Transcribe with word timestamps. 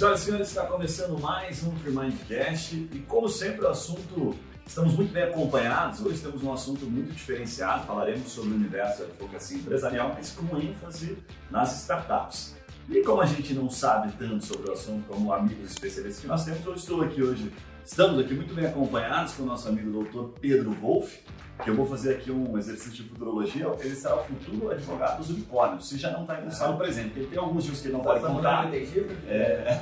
Senhoras 0.00 0.22
e 0.22 0.24
senhores, 0.24 0.48
está 0.48 0.64
começando 0.64 1.20
mais 1.20 1.62
um 1.62 1.72
Mindcast 1.72 2.74
e 2.74 3.04
como 3.06 3.28
sempre 3.28 3.66
o 3.66 3.68
assunto, 3.68 4.34
estamos 4.66 4.94
muito 4.94 5.12
bem 5.12 5.24
acompanhados, 5.24 6.00
hoje 6.00 6.22
temos 6.22 6.42
um 6.42 6.50
assunto 6.54 6.86
muito 6.86 7.12
diferenciado, 7.12 7.86
falaremos 7.86 8.32
sobre 8.32 8.52
o 8.52 8.54
universo 8.54 9.00
da 9.00 9.04
advocacia 9.04 9.58
empresarial, 9.58 10.14
mas 10.14 10.32
com 10.32 10.56
ênfase 10.56 11.18
nas 11.50 11.82
startups. 11.82 12.56
E 12.88 13.02
como 13.02 13.20
a 13.20 13.26
gente 13.26 13.52
não 13.52 13.68
sabe 13.68 14.10
tanto 14.18 14.42
sobre 14.42 14.70
o 14.70 14.72
assunto 14.72 15.06
como 15.06 15.34
amigos 15.34 15.70
especialistas 15.70 16.22
que 16.22 16.26
nós 16.26 16.46
temos, 16.46 16.64
eu 16.64 16.74
estou 16.74 17.02
aqui 17.02 17.22
hoje, 17.22 17.52
estamos 17.90 18.20
aqui 18.20 18.34
muito 18.34 18.54
bem 18.54 18.66
acompanhados 18.66 19.34
com 19.34 19.42
o 19.42 19.46
nosso 19.46 19.68
amigo 19.68 19.90
doutor 19.90 20.32
Pedro 20.40 20.70
Wolff, 20.70 21.18
que 21.62 21.70
eu 21.70 21.74
vou 21.74 21.84
fazer 21.84 22.12
aqui 22.14 22.30
um 22.30 22.56
exercício 22.56 23.02
de 23.02 23.10
futurologia, 23.10 23.66
ele 23.80 23.96
será 23.96 24.14
o 24.14 24.24
futuro 24.24 24.70
advogado 24.70 25.18
dos 25.18 25.30
unicórnios. 25.30 25.88
Se 25.88 25.98
já 25.98 26.12
não 26.12 26.22
está 26.22 26.40
no 26.40 26.52
salão 26.52 26.78
presente, 26.78 27.10
porque 27.10 27.26
tem 27.26 27.38
alguns 27.38 27.64
dias 27.64 27.80
que 27.80 27.88
ele 27.88 27.94
não 27.94 28.00
pode 28.00 28.20
contar. 28.20 28.72
É... 29.26 29.80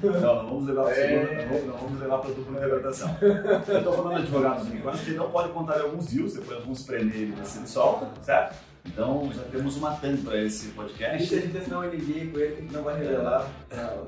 não, 0.00 0.12
não 0.12 0.46
vamos 0.48 0.66
levar 0.66 0.84
para 0.84 0.92
a 0.92 0.94
segunda, 0.94 1.44
não, 1.44 1.66
não 1.66 1.76
vamos 1.76 2.00
levar 2.00 2.18
para 2.18 2.30
a 2.30 2.34
dupla 2.34 2.56
interpretação. 2.56 3.16
Eu 3.20 3.78
estou 3.78 3.92
falando 3.92 4.14
de 4.14 4.22
advogado 4.22 4.58
dos 4.60 4.68
unicórnios, 4.68 5.04
que 5.04 5.10
ele 5.10 5.18
não 5.18 5.30
pode 5.30 5.52
contar 5.52 5.80
alguns 5.80 6.06
dias, 6.06 6.34
depois 6.34 6.58
alguns 6.58 6.82
prender 6.84 7.16
ele 7.16 7.34
ele 7.34 7.66
solta, 7.66 8.08
certo? 8.22 8.56
Então 8.86 9.30
já 9.34 9.42
temos 9.44 9.76
uma 9.76 9.92
TAM 9.96 10.16
para 10.18 10.42
esse 10.42 10.68
podcast. 10.68 11.26
Se 11.26 11.34
a 11.34 11.40
gente 11.40 11.58
assinar 11.58 11.80
um 11.80 11.86
NDA 11.86 12.30
com 12.32 12.38
ele, 12.38 12.68
não 12.72 12.82
vai 12.82 12.98
revelar. 12.98 13.48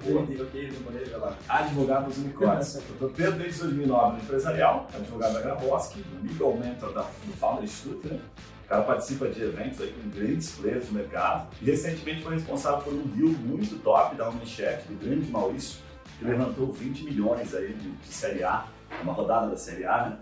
O 0.05 0.21
NDA, 0.21 0.43
ok, 0.43 0.73
não 0.73 0.83
pode 0.83 0.99
revelar. 0.99 1.39
Advogado 1.49 2.07
dos 2.07 2.19
unicórnios. 2.19 2.81
Eu 3.01 3.11
Pedro 3.11 3.39
desde 3.39 3.61
2009 3.61 4.17
no 4.17 4.23
empresarial, 4.23 4.89
advogado 4.95 5.35
da 5.35 5.41
Gravoski, 5.41 6.05
legal 6.23 6.57
mentor 6.57 6.93
da, 6.93 7.03
do 7.03 7.33
Founder 7.39 7.65
Institute, 7.65 8.09
né? 8.09 8.21
O 8.65 8.69
cara 8.69 8.83
participa 8.83 9.29
de 9.29 9.43
eventos 9.43 9.81
aí 9.81 9.93
com 9.93 10.11
grandes 10.11 10.51
players 10.51 10.87
do 10.87 10.93
mercado 10.93 11.49
e 11.63 11.65
recentemente 11.65 12.23
foi 12.23 12.35
responsável 12.35 12.81
por 12.81 12.93
um 12.93 13.03
deal 13.07 13.31
muito 13.31 13.83
top 13.83 14.15
da 14.15 14.29
Omnichat, 14.29 14.87
do 14.87 14.95
grande 15.03 15.31
Maurício, 15.31 15.81
que 16.19 16.25
levantou 16.25 16.71
20 16.71 17.05
milhões 17.05 17.55
aí 17.55 17.73
de, 17.73 17.91
de 17.91 18.09
Série 18.09 18.45
A, 18.45 18.67
uma 19.03 19.15
rodada 19.15 19.49
da 19.49 19.57
Série 19.57 19.87
A, 19.87 20.11
né? 20.11 20.19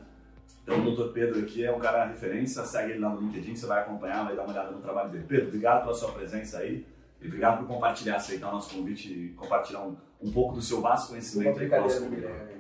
Então, 0.67 0.85
o 0.85 0.97
Dr. 0.97 1.13
Pedro 1.13 1.39
aqui 1.39 1.65
é 1.65 1.73
um 1.73 1.79
cara 1.79 2.07
referência, 2.07 2.65
segue 2.65 2.91
ele 2.91 2.99
lá 2.99 3.11
no 3.11 3.21
LinkedIn, 3.21 3.55
você 3.55 3.67
vai 3.67 3.83
acompanhar, 3.83 4.25
vai 4.25 4.35
dar 4.35 4.43
uma 4.43 4.53
olhada 4.53 4.73
no 4.73 4.81
trabalho 4.81 5.11
dele. 5.11 5.25
Pedro, 5.29 5.47
obrigado 5.47 5.83
pela 5.83 5.95
sua 5.95 6.11
presença 6.11 6.59
aí 6.59 6.85
e 7.23 7.27
obrigado 7.29 7.59
por 7.59 7.69
compartilhar, 7.69 8.17
aceitar 8.17 8.49
o 8.49 8.53
nosso 8.55 8.75
convite 8.75 9.13
e 9.13 9.29
compartilhar 9.35 9.83
um, 9.83 9.97
um 10.21 10.33
pouco 10.33 10.57
do 10.57 10.61
seu 10.61 10.81
vasto 10.81 11.11
conhecimento 11.11 11.61
aí 11.61 11.69
conosco. 11.69 12.09
Guilherme. 12.09 12.57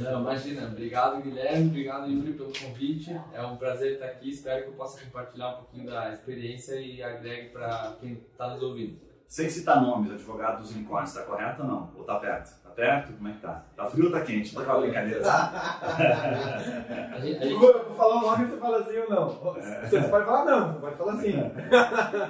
Não, 0.00 0.20
imagina. 0.20 0.66
Obrigado, 0.66 1.22
Guilherme. 1.22 1.68
Obrigado, 1.68 2.10
Yuri, 2.10 2.32
pelo 2.32 2.52
convite. 2.52 3.16
É 3.32 3.40
um 3.42 3.56
prazer 3.56 3.92
estar 3.92 4.06
aqui. 4.06 4.30
Espero 4.30 4.64
que 4.64 4.70
eu 4.70 4.74
possa 4.74 5.00
compartilhar 5.04 5.50
um 5.50 5.56
pouquinho 5.58 5.86
da 5.86 6.12
experiência 6.12 6.74
e 6.74 7.00
agregue 7.00 7.50
para 7.50 7.96
quem 8.00 8.14
está 8.32 8.48
nos 8.48 8.60
ouvindo. 8.60 8.98
Sem 9.32 9.48
citar 9.48 9.80
nomes, 9.80 10.12
advogado 10.12 10.60
dos 10.60 10.72
unicórnios, 10.72 11.08
está 11.08 11.22
correto 11.22 11.62
ou 11.62 11.66
não? 11.68 11.90
Ou 11.94 12.02
está 12.02 12.16
perto? 12.16 12.52
perto? 12.74 13.14
Como 13.14 13.28
é 13.30 13.32
que 13.32 13.40
tá? 13.40 13.64
Tá 13.74 13.86
frio 13.86 14.04
ou 14.04 14.12
tá 14.12 14.20
quente? 14.20 14.54
Não 14.54 14.60
é 14.60 14.64
aquela 14.66 14.80
brincadeira. 14.82 15.22
a 15.24 17.18
gente, 17.18 17.38
a 17.38 17.46
gente... 17.46 17.50
Eu 17.50 17.58
vou 17.58 17.94
falar 17.96 18.16
o 18.16 18.20
nome 18.20 18.44
e 18.44 18.48
você 18.48 18.56
fala 18.58 18.80
assim 18.80 18.98
ou 18.98 19.08
não. 19.08 19.56
É. 19.56 19.86
Você 19.86 20.00
pode 20.02 20.26
falar 20.26 20.44
não, 20.44 20.74
pode 20.74 20.96
falar 20.96 21.12
assim. 21.14 21.32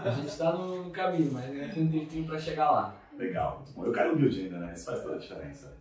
a 0.04 0.10
gente 0.10 0.38
tá 0.38 0.52
no 0.52 0.90
caminho, 0.92 1.32
mas 1.32 1.44
ainda 1.46 1.74
tem 1.74 1.82
um 1.82 1.90
tempinho 1.90 2.24
pra 2.24 2.38
chegar 2.38 2.70
lá. 2.70 2.94
Legal, 3.18 3.64
bom. 3.74 3.84
Eu 3.84 3.92
quero 3.92 4.12
humilde 4.12 4.40
ainda, 4.40 4.58
né? 4.58 4.72
Isso 4.72 4.86
faz 4.86 5.02
toda 5.02 5.16
a 5.16 5.18
diferença. 5.18 5.76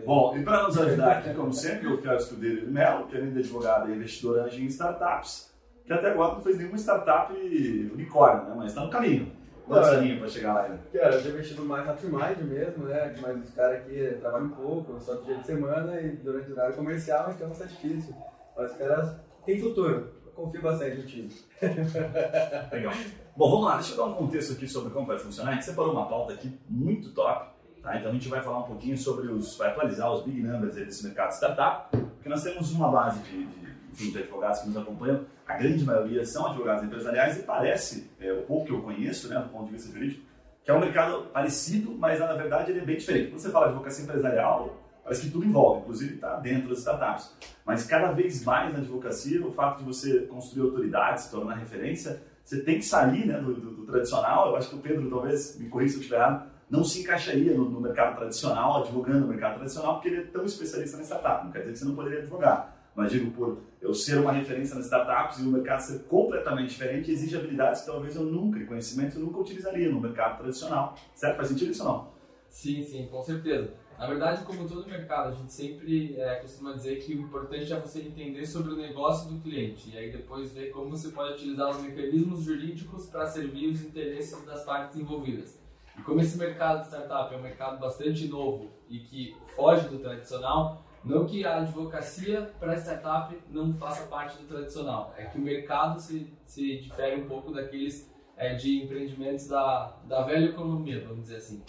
É. 0.00 0.06
Bom, 0.06 0.34
e 0.38 0.42
para 0.42 0.62
nos 0.62 0.78
ajudar 0.78 1.18
aqui, 1.18 1.34
como 1.34 1.52
sempre, 1.52 1.86
o 1.86 1.98
Fiel 1.98 2.16
Escudeiro 2.16 2.64
de 2.64 2.72
Melo, 2.72 3.06
que 3.08 3.14
além 3.14 3.30
de 3.30 3.40
advogado 3.40 3.92
é 3.92 3.94
investidor 3.94 4.38
anjo 4.38 4.58
em 4.58 4.68
startups, 4.68 5.54
que 5.84 5.92
até 5.92 6.12
agora 6.12 6.32
não 6.32 6.40
fez 6.40 6.56
nenhuma 6.56 6.78
startup 6.78 7.30
unicórnio, 7.30 8.44
né? 8.48 8.54
Mas 8.56 8.68
está 8.68 8.80
no 8.80 8.88
caminho. 8.88 9.36
Quantos 9.68 9.88
aninhos 9.90 10.18
pra 10.18 10.28
chegar 10.28 10.54
lá 10.54 10.62
ainda? 10.62 10.78
Cara, 10.92 11.14
eu 11.14 11.22
tenho 11.22 11.34
investido 11.34 11.64
mais 11.64 11.86
na 11.86 11.92
Trimind 11.92 12.38
mesmo, 12.42 12.84
né? 12.84 13.14
Mas 13.20 13.48
os 13.48 13.54
caras 13.54 13.80
aqui 13.80 14.16
trabalham 14.18 14.48
pouco, 14.48 14.98
só 14.98 15.14
dia 15.16 15.36
de 15.36 15.46
semana 15.46 16.00
e 16.00 16.16
durante 16.16 16.50
o 16.50 16.54
horário 16.54 16.74
comercial, 16.74 17.30
então 17.30 17.50
tá 17.50 17.66
difícil. 17.66 18.14
Mas 18.56 18.72
os 18.72 18.78
caras 18.78 19.16
têm 19.44 19.60
futuro. 19.60 20.12
Eu 20.24 20.32
confio 20.32 20.62
bastante 20.62 20.96
no 20.96 21.06
time. 21.06 21.30
Legal. 22.72 22.92
Bom, 23.36 23.50
vamos 23.50 23.66
lá, 23.66 23.74
deixa 23.76 23.92
eu 23.92 23.96
dar 23.98 24.04
um 24.06 24.14
contexto 24.14 24.54
aqui 24.54 24.66
sobre 24.66 24.90
como 24.90 25.06
vai 25.06 25.18
funcionar. 25.18 25.50
A 25.50 25.54
gente 25.54 25.66
separou 25.66 25.92
uma 25.92 26.08
pauta 26.08 26.32
aqui 26.32 26.58
muito 26.68 27.12
top. 27.12 27.50
Tá? 27.82 27.96
Então 27.96 28.10
a 28.10 28.14
gente 28.14 28.28
vai 28.28 28.42
falar 28.42 28.60
um 28.60 28.64
pouquinho 28.64 28.96
sobre 28.96 29.28
os. 29.28 29.56
vai 29.56 29.68
atualizar 29.68 30.12
os 30.12 30.22
big 30.24 30.42
numbers 30.42 30.74
desse 30.74 31.04
mercado 31.04 31.28
de 31.28 31.36
startup, 31.36 31.96
porque 31.96 32.28
nós 32.28 32.42
temos 32.42 32.72
uma 32.72 32.90
base 32.90 33.20
de, 33.20 33.44
de 33.46 33.77
enfim, 33.98 34.12
de 34.12 34.18
advogados 34.18 34.60
que 34.60 34.68
nos 34.68 34.76
acompanham, 34.76 35.26
a 35.46 35.54
grande 35.54 35.84
maioria 35.84 36.24
são 36.24 36.46
advogados 36.46 36.84
empresariais 36.84 37.38
e 37.38 37.42
parece, 37.42 38.10
é, 38.20 38.32
o 38.32 38.42
pouco 38.42 38.66
que 38.66 38.72
eu 38.72 38.80
conheço, 38.80 39.28
né, 39.28 39.38
do 39.40 39.48
ponto 39.48 39.66
de 39.66 39.72
vista 39.72 39.92
jurídico, 39.92 40.22
que 40.64 40.70
é 40.70 40.74
um 40.74 40.80
mercado 40.80 41.22
parecido, 41.32 41.96
mas 41.98 42.20
na 42.20 42.32
verdade 42.34 42.70
ele 42.70 42.80
é 42.80 42.84
bem 42.84 42.96
diferente. 42.96 43.30
Quando 43.30 43.40
você 43.40 43.50
fala 43.50 43.66
de 43.66 43.72
advocacia 43.72 44.04
empresarial, 44.04 44.76
parece 45.02 45.22
que 45.22 45.30
tudo 45.30 45.46
envolve, 45.46 45.80
inclusive 45.80 46.14
está 46.14 46.36
dentro 46.36 46.68
das 46.68 46.78
startups. 46.78 47.34
Mas 47.64 47.84
cada 47.84 48.12
vez 48.12 48.44
mais 48.44 48.72
na 48.72 48.78
advocacia, 48.78 49.44
o 49.44 49.50
fato 49.50 49.78
de 49.78 49.84
você 49.84 50.20
construir 50.20 50.62
autoridade, 50.68 51.22
se 51.22 51.30
tornar 51.30 51.54
referência, 51.54 52.22
você 52.44 52.60
tem 52.60 52.76
que 52.76 52.84
sair 52.84 53.26
né, 53.26 53.38
do, 53.40 53.54
do, 53.54 53.70
do, 53.72 53.86
tradicional. 53.86 54.48
Eu 54.48 54.56
acho 54.56 54.70
que 54.70 54.76
o 54.76 54.78
Pedro, 54.78 55.08
talvez, 55.10 55.58
me 55.58 55.68
corrija 55.68 55.92
se 55.92 55.96
eu 55.96 56.00
estiver 56.00 56.16
errado, 56.18 56.50
não 56.70 56.84
se 56.84 57.00
encaixaria 57.00 57.54
no, 57.54 57.68
no 57.68 57.80
mercado 57.80 58.16
tradicional, 58.16 58.82
advogando 58.82 59.20
no 59.20 59.28
mercado 59.28 59.56
tradicional, 59.56 59.94
porque 59.94 60.08
ele 60.08 60.20
é 60.20 60.24
tão 60.24 60.44
especialista 60.44 60.98
na 60.98 61.02
startup. 61.02 61.44
Não 61.44 61.52
quer 61.52 61.60
dizer 61.60 61.72
que 61.72 61.78
você 61.78 61.84
não 61.86 61.94
poderia 61.94 62.20
advogar 62.20 62.77
mas 62.94 63.12
digo 63.12 63.30
por 63.30 63.58
eu 63.80 63.94
ser 63.94 64.18
uma 64.18 64.32
referência 64.32 64.74
nas 64.74 64.86
startups 64.86 65.38
e 65.38 65.42
o 65.42 65.52
mercado 65.52 65.80
ser 65.80 66.00
completamente 66.04 66.70
diferente, 66.70 67.10
exige 67.10 67.36
habilidades 67.36 67.82
que 67.82 67.86
talvez 67.86 68.16
eu 68.16 68.24
nunca, 68.24 68.58
e 68.58 68.66
conhecimentos 68.66 69.16
eu 69.16 69.22
nunca 69.22 69.38
utilizaria 69.38 69.88
no 69.90 70.00
mercado 70.00 70.38
tradicional. 70.38 70.96
Certo? 71.14 71.36
Faz 71.36 71.48
sentido 71.48 71.70
isso 71.70 71.84
não? 71.84 72.08
Sim, 72.48 72.82
sim, 72.82 73.06
com 73.06 73.22
certeza. 73.22 73.72
Na 73.98 74.06
verdade, 74.06 74.44
como 74.44 74.68
todo 74.68 74.86
mercado, 74.86 75.30
a 75.30 75.32
gente 75.32 75.52
sempre 75.52 76.14
é, 76.20 76.36
costuma 76.36 76.72
dizer 76.72 76.96
que 77.00 77.14
o 77.14 77.20
importante 77.20 77.72
é 77.72 77.80
você 77.80 78.00
entender 78.00 78.46
sobre 78.46 78.72
o 78.72 78.76
negócio 78.76 79.28
do 79.28 79.40
cliente 79.40 79.90
e 79.90 79.98
aí 79.98 80.12
depois 80.12 80.52
ver 80.52 80.70
como 80.70 80.88
você 80.88 81.08
pode 81.08 81.34
utilizar 81.34 81.70
os 81.70 81.82
mecanismos 81.82 82.44
jurídicos 82.44 83.06
para 83.06 83.26
servir 83.26 83.68
os 83.68 83.82
interesses 83.82 84.40
das 84.44 84.64
partes 84.64 84.96
envolvidas. 84.96 85.58
E 85.98 86.02
como 86.02 86.20
esse 86.20 86.38
mercado 86.38 86.82
de 86.82 86.86
startup 86.86 87.34
é 87.34 87.36
um 87.36 87.42
mercado 87.42 87.80
bastante 87.80 88.28
novo 88.28 88.70
e 88.88 89.00
que 89.00 89.36
foge 89.56 89.88
do 89.88 89.98
tradicional, 89.98 90.84
não 91.04 91.26
que 91.26 91.44
a 91.44 91.58
advocacia 91.58 92.52
para 92.58 92.76
startup 92.76 93.36
não 93.50 93.72
faça 93.74 94.06
parte 94.06 94.38
do 94.38 94.46
tradicional, 94.46 95.14
é 95.16 95.24
que 95.24 95.38
o 95.38 95.40
mercado 95.40 96.00
se, 96.00 96.32
se 96.44 96.78
difere 96.78 97.22
um 97.22 97.28
pouco 97.28 97.52
daqueles 97.52 98.12
é, 98.36 98.54
de 98.54 98.82
empreendimentos 98.82 99.48
da, 99.48 99.96
da 100.04 100.22
velha 100.22 100.46
economia, 100.46 101.04
vamos 101.06 101.22
dizer 101.22 101.36
assim. 101.36 101.62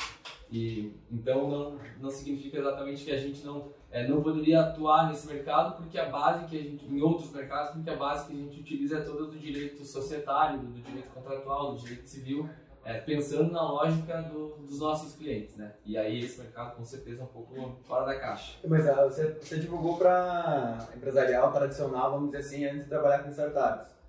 E, 0.51 0.93
então 1.11 1.47
não, 1.47 1.79
não 1.99 2.09
significa 2.09 2.57
exatamente 2.57 3.05
que 3.05 3.11
a 3.11 3.17
gente 3.17 3.45
não, 3.45 3.71
é, 3.91 4.07
não 4.07 4.21
poderia 4.21 4.61
atuar 4.61 5.07
nesse 5.07 5.27
mercado, 5.27 5.77
porque 5.77 5.97
a 5.97 6.09
base 6.09 6.45
que 6.45 6.57
a 6.57 6.61
gente, 6.61 6.85
em 6.85 7.01
outros 7.01 7.31
mercados, 7.31 7.71
porque 7.71 7.89
a 7.89 7.95
base 7.95 8.27
que 8.27 8.33
a 8.33 8.35
gente 8.35 8.59
utiliza 8.59 8.97
é 8.97 9.01
toda 9.01 9.25
do 9.25 9.37
direito 9.37 9.85
societário, 9.85 10.59
do 10.59 10.81
direito 10.81 11.09
contratual, 11.11 11.73
do 11.73 11.81
direito 11.81 12.07
civil, 12.07 12.49
é, 12.83 12.99
pensando 12.99 13.51
na 13.51 13.61
lógica 13.61 14.21
do, 14.23 14.57
dos 14.57 14.79
nossos 14.79 15.15
clientes, 15.15 15.55
né? 15.55 15.73
E 15.85 15.97
aí 15.97 16.23
esse 16.23 16.39
mercado 16.39 16.75
com 16.75 16.83
certeza 16.83 17.21
é 17.21 17.23
um 17.23 17.27
pouco 17.27 17.53
fora 17.83 18.05
da 18.05 18.19
caixa. 18.19 18.57
Mas 18.67 18.87
ah, 18.87 19.05
você, 19.05 19.33
você 19.33 19.59
divulgou 19.59 19.97
para 19.97 20.87
empresarial 20.95 21.51
tradicional, 21.51 22.11
vamos 22.11 22.31
dizer 22.31 22.39
assim, 22.39 22.65
antes 22.65 22.83
de 22.83 22.89
trabalhar 22.89 23.23
com 23.23 23.29
startups. 23.29 23.99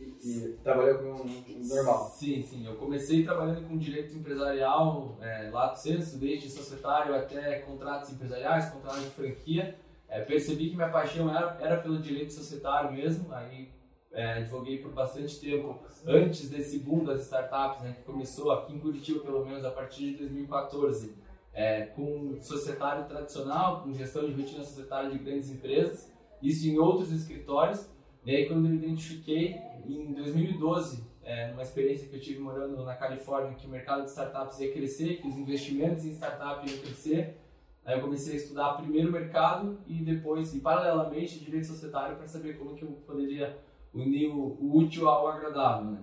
E, 0.00 0.56
trabalhou 0.62 0.98
com 0.98 1.24
normal? 1.66 2.10
Sim, 2.10 2.42
sim. 2.42 2.66
Eu 2.66 2.76
comecei 2.76 3.24
trabalhando 3.24 3.66
com 3.66 3.76
direito 3.76 4.16
empresarial, 4.16 5.18
é, 5.20 5.50
lato 5.50 5.80
senso, 5.80 6.18
desde 6.18 6.48
societário 6.48 7.14
até 7.14 7.60
contratos 7.60 8.12
empresariais, 8.12 8.70
contratos 8.70 9.02
de 9.02 9.10
franquia. 9.10 9.76
É, 10.08 10.20
percebi 10.20 10.70
que 10.70 10.76
minha 10.76 10.88
paixão 10.88 11.28
era, 11.28 11.58
era 11.60 11.76
pelo 11.78 11.98
direito 11.98 12.32
societário 12.32 12.92
mesmo, 12.92 13.32
aí 13.32 13.68
é, 14.18 14.32
advoguei 14.32 14.78
por 14.78 14.90
bastante 14.90 15.38
tempo 15.38 15.78
antes 16.04 16.50
desse 16.50 16.80
boom 16.80 17.04
das 17.04 17.22
startups, 17.22 17.82
né, 17.82 17.94
que 17.96 18.02
começou 18.02 18.50
aqui 18.50 18.74
em 18.74 18.80
Curitiba, 18.80 19.20
pelo 19.20 19.46
menos 19.46 19.64
a 19.64 19.70
partir 19.70 20.10
de 20.10 20.16
2014, 20.18 21.14
é, 21.54 21.82
com 21.86 22.36
societário 22.40 23.06
tradicional, 23.06 23.82
com 23.82 23.94
gestão 23.94 24.26
de 24.26 24.32
rotina 24.32 24.64
societária 24.64 25.08
de 25.08 25.18
grandes 25.18 25.52
empresas, 25.52 26.12
isso 26.42 26.66
em 26.66 26.78
outros 26.78 27.12
escritórios. 27.12 27.88
E 28.24 28.34
aí, 28.34 28.48
quando 28.48 28.66
eu 28.66 28.74
identifiquei, 28.74 29.56
em 29.86 30.12
2012, 30.12 31.04
é, 31.22 31.52
numa 31.52 31.62
experiência 31.62 32.08
que 32.08 32.16
eu 32.16 32.20
tive 32.20 32.40
morando 32.40 32.84
na 32.84 32.96
Califórnia, 32.96 33.54
que 33.54 33.68
o 33.68 33.70
mercado 33.70 34.02
de 34.02 34.10
startups 34.10 34.58
ia 34.58 34.72
crescer, 34.72 35.20
que 35.20 35.28
os 35.28 35.36
investimentos 35.36 36.04
em 36.04 36.10
startups 36.10 36.72
iam 36.72 36.82
crescer, 36.82 37.36
aí 37.84 37.96
eu 37.96 38.00
comecei 38.00 38.34
a 38.34 38.36
estudar 38.36 38.74
primeiro 38.74 39.10
o 39.10 39.12
mercado 39.12 39.78
e 39.86 40.02
depois, 40.02 40.52
e 40.56 40.58
paralelamente, 40.58 41.38
direito 41.38 41.68
societário 41.68 42.16
para 42.16 42.26
saber 42.26 42.58
como 42.58 42.74
que 42.74 42.82
eu 42.82 42.90
poderia 43.06 43.67
unir 43.94 44.28
o, 44.28 44.76
útil 44.76 45.08
ao 45.08 45.28
agradável, 45.28 45.90
né? 45.92 45.98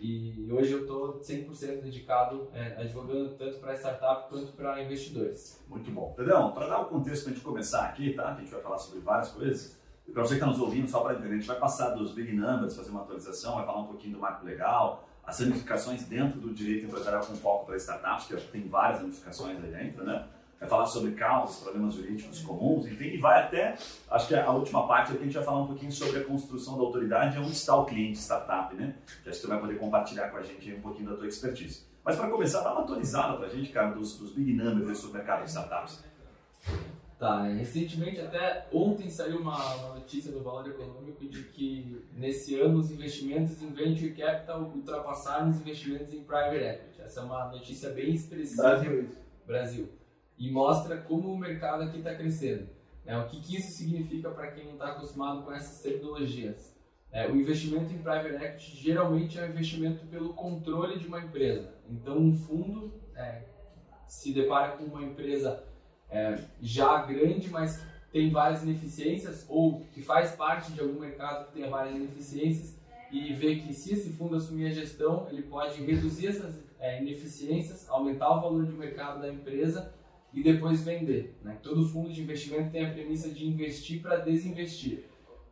E 0.00 0.48
hoje 0.50 0.72
eu 0.72 0.82
estou 0.82 1.20
100% 1.20 1.82
dedicado 1.82 2.48
é, 2.54 2.80
advogando 2.80 3.30
tanto 3.36 3.58
para 3.58 3.74
startup 3.74 4.30
quanto 4.30 4.52
para 4.52 4.82
investidores. 4.82 5.62
Muito 5.68 5.90
bom. 5.90 6.14
Pedrão, 6.16 6.52
para 6.52 6.68
dar 6.68 6.80
o 6.80 6.84
contexto 6.86 7.24
para 7.24 7.32
a 7.32 7.34
gente 7.34 7.44
começar 7.44 7.84
aqui, 7.86 8.14
tá? 8.14 8.32
A 8.32 8.40
gente 8.40 8.50
vai 8.50 8.62
falar 8.62 8.78
sobre 8.78 9.00
várias 9.00 9.30
coisas. 9.30 9.78
E 10.06 10.12
para 10.12 10.22
você 10.22 10.30
que 10.30 10.34
está 10.36 10.46
nos 10.46 10.60
ouvindo, 10.60 10.88
só 10.88 11.00
para 11.00 11.14
entender, 11.14 11.34
a 11.34 11.36
gente 11.36 11.46
vai 11.46 11.58
passar 11.58 11.90
dos 11.90 12.12
big 12.12 12.32
numbers, 12.32 12.76
fazer 12.76 12.90
uma 12.90 13.02
atualização, 13.02 13.56
vai 13.56 13.66
falar 13.66 13.80
um 13.80 13.86
pouquinho 13.86 14.14
do 14.14 14.20
marco 14.20 14.44
legal, 14.44 15.08
as 15.22 15.38
ramificações 15.38 16.04
dentro 16.04 16.40
do 16.40 16.52
direito 16.52 16.86
empresarial 16.86 17.24
com 17.24 17.34
foco 17.34 17.66
para 17.66 17.76
startups, 17.76 18.26
que 18.26 18.32
eu 18.32 18.38
acho 18.38 18.46
que 18.46 18.52
tem 18.52 18.68
várias 18.68 19.00
ramificações 19.00 19.62
aí 19.62 19.70
dentro, 19.70 20.04
né? 20.04 20.26
Vai 20.60 20.68
falar 20.68 20.84
sobre 20.84 21.12
causas, 21.12 21.56
problemas 21.60 21.94
jurídicos 21.94 22.42
comuns, 22.42 22.86
enfim, 22.86 23.06
e 23.06 23.16
vai 23.16 23.42
até, 23.42 23.76
acho 24.10 24.28
que 24.28 24.34
a 24.34 24.50
última 24.52 24.86
parte 24.86 25.12
aqui 25.12 25.22
a 25.22 25.24
gente 25.24 25.34
vai 25.34 25.42
falar 25.42 25.62
um 25.62 25.66
pouquinho 25.66 25.90
sobre 25.90 26.20
a 26.20 26.24
construção 26.24 26.76
da 26.76 26.82
autoridade 26.82 27.36
e 27.36 27.40
onde 27.40 27.52
está 27.52 27.74
o 27.74 27.86
cliente 27.86 28.18
startup, 28.18 28.74
né? 28.76 28.94
Que 29.22 29.30
acho 29.30 29.40
que 29.40 29.46
você 29.46 29.52
vai 29.52 29.58
poder 29.58 29.78
compartilhar 29.78 30.28
com 30.28 30.36
a 30.36 30.42
gente 30.42 30.70
um 30.74 30.82
pouquinho 30.82 31.08
da 31.08 31.16
tua 31.16 31.26
expertise. 31.26 31.86
Mas 32.04 32.16
para 32.16 32.28
começar, 32.28 32.60
dá 32.60 32.72
uma 32.72 32.82
atualizada 32.82 33.38
para 33.38 33.46
a 33.46 33.48
gente, 33.48 33.70
cara, 33.72 33.94
dos, 33.94 34.18
dos 34.18 34.32
big 34.32 34.52
numbers 34.52 34.98
sobre 34.98 35.14
o 35.14 35.16
mercado 35.18 35.44
de 35.44 35.48
startups. 35.48 36.04
Tá, 37.18 37.42
recentemente, 37.42 38.18
até 38.18 38.66
ontem 38.72 39.10
saiu 39.10 39.40
uma, 39.40 39.74
uma, 39.74 39.94
notícia 39.94 40.32
do 40.32 40.42
Valor 40.42 40.66
Econômico 40.66 41.26
de 41.28 41.42
que 41.44 42.02
nesse 42.14 42.58
ano 42.58 42.78
os 42.78 42.90
investimentos 42.90 43.60
em 43.60 43.70
Venture 43.70 44.14
Capital 44.14 44.62
ultrapassaram 44.74 45.50
os 45.50 45.56
investimentos 45.60 46.14
em 46.14 46.22
Private 46.22 46.64
Equity. 46.64 47.02
Essa 47.02 47.20
é 47.20 47.22
uma 47.22 47.48
notícia 47.48 47.90
bem 47.90 48.14
expressiva. 48.14 48.62
Brasil. 48.62 49.10
Brasil. 49.46 49.99
E 50.40 50.50
mostra 50.50 50.96
como 50.96 51.30
o 51.30 51.38
mercado 51.38 51.82
aqui 51.82 51.98
está 51.98 52.14
crescendo. 52.14 52.66
É, 53.04 53.16
o 53.18 53.26
que, 53.28 53.40
que 53.42 53.58
isso 53.58 53.72
significa 53.72 54.30
para 54.30 54.50
quem 54.52 54.64
não 54.64 54.72
está 54.72 54.92
acostumado 54.92 55.42
com 55.42 55.52
essas 55.52 55.82
tecnologias? 55.82 56.74
É, 57.12 57.28
o 57.28 57.36
investimento 57.36 57.92
em 57.92 57.98
Private 57.98 58.42
Equity 58.42 58.76
geralmente 58.78 59.38
é 59.38 59.44
um 59.44 59.50
investimento 59.50 60.06
pelo 60.06 60.32
controle 60.32 60.98
de 60.98 61.06
uma 61.06 61.20
empresa. 61.20 61.74
Então, 61.90 62.16
um 62.16 62.32
fundo 62.32 62.90
é, 63.14 63.42
se 64.08 64.32
depara 64.32 64.78
com 64.78 64.84
uma 64.84 65.02
empresa 65.02 65.62
é, 66.08 66.38
já 66.62 67.02
grande, 67.02 67.50
mas 67.50 67.84
tem 68.10 68.30
várias 68.30 68.62
ineficiências, 68.62 69.44
ou 69.46 69.84
que 69.92 70.00
faz 70.00 70.30
parte 70.36 70.72
de 70.72 70.80
algum 70.80 71.00
mercado 71.00 71.48
que 71.48 71.52
tenha 71.52 71.68
várias 71.68 71.94
ineficiências, 71.94 72.78
e 73.12 73.34
vê 73.34 73.56
que 73.56 73.74
se 73.74 73.92
esse 73.92 74.10
fundo 74.14 74.36
assumir 74.36 74.68
a 74.68 74.70
gestão, 74.70 75.28
ele 75.30 75.42
pode 75.42 75.82
reduzir 75.82 76.28
essas 76.28 76.58
é, 76.78 77.02
ineficiências, 77.02 77.86
aumentar 77.90 78.30
o 78.30 78.40
valor 78.40 78.64
de 78.64 78.72
mercado 78.72 79.20
da 79.20 79.28
empresa 79.28 79.92
e 80.32 80.42
depois 80.42 80.82
vender. 80.82 81.36
Né? 81.42 81.58
Todo 81.62 81.86
fundo 81.86 82.12
de 82.12 82.22
investimento 82.22 82.70
tem 82.70 82.86
a 82.86 82.90
premissa 82.90 83.30
de 83.30 83.46
investir 83.46 84.00
para 84.00 84.16
desinvestir. 84.16 85.04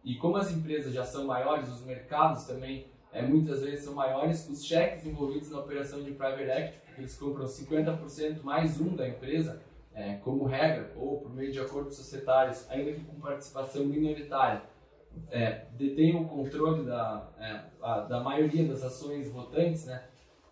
E 0.05 0.15
como 0.15 0.37
as 0.37 0.53
empresas 0.53 0.95
já 0.95 1.05
são 1.05 1.27
maiores, 1.27 1.69
os 1.69 1.85
mercados 1.85 2.45
também 2.45 2.87
é, 3.13 3.23
muitas 3.23 3.63
vezes 3.63 3.85
são 3.85 3.95
maiores, 3.95 4.49
os 4.49 4.65
cheques 4.65 5.07
envolvidos 5.07 5.51
na 5.51 5.61
operação 5.61 6.03
de 6.03 6.13
private 6.13 6.43
equity, 6.43 6.79
porque 6.85 7.01
eles 7.01 7.17
compram 7.17 7.47
50% 7.47 8.43
mais 8.43 8.81
um 8.81 8.95
da 8.95 9.09
empresa, 9.09 9.63
é, 9.95 10.15
como 10.17 10.45
regra, 10.45 10.93
ou 10.97 11.21
por 11.21 11.35
meio 11.35 11.51
de 11.51 11.59
acordos 11.59 11.97
societários, 11.97 12.71
ainda 12.71 12.93
que 12.93 13.01
com 13.01 13.19
participação 13.21 13.85
minoritária, 13.85 14.63
é, 15.31 15.65
detêm 15.73 16.15
o 16.15 16.25
controle 16.27 16.85
da, 16.85 17.29
é, 17.39 17.61
a, 17.83 18.01
da 18.01 18.21
maioria 18.21 18.69
das 18.69 18.83
ações 18.85 19.29
votantes, 19.31 19.87
né, 19.87 20.05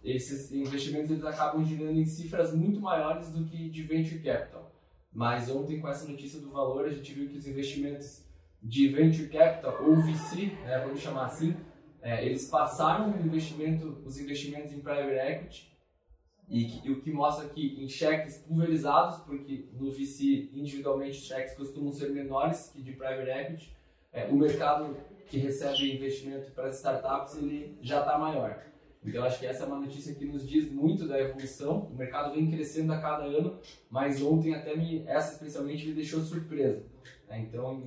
esses 0.06 0.52
investimentos 0.52 1.10
eles 1.10 1.24
acabam 1.24 1.64
girando 1.64 1.98
em 1.98 2.04
cifras 2.04 2.54
muito 2.54 2.80
maiores 2.80 3.30
do 3.30 3.44
que 3.44 3.68
de 3.68 3.82
venture 3.82 4.20
capital. 4.20 4.72
Mas 5.12 5.50
ontem, 5.50 5.80
com 5.80 5.88
essa 5.88 6.08
notícia 6.08 6.40
do 6.40 6.50
valor, 6.50 6.84
a 6.84 6.90
gente 6.90 7.12
viu 7.12 7.28
que 7.28 7.36
os 7.36 7.46
investimentos 7.46 8.24
de 8.62 8.88
venture 8.88 9.28
capital, 9.28 9.82
ou 9.82 9.96
VC, 9.96 10.46
né, 10.64 10.82
vamos 10.84 11.00
chamar 11.00 11.26
assim, 11.26 11.56
é, 12.02 12.24
eles 12.24 12.48
passaram 12.48 13.18
investimento, 13.20 14.02
os 14.04 14.20
investimentos 14.20 14.72
em 14.72 14.80
private 14.80 15.14
equity 15.14 15.76
e, 16.48 16.64
que, 16.66 16.90
o 16.90 17.00
que 17.00 17.10
mostra 17.10 17.48
que 17.48 17.82
em 17.82 17.88
cheques 17.88 18.38
pulverizados, 18.38 19.20
porque 19.24 19.68
no 19.72 19.90
VC 19.90 20.50
individualmente 20.52 21.16
cheques 21.16 21.54
costumam 21.54 21.90
ser 21.92 22.10
menores 22.10 22.70
que 22.70 22.80
de 22.80 22.92
private 22.92 23.30
equity, 23.30 23.76
é, 24.12 24.26
o 24.26 24.36
mercado 24.36 24.96
que 25.28 25.38
recebe 25.38 25.96
investimento 25.96 26.52
para 26.52 26.68
startups 26.68 27.36
ele 27.36 27.76
já 27.82 28.00
está 28.00 28.16
maior. 28.18 28.62
Então 29.04 29.24
acho 29.24 29.38
que 29.38 29.46
essa 29.46 29.64
é 29.64 29.66
uma 29.66 29.80
notícia 29.80 30.14
que 30.14 30.24
nos 30.24 30.46
diz 30.48 30.70
muito 30.70 31.06
da 31.06 31.20
evolução. 31.20 31.88
O 31.92 31.96
mercado 31.96 32.34
vem 32.34 32.50
crescendo 32.50 32.92
a 32.92 33.00
cada 33.00 33.24
ano, 33.24 33.58
mas 33.90 34.20
ontem 34.20 34.54
até 34.54 34.76
me, 34.76 35.04
essa 35.06 35.32
especialmente 35.34 35.86
me 35.86 35.94
deixou 35.94 36.20
surpresa. 36.22 36.82
É, 37.28 37.40
então, 37.40 37.82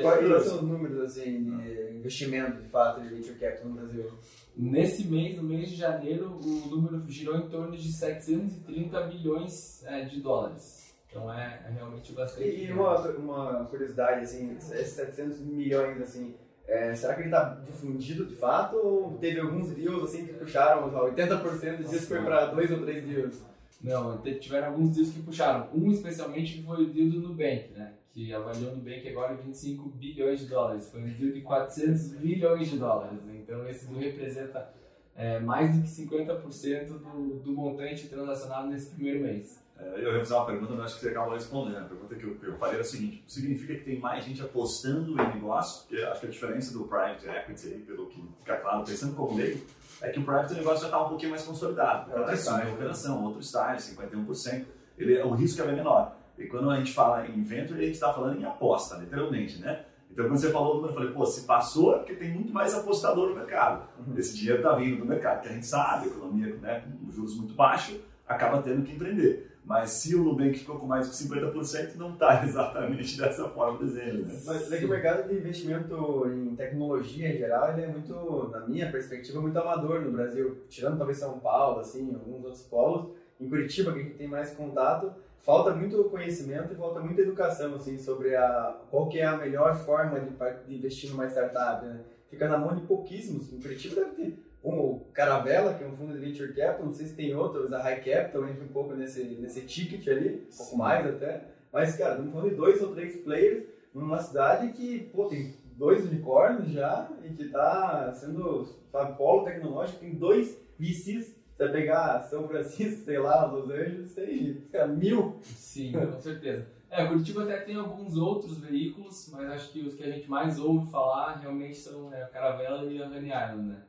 quais 0.00 0.44
são 0.44 0.56
os 0.56 0.62
números 0.62 0.98
assim 1.00 1.44
de 1.44 1.96
investimento 1.98 2.60
de 2.62 2.68
fato 2.68 3.00
de 3.00 3.08
venture 3.08 3.38
capital 3.38 3.68
no 3.68 3.76
Brasil? 3.76 4.12
Nesse 4.56 5.06
mês, 5.06 5.36
no 5.36 5.44
mês 5.44 5.68
de 5.68 5.76
janeiro, 5.76 6.40
o 6.42 6.68
número 6.68 7.04
girou 7.08 7.36
em 7.36 7.48
torno 7.48 7.76
de 7.76 7.92
730 7.92 9.06
milhões 9.06 9.84
é, 9.84 10.04
de 10.04 10.20
dólares. 10.20 10.94
Então 11.08 11.32
é, 11.32 11.64
é 11.66 11.70
realmente 11.70 12.12
bastante. 12.12 12.48
E 12.48 12.72
uma, 12.72 13.08
uma 13.10 13.64
curiosidade, 13.66 14.22
assim, 14.22 14.56
esses 14.56 14.94
700 14.94 15.40
milhões, 15.40 16.00
assim, 16.00 16.34
é, 16.68 16.94
será 16.94 17.14
que 17.14 17.20
ele 17.20 17.28
está 17.28 17.60
difundido 17.64 18.26
de 18.26 18.34
fato 18.34 18.76
ou 18.76 19.18
teve 19.18 19.38
alguns 19.38 19.70
deals 19.70 20.02
assim 20.02 20.26
que 20.26 20.32
puxaram 20.32 20.90
80% 20.90 21.88
disso 21.88 22.08
foi 22.08 22.20
para 22.22 22.46
dois 22.46 22.70
ou 22.70 22.82
três 22.82 23.04
deals? 23.04 23.40
Não, 23.82 24.20
tiveram 24.22 24.68
alguns 24.68 24.90
deals 24.90 25.10
que 25.10 25.22
puxaram. 25.22 25.68
Um 25.72 25.90
especialmente 25.92 26.54
que 26.54 26.62
foi 26.62 26.82
o 26.82 26.90
deal 26.90 27.08
do 27.08 27.20
Nubank, 27.20 27.70
né? 27.72 27.92
Que 28.12 28.32
avaliou 28.34 28.72
o 28.72 28.76
Nubank 28.76 29.08
agora 29.08 29.34
em 29.34 29.36
25 29.36 29.88
bilhões 29.90 30.40
de 30.40 30.46
dólares. 30.46 30.90
Foi 30.90 31.02
um 31.02 31.08
deal 31.08 31.32
de 31.32 31.40
400 31.42 32.12
bilhões 32.14 32.68
de 32.68 32.78
dólares. 32.78 33.22
Né? 33.22 33.40
Então 33.42 33.68
esse 33.68 33.86
deal 33.86 34.00
representa 34.00 34.74
é, 35.14 35.38
mais 35.38 35.74
do 35.74 35.82
que 35.82 35.88
50% 35.88 36.88
do, 36.88 37.40
do 37.44 37.52
montante 37.52 38.08
transacionado 38.08 38.68
nesse 38.68 38.90
primeiro 38.90 39.20
mês. 39.20 39.64
É, 39.78 40.04
eu 40.04 40.12
ia 40.12 40.18
fazer 40.20 40.34
uma 40.34 40.46
pergunta, 40.46 40.72
mas 40.72 40.86
acho 40.86 40.94
que 40.96 41.00
você 41.02 41.08
acabou 41.10 41.34
respondendo. 41.34 41.78
A 41.78 41.84
pergunta 41.84 42.14
que 42.14 42.24
eu, 42.24 42.36
eu 42.42 42.56
falei 42.56 42.74
era 42.74 42.82
a 42.82 42.84
seguinte: 42.84 43.24
significa 43.26 43.74
que 43.74 43.84
tem 43.84 43.98
mais 43.98 44.24
gente 44.24 44.42
apostando 44.42 45.12
em 45.12 45.34
negócio? 45.34 45.86
Porque 45.86 46.02
acho 46.02 46.20
que 46.20 46.26
a 46.26 46.30
diferença 46.30 46.72
do 46.72 46.84
private 46.84 47.28
equity, 47.28 47.68
pelo 47.86 48.06
que 48.06 48.22
fica 48.38 48.56
claro, 48.56 48.84
pensando 48.84 49.14
como 49.14 49.36
leigo, 49.36 49.64
é 50.00 50.10
que 50.10 50.18
o 50.18 50.24
private 50.24 50.54
negócio 50.54 50.80
já 50.80 50.86
está 50.86 51.04
um 51.04 51.08
pouquinho 51.08 51.30
mais 51.30 51.42
consolidado. 51.42 52.12
É 52.12 52.18
outra 52.18 52.36
style, 52.36 52.72
operação, 52.72 53.24
outro 53.24 53.42
style, 53.42 53.78
51%. 53.78 54.64
Ele, 54.98 55.20
o 55.22 55.34
risco 55.34 55.60
é 55.62 55.66
bem 55.66 55.76
menor. 55.76 56.16
E 56.38 56.46
quando 56.46 56.70
a 56.70 56.76
gente 56.76 56.92
fala 56.92 57.26
em 57.26 57.42
venture, 57.42 57.78
a 57.78 57.82
gente 57.82 57.94
está 57.94 58.12
falando 58.12 58.40
em 58.40 58.44
aposta, 58.44 58.96
literalmente, 58.96 59.58
né? 59.58 59.84
Então, 60.10 60.26
quando 60.26 60.38
você 60.38 60.50
falou 60.50 60.68
do 60.68 60.74
número, 60.76 60.92
eu 60.92 60.94
falei, 60.94 61.12
pô, 61.12 61.26
se 61.26 61.42
passou 61.42 61.94
é 61.94 61.98
porque 61.98 62.14
tem 62.14 62.32
muito 62.32 62.52
mais 62.52 62.74
apostador 62.74 63.28
no 63.28 63.34
mercado. 63.36 63.86
Uhum. 63.98 64.16
Esse 64.16 64.34
dinheiro 64.34 64.58
está 64.58 64.74
vindo 64.74 65.00
do 65.00 65.04
mercado, 65.04 65.42
que 65.42 65.48
a 65.48 65.52
gente 65.52 65.66
sabe, 65.66 66.04
a 66.04 66.10
economia 66.10 66.54
né, 66.56 66.84
com 67.04 67.10
juros 67.10 67.36
muito 67.36 67.54
baixos, 67.54 68.00
acaba 68.26 68.62
tendo 68.62 68.82
que 68.82 68.94
empreender. 68.94 69.55
Mas 69.66 69.90
se 69.90 70.14
o 70.14 70.22
Nubank 70.22 70.56
ficou 70.60 70.78
com 70.78 70.86
mais 70.86 71.10
de 71.10 71.26
50%, 71.26 71.96
não 71.96 72.12
está 72.12 72.42
exatamente 72.46 73.18
dessa 73.18 73.48
forma 73.48 73.76
o 73.76 73.84
desenho. 73.84 74.24
Né? 74.24 74.40
Mas 74.46 74.70
é 74.70 74.78
que 74.78 74.84
o 74.84 74.88
mercado 74.88 75.28
de 75.28 75.34
investimento 75.34 76.24
em 76.28 76.54
tecnologia 76.54 77.34
em 77.34 77.36
geral, 77.36 77.72
ele 77.72 77.82
é 77.82 77.88
muito, 77.88 78.48
na 78.52 78.60
minha 78.60 78.88
perspectiva, 78.92 79.40
muito 79.40 79.58
amador 79.58 80.02
no 80.02 80.12
Brasil. 80.12 80.58
Tirando 80.68 80.98
talvez 80.98 81.18
São 81.18 81.40
Paulo, 81.40 81.80
assim, 81.80 82.14
alguns 82.14 82.44
outros 82.44 82.62
polos. 82.62 83.10
Em 83.40 83.48
Curitiba, 83.48 83.92
que 83.92 83.98
a 83.98 84.02
gente 84.04 84.14
tem 84.14 84.28
mais 84.28 84.54
contato, 84.54 85.12
falta 85.40 85.74
muito 85.74 86.04
conhecimento 86.04 86.72
e 86.72 86.76
falta 86.76 87.00
muita 87.00 87.22
educação 87.22 87.74
assim, 87.74 87.98
sobre 87.98 88.36
a, 88.36 88.78
qual 88.88 89.08
que 89.08 89.18
é 89.18 89.26
a 89.26 89.36
melhor 89.36 89.74
forma 89.74 90.20
de, 90.20 90.30
de 90.64 90.76
investir 90.76 91.10
numa 91.10 91.26
startup. 91.26 91.84
Né? 91.84 92.02
Fica 92.30 92.48
na 92.48 92.56
mão 92.56 92.72
de 92.72 92.82
pouquíssimos. 92.82 93.52
Em 93.52 93.60
Curitiba 93.60 93.96
deve 93.96 94.10
ter 94.12 94.45
o 94.66 95.00
Caravela, 95.12 95.74
que 95.74 95.84
é 95.84 95.86
um 95.86 95.96
fundo 95.96 96.12
de 96.12 96.18
venture 96.18 96.52
capital, 96.52 96.86
não 96.86 96.92
sei 96.92 97.06
se 97.06 97.14
tem 97.14 97.34
outros, 97.34 97.72
a 97.72 97.82
High 97.82 98.00
Capital 98.00 98.48
entra 98.48 98.64
um 98.64 98.68
pouco 98.68 98.94
nesse, 98.94 99.22
nesse 99.22 99.60
ticket 99.62 100.06
ali, 100.08 100.46
um 100.52 100.56
pouco 100.56 100.76
mais 100.76 101.06
até. 101.06 101.44
Mas, 101.72 101.96
cara, 101.96 102.12
estamos 102.12 102.32
falando 102.32 102.50
de 102.50 102.56
dois 102.56 102.82
ou 102.82 102.94
três 102.94 103.16
players 103.16 103.64
numa 103.94 104.18
cidade 104.18 104.72
que, 104.72 105.00
pô, 105.14 105.26
tem 105.26 105.54
dois 105.76 106.04
unicórnios 106.04 106.72
já 106.72 107.08
e 107.22 107.30
que 107.30 107.44
está 107.44 108.12
sendo, 108.12 108.66
sabe, 108.90 109.16
polo 109.16 109.44
tecnológico, 109.44 110.00
tem 110.00 110.14
dois 110.14 110.58
VCs. 110.78 111.36
Você 111.56 111.64
vai 111.64 111.72
pegar 111.72 112.22
São 112.22 112.46
Francisco, 112.48 113.04
sei 113.04 113.18
lá, 113.18 113.46
Los 113.46 113.70
Angeles, 113.70 114.14
tem 114.14 114.62
cara, 114.72 114.88
mil. 114.88 115.38
Sim, 115.42 115.92
com 115.92 116.20
certeza. 116.20 116.66
É, 116.90 117.04
Curitiba 117.06 117.42
até 117.42 117.58
tem 117.58 117.76
alguns 117.76 118.16
outros 118.16 118.58
veículos, 118.58 119.28
mas 119.32 119.50
acho 119.50 119.72
que 119.72 119.80
os 119.80 119.94
que 119.94 120.04
a 120.04 120.10
gente 120.10 120.30
mais 120.30 120.58
ouve 120.58 120.90
falar 120.90 121.36
realmente 121.36 121.76
são 121.76 122.12
é, 122.12 122.22
a 122.22 122.26
Caravela 122.26 122.84
e 122.90 123.02
a 123.02 123.06
Honey 123.06 123.30
Island, 123.30 123.68
né? 123.68 123.82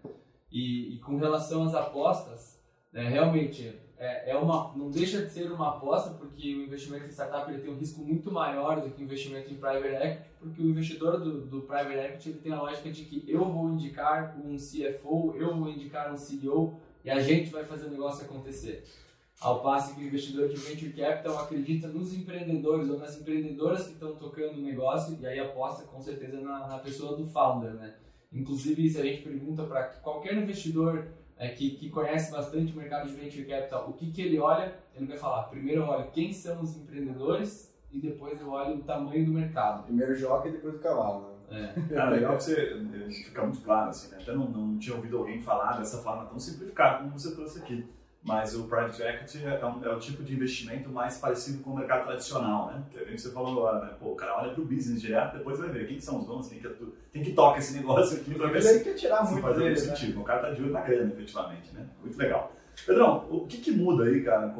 E, 0.52 0.96
e 0.96 1.00
com 1.00 1.18
relação 1.18 1.64
às 1.64 1.76
apostas, 1.76 2.62
né, 2.92 3.08
realmente 3.10 3.78
é, 3.98 4.32
é, 4.32 4.38
uma, 4.38 4.74
não 4.76 4.92
deixa 4.92 5.26
de 5.26 5.32
ser 5.32 5.52
uma 5.52 5.70
aposta, 5.70 6.12
porque 6.12 6.54
o 6.54 6.64
investimento 6.64 7.06
em 7.06 7.12
startup 7.12 7.52
ele 7.52 7.62
tem 7.62 7.74
um 7.74 7.78
risco 7.78 8.02
muito 8.02 8.32
maior 8.32 8.80
do 8.80 8.92
que 8.92 9.02
o 9.02 9.06
investimento 9.06 9.52
em 9.52 9.58
private 9.58 9.96
equity, 9.96 10.30
porque 10.40 10.62
o 10.62 10.70
investidor 10.70 11.20
do, 11.20 11.46
do 11.46 11.62
private 11.62 11.98
equity 11.98 12.30
ele 12.30 12.40
tem 12.40 12.52
a 12.54 12.62
lógica 12.62 12.92
de 12.92 13.04
que 13.06 13.24
eu 13.28 13.44
vou 13.46 13.70
indicar 13.70 14.38
um 14.38 14.56
CFO, 14.56 15.36
eu 15.36 15.56
vou 15.56 15.70
indicar 15.70 16.14
um 16.14 16.18
CEO 16.18 16.80
e 17.04 17.10
a 17.10 17.20
gente 17.20 17.50
vai 17.50 17.66
fazer 17.66 17.88
o 17.88 17.92
negócio 17.92 18.26
acontecer. 18.26 18.84
Ao 19.40 19.62
passo 19.62 19.96
que 19.96 20.02
o 20.02 20.08
investidor 20.08 20.50
de 20.50 20.56
venture 20.56 20.94
capital 20.94 21.38
acredita 21.40 21.88
nos 21.88 22.14
empreendedores 22.14 22.90
ou 22.90 22.98
nas 22.98 23.20
empreendedoras 23.20 23.86
que 23.86 23.94
estão 23.94 24.16
tocando 24.16 24.58
o 24.58 24.62
negócio 24.62 25.18
e 25.20 25.26
aí 25.26 25.40
aposta 25.40 25.84
com 25.86 26.02
certeza 26.02 26.40
na, 26.42 26.68
na 26.68 26.80
pessoa 26.80 27.16
do 27.16 27.26
founder, 27.26 27.74
né? 27.74 27.96
Inclusive, 28.32 28.90
se 28.90 29.00
a 29.00 29.04
gente 29.04 29.22
pergunta 29.24 29.64
para 29.64 29.84
qualquer 29.84 30.34
investidor 30.36 31.08
é, 31.38 31.50
que, 31.50 31.72
que 31.72 31.90
conhece 31.90 32.32
bastante 32.32 32.74
o 32.74 32.76
mercado 32.76 33.08
de 33.08 33.16
venture 33.16 33.46
capital, 33.46 33.90
o 33.90 33.94
que, 33.94 34.12
que 34.12 34.22
ele 34.22 34.40
olha, 34.40 34.74
ele 34.96 35.06
vai 35.06 35.18
falar: 35.18 35.44
primeiro 35.44 35.82
eu 35.82 35.88
olho 35.88 36.12
quem 36.12 36.34
são 36.34 36.62
os 36.62 36.76
empreendedores 36.76 37.74
e 37.92 38.00
depois 38.00 38.40
eu 38.42 38.50
olho 38.50 38.76
o 38.76 38.84
tamanho 38.84 39.26
do 39.26 39.32
mercado. 39.32 39.84
Primeiro 39.84 40.16
joga 40.16 40.50
e 40.50 40.52
depois 40.52 40.76
o 40.76 40.80
cavalo. 40.80 41.38
Né? 41.50 41.74
É. 41.78 41.82
Cara, 41.96 42.12
legal 42.12 42.36
que 42.38 42.44
você 42.44 43.10
fica 43.26 43.44
muito 43.44 43.62
claro, 43.62 43.90
assim, 43.90 44.12
né? 44.12 44.18
Até 44.22 44.34
não, 44.34 44.50
não 44.50 44.78
tinha 44.78 44.96
ouvido 44.96 45.18
alguém 45.18 45.40
falar 45.40 45.78
dessa 45.78 46.00
forma 46.00 46.26
tão 46.26 46.40
simplificada 46.40 47.00
como 47.00 47.18
você 47.18 47.34
trouxe 47.34 47.60
aqui. 47.60 47.86
Mas 48.24 48.56
o 48.56 48.64
private 48.66 49.02
equity 49.02 49.46
é, 49.46 49.66
um, 49.66 49.84
é 49.86 49.96
o 49.96 50.00
tipo 50.00 50.22
de 50.22 50.34
investimento 50.34 50.90
mais 50.90 51.18
parecido 51.18 51.64
com 51.64 51.70
o 51.70 51.76
mercado 51.78 52.06
tradicional, 52.06 52.68
né? 52.68 52.84
Que 52.92 53.00
é 53.00 53.06
bem 53.06 53.16
que 53.16 53.22
você 53.22 53.32
falou 53.32 53.52
agora, 53.52 53.86
né? 53.86 53.96
Pô, 54.00 54.12
o 54.12 54.16
cara 54.16 54.38
olha 54.42 54.54
para 54.54 54.62
o 54.62 54.66
business 54.66 55.02
direto, 55.02 55.38
depois 55.38 55.60
vai 55.60 55.70
ver 55.70 55.88
quem 55.88 56.00
são 56.00 56.20
os 56.20 56.26
donos, 56.26 56.50
quem 56.50 56.60
que, 56.60 56.70
quem 57.14 57.24
que 57.24 57.32
toca 57.32 57.60
esse 57.60 57.74
negócio 57.74 58.20
aqui 58.20 58.36
para 58.36 58.48
ver 58.50 58.62
se, 58.62 58.84
quer 58.84 58.96
tirar 58.96 59.26
se 59.26 59.32
muito 59.32 59.44
faz 59.44 59.56
algum 59.56 59.70
dele, 59.70 59.80
né? 59.80 59.96
sentido. 59.96 60.22
O 60.22 60.24
cara 60.24 60.42
tá 60.42 60.50
de 60.52 60.62
olho 60.62 60.74
na 60.74 60.82
grana, 60.82 61.14
efetivamente, 61.14 61.74
né? 61.74 61.88
Muito 62.02 62.18
legal. 62.18 62.52
Pedrão, 62.86 63.26
o 63.30 63.48
que, 63.48 63.58
que 63.58 63.72
muda 63.72 64.04
aí, 64.04 64.24
cara, 64.24 64.54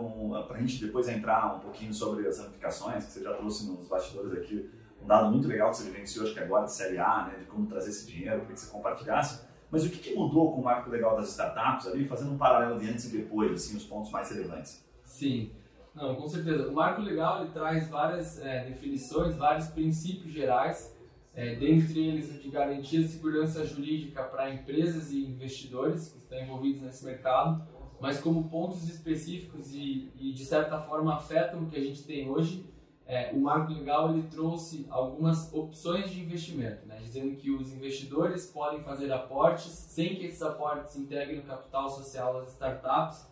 para 0.48 0.58
a 0.58 0.60
gente 0.60 0.84
depois 0.84 1.08
entrar 1.08 1.56
um 1.56 1.60
pouquinho 1.60 1.94
sobre 1.94 2.28
as 2.28 2.40
ramificações, 2.40 3.06
que 3.06 3.12
você 3.12 3.24
já 3.24 3.34
trouxe 3.34 3.68
nos 3.68 3.88
bastidores 3.88 4.34
aqui, 4.34 4.70
um 5.02 5.06
dado 5.06 5.30
muito 5.32 5.48
legal 5.48 5.70
que 5.70 5.78
você 5.78 5.84
vivenciou, 5.84 6.26
acho 6.26 6.34
que 6.34 6.40
agora 6.40 6.66
de 6.66 6.74
Série 6.74 6.98
A, 6.98 7.28
né, 7.28 7.40
de 7.40 7.46
como 7.46 7.68
trazer 7.68 7.90
esse 7.90 8.08
dinheiro, 8.08 8.42
para 8.42 8.54
que 8.54 8.60
você 8.60 8.72
compartilhasse. 8.72 9.47
Mas 9.70 9.86
o 9.86 9.90
que, 9.90 9.98
que 9.98 10.16
mudou 10.16 10.54
com 10.54 10.62
o 10.62 10.64
marco 10.64 10.90
legal 10.90 11.16
das 11.16 11.30
startups 11.30 11.88
ali, 11.88 12.06
fazendo 12.06 12.32
um 12.32 12.38
paralelo 12.38 12.80
de 12.80 12.90
antes 12.90 13.06
e 13.06 13.18
depois, 13.18 13.52
assim, 13.52 13.76
os 13.76 13.84
pontos 13.84 14.10
mais 14.12 14.30
relevantes? 14.32 14.86
Sim, 15.04 15.52
não, 15.94 16.16
com 16.16 16.28
certeza. 16.28 16.70
O 16.70 16.74
marco 16.74 17.02
legal 17.02 17.42
ele 17.42 17.52
traz 17.52 17.90
várias 17.90 18.40
é, 18.40 18.66
definições, 18.66 19.36
vários 19.36 19.68
princípios 19.68 20.32
gerais, 20.32 20.96
é, 21.34 21.56
dentre 21.56 22.00
eles 22.00 22.42
de 22.42 22.50
garantia 22.50 23.02
de 23.02 23.08
segurança 23.08 23.66
jurídica 23.66 24.24
para 24.24 24.54
empresas 24.54 25.12
e 25.12 25.26
investidores 25.26 26.10
que 26.10 26.20
estão 26.20 26.40
envolvidos 26.40 26.82
nesse 26.82 27.04
mercado, 27.04 27.68
mas 28.00 28.20
como 28.20 28.48
pontos 28.48 28.88
específicos 28.88 29.74
e, 29.74 30.12
e 30.20 30.34
de 30.34 30.46
certa 30.46 30.80
forma 30.80 31.16
afetam 31.16 31.64
o 31.64 31.66
que 31.68 31.76
a 31.76 31.82
gente 31.82 32.04
tem 32.04 32.30
hoje, 32.30 32.66
é, 33.08 33.32
o 33.34 33.40
marco 33.40 33.72
legal 33.72 34.12
ele 34.12 34.28
trouxe 34.28 34.86
algumas 34.90 35.52
opções 35.54 36.12
de 36.12 36.20
investimento, 36.20 36.86
né, 36.86 37.00
dizendo 37.02 37.38
que 37.38 37.50
os 37.50 37.72
investidores 37.72 38.48
podem 38.48 38.84
fazer 38.84 39.12
aportes 39.14 39.72
sem 39.72 40.16
que 40.16 40.26
esses 40.26 40.42
aportes 40.42 40.98
integrem 40.98 41.40
o 41.40 41.44
capital 41.44 41.90
social 41.90 42.42
das 42.42 42.52
startups 42.52 43.26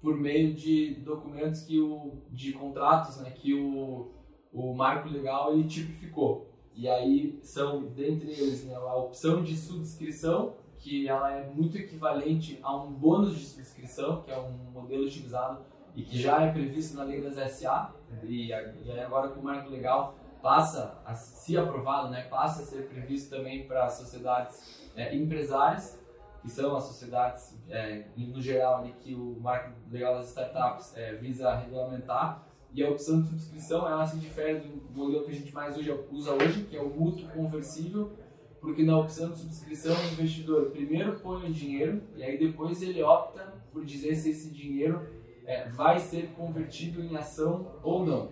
por 0.00 0.16
meio 0.16 0.54
de 0.54 0.94
documentos 1.04 1.62
que 1.62 1.80
o 1.80 2.22
de 2.30 2.52
contratos, 2.52 3.16
né, 3.18 3.30
que 3.30 3.52
o, 3.52 4.12
o 4.52 4.72
marco 4.72 5.08
legal 5.08 5.52
ele 5.52 5.64
tipificou. 5.64 6.52
E 6.72 6.88
aí 6.88 7.40
são 7.42 7.86
dentre 7.86 8.30
eles 8.30 8.64
né, 8.64 8.76
a 8.76 8.94
opção 8.94 9.42
de 9.42 9.56
subscrição 9.56 10.54
que 10.78 11.08
ela 11.08 11.32
é 11.32 11.50
muito 11.50 11.76
equivalente 11.76 12.60
a 12.62 12.76
um 12.76 12.92
bônus 12.92 13.36
de 13.36 13.44
subscrição, 13.44 14.22
que 14.22 14.30
é 14.30 14.38
um 14.38 14.70
modelo 14.70 15.04
utilizado 15.04 15.64
e 15.96 16.02
que 16.02 16.16
já 16.16 16.42
é 16.42 16.52
previsto 16.52 16.96
na 16.96 17.02
lei 17.02 17.20
das 17.20 17.52
SA, 17.54 17.95
e, 18.22 18.48
e 18.48 19.00
agora 19.00 19.28
com 19.28 19.40
o 19.40 19.44
marco 19.44 19.70
legal 19.70 20.14
passa, 20.42 20.98
a, 21.04 21.14
se 21.14 21.56
aprovado, 21.56 22.08
né, 22.08 22.22
passa 22.30 22.62
a 22.62 22.66
ser 22.66 22.88
previsto 22.88 23.34
também 23.36 23.66
para 23.66 23.88
sociedades 23.88 24.90
é, 24.94 25.14
empresárias, 25.16 26.00
que 26.40 26.48
são 26.48 26.76
as 26.76 26.84
sociedades, 26.84 27.58
é, 27.68 28.04
no 28.16 28.40
geral, 28.40 28.76
ali, 28.76 28.92
que 29.00 29.14
o 29.14 29.36
marco 29.40 29.72
legal 29.90 30.14
das 30.14 30.28
startups 30.28 30.96
é, 30.96 31.14
visa 31.14 31.52
regulamentar, 31.56 32.46
e 32.72 32.84
a 32.84 32.90
opção 32.90 33.22
de 33.22 33.28
subscrição 33.28 33.88
ela 33.88 34.06
se 34.06 34.18
difere 34.18 34.60
do 34.60 34.90
modelo 34.94 35.24
que 35.24 35.30
a 35.30 35.34
gente 35.34 35.52
mais 35.52 35.76
usa 35.76 36.34
hoje, 36.34 36.64
que 36.64 36.76
é 36.76 36.80
o 36.80 36.90
mútuo 36.90 37.28
conversível, 37.30 38.12
porque 38.60 38.84
na 38.84 38.98
opção 38.98 39.30
de 39.30 39.38
subscrição 39.38 39.96
o 39.96 40.12
investidor 40.12 40.70
primeiro 40.70 41.18
põe 41.20 41.48
o 41.48 41.52
dinheiro 41.52 42.02
e 42.16 42.22
aí 42.22 42.38
depois 42.38 42.82
ele 42.82 43.02
opta 43.02 43.54
por 43.72 43.84
dizer 43.84 44.14
se 44.14 44.30
esse 44.30 44.50
dinheiro 44.50 45.06
é, 45.46 45.68
vai 45.68 45.98
ser 45.98 46.32
convertido 46.32 47.02
em 47.02 47.16
ação 47.16 47.78
ou 47.82 48.04
não. 48.04 48.30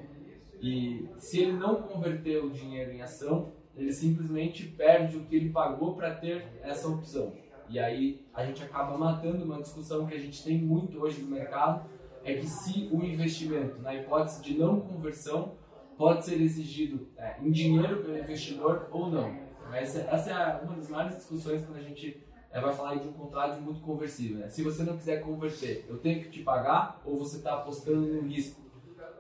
E 0.61 1.09
se 1.17 1.41
ele 1.41 1.53
não 1.53 1.83
converter 1.83 2.45
o 2.45 2.51
dinheiro 2.51 2.93
em 2.93 3.01
ação, 3.01 3.53
ele 3.77 3.93
simplesmente 3.93 4.67
perde 4.67 5.17
o 5.17 5.25
que 5.25 5.37
ele 5.37 5.51
pagou 5.51 5.95
para 5.95 6.15
ter 6.15 6.47
essa 6.63 6.89
opção. 6.89 7.33
E 7.69 7.79
aí 7.79 8.25
a 8.35 8.45
gente 8.45 8.63
acaba 8.63 8.97
matando 8.99 9.45
uma 9.45 9.61
discussão 9.61 10.07
que 10.07 10.15
a 10.15 10.19
gente 10.19 10.43
tem 10.45 10.59
muito 10.59 10.99
hoje 10.99 11.23
no 11.23 11.31
mercado, 11.31 11.89
é 12.23 12.35
que 12.35 12.47
se 12.47 12.89
o 12.93 13.05
investimento, 13.05 13.81
na 13.81 13.95
hipótese 13.95 14.43
de 14.43 14.57
não 14.57 14.81
conversão, 14.81 15.57
pode 15.97 16.25
ser 16.25 16.41
exigido 16.41 17.09
é, 17.17 17.37
em 17.41 17.51
dinheiro 17.51 18.03
pelo 18.03 18.19
investidor 18.19 18.89
ou 18.91 19.11
não. 19.11 19.45
Essa, 19.73 20.01
essa 20.03 20.31
é 20.31 20.65
uma 20.65 20.77
das 20.77 20.89
maiores 20.89 21.17
discussões 21.17 21.65
quando 21.65 21.79
a 21.79 21.83
gente 21.83 22.23
vai 22.61 22.73
falar 22.73 22.95
de 22.97 23.09
um 23.09 23.13
contrato 23.13 23.61
muito 23.61 23.81
conversível. 23.81 24.39
Né? 24.39 24.49
Se 24.49 24.63
você 24.63 24.83
não 24.85 24.97
quiser 24.97 25.23
converter, 25.23 25.85
eu 25.89 25.99
tenho 25.99 26.23
que 26.23 26.31
te 26.31 26.43
pagar 26.43 27.03
ou 27.05 27.19
você 27.19 27.39
está 27.39 27.55
apostando 27.55 28.01
no 28.01 28.23
risco? 28.23 28.63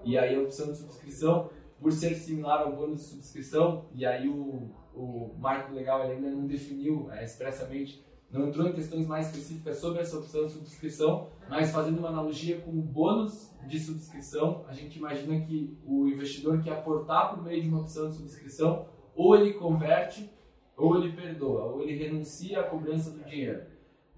E 0.04 0.16
aí 0.18 0.36
a 0.36 0.40
opção 0.40 0.70
de 0.70 0.78
subscrição, 0.78 1.50
por 1.80 1.90
ser 1.90 2.14
similar 2.14 2.62
ao 2.62 2.76
bônus 2.76 3.00
de 3.00 3.06
subscrição, 3.06 3.86
e 3.94 4.04
aí 4.04 4.28
o, 4.28 4.70
o 4.94 5.34
marco 5.38 5.72
legal 5.72 6.02
ainda 6.02 6.30
não 6.30 6.46
definiu 6.46 7.10
é, 7.10 7.24
expressamente, 7.24 8.04
não 8.30 8.48
entrou 8.48 8.66
em 8.68 8.72
questões 8.72 9.06
mais 9.06 9.26
específicas 9.26 9.78
sobre 9.78 10.00
essa 10.00 10.18
opção 10.18 10.46
de 10.46 10.52
subscrição, 10.52 11.28
mas 11.48 11.70
fazendo 11.70 11.98
uma 11.98 12.08
analogia 12.08 12.60
com 12.60 12.70
o 12.70 12.82
bônus 12.82 13.54
de 13.66 13.78
subscrição, 13.80 14.64
a 14.68 14.72
gente 14.72 14.98
imagina 14.98 15.40
que 15.40 15.78
o 15.84 16.06
investidor 16.06 16.62
que 16.62 16.68
aportar 16.68 17.34
por 17.34 17.42
meio 17.42 17.62
de 17.62 17.68
uma 17.68 17.80
opção 17.80 18.10
de 18.10 18.16
subscrição, 18.16 18.86
ou 19.14 19.36
ele 19.36 19.54
converte 19.54 20.30
ou 20.76 20.96
ele 20.96 21.12
perdoa, 21.12 21.64
ou 21.64 21.82
ele 21.82 21.96
renuncia 21.96 22.60
à 22.60 22.64
cobrança 22.64 23.10
do 23.10 23.24
dinheiro. 23.24 23.62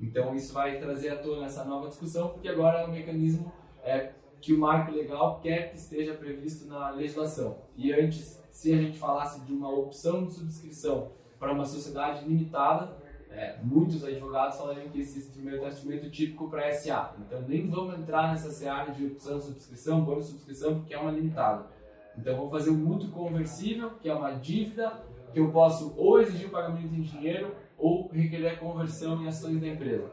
Então 0.01 0.35
isso 0.35 0.53
vai 0.53 0.79
trazer 0.79 1.11
à 1.11 1.17
tona 1.17 1.47
essa 1.47 1.65
nova 1.65 1.89
discussão, 1.89 2.31
porque 2.31 2.49
agora 2.49 2.81
é 2.81 2.87
um 2.87 2.93
mecanismo 2.93 3.53
é, 3.83 4.13
que 4.41 4.53
o 4.53 4.59
marco 4.59 4.93
legal 4.93 5.41
quer 5.41 5.71
que 5.71 5.77
esteja 5.77 6.15
previsto 6.15 6.67
na 6.67 6.91
legislação. 6.91 7.59
E 7.77 7.93
antes, 7.93 8.43
se 8.51 8.73
a 8.73 8.77
gente 8.77 8.99
falasse 8.99 9.41
de 9.41 9.53
uma 9.53 9.71
opção 9.71 10.25
de 10.25 10.35
subscrição 10.35 11.13
para 11.39 11.53
uma 11.53 11.65
sociedade 11.65 12.27
limitada, 12.27 12.97
é, 13.31 13.59
muitos 13.63 14.03
advogados 14.05 14.57
falariam 14.57 14.89
que 14.89 15.01
esse 15.01 15.19
instrumento 15.19 15.63
é 15.63 15.67
um 15.67 15.69
instrumento 15.69 16.11
típico 16.11 16.49
para 16.49 16.73
SA. 16.73 17.15
Então 17.19 17.43
nem 17.43 17.69
vamos 17.69 17.99
entrar 17.99 18.31
nessa 18.31 18.51
seara 18.51 18.93
de 18.93 19.07
opção 19.07 19.39
de 19.39 19.45
subscrição, 19.45 20.05
bônus 20.05 20.27
de 20.27 20.31
subscrição, 20.33 20.77
porque 20.77 20.95
é 20.95 20.99
uma 20.99 21.11
limitada. 21.11 21.67
Então 22.17 22.35
vamos 22.37 22.51
fazer 22.51 22.71
um 22.71 22.77
mútuo 22.77 23.11
conversível, 23.11 23.91
que 24.01 24.09
é 24.09 24.15
uma 24.15 24.33
dívida 24.33 25.05
que 25.37 25.41
eu 25.41 25.53
posso 25.53 25.93
ou 25.99 26.19
exigir 26.19 26.47
o 26.47 26.51
pagamento 26.51 26.95
em 26.95 27.03
dinheiro 27.03 27.55
ou 27.77 28.09
requerer 28.09 28.55
a 28.55 28.57
conversão 28.57 29.23
em 29.23 29.29
ações 29.29 29.61
da 29.61 29.69
empresa. 29.69 30.11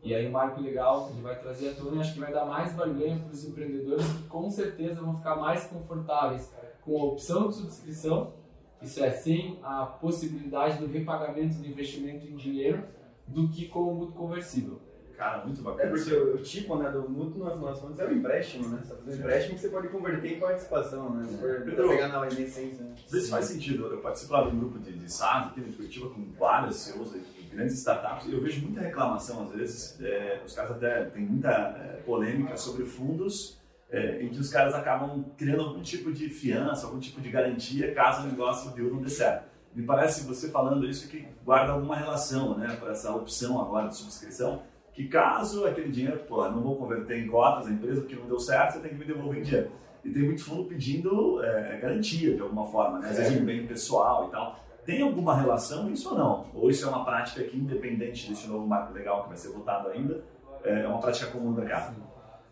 E 0.00 0.14
aí 0.14 0.28
o 0.28 0.30
marco 0.30 0.60
legal 0.60 1.10
ele 1.10 1.20
vai 1.22 1.36
trazer 1.40 1.70
à 1.70 1.74
tona 1.74 1.96
e 1.96 1.98
acho 1.98 2.14
que 2.14 2.20
vai 2.20 2.32
dar 2.32 2.44
mais 2.44 2.72
barganha 2.72 3.18
para 3.18 3.32
os 3.32 3.44
empreendedores 3.44 4.06
que 4.06 4.28
com 4.28 4.48
certeza 4.48 5.00
vão 5.00 5.16
ficar 5.16 5.34
mais 5.34 5.64
confortáveis 5.64 6.54
com 6.84 7.00
a 7.00 7.04
opção 7.06 7.48
de 7.48 7.56
subscrição, 7.56 8.32
isso 8.80 9.02
é, 9.02 9.10
sem 9.10 9.58
a 9.60 9.86
possibilidade 9.86 10.78
do 10.78 10.86
repagamento 10.86 11.56
do 11.56 11.66
investimento 11.66 12.24
em 12.24 12.36
dinheiro, 12.36 12.84
do 13.26 13.48
que 13.48 13.66
com 13.66 13.80
o 13.80 13.94
mútuo 13.96 14.14
conversível. 14.14 14.80
Cara, 15.20 15.44
muito 15.44 15.60
É 15.60 15.64
bacana. 15.64 15.90
porque 15.90 16.14
o, 16.14 16.34
o 16.34 16.38
tipo 16.38 16.76
né, 16.76 16.90
do 16.90 17.06
mútuo, 17.06 17.44
no 17.44 17.50
final 17.50 17.68
das 17.68 17.78
contas, 17.78 18.00
é 18.00 18.06
o 18.06 18.12
empréstimo, 18.14 18.70
né? 18.70 18.78
Você 18.82 18.88
tá 18.88 18.96
fazendo 19.04 19.20
empréstimo 19.20 19.54
que 19.54 19.60
você 19.60 19.68
pode 19.68 19.88
converter 19.88 20.32
em 20.32 20.40
participação, 20.40 21.14
né? 21.14 21.28
For 21.38 21.62
Pedro, 21.62 21.88
pegar 21.90 22.08
na 22.08 22.26
essência, 22.26 22.82
né? 22.82 22.94
Vê 23.06 23.20
se 23.20 23.30
faz 23.30 23.44
sentido. 23.44 23.84
Eu 23.88 23.98
participo 23.98 24.32
lá 24.32 24.48
de 24.48 24.56
um 24.56 24.58
grupo 24.58 24.78
de, 24.78 24.94
de 24.94 25.12
SaaS 25.12 25.48
aqui 25.48 25.60
em 25.60 25.72
Curitiba 25.72 26.08
com 26.08 26.26
vários 26.38 26.76
CEOs 26.76 27.12
de 27.12 27.42
grandes 27.54 27.74
startups 27.74 28.28
e 28.28 28.32
eu 28.32 28.40
vejo 28.40 28.62
muita 28.62 28.80
reclamação 28.80 29.42
às 29.42 29.50
vezes. 29.52 30.00
É, 30.00 30.40
os 30.42 30.54
caras 30.54 30.70
até 30.70 31.04
têm 31.04 31.26
muita 31.26 31.50
é, 31.50 32.00
polêmica 32.06 32.56
sobre 32.56 32.86
fundos 32.86 33.60
é, 33.90 34.22
em 34.22 34.30
que 34.30 34.38
os 34.38 34.48
caras 34.48 34.72
acabam 34.72 35.22
criando 35.36 35.60
algum 35.64 35.82
tipo 35.82 36.10
de 36.10 36.30
fiança, 36.30 36.86
algum 36.86 36.98
tipo 36.98 37.20
de 37.20 37.28
garantia 37.30 37.92
caso 37.92 38.22
o 38.22 38.30
negócio 38.30 38.70
deu 38.70 38.88
não 38.88 39.02
dê 39.02 39.10
certo. 39.10 39.50
Me 39.74 39.84
parece 39.84 40.26
você 40.26 40.48
falando 40.48 40.88
isso 40.88 41.08
que 41.08 41.28
guarda 41.44 41.72
alguma 41.72 41.94
relação, 41.94 42.56
né, 42.56 42.74
para 42.80 42.92
essa 42.92 43.14
opção 43.14 43.60
agora 43.60 43.88
de 43.88 43.96
subscrição, 43.96 44.62
que 44.92 45.08
caso 45.08 45.66
aquele 45.66 45.90
dinheiro, 45.90 46.20
pô, 46.28 46.48
não 46.48 46.60
vou 46.60 46.76
converter 46.76 47.18
em 47.18 47.26
cotas 47.26 47.66
a 47.66 47.70
empresa 47.70 48.00
porque 48.00 48.16
não 48.16 48.26
deu 48.26 48.38
certo, 48.38 48.74
você 48.74 48.80
tem 48.80 48.90
que 48.90 48.96
me 48.96 49.04
devolver 49.04 49.40
em 49.40 49.42
dinheiro. 49.42 49.70
E 50.04 50.10
tem 50.10 50.22
muito 50.22 50.42
fundo 50.42 50.64
pedindo 50.64 51.42
é, 51.44 51.78
garantia 51.78 52.34
de 52.34 52.40
alguma 52.40 52.66
forma, 52.66 52.98
né? 52.98 53.10
Às 53.10 53.18
vezes 53.18 53.40
um 53.40 53.44
bem 53.44 53.66
pessoal 53.66 54.28
e 54.28 54.30
tal. 54.30 54.58
Tem 54.84 55.02
alguma 55.02 55.36
relação 55.36 55.90
isso 55.90 56.10
ou 56.10 56.18
não? 56.18 56.46
Ou 56.54 56.70
isso 56.70 56.86
é 56.86 56.88
uma 56.88 57.04
prática 57.04 57.44
que, 57.44 57.56
independente 57.56 58.28
desse 58.28 58.48
novo 58.48 58.66
marco 58.66 58.94
legal 58.94 59.22
que 59.22 59.28
vai 59.28 59.36
ser 59.36 59.48
votado 59.50 59.88
ainda, 59.88 60.24
é 60.64 60.86
uma 60.88 60.98
prática 60.98 61.30
comum 61.30 61.52
do 61.52 61.60
mercado? 61.60 61.96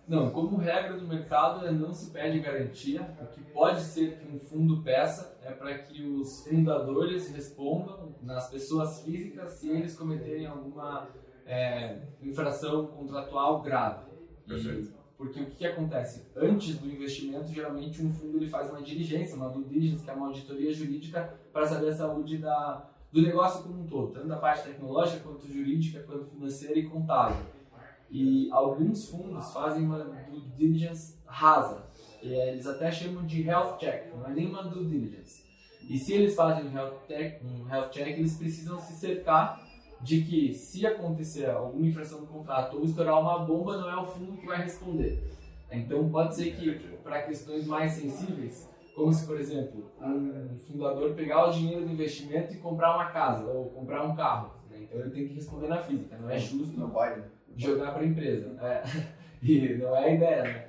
Não, 0.06 0.30
como 0.30 0.56
regra 0.56 0.96
do 0.96 1.06
mercado, 1.06 1.66
é 1.66 1.70
não 1.70 1.92
se 1.92 2.10
pede 2.10 2.38
garantia. 2.40 3.14
O 3.20 3.26
que 3.26 3.42
pode 3.42 3.80
ser 3.80 4.16
que 4.16 4.34
um 4.34 4.38
fundo 4.38 4.82
peça 4.82 5.38
é 5.42 5.52
para 5.52 5.76
que 5.78 6.02
os 6.02 6.46
fundadores 6.46 7.30
respondam 7.30 8.14
nas 8.22 8.48
pessoas 8.48 9.02
físicas 9.02 9.50
se 9.52 9.68
eles 9.68 9.94
cometerem 9.94 10.46
alguma 10.46 11.08
é, 11.48 11.98
infração 12.22 12.86
contratual 12.86 13.62
grave. 13.62 14.04
E- 14.46 14.48
Perfeito. 14.48 14.92
porque 15.16 15.40
o 15.40 15.46
que, 15.46 15.56
que 15.56 15.66
acontece? 15.66 16.26
Antes 16.36 16.76
do 16.78 16.86
investimento, 16.88 17.48
geralmente 17.48 18.02
um 18.02 18.12
fundo 18.12 18.36
ele 18.36 18.46
faz 18.48 18.68
uma 18.70 18.82
diligência, 18.82 19.34
uma 19.34 19.48
due 19.48 19.64
diligence, 19.64 20.04
que 20.04 20.10
é 20.10 20.12
uma 20.12 20.26
auditoria 20.28 20.72
jurídica, 20.72 21.34
para 21.52 21.66
saber 21.66 21.88
a 21.88 21.96
saúde 21.96 22.38
da, 22.38 22.88
do 23.10 23.22
negócio 23.22 23.62
como 23.62 23.80
um 23.82 23.86
todo, 23.86 24.12
tanto 24.12 24.28
da 24.28 24.36
parte 24.36 24.68
tecnológica, 24.68 25.20
quanto 25.20 25.48
jurídica, 25.50 26.02
quanto 26.04 26.26
financeira 26.26 26.78
e 26.78 26.86
contábil. 26.86 27.44
E 28.10 28.48
alguns 28.52 29.08
fundos 29.10 29.52
fazem 29.52 29.84
uma 29.84 29.98
due 29.98 30.40
diligence 30.56 31.18
rasa. 31.26 31.84
E 32.22 32.32
eles 32.32 32.66
até 32.66 32.90
chamam 32.90 33.26
de 33.26 33.42
health 33.42 33.76
check, 33.78 34.14
não 34.14 34.26
é 34.26 34.32
nem 34.32 34.46
uma 34.48 34.62
due 34.64 34.86
diligence. 34.86 35.42
E 35.88 35.98
se 35.98 36.14
eles 36.14 36.34
fazem 36.34 36.66
um 36.66 36.72
health, 36.72 36.94
um 37.44 37.68
health 37.68 37.90
check, 37.90 38.08
eles 38.18 38.36
precisam 38.36 38.78
se 38.78 38.94
cercar 38.94 39.67
de 40.00 40.22
que 40.22 40.52
se 40.54 40.86
acontecer 40.86 41.50
alguma 41.50 41.86
infração 41.86 42.20
no 42.20 42.26
contrato 42.26 42.76
ou 42.76 42.84
estourar 42.84 43.20
uma 43.20 43.40
bomba, 43.40 43.76
não 43.76 43.90
é 43.90 43.96
o 43.96 44.06
fundo 44.06 44.36
que 44.36 44.46
vai 44.46 44.62
responder. 44.62 45.22
Então 45.70 46.08
pode 46.08 46.34
ser 46.34 46.54
que 46.56 46.72
para 47.02 47.22
questões 47.22 47.66
mais 47.66 47.92
sensíveis, 47.92 48.68
como 48.94 49.12
se, 49.12 49.26
por 49.26 49.38
exemplo, 49.38 49.90
um 50.00 50.56
fundador 50.58 51.14
pegar 51.14 51.46
o 51.48 51.52
dinheiro 51.52 51.84
do 51.84 51.92
investimento 51.92 52.54
e 52.54 52.56
comprar 52.58 52.94
uma 52.94 53.10
casa 53.10 53.44
ou 53.44 53.66
comprar 53.70 54.02
um 54.04 54.14
carro. 54.16 54.52
Né? 54.70 54.78
Então 54.82 55.00
ele 55.00 55.10
tem 55.10 55.28
que 55.28 55.34
responder 55.34 55.68
na 55.68 55.78
física. 55.82 56.16
Não 56.18 56.30
é 56.30 56.38
justo 56.38 56.78
Não 56.78 56.90
pode. 56.90 57.22
jogar 57.56 57.92
para 57.92 58.02
a 58.02 58.06
empresa. 58.06 58.56
É. 58.60 58.82
E 59.42 59.74
não 59.74 59.96
é 59.96 60.04
a 60.04 60.14
ideia, 60.14 60.42
né? 60.42 60.64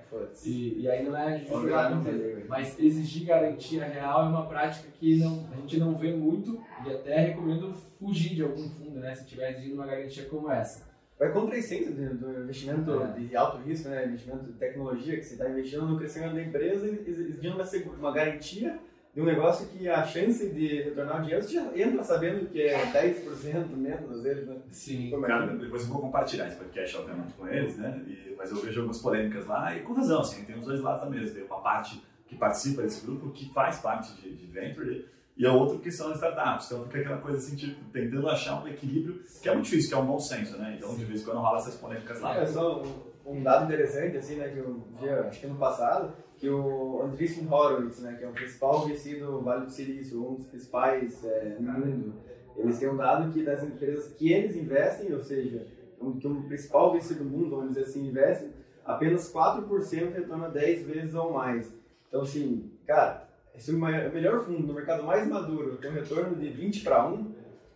E, 0.45 0.81
e 0.81 0.89
aí 0.89 1.03
não 1.03 1.15
é 1.17 1.37
empresa. 1.37 2.43
Mas 2.47 2.79
exigir 2.79 3.27
garantia 3.27 3.85
real 3.85 4.25
é 4.25 4.29
uma 4.29 4.45
prática 4.47 4.87
que 4.99 5.15
não, 5.17 5.47
a 5.51 5.55
gente 5.57 5.77
não 5.77 5.95
vê 5.95 6.13
muito 6.13 6.61
e 6.85 6.91
até 6.91 7.19
recomendo 7.27 7.73
fugir 7.99 8.35
de 8.35 8.43
algum 8.43 8.69
fundo, 8.69 8.99
né? 8.99 9.13
Se 9.15 9.23
estiver 9.23 9.51
exigindo 9.51 9.75
uma 9.75 9.85
garantia 9.85 10.25
como 10.25 10.51
essa. 10.51 10.87
Vai 11.17 11.31
contra 11.33 11.55
a 11.55 11.57
essência 11.59 11.91
do, 11.91 12.15
do 12.17 12.43
investimento 12.43 13.03
É. 13.03 13.19
de 13.19 13.35
alto 13.35 13.57
risco, 13.57 13.89
né? 13.89 14.05
Investimento 14.05 14.45
de 14.45 14.53
tecnologia, 14.53 15.17
que 15.17 15.23
você 15.23 15.33
está 15.33 15.49
investindo 15.49 15.85
no 15.85 15.97
crescimento 15.97 16.35
da 16.35 16.41
empresa 16.41 16.87
e 16.87 17.09
exigindo 17.09 17.55
uma, 17.55 17.65
uma 17.99 18.11
garantia 18.13 18.79
de 19.19 19.21
um 19.21 19.25
negócio 19.25 19.67
que 19.67 19.89
a 19.89 20.01
chance 20.05 20.49
de 20.49 20.81
retornar 20.83 21.17
o 21.19 21.21
dinheiro, 21.21 21.43
você 21.43 21.53
já 21.55 21.77
entra 21.77 22.01
sabendo 22.03 22.47
que 22.47 22.61
é 22.61 22.85
10% 22.85 23.67
menos, 23.75 24.09
às 24.11 24.23
vezes, 24.23 24.47
né? 24.47 24.55
Sim. 24.71 25.09
Como 25.09 25.25
é 25.25 25.27
Cara, 25.27 25.47
depois 25.57 25.81
eu 25.81 25.89
vou 25.89 26.01
compartilhar 26.01 26.47
esse 26.47 26.55
podcast, 26.55 26.95
obviamente, 26.97 27.33
com 27.33 27.45
eles, 27.47 27.77
né? 27.77 28.01
E- 28.07 28.33
mas 28.37 28.49
eu 28.49 28.57
vejo 28.61 28.79
algumas 28.79 29.01
polêmicas 29.01 29.45
lá 29.45 29.75
e 29.75 29.81
com 29.81 29.91
razão, 29.91 30.21
assim, 30.21 30.45
tem 30.45 30.57
os 30.57 30.65
dois 30.65 30.79
lados 30.79 31.03
da 31.03 31.09
mesa. 31.09 31.33
Tem 31.33 31.43
uma 31.43 31.59
parte 31.59 32.01
que 32.27 32.37
participa 32.37 32.81
desse 32.81 33.05
grupo, 33.05 33.29
que 33.31 33.51
faz 33.53 33.79
parte 33.79 34.13
de, 34.21 34.33
de 34.33 34.45
venture, 34.45 35.05
e 35.35 35.45
a 35.45 35.51
outra 35.51 35.77
que 35.79 35.91
são 35.91 36.07
as 36.11 36.15
startups. 36.15 36.67
Então 36.71 36.85
fica 36.85 36.99
aquela 36.99 37.17
coisa 37.17 37.37
assim, 37.39 37.57
tipo, 37.57 37.83
tentando 37.91 38.29
achar 38.29 38.63
um 38.63 38.67
equilíbrio, 38.69 39.21
que 39.41 39.49
é 39.49 39.53
muito 39.53 39.65
difícil, 39.65 39.89
que 39.89 39.95
é 39.95 39.97
um 39.97 40.05
bom 40.05 40.19
senso, 40.19 40.57
né? 40.57 40.75
Então 40.77 40.95
de 40.95 41.03
vez 41.03 41.21
em 41.21 41.25
quando 41.25 41.39
rola 41.39 41.57
essas 41.57 41.75
polêmicas 41.75 42.21
lá. 42.21 42.37
É 42.37 42.45
só 42.45 42.81
um, 42.81 43.33
um 43.33 43.43
dado 43.43 43.65
interessante, 43.65 44.15
assim, 44.15 44.35
né, 44.35 44.47
que 44.47 44.59
eu 44.59 44.81
vi, 44.97 45.09
acho 45.09 45.41
que 45.41 45.45
ano 45.45 45.55
passado, 45.57 46.13
que 46.39 46.49
o 46.49 47.01
Andreessen 47.03 47.47
Horowitz, 47.51 47.99
né, 47.99 48.15
que 48.17 48.23
é 48.23 48.27
o 48.27 48.31
principal 48.31 48.87
VC 48.87 49.15
do 49.15 49.41
Vale 49.41 49.65
do 49.65 49.71
Silício, 49.71 50.25
um 50.25 50.35
dos 50.35 50.45
principais 50.47 51.23
é, 51.25 51.57
no 51.59 51.71
mundo, 51.73 52.13
eles 52.55 52.79
têm 52.79 52.89
um 52.89 52.95
dado 52.97 53.31
que 53.33 53.43
das 53.43 53.63
empresas 53.63 54.13
que 54.13 54.31
eles 54.31 54.55
investem, 54.55 55.13
ou 55.13 55.21
seja, 55.23 55.65
um, 56.01 56.17
que 56.17 56.27
o 56.27 56.43
principal 56.43 56.93
VC 56.93 57.15
do 57.15 57.25
mundo, 57.25 57.49
vamos 57.49 57.69
dizer 57.69 57.81
assim, 57.83 58.07
investe, 58.07 58.47
apenas 58.85 59.31
4% 59.33 60.13
retorna 60.13 60.49
10 60.49 60.85
vezes 60.87 61.13
ou 61.13 61.33
mais. 61.33 61.73
Então, 62.07 62.21
assim, 62.21 62.71
cara, 62.87 63.27
se 63.57 63.71
o 63.71 63.77
mai- 63.77 64.07
o 64.07 64.13
melhor 64.13 64.39
fundo 64.45 64.65
no 64.65 64.73
mercado 64.73 65.03
mais 65.03 65.27
maduro 65.27 65.75
tem 65.77 65.91
um 65.91 65.93
retorno 65.93 66.35
de 66.35 66.49
20 66.49 66.83
para 66.83 67.05
1, 67.07 67.31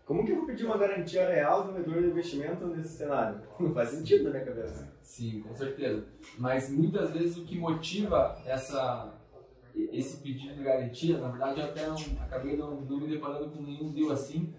como 0.05 0.25
que 0.25 0.31
eu 0.31 0.38
vou 0.38 0.45
pedir 0.45 0.65
uma 0.65 0.77
garantia 0.77 1.27
real 1.27 1.63
do 1.63 1.74
retorno 1.74 2.01
de 2.01 2.07
investimento 2.10 2.67
nesse 2.67 2.98
cenário? 2.98 3.41
Não 3.60 3.74
faz 3.74 3.89
sentido 3.89 4.25
na 4.25 4.31
minha 4.31 4.45
cabeça. 4.45 4.91
Sim, 5.01 5.41
com 5.41 5.55
certeza. 5.55 6.05
Mas 6.38 6.69
muitas 6.69 7.12
vezes 7.12 7.38
o 7.38 7.45
que 7.45 7.57
motiva 7.57 8.38
essa, 8.45 9.13
esse 9.91 10.17
pedido 10.17 10.55
de 10.55 10.63
garantia, 10.63 11.17
na 11.17 11.29
verdade 11.29 11.62
eu 11.62 11.65
até 11.65 11.88
não, 11.88 11.98
acabei 12.22 12.57
não, 12.57 12.81
não 12.81 13.00
me 13.00 13.07
deparando 13.07 13.50
com 13.50 13.63
nenhum 13.63 13.91
deal 13.91 14.12
assim, 14.12 14.53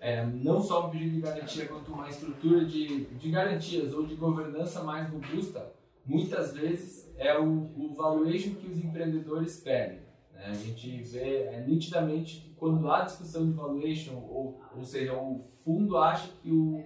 é, 0.00 0.24
não 0.24 0.60
só 0.60 0.86
um 0.86 0.90
pedido 0.90 1.16
de 1.16 1.20
garantia 1.20 1.66
quanto 1.66 1.92
uma 1.92 2.08
estrutura 2.08 2.64
de, 2.64 3.04
de 3.06 3.30
garantias 3.30 3.92
ou 3.92 4.06
de 4.06 4.14
governança 4.14 4.82
mais 4.82 5.08
robusta, 5.10 5.72
muitas 6.04 6.52
vezes 6.52 7.10
é 7.16 7.38
o, 7.38 7.70
o 7.76 7.94
valuation 7.94 8.54
que 8.54 8.66
os 8.66 8.78
empreendedores 8.78 9.60
pedem. 9.60 9.99
Né? 10.40 10.46
A 10.50 10.54
gente 10.54 11.02
vê 11.02 11.42
é, 11.44 11.64
nitidamente 11.66 12.40
que 12.40 12.50
quando 12.54 12.90
há 12.90 13.02
discussão 13.02 13.46
de 13.46 13.52
valuation, 13.52 14.16
ou, 14.16 14.60
ou 14.76 14.84
seja, 14.84 15.14
o 15.14 15.44
fundo 15.64 15.96
acha 15.98 16.30
que 16.42 16.50
o, 16.50 16.82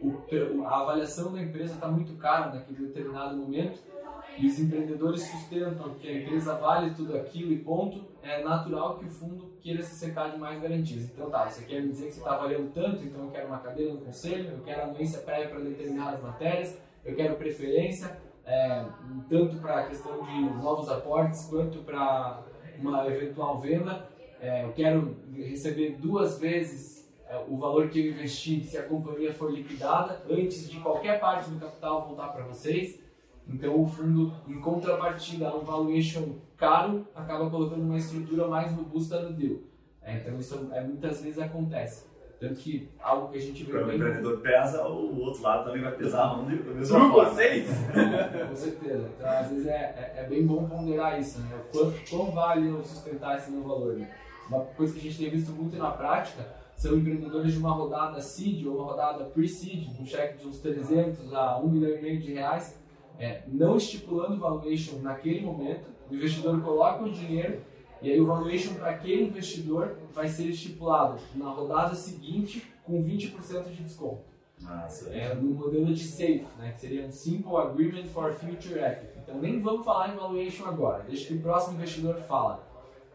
o- 0.00 0.64
a 0.64 0.80
avaliação 0.82 1.32
da 1.32 1.42
empresa 1.42 1.74
está 1.74 1.88
muito 1.88 2.14
cara 2.16 2.54
naquele 2.54 2.86
determinado 2.86 3.36
momento 3.36 3.78
e 4.38 4.46
os 4.46 4.58
empreendedores 4.58 5.22
sustentam 5.22 5.94
que 5.94 6.08
a 6.08 6.22
empresa 6.22 6.54
vale 6.54 6.94
tudo 6.94 7.16
aquilo 7.16 7.52
e 7.52 7.58
ponto, 7.58 8.06
é 8.22 8.42
natural 8.42 8.98
que 8.98 9.04
o 9.04 9.10
fundo 9.10 9.50
queira 9.60 9.82
se 9.82 9.94
cercar 9.98 10.30
de 10.30 10.38
mais 10.38 10.60
garantias. 10.62 11.04
Então 11.10 11.28
tá, 11.28 11.48
você 11.48 11.64
quer 11.64 11.82
me 11.82 11.88
dizer 11.90 12.06
que 12.06 12.12
você 12.12 12.20
está 12.20 12.36
valendo 12.36 12.72
tanto, 12.72 13.02
então 13.04 13.24
eu 13.24 13.30
quero 13.30 13.48
uma 13.48 13.58
cadeira 13.58 13.92
no 13.92 14.00
conselho, 14.00 14.50
eu 14.52 14.60
quero 14.62 14.82
anuência 14.84 15.20
prévia 15.20 15.48
para 15.50 15.60
determinadas 15.60 16.22
matérias, 16.22 16.78
eu 17.04 17.14
quero 17.14 17.36
preferência, 17.36 18.16
é, 18.46 18.84
tanto 19.28 19.56
para 19.58 19.80
a 19.80 19.86
questão 19.88 20.22
de 20.24 20.40
novos 20.62 20.88
aportes 20.88 21.44
quanto 21.50 21.80
para 21.80 22.42
uma 22.80 23.06
eventual 23.06 23.60
venda. 23.60 24.08
É, 24.40 24.64
eu 24.64 24.72
quero 24.72 25.16
receber 25.32 25.96
duas 25.98 26.38
vezes 26.38 27.08
é, 27.28 27.44
o 27.48 27.56
valor 27.56 27.88
que 27.88 28.00
eu 28.00 28.12
investi 28.12 28.64
se 28.64 28.76
a 28.76 28.82
companhia 28.82 29.32
for 29.32 29.52
liquidada 29.52 30.22
antes 30.28 30.68
de 30.68 30.80
qualquer 30.80 31.20
parte 31.20 31.50
do 31.50 31.60
capital 31.60 32.06
voltar 32.06 32.28
para 32.28 32.44
vocês. 32.44 33.00
Então 33.46 33.80
o 33.80 33.86
fundo, 33.86 34.32
em 34.48 34.60
contrapartida 34.60 35.48
a 35.48 35.56
um 35.56 35.60
valuation 35.60 36.36
caro, 36.56 37.06
acaba 37.14 37.48
colocando 37.50 37.82
uma 37.82 37.96
estrutura 37.96 38.46
mais 38.48 38.72
robusta 38.72 39.20
no 39.20 39.32
deal. 39.32 39.58
É, 40.02 40.16
então 40.16 40.38
isso 40.38 40.68
é, 40.72 40.80
muitas 40.82 41.22
vezes 41.22 41.38
acontece. 41.38 42.09
Tanto 42.40 42.54
que 42.54 42.88
algo 43.02 43.28
que 43.28 43.36
a 43.36 43.40
gente 43.40 43.64
vê 43.64 43.70
Quando 43.72 43.82
o 43.82 43.86
bem 43.88 43.96
empreendedor 43.96 44.38
pesa, 44.38 44.88
o 44.88 45.20
outro 45.20 45.42
lado 45.42 45.64
também 45.66 45.82
vai 45.82 45.92
pesar 45.92 46.22
a 46.22 46.36
mão 46.36 46.46
de- 46.46 46.56
da 46.56 46.72
mesma 46.72 46.98
Truco 46.98 47.14
forma. 47.14 47.34
seis! 47.34 47.68
Com 48.48 48.56
certeza. 48.56 49.10
Então, 49.14 49.28
às 49.30 49.48
vezes 49.50 49.66
é, 49.66 50.14
é, 50.16 50.22
é 50.22 50.26
bem 50.26 50.46
bom 50.46 50.66
ponderar 50.66 51.20
isso, 51.20 51.38
né? 51.40 51.54
O 51.56 51.70
quanto, 51.76 52.10
quão 52.10 52.30
vale 52.30 52.68
eu 52.70 52.82
sustentar 52.82 53.36
esse 53.36 53.50
meu 53.50 53.62
valor, 53.62 53.94
né? 53.94 54.10
Uma 54.48 54.60
coisa 54.64 54.94
que 54.94 54.98
a 55.00 55.02
gente 55.02 55.18
tem 55.18 55.28
visto 55.30 55.52
muito 55.52 55.76
na 55.76 55.90
prática 55.90 56.46
são 56.76 56.96
empreendedores 56.96 57.52
de 57.52 57.58
uma 57.58 57.72
rodada 57.72 58.18
seed 58.22 58.66
ou 58.66 58.76
uma 58.76 58.84
rodada 58.86 59.24
pre-seed, 59.26 59.86
um 60.00 60.06
cheque 60.06 60.38
de 60.38 60.48
uns 60.48 60.60
300 60.60 61.34
a 61.34 61.58
1 61.58 61.68
milhão 61.68 61.90
e 61.98 62.00
meio 62.00 62.18
de 62.18 62.32
reais, 62.32 62.80
é, 63.18 63.42
não 63.48 63.76
estipulando 63.76 64.40
valuation 64.40 64.98
naquele 65.02 65.42
momento, 65.42 65.84
o 66.10 66.14
investidor 66.14 66.58
coloca 66.62 67.04
o 67.04 67.10
dinheiro 67.12 67.60
e 68.02 68.10
aí 68.10 68.20
o 68.20 68.26
valuation 68.26 68.74
para 68.74 68.90
aquele 68.90 69.24
investidor 69.24 69.98
vai 70.12 70.28
ser 70.28 70.46
estipulado 70.46 71.20
na 71.34 71.50
rodada 71.50 71.94
seguinte 71.94 72.72
com 72.84 73.02
20% 73.02 73.68
de 73.68 73.82
desconto 73.82 74.24
Nossa, 74.60 75.10
é, 75.10 75.34
no 75.34 75.54
modelo 75.54 75.92
de 75.92 76.04
SAFE, 76.04 76.46
né, 76.58 76.72
que 76.72 76.80
seria 76.80 77.06
um 77.06 77.10
Simple 77.10 77.56
Agreement 77.56 78.06
for 78.06 78.32
Future 78.32 78.78
Equity. 78.78 79.18
Então 79.22 79.38
nem 79.38 79.60
vamos 79.60 79.84
falar 79.84 80.12
em 80.12 80.16
valuation 80.16 80.64
agora, 80.66 81.04
deixa 81.04 81.26
que 81.28 81.34
o 81.34 81.40
próximo 81.40 81.76
investidor 81.76 82.16
fala. 82.16 82.66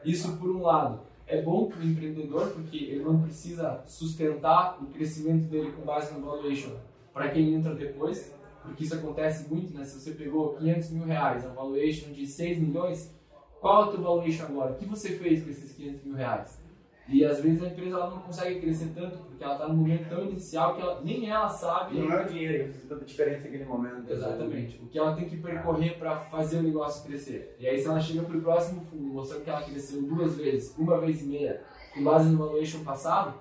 Isso 0.04 0.38
por 0.38 0.50
um 0.50 0.62
lado 0.62 1.02
é 1.28 1.41
bom 1.41 1.67
para 1.67 1.80
o 1.80 1.84
empreendedor 1.84 2.50
porque 2.52 2.78
ele 2.78 3.04
não 3.04 3.21
precisa 3.21 3.82
sustentar 3.86 4.78
o 4.82 4.86
crescimento 4.88 5.50
dele 5.50 5.71
com 5.71 5.82
base 5.82 6.13
no 6.13 6.24
valuation 6.24 6.71
para 7.12 7.30
quem 7.30 7.54
entra 7.54 7.74
depois, 7.74 8.36
porque 8.62 8.84
isso 8.84 8.93
acontece 8.93 9.50
muito, 9.50 9.74
né? 9.74 9.84
Se 9.84 10.00
você 10.00 10.12
pegou 10.12 10.56
500 10.56 10.89
mil 10.91 11.06
reais, 11.06 11.45
a 11.45 11.50
valuation 11.50 12.12
de 12.12 12.28
6 12.28 12.60
milhões, 12.60 13.15
qual 13.59 13.83
é 13.83 13.85
o 13.85 13.91
teu 13.91 14.01
valuation 14.01 14.43
agora? 14.45 14.71
O 14.73 14.75
que 14.75 14.85
você 14.85 15.09
fez 15.17 15.43
com 15.43 15.49
esses 15.49 15.71
500 15.73 16.03
mil 16.03 16.15
reais? 16.15 16.63
E 17.07 17.23
às 17.23 17.39
vezes 17.39 17.61
a 17.61 17.67
empresa 17.67 17.97
ela 17.97 18.09
não 18.09 18.19
consegue 18.19 18.59
crescer 18.59 18.91
tanto 18.95 19.17
porque 19.19 19.43
ela 19.43 19.53
está 19.53 19.67
num 19.67 19.75
momento 19.75 20.09
tão 20.09 20.23
inicial 20.25 20.75
que 20.75 20.81
ela, 20.81 21.01
nem 21.03 21.29
ela 21.29 21.47
sabe 21.47 21.99
Não 21.99 22.11
é 22.11 22.23
o 22.23 22.27
dinheiro 22.27 22.65
que 22.65 22.71
faz 22.71 22.83
tanta 22.85 23.05
diferença 23.05 23.43
naquele 23.43 23.65
momento. 23.65 24.11
exatamente 24.11 24.81
o 24.81 24.87
que 24.87 24.97
ela 24.97 25.15
tem 25.15 25.29
que 25.29 25.37
percorrer 25.37 25.99
para 25.99 26.17
fazer 26.17 26.57
o 26.57 26.63
negócio 26.63 27.05
crescer. 27.07 27.55
E 27.59 27.67
aí 27.67 27.77
se 27.77 27.87
ela 27.87 27.99
chega 27.99 28.23
para 28.23 28.35
o 28.35 28.41
próximo 28.41 28.81
fundo 28.85 29.03
mostrando 29.03 29.43
que 29.43 29.49
ela 29.51 29.61
cresceu 29.61 30.01
duas 30.01 30.35
vezes, 30.35 30.75
uma 30.79 30.99
vez 30.99 31.21
e 31.21 31.25
meia, 31.25 31.61
com 31.93 32.03
base 32.03 32.27
no 32.27 32.39
valuation 32.39 32.83
passado, 32.83 33.35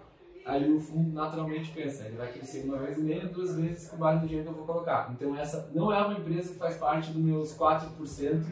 aí 0.45 0.71
o 0.71 0.79
fundo 0.79 1.15
naturalmente 1.15 1.73
pensa, 1.73 2.05
ele 2.05 2.19
vai 2.19 2.31
crescer 2.31 2.67
uma 2.67 2.77
vez 2.77 2.99
e 2.99 3.01
meia, 3.01 3.27
duas 3.29 3.57
vezes 3.57 3.89
com 3.89 3.97
base 3.97 4.21
no 4.21 4.27
dinheiro 4.27 4.47
que 4.47 4.53
eu 4.53 4.59
vou 4.59 4.67
colocar. 4.67 5.11
Então 5.11 5.35
essa 5.35 5.71
não 5.75 5.91
é 5.91 6.05
uma 6.05 6.19
empresa 6.19 6.53
que 6.53 6.59
faz 6.59 6.77
parte 6.77 7.13
dos 7.13 7.23
meus 7.23 7.57
4%, 7.57 8.45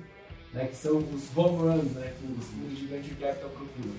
né, 0.53 0.67
que 0.67 0.77
são 0.77 0.99
os 0.99 1.37
home 1.37 1.59
runs, 1.59 1.93
né, 1.93 2.13
que 2.19 2.27
os 2.33 2.47
fundos 2.47 2.79
de 2.79 2.87
venture 2.87 3.15
capital 3.15 3.51
procuram. 3.51 3.95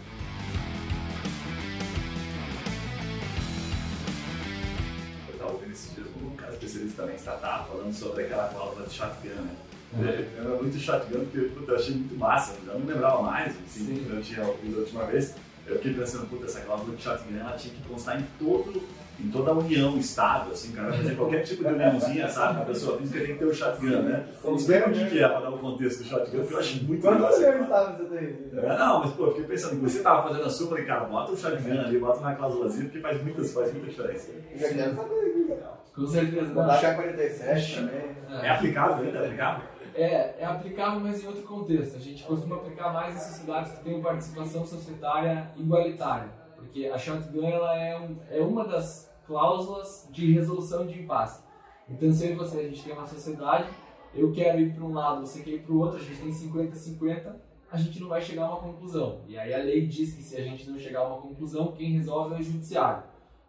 Eu 5.28 5.34
estava 5.34 5.52
ouvindo 5.52 5.72
esses 5.72 5.96
dias 5.96 6.08
um 6.22 6.36
cara 6.36 6.54
especialista 6.54 7.02
também 7.02 7.16
em 7.16 7.20
startup 7.20 7.68
falando 7.68 7.94
sobre 7.94 8.24
aquela 8.24 8.48
cláusula 8.50 8.88
de 8.88 8.94
shotgun, 8.94 9.48
né? 9.94 10.30
Era 10.38 10.50
muito 10.50 10.78
shotgun 10.78 11.26
porque 11.26 11.50
puta, 11.50 11.72
eu 11.72 11.76
achei 11.78 11.96
muito 11.96 12.16
massa, 12.18 12.56
eu 12.66 12.80
não 12.80 12.86
lembrava 12.86 13.22
mais, 13.22 13.56
assim, 13.66 13.86
Sim. 13.86 14.08
eu 14.10 14.22
tinha 14.22 14.46
ouvido 14.46 14.78
a 14.78 14.80
última 14.82 15.06
vez. 15.06 15.36
Eu 15.66 15.76
fiquei 15.78 15.94
pensando, 15.94 16.30
puta, 16.30 16.46
essa 16.46 16.60
cláusula 16.62 16.96
de 16.96 17.02
shotgun 17.02 17.40
ela 17.40 17.54
tinha 17.54 17.74
que 17.74 17.82
constar 17.88 18.20
em 18.20 18.26
todo, 18.38 18.84
em 19.20 19.30
toda 19.32 19.52
a 19.52 19.54
união, 19.54 19.98
estado, 19.98 20.52
assim, 20.52 20.74
cara 20.74 20.92
fazer 20.92 21.16
qualquer 21.16 21.42
tipo 21.44 21.64
de 21.64 21.70
uniãozinha, 21.74 22.28
sabe? 22.28 22.62
A 22.62 22.66
pessoa 22.66 22.98
física 22.98 23.20
tem 23.20 23.34
que 23.34 23.40
ter 23.40 23.46
o 23.46 23.54
shotgun, 23.54 24.02
né? 24.02 24.28
Então, 24.38 24.56
explica 24.56 24.90
o 24.90 24.92
que 24.92 25.06
que 25.10 25.24
é 25.24 25.28
para 25.28 25.40
dar 25.40 25.50
o 25.52 25.58
contexto 25.60 26.00
do 26.00 26.06
shotgun, 26.10 26.40
porque 26.40 26.54
eu 26.54 26.60
acho 26.60 26.84
muito 26.84 27.06
legal 27.10 27.30
Quantos 27.30 27.44
anos 27.44 27.68
cláusula. 27.68 27.94
estava 27.94 28.10
você 28.10 28.18
tem? 28.18 28.60
É, 28.60 28.78
não, 28.78 29.00
mas 29.00 29.12
pô, 29.12 29.24
eu 29.26 29.32
fiquei 29.32 29.46
pensando, 29.46 29.82
você 29.82 30.00
tava 30.00 30.28
fazendo 30.28 30.46
a 30.46 30.50
sua, 30.50 30.66
eu 30.66 30.70
falei, 30.70 30.86
cara, 30.86 31.06
bota 31.06 31.32
o 31.32 31.38
shotgun 31.38 31.80
ali, 31.80 32.00
bota 32.00 32.20
na 32.20 32.36
cláusulazinha, 32.36 32.84
porque 32.86 33.00
faz, 33.00 33.24
muitas, 33.24 33.54
faz 33.54 33.72
muita 33.72 33.88
diferença. 33.88 34.32
Já 34.56 34.70
quero 34.70 34.96
saber 34.96 35.20
aqui. 35.20 35.54
Com 35.96 36.08
certeza. 36.08 36.54
Botar 36.54 36.82
K47 36.82 37.76
também. 37.76 38.02
É 38.42 38.50
aplicável 38.50 39.06
ainda? 39.06 39.20
É 39.20 39.26
aplicável? 39.26 39.73
É, 39.96 40.36
é 40.40 40.46
aplicável, 40.46 41.00
mas 41.00 41.24
em 41.24 41.28
outro 41.28 41.44
contexto. 41.44 41.98
A 41.98 42.00
gente 42.00 42.24
costuma 42.24 42.56
aplicar 42.56 42.92
mais 42.92 43.16
em 43.16 43.20
sociedades 43.20 43.74
que 43.74 43.84
têm 43.84 44.02
participação 44.02 44.66
societária 44.66 45.52
igualitária, 45.56 46.30
porque 46.56 46.88
a 46.88 46.98
shotgun 46.98 47.48
ela 47.48 47.78
é, 47.78 48.00
um, 48.00 48.18
é 48.30 48.42
uma 48.42 48.66
das 48.66 49.14
cláusulas 49.26 50.08
de 50.12 50.32
resolução 50.32 50.86
de 50.86 51.02
impasse. 51.02 51.44
Então, 51.90 52.12
se 52.12 52.26
eu 52.26 52.32
e 52.32 52.36
você, 52.36 52.60
a 52.60 52.64
gente 52.64 52.84
tem 52.84 52.94
uma 52.94 53.06
sociedade, 53.06 53.70
eu 54.16 54.32
quero 54.32 54.60
ir 54.60 54.74
para 54.74 54.84
um 54.84 54.94
lado, 54.94 55.22
você 55.22 55.42
quer 55.42 55.52
ir 55.52 55.64
para 55.64 55.74
o 55.74 55.80
outro, 55.80 55.98
a 55.98 56.04
gente 56.04 56.22
tem 56.22 56.30
50-50, 56.30 57.36
a 57.72 57.78
gente 57.78 58.00
não 58.00 58.08
vai 58.08 58.22
chegar 58.22 58.44
a 58.46 58.50
uma 58.50 58.62
conclusão. 58.62 59.22
E 59.28 59.38
aí 59.38 59.54
a 59.54 59.58
lei 59.58 59.86
diz 59.88 60.14
que 60.14 60.22
se 60.22 60.38
a 60.38 60.42
gente 60.44 60.70
não 60.70 60.78
chegar 60.78 61.00
a 61.00 61.08
uma 61.08 61.22
conclusão, 61.22 61.72
quem 61.72 61.92
resolve 61.92 62.36
é 62.36 62.40
o 62.40 62.44
judiciário. 62.44 63.04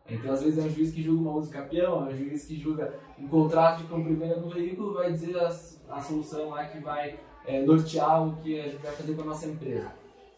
Então, 0.09 0.33
às 0.33 0.43
vezes, 0.43 0.59
é 0.59 0.67
um 0.67 0.71
juiz 0.71 0.93
que 0.93 1.03
julga 1.03 1.23
uma 1.23 1.39
uso 1.39 1.51
campeão, 1.51 2.07
é 2.07 2.13
um 2.13 2.17
juiz 2.17 2.45
que 2.45 2.57
julga 2.57 2.95
um 3.19 3.27
contrato 3.27 3.83
de 3.83 3.89
compra 3.89 4.13
venda 4.13 4.37
do 4.37 4.51
veículo, 4.51 4.93
vai 4.93 5.11
dizer 5.11 5.37
a, 5.39 5.49
a 5.89 6.01
solução 6.01 6.51
lá 6.51 6.67
que 6.67 6.79
vai 6.79 7.19
é, 7.47 7.63
nortear 7.63 8.27
o 8.27 8.37
que 8.37 8.61
a 8.61 8.65
gente 8.65 8.83
vai 8.83 8.93
fazer 8.93 9.15
com 9.15 9.23
a 9.23 9.27
nossa 9.27 9.47
empresa. 9.47 9.91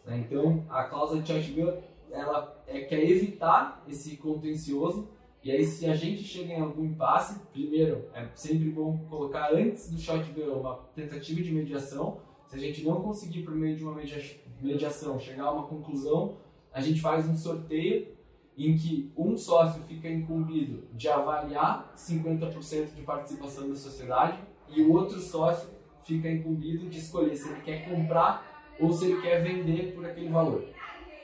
Né? 0.05 0.25
Então, 0.25 0.65
a 0.69 0.83
cláusula 0.85 1.21
de 1.21 1.33
shotgun, 1.33 1.73
ela 2.11 2.63
é, 2.65 2.81
quer 2.81 3.03
evitar 3.09 3.83
esse 3.89 4.15
contencioso, 4.15 5.09
e 5.43 5.51
aí 5.51 5.65
se 5.65 5.85
a 5.85 5.95
gente 5.95 6.23
chega 6.23 6.53
em 6.53 6.61
algum 6.61 6.85
impasse, 6.85 7.39
primeiro, 7.51 8.05
é 8.13 8.25
sempre 8.35 8.69
bom 8.69 8.97
colocar 9.09 9.53
antes 9.53 9.91
do 9.91 9.99
shotgun 9.99 10.59
uma 10.59 10.75
tentativa 10.95 11.41
de 11.41 11.51
mediação, 11.51 12.19
se 12.47 12.55
a 12.55 12.59
gente 12.59 12.83
não 12.85 13.01
conseguir, 13.01 13.43
por 13.43 13.53
meio 13.53 13.75
de 13.75 13.83
uma 13.83 14.01
mediação, 14.61 15.19
chegar 15.19 15.43
a 15.43 15.51
uma 15.51 15.67
conclusão, 15.67 16.37
a 16.71 16.79
gente 16.79 17.01
faz 17.01 17.27
um 17.27 17.35
sorteio 17.35 18.16
em 18.57 18.75
que 18.75 19.11
um 19.15 19.37
sócio 19.37 19.83
fica 19.83 20.09
incumbido 20.09 20.87
de 20.93 21.07
avaliar 21.07 21.93
50% 21.95 22.95
de 22.95 23.01
participação 23.03 23.69
da 23.69 23.75
sociedade 23.75 24.39
e 24.69 24.81
o 24.81 24.93
outro 24.93 25.19
sócio 25.19 25.69
fica 26.03 26.29
incumbido 26.29 26.89
de 26.89 26.97
escolher 26.97 27.35
se 27.35 27.47
ele 27.49 27.61
quer 27.61 27.87
comprar 27.87 28.75
ou 28.79 28.91
se 28.91 29.05
ele 29.05 29.21
quer 29.21 29.43
vender 29.43 29.93
por 29.93 30.05
aquele 30.05 30.29
valor. 30.29 30.65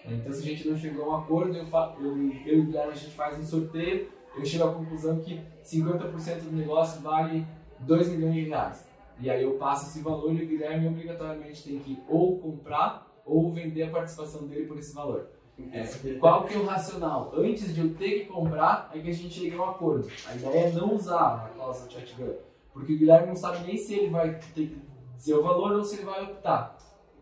Então, 0.05 0.31
se 0.33 0.39
a 0.39 0.45
gente 0.45 0.67
não 0.67 0.77
chegou 0.77 1.05
a 1.05 1.09
um 1.09 1.21
acordo, 1.21 1.55
eu, 1.55 1.65
eu, 1.99 2.17
eu 2.45 2.57
e 2.57 2.59
o 2.59 2.65
Guilherme 2.65 2.91
a 2.91 2.95
gente 2.95 3.15
faz 3.15 3.39
um 3.39 3.43
sorteio, 3.43 4.09
eu 4.35 4.45
chego 4.45 4.65
à 4.65 4.73
conclusão 4.73 5.19
que 5.21 5.39
50% 5.63 6.41
do 6.41 6.55
negócio 6.55 7.01
vale 7.01 7.45
2 7.79 8.09
milhões 8.09 8.33
de 8.33 8.41
reais. 8.41 8.87
E 9.19 9.29
aí 9.29 9.43
eu 9.43 9.53
passo 9.53 9.87
esse 9.87 10.01
valor 10.01 10.33
e 10.33 10.43
o 10.43 10.47
Guilherme 10.47 10.87
obrigatoriamente 10.87 11.63
tem 11.63 11.79
que 11.79 11.97
ou 12.07 12.39
comprar 12.39 13.07
ou 13.25 13.51
vender 13.51 13.83
a 13.83 13.89
participação 13.89 14.45
dele 14.47 14.65
por 14.65 14.77
esse 14.77 14.93
valor. 14.93 15.29
É, 15.71 15.83
qual 16.19 16.45
que 16.45 16.55
é 16.55 16.57
o 16.57 16.65
racional? 16.65 17.31
Antes 17.35 17.73
de 17.73 17.81
eu 17.81 17.93
ter 17.93 18.21
que 18.21 18.25
comprar, 18.25 18.89
é 18.93 18.99
que 18.99 19.09
a 19.09 19.13
gente 19.13 19.33
chega 19.33 19.55
a 19.55 19.59
um 19.59 19.69
acordo. 19.69 20.07
A 20.27 20.35
ideia 20.35 20.67
é 20.67 20.71
não 20.71 20.95
usar 20.95 21.45
a 21.45 21.49
cláusula 21.55 21.87
de 21.87 21.93
shotgun, 21.93 22.33
porque 22.73 22.93
o 22.93 22.97
Guilherme 22.97 23.27
não 23.27 23.35
sabe 23.35 23.65
nem 23.65 23.77
se 23.77 23.93
ele 23.93 24.09
vai 24.09 24.33
ter 24.33 24.67
que 24.67 24.81
dizer 25.15 25.35
o 25.35 25.43
valor 25.43 25.73
ou 25.73 25.83
se 25.83 25.97
ele 25.97 26.05
vai 26.05 26.23
optar. 26.23 26.75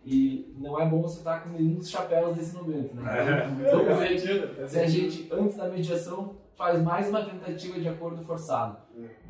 E 0.06 0.52
não 0.58 0.80
é 0.80 0.86
bom 0.86 1.02
você 1.02 1.20
estar 1.20 1.42
com 1.42 1.50
nenhum 1.50 1.76
dos 1.76 1.90
chapéus 1.90 2.36
nesse 2.36 2.56
momento, 2.56 2.96
né? 2.96 3.54
Então, 3.60 3.86
vamos 3.86 4.00
ver 4.00 4.20
se 4.68 4.80
a 4.80 4.88
gente, 4.88 5.30
antes 5.32 5.58
da 5.58 5.68
mediação, 5.68 6.36
faz 6.56 6.82
mais 6.82 7.10
uma 7.10 7.24
tentativa 7.24 7.80
de 7.80 7.88
acordo 7.88 8.24
forçado. 8.24 8.78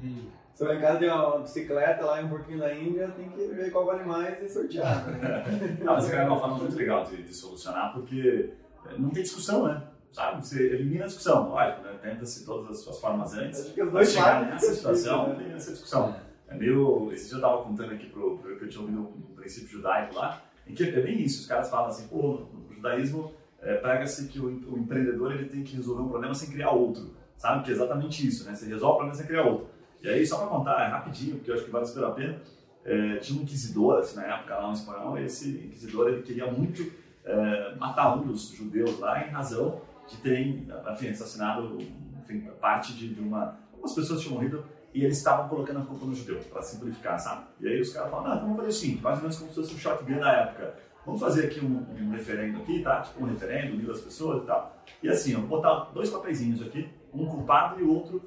E... 0.02 0.30
Se 0.54 0.66
lá 0.66 0.76
em 0.76 0.82
casa 0.82 1.00
tem 1.00 1.10
uma 1.10 1.40
bicicleta 1.40 2.06
lá 2.06 2.22
em 2.22 2.26
um 2.26 2.30
porquinho 2.30 2.60
da 2.60 2.74
Índia, 2.74 3.08
tem 3.18 3.30
que 3.30 3.48
ver 3.48 3.72
qual 3.72 3.86
vale 3.86 4.04
mais 4.04 4.42
e 4.44 4.48
sortear. 4.48 5.08
Né? 5.08 5.44
não, 5.82 5.94
mas 5.94 6.12
é 6.14 6.24
uma 6.24 6.40
forma 6.40 6.58
muito 6.58 6.76
legal 6.76 7.04
de, 7.04 7.24
de 7.24 7.34
solucionar, 7.34 7.94
porque 7.94 8.54
não 8.98 9.10
tem 9.10 9.24
discussão, 9.24 9.68
né? 9.68 9.84
Sabe? 10.12 10.46
Você 10.46 10.74
elimina 10.74 11.06
a 11.06 11.08
discussão. 11.08 11.52
Olha, 11.52 11.78
né? 11.80 11.98
tenta-se 12.02 12.46
todas 12.46 12.70
as 12.72 12.80
suas 12.80 13.00
formas 13.00 13.34
antes. 13.34 13.74
Dois 13.74 14.12
chegar 14.12 14.46
nessa 14.46 14.74
situação, 14.74 15.30
não 15.30 15.36
tem 15.40 15.54
essa 15.54 15.72
discussão. 15.72 16.16
É 16.48 16.56
meio. 16.56 17.12
Esse 17.14 17.26
dia 17.26 17.36
eu 17.36 17.38
estava 17.38 17.64
contando 17.64 17.94
aqui 17.94 18.08
pro, 18.08 18.38
pro 18.38 18.58
que 18.58 18.66
eu 18.66 18.70
tinha 18.70 18.82
ouvido 18.82 19.00
no 19.00 19.36
princípio 19.36 19.70
judaico 19.70 20.16
lá, 20.16 20.42
em 20.68 20.74
que 20.74 20.84
é 20.84 21.02
bem 21.02 21.22
isso. 21.22 21.42
Os 21.42 21.48
caras 21.48 21.70
falam 21.70 21.88
assim, 21.88 22.08
pô, 22.08 22.46
no 22.54 22.74
judaísmo 22.74 23.34
é, 23.62 23.76
prega-se 23.76 24.28
que 24.28 24.40
o, 24.40 24.48
o, 24.48 24.78
empreendedor 24.78 25.32
ele 25.32 25.46
tem 25.46 25.64
que 25.64 25.76
resolver 25.76 26.02
um 26.02 26.10
problema 26.10 26.34
sem 26.34 26.50
criar 26.50 26.72
outro. 26.72 27.16
Sabe? 27.38 27.64
Que 27.64 27.72
é 27.72 27.74
exatamente 27.74 28.28
isso, 28.28 28.44
né? 28.46 28.54
Você 28.54 28.66
resolve 28.66 28.94
o 28.94 28.98
problema 28.98 29.16
sem 29.16 29.28
criar 29.28 29.44
outro. 29.44 29.68
E 30.02 30.10
aí, 30.10 30.26
só 30.26 30.40
para 30.40 30.48
contar 30.48 30.84
é 30.84 30.88
rapidinho, 30.88 31.36
porque 31.36 31.52
eu 31.52 31.56
acho 31.56 31.64
que 31.64 31.72
vale 31.72 31.86
super 31.86 32.04
a 32.06 32.12
pena, 32.12 32.42
é, 32.84 33.18
tinha 33.18 33.40
um 33.40 33.44
inquisidor, 33.44 34.00
assim, 34.00 34.16
na 34.16 34.26
época 34.26 34.56
lá 34.56 34.68
no 34.68 34.74
espanhol, 34.74 35.18
e 35.20 35.26
esse 35.26 35.50
inquisidor 35.50 36.10
ele 36.10 36.24
queria 36.24 36.52
muito 36.52 36.92
é, 37.26 37.76
matar 37.76 38.16
um 38.18 38.24
dos 38.24 38.50
judeus 38.50 39.00
lá 39.00 39.26
em 39.26 39.30
razão 39.30 39.82
de 40.08 40.18
terem 40.18 40.68
enfim, 40.92 41.10
assassinado 41.10 41.78
enfim, 42.20 42.50
parte 42.60 42.94
de, 42.94 43.14
de 43.14 43.22
uma. 43.22 43.58
Algumas 43.72 43.94
pessoas 43.94 44.22
tinham 44.22 44.36
morrido 44.36 44.64
e 44.94 45.04
eles 45.04 45.18
estavam 45.18 45.48
colocando 45.48 45.80
a 45.80 45.86
culpa 45.86 46.06
no 46.06 46.14
judeu, 46.14 46.40
para 46.52 46.62
simplificar, 46.62 47.20
sabe? 47.20 47.46
E 47.60 47.68
aí 47.68 47.80
os 47.80 47.92
caras 47.94 48.10
falaram: 48.10 48.30
não, 48.30 48.36
então 48.36 48.48
vamos 48.50 48.66
fazer 48.66 48.78
assim, 48.78 49.02
mais 49.02 49.16
ou 49.18 49.22
menos 49.22 49.38
como 49.38 49.50
se 49.50 49.56
fosse 49.56 49.76
um 49.76 49.78
shotgun 49.78 50.20
da 50.20 50.32
época. 50.32 50.76
Vamos 51.06 51.20
fazer 51.20 51.46
aqui 51.48 51.66
um, 51.66 51.84
um 52.00 52.12
referendo 52.12 52.60
aqui, 52.60 52.84
tá? 52.84 53.02
Tipo 53.02 53.24
um 53.24 53.28
referendo, 53.28 53.74
unir 53.74 53.90
as 53.90 54.02
pessoas 54.02 54.44
e 54.44 54.46
tal. 54.46 54.78
E 55.02 55.10
assim, 55.10 55.34
eu 55.34 55.40
vou 55.40 55.50
botar 55.50 55.92
dois 55.94 56.10
papeizinhos 56.10 56.62
aqui, 56.62 56.88
um 57.14 57.26
culpado 57.26 57.80
e 57.80 57.84
o 57.84 57.92
outro 57.92 58.22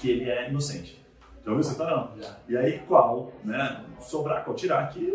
que 0.00 0.10
ele 0.10 0.28
é 0.28 0.48
inocente. 0.48 1.00
Já 1.44 1.52
ouviu 1.52 1.64
você? 1.64 1.78
Não. 1.78 2.10
Já. 2.20 2.36
E 2.48 2.56
aí 2.56 2.80
qual, 2.80 3.32
né? 3.44 3.84
Sobrar, 4.00 4.44
qual 4.44 4.56
tirar 4.56 4.84
aqui, 4.84 5.12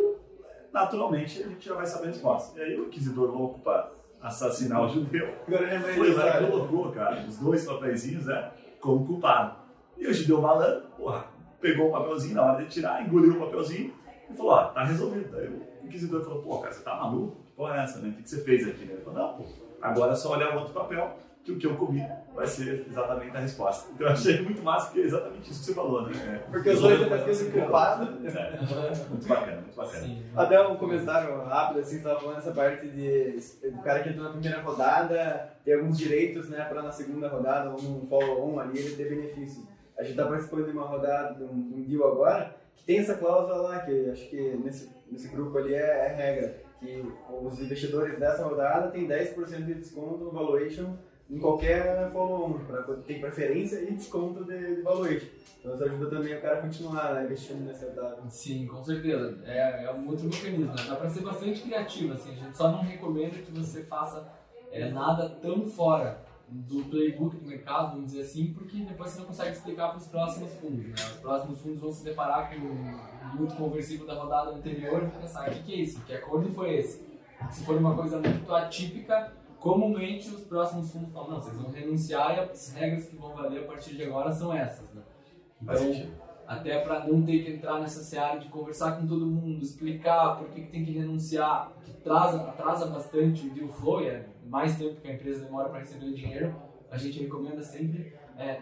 naturalmente 0.76 1.42
a 1.42 1.48
gente 1.48 1.66
já 1.66 1.74
vai 1.74 1.86
saber 1.86 2.08
a 2.08 2.08
resposta. 2.08 2.60
E 2.60 2.62
aí 2.62 2.78
o 2.78 2.88
inquisidor 2.88 3.32
louco 3.32 3.60
para 3.62 3.92
assassinar 4.22 4.84
o 4.84 4.90
judeu 4.90 5.34
foi 5.46 6.14
lá 6.14 6.42
e 6.42 6.52
colocou, 6.52 6.92
cara, 6.92 7.26
os 7.26 7.38
dois 7.38 7.66
papeizinhos, 7.66 8.26
né, 8.26 8.52
como 8.82 9.08
culpado. 9.08 9.56
E 9.98 10.06
o 10.06 10.14
judeu 10.14 10.42
malandro, 10.42 10.90
porra, 10.98 11.28
pegou 11.62 11.88
o 11.88 11.92
papelzinho 11.94 12.36
na 12.36 12.44
hora 12.44 12.64
de 12.66 12.70
tirar, 12.70 13.02
engoliu 13.02 13.38
o 13.38 13.40
papelzinho 13.46 13.94
e 14.30 14.34
falou, 14.34 14.52
ó, 14.52 14.64
tá 14.66 14.84
resolvido. 14.84 15.38
Aí 15.38 15.48
o 15.48 15.86
inquisidor 15.86 16.26
falou, 16.26 16.42
pô, 16.42 16.60
cara, 16.60 16.74
você 16.74 16.84
tá 16.84 16.96
maluco? 16.96 17.38
Que 17.46 17.52
porra 17.54 17.78
é 17.78 17.84
essa, 17.84 18.00
né? 18.00 18.10
O 18.10 18.22
que 18.22 18.30
você 18.30 18.44
fez 18.44 18.68
aqui? 18.68 18.84
Ele 18.84 19.02
falou, 19.02 19.20
não, 19.20 19.38
pô, 19.38 19.46
agora 19.82 20.12
é 20.12 20.16
só 20.16 20.34
olhar 20.34 20.54
o 20.54 20.60
outro 20.60 20.74
papel 20.74 21.18
que 21.45 21.51
o 21.51 21.60
que 21.60 21.67
eu 21.67 21.75
comi 21.75 22.03
vai 22.34 22.47
ser 22.47 22.88
exatamente 22.89 23.38
a 23.38 23.39
resposta. 23.39 23.91
Então 23.93 24.08
eu 24.08 24.13
achei 24.13 24.41
muito 24.41 24.63
massa, 24.63 24.88
porque 24.88 25.01
é 25.01 25.03
exatamente 25.03 25.51
isso 25.51 25.60
que 25.60 25.65
você 25.67 25.73
falou, 25.75 26.01
né? 26.01 26.12
É, 26.27 26.38
porque 26.49 26.71
os 26.71 26.81
dois 26.81 26.99
estão 26.99 27.19
ficando 27.19 27.51
culpados. 27.51 28.36
É, 28.36 28.60
muito 29.10 29.27
bacana, 29.27 29.62
muito 29.62 29.75
bacana. 29.75 30.03
Sim. 30.03 30.23
Até 30.36 30.67
um 30.67 30.75
comentário 30.75 31.43
rápido, 31.43 31.81
assim, 31.81 31.91
você 31.91 31.97
estava 31.97 32.19
falando 32.19 32.38
essa 32.39 32.51
parte 32.51 32.88
de 32.88 33.39
do 33.69 33.81
cara 33.84 34.01
que 34.01 34.10
entrou 34.10 34.25
na 34.25 34.31
primeira 34.31 34.60
rodada, 34.62 35.53
ter 35.63 35.73
alguns 35.73 35.95
direitos, 35.99 36.49
né, 36.49 36.65
para 36.65 36.81
na 36.81 36.91
segunda 36.91 37.27
rodada, 37.27 37.69
ou 37.69 37.79
num 37.79 38.08
follow-on 38.08 38.60
ali, 38.60 38.79
ele 38.79 38.95
ter 38.95 39.08
benefícios. 39.08 39.63
A 39.99 40.01
gente 40.01 40.12
está 40.12 40.25
participando 40.25 40.65
de 40.65 40.71
uma 40.71 40.88
rodada, 40.88 41.36
de 41.36 41.43
um, 41.43 41.73
um 41.75 41.84
deal 41.88 42.12
agora, 42.12 42.55
que 42.75 42.84
tem 42.84 42.97
essa 42.97 43.13
cláusula 43.13 43.58
lá, 43.58 43.79
que 43.81 44.10
acho 44.10 44.27
que 44.31 44.60
nesse, 44.63 44.89
nesse 45.12 45.27
grupo 45.27 45.55
ali 45.60 45.75
é, 45.75 46.08
é 46.08 46.08
regra, 46.08 46.58
que 46.79 47.05
os 47.29 47.62
investidores 47.62 48.17
dessa 48.19 48.43
rodada 48.43 48.89
têm 48.89 49.08
10% 49.08 49.63
de 49.63 49.75
desconto 49.75 50.25
no 50.25 50.31
valuation 50.31 50.95
em 51.30 51.40
qualquer 51.40 52.12
follow-on, 52.12 52.60
tem 53.06 53.20
preferência 53.20 53.82
e 53.82 53.94
desconto 53.94 54.44
de, 54.44 54.76
de. 54.76 54.82
Então 54.82 55.74
isso 55.74 55.84
ajuda 55.84 56.10
também 56.10 56.38
o 56.38 56.42
cara 56.42 56.60
a 56.60 56.62
continuar 56.62 57.16
né, 57.16 57.26
investindo 57.26 57.66
nessa 57.66 57.86
etapa. 57.86 58.22
Sim, 58.30 58.68
com 58.68 58.84
certeza. 58.84 59.40
É, 59.46 59.86
é 59.86 59.94
um 59.94 60.08
outro 60.08 60.26
mecanismo. 60.26 60.68
Né? 60.68 60.76
Dá 60.88 60.96
para 60.96 61.10
ser 61.10 61.22
bastante 61.22 61.62
criativo. 61.62 62.14
Assim. 62.14 62.32
A 62.32 62.36
gente 62.36 62.56
só 62.56 62.72
não 62.72 62.84
recomenda 62.84 63.40
que 63.40 63.52
você 63.52 63.84
faça 63.84 64.32
é, 64.72 64.92
nada 64.92 65.28
tão 65.42 65.66
fora 65.66 66.24
do 66.48 66.84
playbook 66.84 67.38
do 67.38 67.48
mercado, 67.48 67.94
vamos 67.94 68.12
dizer 68.12 68.22
assim, 68.22 68.54
porque 68.54 68.78
depois 68.78 69.10
você 69.10 69.20
não 69.20 69.26
consegue 69.26 69.52
explicar 69.52 69.90
para 69.90 69.98
os 69.98 70.08
próximos 70.08 70.54
fundos. 70.54 70.86
Né? 70.86 70.94
Os 70.96 71.20
próximos 71.20 71.60
fundos 71.60 71.80
vão 71.80 71.92
se 71.92 72.04
deparar 72.04 72.52
com 72.52 72.58
o 72.58 73.36
muito 73.36 73.56
conversível 73.56 74.06
da 74.06 74.14
rodada 74.14 74.52
anterior 74.52 75.04
e 75.04 75.20
pensar: 75.20 75.50
o 75.50 75.52
que, 75.52 75.64
que 75.64 75.74
é 75.74 75.78
isso? 75.78 76.02
Que 76.02 76.14
acordo 76.14 76.52
foi 76.54 76.76
esse? 76.76 77.04
Se 77.50 77.66
for 77.66 77.76
uma 77.76 77.96
coisa 77.96 78.20
muito 78.20 78.54
atípica, 78.54 79.34
comumente 79.65 80.30
os 80.30 80.43
próximos 80.43 80.91
fundos 80.91 81.12
falam, 81.12 81.32
não, 81.32 81.41
vocês 81.41 81.58
vão 81.58 81.71
renunciar 81.71 82.38
e 82.38 82.39
as 82.39 82.71
regras 82.75 83.08
que 83.08 83.15
vão 83.15 83.34
valer 83.34 83.63
a 83.63 83.65
partir 83.65 83.95
de 83.95 84.04
agora 84.04 84.32
são 84.32 84.54
essas, 84.54 84.88
né? 84.93 85.01
Então, 85.60 86.12
até 86.45 86.82
para 86.82 87.08
não 87.08 87.23
ter 87.23 87.43
que 87.43 87.54
entrar 87.54 87.80
nessa 87.80 88.04
seara 88.04 88.38
de 88.38 88.47
conversar 88.49 88.91
com 88.91 89.08
todo 89.08 89.25
mundo, 89.25 89.63
explicar 89.63 90.38
por 90.38 90.49
que, 90.49 90.62
que 90.62 90.67
tem 90.71 90.86
que 90.86 90.91
renunciar, 90.91 91.71
que 91.84 91.89
atrasa, 91.89 92.41
atrasa 92.41 92.86
bastante 92.86 93.47
o 93.47 93.54
deal 93.56 93.69
flow, 93.69 94.04
é 94.04 94.28
mais 94.45 94.78
tempo 94.78 95.01
que 95.01 95.08
a 95.08 95.13
empresa 95.15 95.45
demora 95.45 95.69
para 95.69 95.80
receber 95.80 96.06
o 96.06 96.13
dinheiro, 96.13 96.56
a 96.91 96.97
gente 96.99 97.19
recomenda 97.23 97.63
sempre 97.63 98.13
é, 98.38 98.62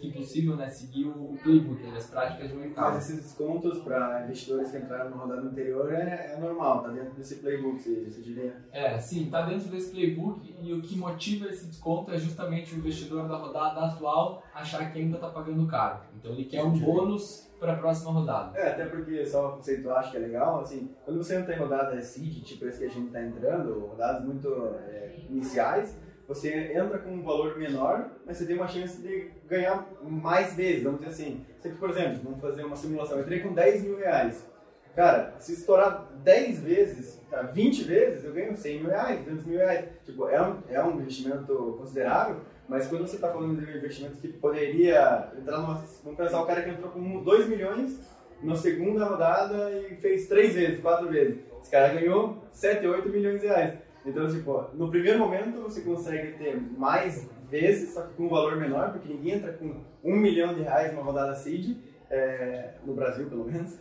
que 0.00 0.12
possível, 0.12 0.56
né, 0.56 0.68
seguir 0.68 1.06
o 1.06 1.36
playbook, 1.42 1.82
né, 1.82 1.96
as 1.96 2.06
práticas 2.08 2.50
de 2.50 2.56
mercado. 2.56 2.94
Mas 2.94 3.04
esses 3.04 3.22
descontos 3.22 3.78
para 3.78 4.24
investidores 4.24 4.70
que 4.70 4.76
entraram 4.76 5.10
no 5.10 5.16
rodada 5.16 5.42
anterior 5.42 5.92
é, 5.92 6.34
é 6.34 6.40
normal, 6.40 6.82
tá 6.82 6.88
dentro 6.88 7.14
desse 7.14 7.36
playbook, 7.36 7.80
você, 7.80 8.04
você 8.04 8.20
diria? 8.20 8.56
É, 8.72 8.98
sim, 8.98 9.30
tá 9.30 9.42
dentro 9.42 9.68
desse 9.68 9.90
playbook 9.90 10.54
e 10.60 10.72
o 10.72 10.80
que 10.82 10.98
motiva 10.98 11.48
esse 11.48 11.66
desconto 11.66 12.12
é 12.12 12.18
justamente 12.18 12.74
o 12.74 12.78
investidor 12.78 13.26
da 13.28 13.36
rodada 13.36 13.80
atual 13.80 14.42
achar 14.54 14.92
que 14.92 14.98
ainda 14.98 15.16
está 15.16 15.28
pagando 15.28 15.66
caro. 15.66 16.00
Então 16.18 16.32
ele 16.32 16.44
quer 16.44 16.62
um 16.62 16.78
bônus 16.78 17.50
para 17.58 17.72
a 17.72 17.76
próxima 17.76 18.12
rodada. 18.12 18.58
É, 18.58 18.70
até 18.70 18.84
porque 18.86 19.24
só 19.24 19.52
conceito 19.52 19.88
acho 19.90 20.10
que 20.10 20.16
é 20.18 20.20
legal, 20.20 20.60
assim, 20.60 20.90
quando 21.04 21.16
você 21.22 21.36
entra 21.36 21.54
em 21.54 21.58
rodada 21.58 22.00
seed, 22.02 22.44
tipo 22.44 22.66
esse 22.66 22.78
que 22.78 22.84
a 22.84 22.90
gente 22.90 23.06
está 23.06 23.22
entrando, 23.22 23.86
rodadas 23.86 24.24
muito 24.24 24.48
é, 24.86 25.16
iniciais, 25.30 25.96
você 26.26 26.72
entra 26.72 26.98
com 26.98 27.10
um 27.10 27.22
valor 27.22 27.58
menor, 27.58 28.10
mas 28.26 28.36
você 28.36 28.46
tem 28.46 28.56
uma 28.56 28.68
chance 28.68 29.00
de 29.00 29.30
ganhar 29.46 29.86
mais 30.02 30.54
vezes, 30.54 30.84
vamos 30.84 31.00
dizer 31.00 31.12
assim. 31.12 31.44
Sempre, 31.60 31.78
por 31.78 31.90
exemplo, 31.90 32.20
vamos 32.24 32.40
fazer 32.40 32.64
uma 32.64 32.76
simulação. 32.76 33.18
Eu 33.18 33.22
entrei 33.22 33.40
com 33.40 33.52
10 33.52 33.82
mil 33.82 33.98
reais. 33.98 34.46
Cara, 34.94 35.34
se 35.40 35.54
estourar 35.54 36.08
10 36.22 36.60
vezes, 36.60 37.20
tá, 37.28 37.42
20 37.42 37.82
vezes, 37.82 38.24
eu 38.24 38.32
ganho 38.32 38.56
100 38.56 38.80
mil 38.80 38.90
reais, 38.90 39.20
200 39.24 39.44
mil 39.44 39.58
reais. 39.58 39.86
Tipo, 40.04 40.28
é 40.28 40.40
um, 40.40 40.58
é 40.68 40.82
um 40.82 41.00
investimento 41.00 41.76
considerável, 41.78 42.36
mas 42.68 42.86
quando 42.86 43.06
você 43.06 43.16
está 43.16 43.28
falando 43.28 43.60
de 43.60 43.70
um 43.70 43.76
investimento 43.76 44.18
que 44.18 44.28
poderia 44.28 45.32
entrar 45.36 45.58
numa. 45.58 45.84
Vamos 46.04 46.16
pensar 46.16 46.40
o 46.40 46.46
cara 46.46 46.62
que 46.62 46.70
entrou 46.70 46.90
com 46.90 47.22
2 47.24 47.48
milhões 47.48 47.98
na 48.40 48.54
segunda 48.54 49.04
rodada 49.04 49.70
e 49.72 49.96
fez 49.96 50.28
3 50.28 50.54
vezes, 50.54 50.80
4 50.80 51.08
vezes. 51.08 51.38
Esse 51.60 51.70
cara 51.70 51.92
ganhou 51.92 52.44
7, 52.52 52.86
8 52.86 53.08
milhões 53.08 53.40
de 53.40 53.48
reais. 53.48 53.74
Então, 54.04 54.28
tipo, 54.28 54.66
no 54.74 54.90
primeiro 54.90 55.18
momento 55.18 55.60
você 55.60 55.80
consegue 55.80 56.32
ter 56.32 56.60
mais 56.76 57.28
vezes, 57.50 57.94
só 57.94 58.02
que 58.02 58.14
com 58.14 58.24
um 58.24 58.28
valor 58.28 58.56
menor, 58.56 58.92
porque 58.92 59.12
ninguém 59.12 59.34
entra 59.34 59.52
com 59.52 59.82
1 60.02 60.16
milhão 60.16 60.54
de 60.54 60.62
reais 60.62 60.92
numa 60.92 61.04
rodada 61.04 61.34
seed, 61.34 61.78
é, 62.10 62.74
no 62.84 62.94
Brasil 62.94 63.28
pelo 63.28 63.44
menos. 63.44 63.78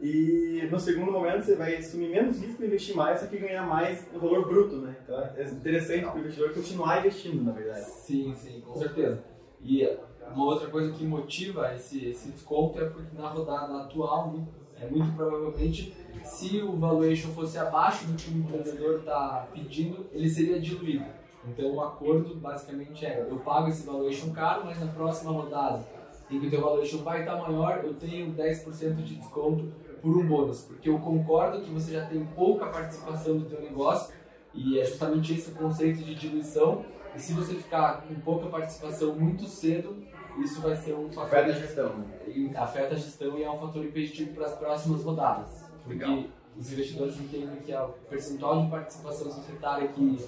E 0.00 0.66
no 0.70 0.80
segundo 0.80 1.12
momento 1.12 1.44
você 1.44 1.54
vai 1.54 1.76
assumir 1.76 2.08
menos 2.08 2.40
risco 2.40 2.62
e 2.62 2.66
investir 2.66 2.96
mais, 2.96 3.20
só 3.20 3.26
que 3.26 3.36
ganhar 3.36 3.66
mais 3.66 4.10
no 4.12 4.18
valor 4.18 4.48
bruto, 4.48 4.76
né? 4.76 4.96
Então 5.04 5.20
é 5.36 5.44
interessante 5.44 6.04
para 6.04 6.16
o 6.16 6.18
investidor 6.20 6.54
continuar 6.54 7.00
investindo, 7.00 7.44
na 7.44 7.52
verdade. 7.52 7.84
Sim, 7.84 8.34
sim, 8.34 8.62
com 8.62 8.74
certeza. 8.76 9.22
E 9.62 9.86
uma 10.34 10.46
outra 10.46 10.68
coisa 10.68 10.92
que 10.92 11.04
motiva 11.04 11.74
esse, 11.74 12.06
esse 12.06 12.30
desconto 12.30 12.80
é 12.80 12.88
porque 12.88 13.14
na 13.14 13.28
rodada 13.28 13.82
atual, 13.82 14.34
é 14.80 14.88
muito 14.88 15.14
provavelmente, 15.14 15.94
se 16.24 16.62
o 16.62 16.76
valuation 16.76 17.28
fosse 17.28 17.58
abaixo 17.58 18.06
do 18.06 18.14
que 18.14 18.30
o 18.30 18.38
empreendedor 18.38 19.00
está 19.00 19.48
pedindo, 19.52 20.06
ele 20.12 20.28
seria 20.28 20.60
diluído. 20.60 21.04
Então 21.46 21.74
o 21.74 21.80
acordo 21.80 22.34
basicamente 22.36 23.04
é, 23.04 23.26
eu 23.28 23.38
pago 23.38 23.68
esse 23.68 23.86
valuation 23.86 24.30
caro, 24.32 24.64
mas 24.64 24.80
na 24.80 24.86
próxima 24.92 25.30
rodada, 25.30 25.86
em 26.30 26.38
que 26.38 26.46
o 26.46 26.50
teu 26.50 26.60
valuation 26.60 26.98
vai 26.98 27.20
estar 27.20 27.36
maior, 27.36 27.82
eu 27.84 27.94
tenho 27.94 28.32
10% 28.34 28.94
de 29.02 29.16
desconto 29.16 29.72
por 30.00 30.16
um 30.16 30.26
bônus, 30.26 30.62
porque 30.62 30.88
eu 30.88 30.98
concordo 30.98 31.60
que 31.60 31.70
você 31.70 31.92
já 31.92 32.06
tem 32.06 32.24
pouca 32.24 32.66
participação 32.66 33.38
do 33.38 33.44
teu 33.44 33.60
negócio 33.60 34.14
e 34.54 34.78
é 34.78 34.84
justamente 34.84 35.34
esse 35.34 35.50
o 35.50 35.54
conceito 35.54 36.02
de 36.02 36.14
diluição. 36.14 36.84
E 37.14 37.20
se 37.20 37.32
você 37.32 37.54
ficar 37.54 38.02
com 38.02 38.14
pouca 38.20 38.46
participação 38.48 39.14
muito 39.14 39.44
cedo, 39.46 39.96
isso 40.38 40.60
vai 40.60 40.76
ser 40.76 40.94
um 40.94 41.08
fator. 41.10 41.24
Afeta 41.24 41.50
a 41.50 41.52
gestão. 41.52 41.98
Né? 41.98 42.52
Afeta 42.56 42.94
a 42.94 42.98
gestão 42.98 43.38
e 43.38 43.42
é 43.42 43.50
um 43.50 43.58
fator 43.58 43.84
impeditivo 43.84 44.34
para 44.34 44.46
as 44.46 44.54
próximas 44.54 45.02
rodadas. 45.02 45.64
Porque 45.84 46.04
Legal. 46.04 46.24
os 46.56 46.72
investidores 46.72 47.18
entendem 47.18 47.56
que 47.64 47.74
o 47.74 47.88
percentual 48.08 48.62
de 48.64 48.70
participação 48.70 49.30
societária 49.30 49.88
que 49.88 50.18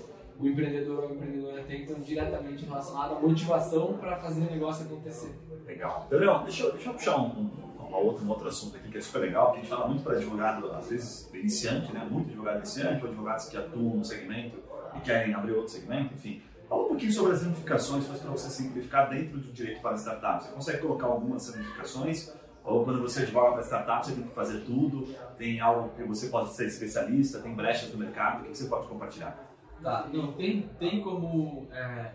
o 0.41 0.47
empreendedor 0.47 1.05
ou 1.05 1.11
a 1.11 1.13
empreendedora 1.13 1.63
tem 1.65 1.83
estão 1.83 2.01
diretamente 2.01 2.65
relacionado 2.65 3.17
à 3.17 3.21
motivação 3.21 3.95
para 3.99 4.17
fazer 4.17 4.41
o 4.43 4.51
negócio 4.51 4.87
acontecer. 4.87 5.33
Legal. 5.67 6.07
Então, 6.07 6.43
deixa, 6.45 6.71
deixa 6.73 6.89
eu 6.89 6.95
puxar 6.95 7.17
um, 7.19 7.51
uma 7.79 7.99
outra, 7.99 8.25
um 8.25 8.31
outro 8.31 8.49
assunto 8.49 8.77
aqui 8.77 8.89
que 8.89 8.99
é 8.99 9.01
super 9.01 9.21
legal, 9.21 9.53
que 9.53 9.59
a 9.59 9.61
gente 9.61 9.71
fala 9.71 9.89
muito 9.89 10.03
para 10.03 10.17
advogado, 10.17 10.73
às 10.73 10.89
vezes 10.89 11.31
iniciante, 11.33 11.93
né? 11.93 12.07
muito 12.11 12.29
advogado 12.29 12.57
iniciante, 12.57 13.03
ou 13.03 13.11
advogados 13.11 13.45
que 13.47 13.57
atuam 13.57 13.97
no 13.97 14.05
segmento 14.05 14.59
e 14.97 15.01
querem 15.01 15.35
abrir 15.35 15.53
outro 15.53 15.73
segmento, 15.73 16.15
enfim. 16.15 16.43
Fala 16.73 16.85
um 16.85 16.89
pouquinho 16.89 17.13
sobre 17.13 17.33
as 17.33 17.43
ramificações, 17.43 18.07
para 18.07 18.31
você 18.31 18.49
simplificar 18.49 19.11
dentro 19.11 19.39
do 19.39 19.53
direito 19.53 19.83
para 19.83 19.95
startups. 19.95 20.47
Você 20.47 20.55
consegue 20.55 20.79
colocar 20.79 21.07
algumas 21.07 21.55
ramificações? 21.55 22.33
Ou 22.65 22.83
quando 22.83 23.03
você 23.03 23.25
advoga 23.25 23.53
para 23.53 23.61
startups, 23.61 24.09
você 24.09 24.15
tem 24.15 24.25
que 24.25 24.35
fazer 24.35 24.61
tudo? 24.61 25.07
Tem 25.37 25.61
algo 25.61 25.91
que 25.91 26.03
você 26.03 26.29
pode 26.29 26.55
ser 26.55 26.69
especialista? 26.69 27.41
Tem 27.41 27.55
brechas 27.55 27.93
no 27.93 27.99
mercado? 27.99 28.41
O 28.41 28.45
que 28.45 28.57
você 28.57 28.65
pode 28.71 28.89
compartilhar? 28.89 29.37
Tá, 29.83 30.09
não, 30.11 30.33
tem, 30.33 30.71
tem 30.79 31.03
como 31.03 31.69
é, 31.71 32.13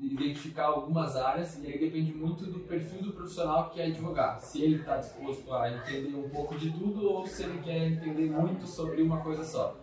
identificar 0.00 0.64
algumas 0.64 1.14
áreas 1.14 1.62
e 1.62 1.66
aí 1.66 1.78
depende 1.78 2.14
muito 2.14 2.46
do 2.46 2.60
perfil 2.60 3.02
do 3.02 3.12
profissional 3.12 3.68
que 3.68 3.74
quer 3.74 3.88
advogar. 3.88 4.40
Se 4.40 4.62
ele 4.62 4.76
está 4.76 4.96
disposto 4.96 5.52
a 5.52 5.70
entender 5.70 6.16
um 6.16 6.30
pouco 6.30 6.56
de 6.56 6.70
tudo 6.70 7.06
ou 7.06 7.26
se 7.26 7.42
ele 7.42 7.58
quer 7.58 7.88
entender 7.88 8.30
muito 8.30 8.66
sobre 8.66 9.02
uma 9.02 9.20
coisa 9.20 9.44
só. 9.44 9.76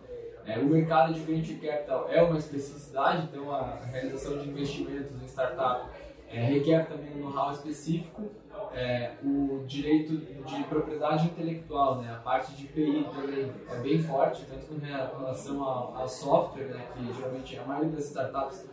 É, 0.44 0.58
o 0.58 0.64
mercado 0.64 1.14
de 1.14 1.20
venture 1.20 1.58
capital 1.58 2.08
é 2.10 2.20
uma 2.22 2.38
especificidade, 2.38 3.28
então 3.30 3.52
a 3.52 3.76
realização 3.84 4.38
de 4.38 4.48
investimentos 4.48 5.12
em 5.22 5.26
startup 5.26 5.88
é, 6.28 6.40
requer 6.44 6.86
também 6.86 7.14
um 7.16 7.30
know-how 7.30 7.52
específico. 7.52 8.30
É, 8.74 9.12
o 9.22 9.64
direito 9.66 10.16
de 10.16 10.64
propriedade 10.64 11.26
intelectual, 11.26 12.00
né, 12.00 12.10
a 12.10 12.20
parte 12.20 12.54
de 12.54 12.66
PI 12.68 13.06
também 13.14 13.52
é 13.70 13.76
bem 13.80 14.02
forte, 14.02 14.46
tanto 14.46 14.66
com 14.66 14.78
relação 14.78 15.62
ao, 15.62 16.08
software, 16.08 16.68
né, 16.68 16.86
que 16.94 17.12
geralmente 17.12 17.58
a 17.58 17.64
maioria 17.64 17.90
das 17.90 18.06
startups 18.06 18.66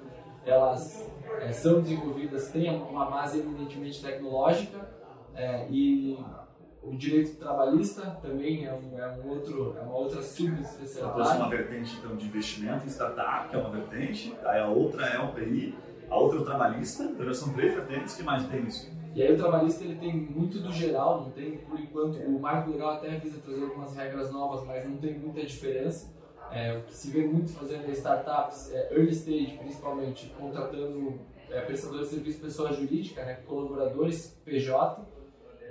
elas 0.45 1.12
é, 1.41 1.51
são 1.51 1.82
desenvolvidas, 1.82 2.49
têm 2.49 2.69
uma 2.82 3.05
base 3.05 3.39
eminentemente 3.39 4.01
tecnológica 4.01 4.89
é, 5.36 5.67
e 5.69 6.17
o 6.81 6.95
direito 6.95 7.37
trabalhista 7.37 8.01
também 8.21 8.65
é, 8.65 8.73
um, 8.73 8.97
é, 8.97 9.17
um 9.17 9.29
outro, 9.29 9.75
é 9.77 9.81
uma 9.81 9.95
outra 9.95 10.21
subespecialidade. 10.21 11.29
É 11.29 11.33
uma 11.35 11.49
vertente 11.49 11.97
então, 11.97 12.15
de 12.15 12.25
investimento 12.25 12.85
em 12.85 12.89
startup, 12.89 13.49
que 13.49 13.55
é 13.55 13.59
uma 13.59 13.69
vertente, 13.69 14.35
aí 14.43 14.59
a 14.59 14.67
outra 14.67 15.05
é 15.05 15.19
o 15.19 15.33
PI, 15.33 15.75
a 16.09 16.17
outra 16.17 16.39
é 16.39 16.41
o 16.41 16.45
trabalhista, 16.45 17.03
então 17.03 17.25
já 17.25 17.33
são 17.33 17.53
três 17.53 17.73
vertentes, 17.73 18.15
que 18.15 18.23
mais 18.23 18.45
tem 18.47 18.65
isso? 18.65 18.89
E 19.13 19.21
aí 19.21 19.33
o 19.33 19.37
trabalhista 19.37 19.83
ele 19.83 19.95
tem 19.95 20.15
muito 20.15 20.59
do 20.59 20.71
geral, 20.71 21.21
não 21.21 21.31
tem, 21.31 21.57
por 21.57 21.79
enquanto, 21.79 22.17
o 22.19 22.39
marco 22.39 22.71
legal 22.71 22.91
até 22.91 23.17
visa 23.17 23.39
trazer 23.39 23.63
algumas 23.63 23.95
regras 23.95 24.31
novas, 24.31 24.65
mas 24.65 24.87
não 24.87 24.97
tem 24.97 25.17
muita 25.17 25.43
diferença. 25.43 26.13
É, 26.51 26.77
o 26.77 26.81
que 26.81 26.95
se 26.95 27.11
vê 27.11 27.27
muito 27.27 27.51
fazendo 27.51 27.87
em 27.87 27.91
startups, 27.91 28.71
é, 28.71 28.93
early 28.93 29.11
stage 29.11 29.57
principalmente, 29.59 30.33
contratando 30.39 31.19
é, 31.49 31.61
prestadores 31.61 32.09
de 32.09 32.15
serviço 32.15 32.39
pessoa 32.39 32.71
jurídica, 32.71 33.23
né, 33.23 33.39
colaboradores 33.45 34.39
PJ, 34.45 35.01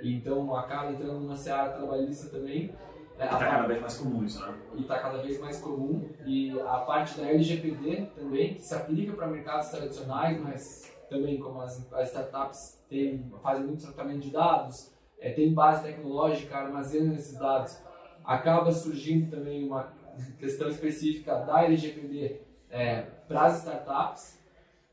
então 0.03 0.55
acaba 0.55 0.91
entrando 0.91 1.19
numa 1.19 1.35
seara 1.35 1.73
trabalhista 1.73 2.29
também. 2.29 2.73
É, 3.17 3.25
está 3.25 3.37
cada 3.37 3.67
vez 3.67 3.81
mais 3.81 3.97
comum 3.97 4.23
isso, 4.23 4.39
né? 4.45 4.57
E 4.75 4.81
está 4.81 4.99
cada 4.99 5.17
vez 5.21 5.39
mais 5.39 5.59
comum. 5.59 6.09
E 6.25 6.59
a 6.61 6.77
parte 6.79 7.19
da 7.19 7.27
LGPD 7.27 8.07
também, 8.15 8.53
que 8.53 8.61
se 8.61 8.73
aplica 8.73 9.13
para 9.13 9.27
mercados 9.27 9.69
tradicionais, 9.69 10.39
mas 10.41 10.95
também 11.09 11.37
como 11.37 11.61
as, 11.61 11.91
as 11.93 12.07
startups 12.09 12.81
têm, 12.87 13.29
fazem 13.43 13.65
muito 13.65 13.83
tratamento 13.83 14.21
de 14.21 14.29
dados, 14.29 14.93
é, 15.19 15.31
tem 15.31 15.53
base 15.53 15.83
tecnológica, 15.83 16.55
armazenam 16.55 17.13
esses 17.13 17.37
dados, 17.37 17.77
acaba 18.23 18.71
surgindo 18.71 19.29
também 19.29 19.67
uma 19.67 19.91
questão 20.39 20.69
específica 20.69 21.39
da 21.39 21.63
LGPD 21.63 22.41
é, 22.69 23.01
para 23.27 23.45
as 23.45 23.59
startups 23.59 24.38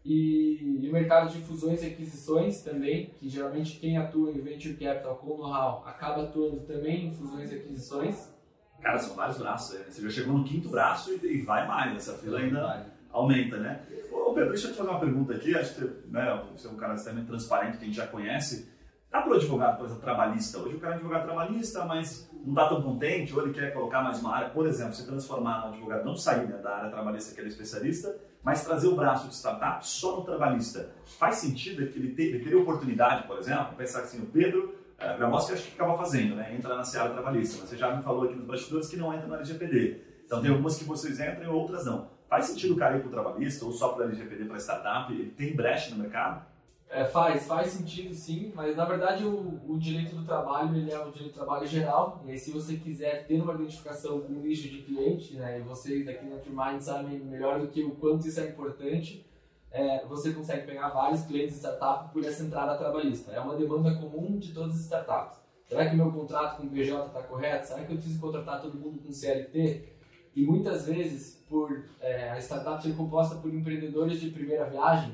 e, 0.07 0.79
e, 0.85 0.89
o 0.89 0.93
mercado 0.93 1.33
de 1.33 1.41
fusões 1.41 1.83
e 1.83 1.87
aquisições 1.87 2.63
também, 2.63 3.07
que 3.19 3.29
geralmente 3.29 3.81
quem 3.81 3.99
atua 3.99 4.31
em 4.31 4.41
venture 4.41 4.75
capital 4.75 5.17
com 5.17 5.37
know-how 5.37 5.83
acaba 5.85 6.23
atuando 6.23 6.61
também 6.61 7.09
em 7.09 7.13
fusões 7.13 7.51
e 7.51 7.57
aquisições. 7.57 8.33
Cara, 8.81 8.99
são 9.01 9.17
vários 9.17 9.37
braços 9.37 9.77
né? 9.77 9.85
Você 9.89 10.03
já 10.03 10.11
chegou 10.11 10.39
no 10.39 10.45
quinto 10.45 10.69
braço 10.69 11.13
e, 11.13 11.27
e 11.27 11.43
vai 11.43 11.67
mais, 11.67 11.97
essa 11.97 12.17
fila 12.19 12.39
ainda 12.39 12.63
vai. 12.63 12.87
aumenta, 13.11 13.57
né? 13.57 13.83
Ô 14.13 14.33
Pedro, 14.33 14.51
deixa 14.51 14.69
eu 14.69 14.73
te 14.73 14.77
fazer 14.77 14.91
uma 14.91 15.01
pergunta 15.01 15.35
aqui, 15.35 15.57
acho 15.57 15.75
que 15.75 15.85
né, 16.09 16.45
você 16.53 16.69
é 16.69 16.71
um 16.71 16.77
cara 16.77 16.95
extremamente 16.95 17.27
transparente 17.27 17.79
que 17.79 17.83
a 17.83 17.87
gente 17.87 17.97
já 17.97 18.07
conhece. 18.07 18.71
Dá 19.11 19.23
para 19.23 19.33
o 19.33 19.35
advogado, 19.35 19.79
por 19.79 19.87
exemplo, 19.87 20.03
trabalhista? 20.03 20.59
Hoje 20.59 20.77
o 20.77 20.79
cara 20.79 20.95
é 20.95 20.97
advogado 20.99 21.25
trabalhista, 21.25 21.85
mas 21.85 22.31
não 22.45 22.51
está 22.53 22.69
tão 22.69 22.83
contente, 22.83 23.35
ou 23.35 23.43
ele 23.43 23.53
quer 23.53 23.73
colocar 23.73 24.03
mais 24.03 24.21
uma 24.21 24.37
área, 24.37 24.51
por 24.51 24.67
exemplo, 24.69 24.95
se 24.95 25.05
transformar 25.05 25.63
no 25.63 25.73
advogado, 25.73 26.05
não 26.05 26.15
sair 26.15 26.47
né, 26.47 26.59
da 26.59 26.77
área 26.77 26.91
trabalhista 26.91 27.35
que 27.35 27.41
ele 27.41 27.49
é 27.49 27.51
especialista, 27.51 28.17
mas 28.47 28.63
trazer 28.63 28.87
o 28.87 28.95
braço 28.95 29.27
de 29.27 29.35
startup 29.35 29.85
só 29.85 30.19
no 30.19 30.23
trabalhista. 30.23 30.91
Faz 31.19 31.35
sentido 31.35 31.85
que 31.89 31.99
ele, 31.99 32.15
ter, 32.15 32.23
ele 32.27 32.45
ter 32.45 32.55
oportunidade, 32.55 33.27
por 33.27 33.39
exemplo, 33.41 33.75
pensar 33.77 34.03
assim, 34.03 34.23
o 34.23 34.27
Pedro 34.27 34.73
uh, 35.01 35.19
Gramoschi 35.19 35.53
acho 35.53 35.65
que 35.65 35.75
acaba 35.75 35.99
fazendo, 35.99 36.37
né? 36.37 36.55
entra 36.55 36.77
na 36.77 36.85
seara 36.85 37.11
trabalhista, 37.11 37.59
mas 37.61 37.71
você 37.71 37.77
já 37.77 37.97
me 37.97 38.05
falou 38.05 38.23
aqui 38.23 38.37
nos 38.37 38.47
bastidores 38.47 38.87
que 38.87 38.97
não 38.97 39.13
entra 39.13 39.27
na 39.27 39.39
LGPD. 39.39 40.01
Então 40.25 40.41
tem 40.41 40.53
algumas 40.53 40.79
que 40.79 40.85
vocês 40.85 41.19
entram 41.19 41.43
e 41.43 41.49
outras 41.49 41.87
não. 41.87 42.09
Faz 42.29 42.45
sentido 42.45 42.75
o 42.75 42.77
cara 42.77 42.97
ir 42.97 43.01
para 43.01 43.09
o 43.09 43.11
trabalhista 43.11 43.65
ou 43.65 43.73
só 43.73 43.89
para 43.89 44.05
a 44.05 44.07
LGPD 44.07 44.45
para 44.45 44.59
startup? 44.59 45.13
Ele 45.13 45.29
tem 45.31 45.57
brecha 45.57 45.91
no 45.91 46.01
mercado? 46.01 46.47
É, 46.89 47.05
faz, 47.05 47.47
faz 47.47 47.69
sentido 47.69 48.15
sim, 48.15 48.53
mas 48.55 48.77
na 48.77 48.85
verdade 48.85 49.25
o, 49.25 49.61
o, 49.69 49.77
direito 49.77 50.15
do 50.15 50.25
trabalho 50.25 50.77
ele 50.77 50.93
é 50.93 50.99
o 50.99 51.11
direito 51.11 51.33
do 51.33 51.35
trabalho 51.35 51.67
geral. 51.67 52.23
E 52.25 52.31
aí, 52.31 52.39
se 52.39 52.53
você 52.53 52.77
quiser 52.77 53.27
ter 53.27 53.41
uma 53.41 53.55
identificação 53.55 54.21
com 54.21 54.33
o 54.33 54.37
nicho 54.37 54.69
de 54.69 54.83
cliente, 54.83 55.35
né, 55.35 55.59
e 55.59 55.63
vocês 55.63 56.07
daqui 56.07 56.25
na 56.25 56.37
Trimind 56.37 56.81
sabem 56.81 57.19
melhor 57.19 57.61
do 57.61 57.69
que 57.69 57.83
o 57.83 57.91
quanto 57.97 58.29
isso 58.29 58.39
é 58.41 58.49
importante, 58.49 59.27
é, 59.71 60.07
você 60.07 60.33
consegue 60.33 60.65
pegar 60.65 60.89
vários 60.91 61.23
clientes 61.23 61.55
de 61.55 61.61
startup 61.61 62.13
por 62.13 62.25
essa 62.25 62.43
entrada 62.45 62.79
trabalhista. 62.79 63.33
É 63.33 63.41
uma 63.41 63.57
demanda 63.57 63.95
comum 63.97 64.39
de 64.39 64.53
todas 64.53 64.77
as 64.77 64.83
startups. 64.83 65.39
Será 65.67 65.91
que 65.91 65.97
meu 65.97 66.13
contrato 66.13 66.59
com 66.59 66.69
o 66.69 66.71
PJ 66.71 67.07
está 67.07 67.23
correto? 67.25 67.67
Será 67.67 67.85
que 67.85 67.93
eu 67.93 67.97
preciso 67.97 68.21
contratar 68.21 68.63
todo 68.63 68.79
mundo 68.79 69.03
com 69.03 69.13
CLT? 69.13 69.97
E 70.37 70.45
muitas 70.45 70.87
vezes, 70.87 71.45
por 71.49 71.85
é, 72.01 72.31
a 72.31 72.39
startup 72.39 72.81
ser 72.83 72.95
composta 72.95 73.35
por 73.37 73.53
empreendedores 73.53 74.21
de 74.21 74.31
primeira 74.31 74.65
viagem, 74.67 75.13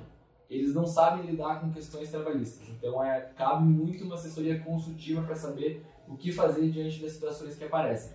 eles 0.52 0.74
não 0.74 0.86
sabem 0.86 1.24
lidar 1.24 1.60
com 1.60 1.70
questões 1.70 2.10
trabalhistas. 2.10 2.68
Então, 2.68 3.02
é, 3.02 3.20
cabe 3.36 3.64
muito 3.64 4.04
uma 4.04 4.16
assessoria 4.16 4.60
consultiva 4.60 5.22
para 5.22 5.34
saber 5.34 5.84
o 6.06 6.16
que 6.16 6.30
fazer 6.30 6.70
diante 6.70 7.00
das 7.00 7.12
situações 7.12 7.56
que 7.56 7.64
aparecem. 7.64 8.12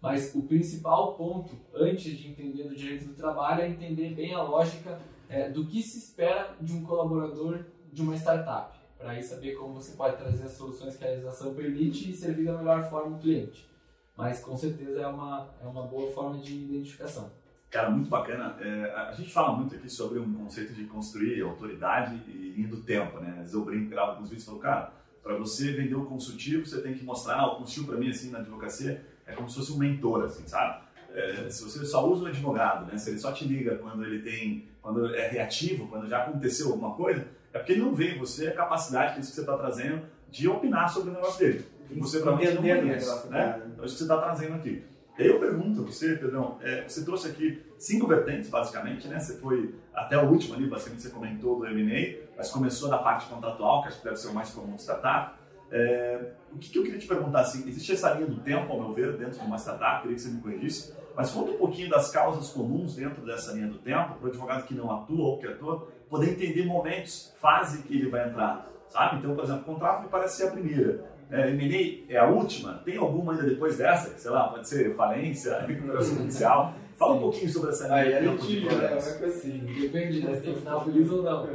Mas 0.00 0.34
o 0.34 0.42
principal 0.42 1.14
ponto, 1.14 1.54
antes 1.74 2.16
de 2.16 2.28
entender 2.28 2.64
do 2.64 2.74
direito 2.74 3.06
do 3.06 3.14
trabalho, 3.14 3.62
é 3.62 3.68
entender 3.68 4.14
bem 4.14 4.34
a 4.34 4.42
lógica 4.42 4.98
é, 5.28 5.50
do 5.50 5.66
que 5.66 5.82
se 5.82 5.98
espera 5.98 6.56
de 6.60 6.72
um 6.72 6.84
colaborador 6.84 7.64
de 7.92 8.02
uma 8.02 8.16
startup, 8.16 8.78
para 8.96 9.10
aí 9.10 9.22
saber 9.22 9.56
como 9.56 9.74
você 9.74 9.96
pode 9.96 10.16
trazer 10.16 10.44
as 10.44 10.52
soluções 10.52 10.96
que 10.96 11.04
a 11.04 11.08
legislação 11.08 11.54
permite 11.54 12.10
e 12.10 12.14
servir 12.14 12.46
da 12.46 12.56
melhor 12.56 12.88
forma 12.88 13.16
o 13.16 13.20
cliente. 13.20 13.68
mas 14.16 14.40
com 14.40 14.56
certeza 14.56 15.00
é 15.00 15.06
uma, 15.06 15.50
é 15.62 15.66
uma 15.66 15.82
boa 15.86 16.10
forma 16.12 16.38
de 16.38 16.54
identificação. 16.54 17.30
Cara, 17.70 17.88
muito 17.88 18.10
bacana. 18.10 18.56
É, 18.60 18.92
a 18.96 19.12
gente 19.12 19.32
fala 19.32 19.56
muito 19.56 19.74
aqui 19.76 19.88
sobre 19.88 20.18
um 20.18 20.32
conceito 20.34 20.72
de 20.72 20.84
construir 20.84 21.40
autoridade 21.42 22.20
e 22.26 22.54
linha 22.56 22.68
do 22.68 22.78
tempo, 22.78 23.20
né? 23.20 23.30
Às 23.30 23.38
vezes 23.38 23.54
eu 23.54 23.64
brinco, 23.64 23.90
gravo 23.90 24.12
alguns 24.12 24.28
vídeos 24.28 24.42
e 24.42 24.46
falo, 24.46 24.58
cara, 24.58 24.92
para 25.22 25.36
você 25.36 25.72
vender 25.72 25.94
o 25.94 26.04
consultivo, 26.04 26.66
você 26.66 26.80
tem 26.80 26.94
que 26.94 27.04
mostrar, 27.04 27.46
o 27.46 27.56
consultivo 27.56 27.86
para 27.86 27.96
mim, 27.96 28.10
assim, 28.10 28.30
na 28.30 28.38
advocacia, 28.38 29.04
é 29.24 29.32
como 29.32 29.48
se 29.48 29.56
fosse 29.56 29.72
um 29.72 29.78
mentor, 29.78 30.24
assim, 30.24 30.42
sabe? 30.48 30.82
É, 31.14 31.48
se 31.48 31.62
você 31.62 31.84
só 31.84 32.08
usa 32.08 32.24
o 32.24 32.26
advogado, 32.26 32.86
né? 32.90 32.98
Se 32.98 33.10
ele 33.10 33.18
só 33.18 33.32
te 33.32 33.46
liga 33.46 33.76
quando 33.76 34.04
ele 34.04 34.20
tem, 34.20 34.68
quando 34.82 35.14
é 35.14 35.28
reativo, 35.28 35.86
quando 35.86 36.08
já 36.08 36.24
aconteceu 36.24 36.72
alguma 36.72 36.94
coisa, 36.94 37.26
é 37.52 37.58
porque 37.58 37.72
ele 37.72 37.82
não 37.82 37.94
vê 37.94 38.14
em 38.14 38.18
você 38.18 38.48
a 38.48 38.54
capacidade 38.54 39.14
que 39.14 39.20
isso 39.20 39.30
que 39.30 39.36
você 39.36 39.40
está 39.42 39.56
trazendo 39.56 40.02
de 40.28 40.48
opinar 40.48 40.88
sobre 40.88 41.10
o 41.10 41.12
negócio 41.12 41.38
dele. 41.38 41.64
E 41.90 41.98
você 41.98 42.20
provavelmente 42.20 42.54
não 42.54 42.62
conhece, 42.62 43.28
né? 43.28 43.62
Então 43.72 43.84
isso 43.84 43.94
que 43.94 43.98
você 43.98 44.04
está 44.04 44.18
trazendo 44.18 44.54
aqui. 44.54 44.84
E 45.20 45.22
aí 45.22 45.28
eu 45.28 45.38
pergunto 45.38 45.82
a 45.82 45.84
você, 45.84 46.16
Pedrão, 46.16 46.56
é, 46.62 46.88
você 46.88 47.04
trouxe 47.04 47.28
aqui 47.28 47.62
cinco 47.76 48.06
vertentes, 48.06 48.48
basicamente, 48.48 49.06
né? 49.06 49.20
Você 49.20 49.36
foi 49.36 49.74
até 49.92 50.16
o 50.16 50.26
último 50.26 50.54
ali, 50.54 50.66
basicamente 50.66 51.02
você 51.02 51.10
comentou 51.10 51.58
do 51.58 51.66
M&A, 51.66 52.26
mas 52.38 52.50
começou 52.50 52.88
da 52.88 52.96
parte 52.96 53.28
contratual, 53.28 53.82
que 53.82 53.88
acho 53.88 53.98
que 53.98 54.04
deve 54.04 54.16
ser 54.16 54.28
o 54.28 54.34
mais 54.34 54.48
comum 54.48 54.76
de 54.76 54.80
startup. 54.80 55.38
É, 55.70 56.32
o 56.50 56.56
que, 56.56 56.70
que, 56.70 56.78
eu 56.78 56.82
queria 56.84 56.98
te 56.98 57.06
perguntar, 57.06 57.40
assim, 57.40 57.68
existe 57.68 57.92
essa 57.92 58.14
linha 58.14 58.28
do 58.28 58.40
tempo, 58.40 58.72
ao 58.72 58.80
meu 58.80 58.92
ver, 58.94 59.18
dentro 59.18 59.38
de 59.38 59.44
uma 59.44 59.58
startup, 59.58 60.00
queria 60.00 60.16
que 60.16 60.22
você 60.22 60.30
me 60.30 60.40
corrigisse, 60.40 60.94
mas 61.14 61.30
conta 61.30 61.50
um 61.50 61.58
pouquinho 61.58 61.90
das 61.90 62.10
causas 62.10 62.48
comuns 62.48 62.96
dentro 62.96 63.22
dessa 63.22 63.52
linha 63.52 63.68
do 63.68 63.76
tempo, 63.76 64.14
para 64.14 64.24
o 64.24 64.28
advogado 64.30 64.66
que 64.66 64.72
não 64.72 64.90
atua 64.90 65.22
ou 65.22 65.38
que 65.38 65.46
atua, 65.46 65.86
poder 66.08 66.30
entender 66.30 66.64
momentos, 66.64 67.30
fase 67.38 67.82
que 67.82 67.94
ele 67.94 68.08
vai 68.08 68.26
entrar, 68.26 68.72
sabe? 68.88 69.18
Então, 69.18 69.34
por 69.34 69.44
exemplo, 69.44 69.60
o 69.60 69.64
contrato 69.66 70.02
me 70.04 70.08
parece 70.08 70.38
ser 70.38 70.48
a 70.48 70.50
primeira 70.50 71.09
é, 71.30 71.50
M&A 71.50 72.12
é 72.12 72.18
a 72.18 72.28
última? 72.28 72.74
Tem 72.84 72.96
alguma 72.96 73.32
ainda 73.32 73.44
depois 73.44 73.76
dessa? 73.76 74.16
Sei 74.18 74.30
lá, 74.30 74.48
pode 74.48 74.68
ser 74.68 74.94
falência, 74.96 75.60
recuperação 75.66 76.16
judicial. 76.16 76.74
Fala 76.96 77.14
um 77.14 77.20
pouquinho 77.20 77.48
sobre 77.50 77.70
essa 77.70 77.94
Aí 77.94 78.14
a 78.14 78.22
gente 78.22 78.68
é 78.68 78.94
assim, 79.24 79.58
depende 79.80 80.22
né, 80.22 80.34
se 80.34 80.42
tem 80.42 80.54
final 80.54 80.84
feliz 80.84 81.10
ou 81.10 81.22
não. 81.22 81.48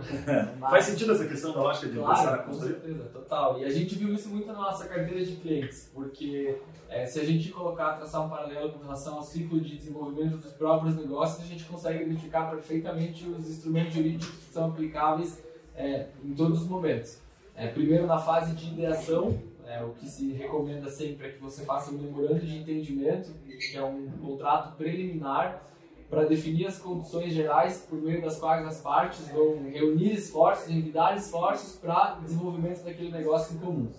Mas, 0.59 0.59
Faz 0.71 0.85
sentido 0.85 1.11
essa 1.11 1.27
questão 1.27 1.53
da 1.53 1.61
lógica 1.61 1.87
de 1.87 1.99
claro, 1.99 2.15
começar 2.15 2.33
a 2.33 2.37
construir? 2.39 2.73
Com 2.73 2.81
certeza, 2.81 3.09
total. 3.09 3.59
E 3.59 3.65
a 3.65 3.69
gente 3.69 3.95
viu 3.95 4.11
isso 4.11 4.29
muito 4.29 4.47
na 4.47 4.53
nossa 4.53 4.87
carteira 4.87 5.23
de 5.23 5.35
clientes, 5.35 5.91
porque 5.93 6.57
é, 6.89 7.05
se 7.05 7.19
a 7.19 7.23
gente 7.23 7.51
colocar, 7.51 7.93
traçar 7.93 8.25
um 8.25 8.29
paralelo 8.29 8.71
com 8.71 8.79
relação 8.79 9.17
ao 9.17 9.21
ciclo 9.21 9.59
de 9.59 9.77
desenvolvimento 9.77 10.37
dos 10.37 10.51
próprios 10.53 10.95
negócios, 10.95 11.43
a 11.43 11.47
gente 11.47 11.63
consegue 11.65 12.03
identificar 12.03 12.49
perfeitamente 12.49 13.27
os 13.27 13.47
instrumentos 13.47 13.93
jurídicos 13.93 14.27
que 14.27 14.51
são 14.51 14.69
aplicáveis 14.69 15.43
é, 15.75 16.07
em 16.23 16.33
todos 16.33 16.63
os 16.63 16.67
momentos. 16.67 17.19
É, 17.55 17.67
primeiro 17.67 18.07
na 18.07 18.17
fase 18.17 18.55
de 18.55 18.67
ideação, 18.67 19.39
é, 19.67 19.83
o 19.83 19.89
que 19.93 20.07
se 20.07 20.31
recomenda 20.33 20.89
sempre 20.89 21.27
é 21.27 21.31
que 21.31 21.41
você 21.41 21.65
faça 21.65 21.91
um 21.91 21.97
memorando 21.97 22.45
de 22.45 22.57
entendimento, 22.57 23.31
que 23.43 23.77
é 23.77 23.83
um 23.83 24.09
contrato 24.21 24.75
preliminar, 24.77 25.63
para 26.09 26.23
definir 26.25 26.67
as 26.67 26.77
condições 26.77 27.33
gerais 27.33 27.85
por 27.89 27.99
meio 27.99 28.21
das 28.21 28.37
quais 28.37 28.65
as 28.65 28.79
partes 28.79 29.27
vão 29.29 29.63
reunir 29.71 30.13
esforços, 30.13 30.67
revidar 30.67 31.15
esforços 31.15 31.77
para 31.77 32.19
desenvolvimento 32.21 32.83
daquele 32.83 33.11
negócio 33.11 33.55
em 33.55 33.59
comum. 33.59 33.91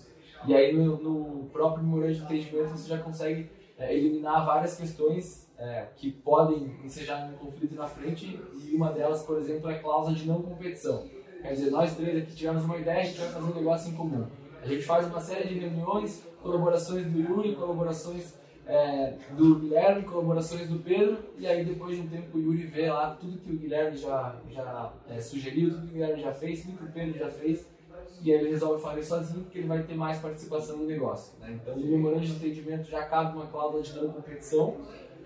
E 0.47 0.55
aí 0.55 0.73
no, 0.73 0.97
no 0.97 1.45
próprio 1.49 1.83
memorando 1.83 2.13
de 2.13 2.23
entendimento 2.23 2.69
você 2.69 2.87
já 2.87 2.99
consegue 2.99 3.49
é, 3.77 3.93
eliminar 3.93 4.45
várias 4.45 4.77
questões 4.77 5.47
é, 5.57 5.87
que 5.95 6.11
podem 6.11 6.75
ensejar 6.83 7.29
um 7.29 7.33
conflito 7.33 7.75
na 7.75 7.87
frente 7.87 8.39
e 8.63 8.75
uma 8.75 8.91
delas, 8.91 9.23
por 9.23 9.37
exemplo, 9.37 9.69
é 9.69 9.75
a 9.75 9.79
cláusula 9.79 10.15
de 10.15 10.25
não 10.27 10.41
competição. 10.41 11.05
Quer 11.41 11.53
dizer, 11.53 11.71
nós 11.71 11.95
três 11.95 12.23
aqui 12.23 12.35
tivemos 12.35 12.63
uma 12.63 12.77
ideia, 12.77 13.01
a 13.01 13.03
gente 13.03 13.19
vai 13.19 13.29
fazer 13.29 13.51
um 13.51 13.55
negócio 13.55 13.91
em 13.91 13.95
comum. 13.95 14.25
A 14.67 14.69
gente 14.69 14.83
faz 14.83 15.07
uma 15.07 15.21
série 15.21 15.47
de 15.47 15.59
reuniões, 15.59 16.27
colaborações 16.41 17.05
do 17.05 17.17
Yuri, 17.21 17.55
colaborações 17.55 18.33
é, 18.65 19.13
do 19.31 19.59
Guilherme, 19.59 20.03
colaborações 20.03 20.67
do 20.67 20.79
Pedro, 20.79 21.19
e 21.37 21.47
aí 21.47 21.63
depois 21.63 21.95
de 21.95 22.01
um 22.01 22.07
tempo 22.09 22.37
o 22.37 22.41
Yuri 22.41 22.65
vê 22.65 22.91
lá 22.91 23.11
tudo 23.11 23.37
que 23.37 23.49
o 23.49 23.55
Guilherme 23.55 23.95
já, 23.95 24.35
já 24.49 24.91
é, 25.09 25.21
sugeriu, 25.21 25.69
tudo 25.69 25.83
que 25.83 25.91
o 25.91 25.93
Guilherme 25.93 26.21
já 26.21 26.33
fez, 26.33 26.63
tudo 26.63 26.77
que 26.79 26.83
o 26.83 26.91
Pedro 26.91 27.17
já 27.17 27.29
fez, 27.29 27.65
e 28.21 28.29
aí 28.29 28.39
ele 28.39 28.49
resolve 28.49 28.83
fazer 28.83 29.03
sozinho 29.03 29.43
porque 29.45 29.59
ele 29.59 29.67
vai 29.67 29.83
ter 29.83 29.95
mais 29.95 30.19
participação 30.19 30.75
no 30.75 30.85
negócio. 30.85 31.39
Né? 31.39 31.57
Então, 31.61 31.77
no 31.77 31.87
memorando 31.87 32.25
de 32.25 32.33
entendimento 32.33 32.89
já 32.89 33.05
cabe 33.05 33.37
uma 33.37 33.47
cláusula 33.47 33.81
de 33.81 33.95
não 33.95 34.11
competição 34.11 34.75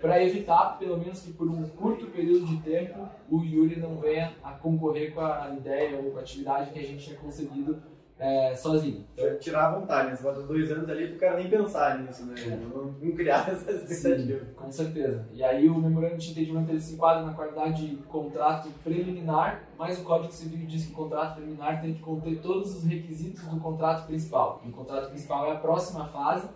para 0.00 0.22
evitar, 0.22 0.78
pelo 0.78 0.98
menos 0.98 1.20
que 1.20 1.32
por 1.32 1.48
um 1.48 1.68
curto 1.68 2.06
período 2.06 2.46
de 2.46 2.58
tempo, 2.58 3.08
o 3.28 3.42
Yuri 3.42 3.80
não 3.80 3.96
venha 3.96 4.34
a 4.42 4.52
concorrer 4.52 5.12
com 5.12 5.20
a 5.20 5.52
ideia 5.56 5.96
ou 5.98 6.12
com 6.12 6.18
a 6.18 6.20
atividade 6.20 6.70
que 6.70 6.78
a 6.78 6.82
gente 6.82 7.04
tinha 7.04 7.16
concebido 7.16 7.82
é, 8.22 8.54
sozinho. 8.54 9.04
Então, 9.14 9.36
tirar 9.38 9.66
a 9.66 9.80
vontade, 9.80 10.10
né? 10.10 10.16
Você 10.16 10.22
bota 10.22 10.42
dois 10.42 10.70
anos 10.70 10.88
ali 10.88 11.08
pro 11.08 11.18
cara 11.18 11.36
nem 11.36 11.50
pensar 11.50 11.98
nisso, 11.98 12.24
né? 12.24 12.36
Não, 12.72 12.94
não 13.02 13.12
criar 13.16 13.50
essas 13.50 13.90
expectativas. 13.90 14.42
Com 14.54 14.70
certeza. 14.70 15.26
E 15.32 15.42
aí 15.42 15.68
o 15.68 15.76
memorando 15.76 16.18
de 16.18 16.30
entendimento 16.30 16.70
ele 16.70 16.80
se 16.80 16.94
enquadra 16.94 17.26
na 17.26 17.34
qualidade 17.34 17.84
de 17.84 17.96
contrato 18.04 18.68
preliminar, 18.84 19.64
mas 19.76 19.98
o 19.98 20.04
Código 20.04 20.32
Civil 20.32 20.64
diz 20.68 20.86
que 20.86 20.92
o 20.92 20.94
contrato 20.94 21.34
preliminar 21.34 21.80
tem 21.82 21.94
que 21.94 22.00
conter 22.00 22.40
todos 22.40 22.76
os 22.76 22.84
requisitos 22.84 23.42
do 23.42 23.58
contrato 23.58 24.06
principal. 24.06 24.62
E 24.64 24.68
o 24.68 24.72
contrato 24.72 25.08
principal 25.08 25.46
é 25.46 25.52
a 25.56 25.58
próxima 25.58 26.06
fase, 26.06 26.46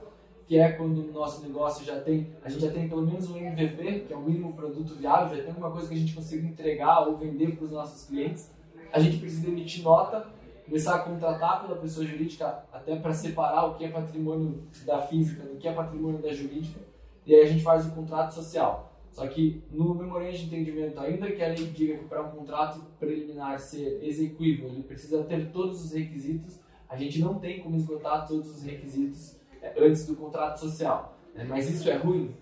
que 0.46 0.56
é 0.56 0.70
quando 0.70 1.00
o 1.00 1.12
nosso 1.12 1.42
negócio 1.42 1.84
já 1.84 1.98
tem, 1.98 2.28
a 2.44 2.48
gente 2.48 2.62
já 2.62 2.70
tem 2.70 2.88
pelo 2.88 3.02
menos 3.02 3.28
um 3.28 3.36
MVP, 3.36 4.04
que 4.06 4.12
é 4.12 4.16
o 4.16 4.20
mínimo 4.20 4.52
produto 4.52 4.94
viável, 4.94 5.36
já 5.36 5.42
tem 5.42 5.50
alguma 5.50 5.72
coisa 5.72 5.88
que 5.88 5.94
a 5.94 5.98
gente 5.98 6.14
consiga 6.14 6.46
entregar 6.46 7.08
ou 7.08 7.16
vender 7.16 7.56
para 7.56 7.64
os 7.64 7.72
nossos 7.72 8.06
clientes. 8.06 8.52
A 8.92 9.00
gente 9.00 9.18
precisa 9.18 9.48
emitir 9.48 9.82
nota 9.82 10.36
começar 10.66 10.96
a 10.96 10.98
contratar 10.98 11.62
pela 11.62 11.76
pessoa 11.76 12.04
jurídica 12.04 12.64
até 12.72 12.96
para 12.96 13.12
separar 13.12 13.66
o 13.66 13.74
que 13.76 13.84
é 13.84 13.88
patrimônio 13.88 14.64
da 14.84 15.00
física 15.00 15.44
do 15.44 15.56
que 15.56 15.66
é 15.66 15.72
patrimônio 15.72 16.20
da 16.20 16.32
jurídica 16.32 16.80
e 17.24 17.34
aí 17.34 17.42
a 17.42 17.46
gente 17.46 17.62
faz 17.62 17.86
o 17.86 17.92
contrato 17.92 18.34
social. 18.34 18.92
Só 19.10 19.26
que 19.26 19.62
no 19.70 19.94
memorando 19.94 20.36
de 20.36 20.44
entendimento, 20.44 21.00
ainda 21.00 21.30
que 21.30 21.42
a 21.42 21.48
lei 21.48 21.66
diga 21.68 21.96
que 21.96 22.04
para 22.04 22.22
um 22.22 22.30
contrato 22.30 22.80
preliminar 22.98 23.58
ser 23.58 24.04
execuível, 24.04 24.68
ele 24.68 24.82
precisa 24.82 25.24
ter 25.24 25.50
todos 25.50 25.84
os 25.84 25.92
requisitos, 25.92 26.60
a 26.88 26.96
gente 26.96 27.20
não 27.20 27.38
tem 27.38 27.62
como 27.62 27.76
esgotar 27.76 28.26
todos 28.26 28.48
os 28.50 28.62
requisitos 28.62 29.40
é, 29.62 29.72
antes 29.78 30.06
do 30.06 30.16
contrato 30.16 30.58
social. 30.58 31.16
Né? 31.34 31.46
Mas 31.48 31.70
isso 31.70 31.88
é 31.88 31.96
ruim? 31.96 32.34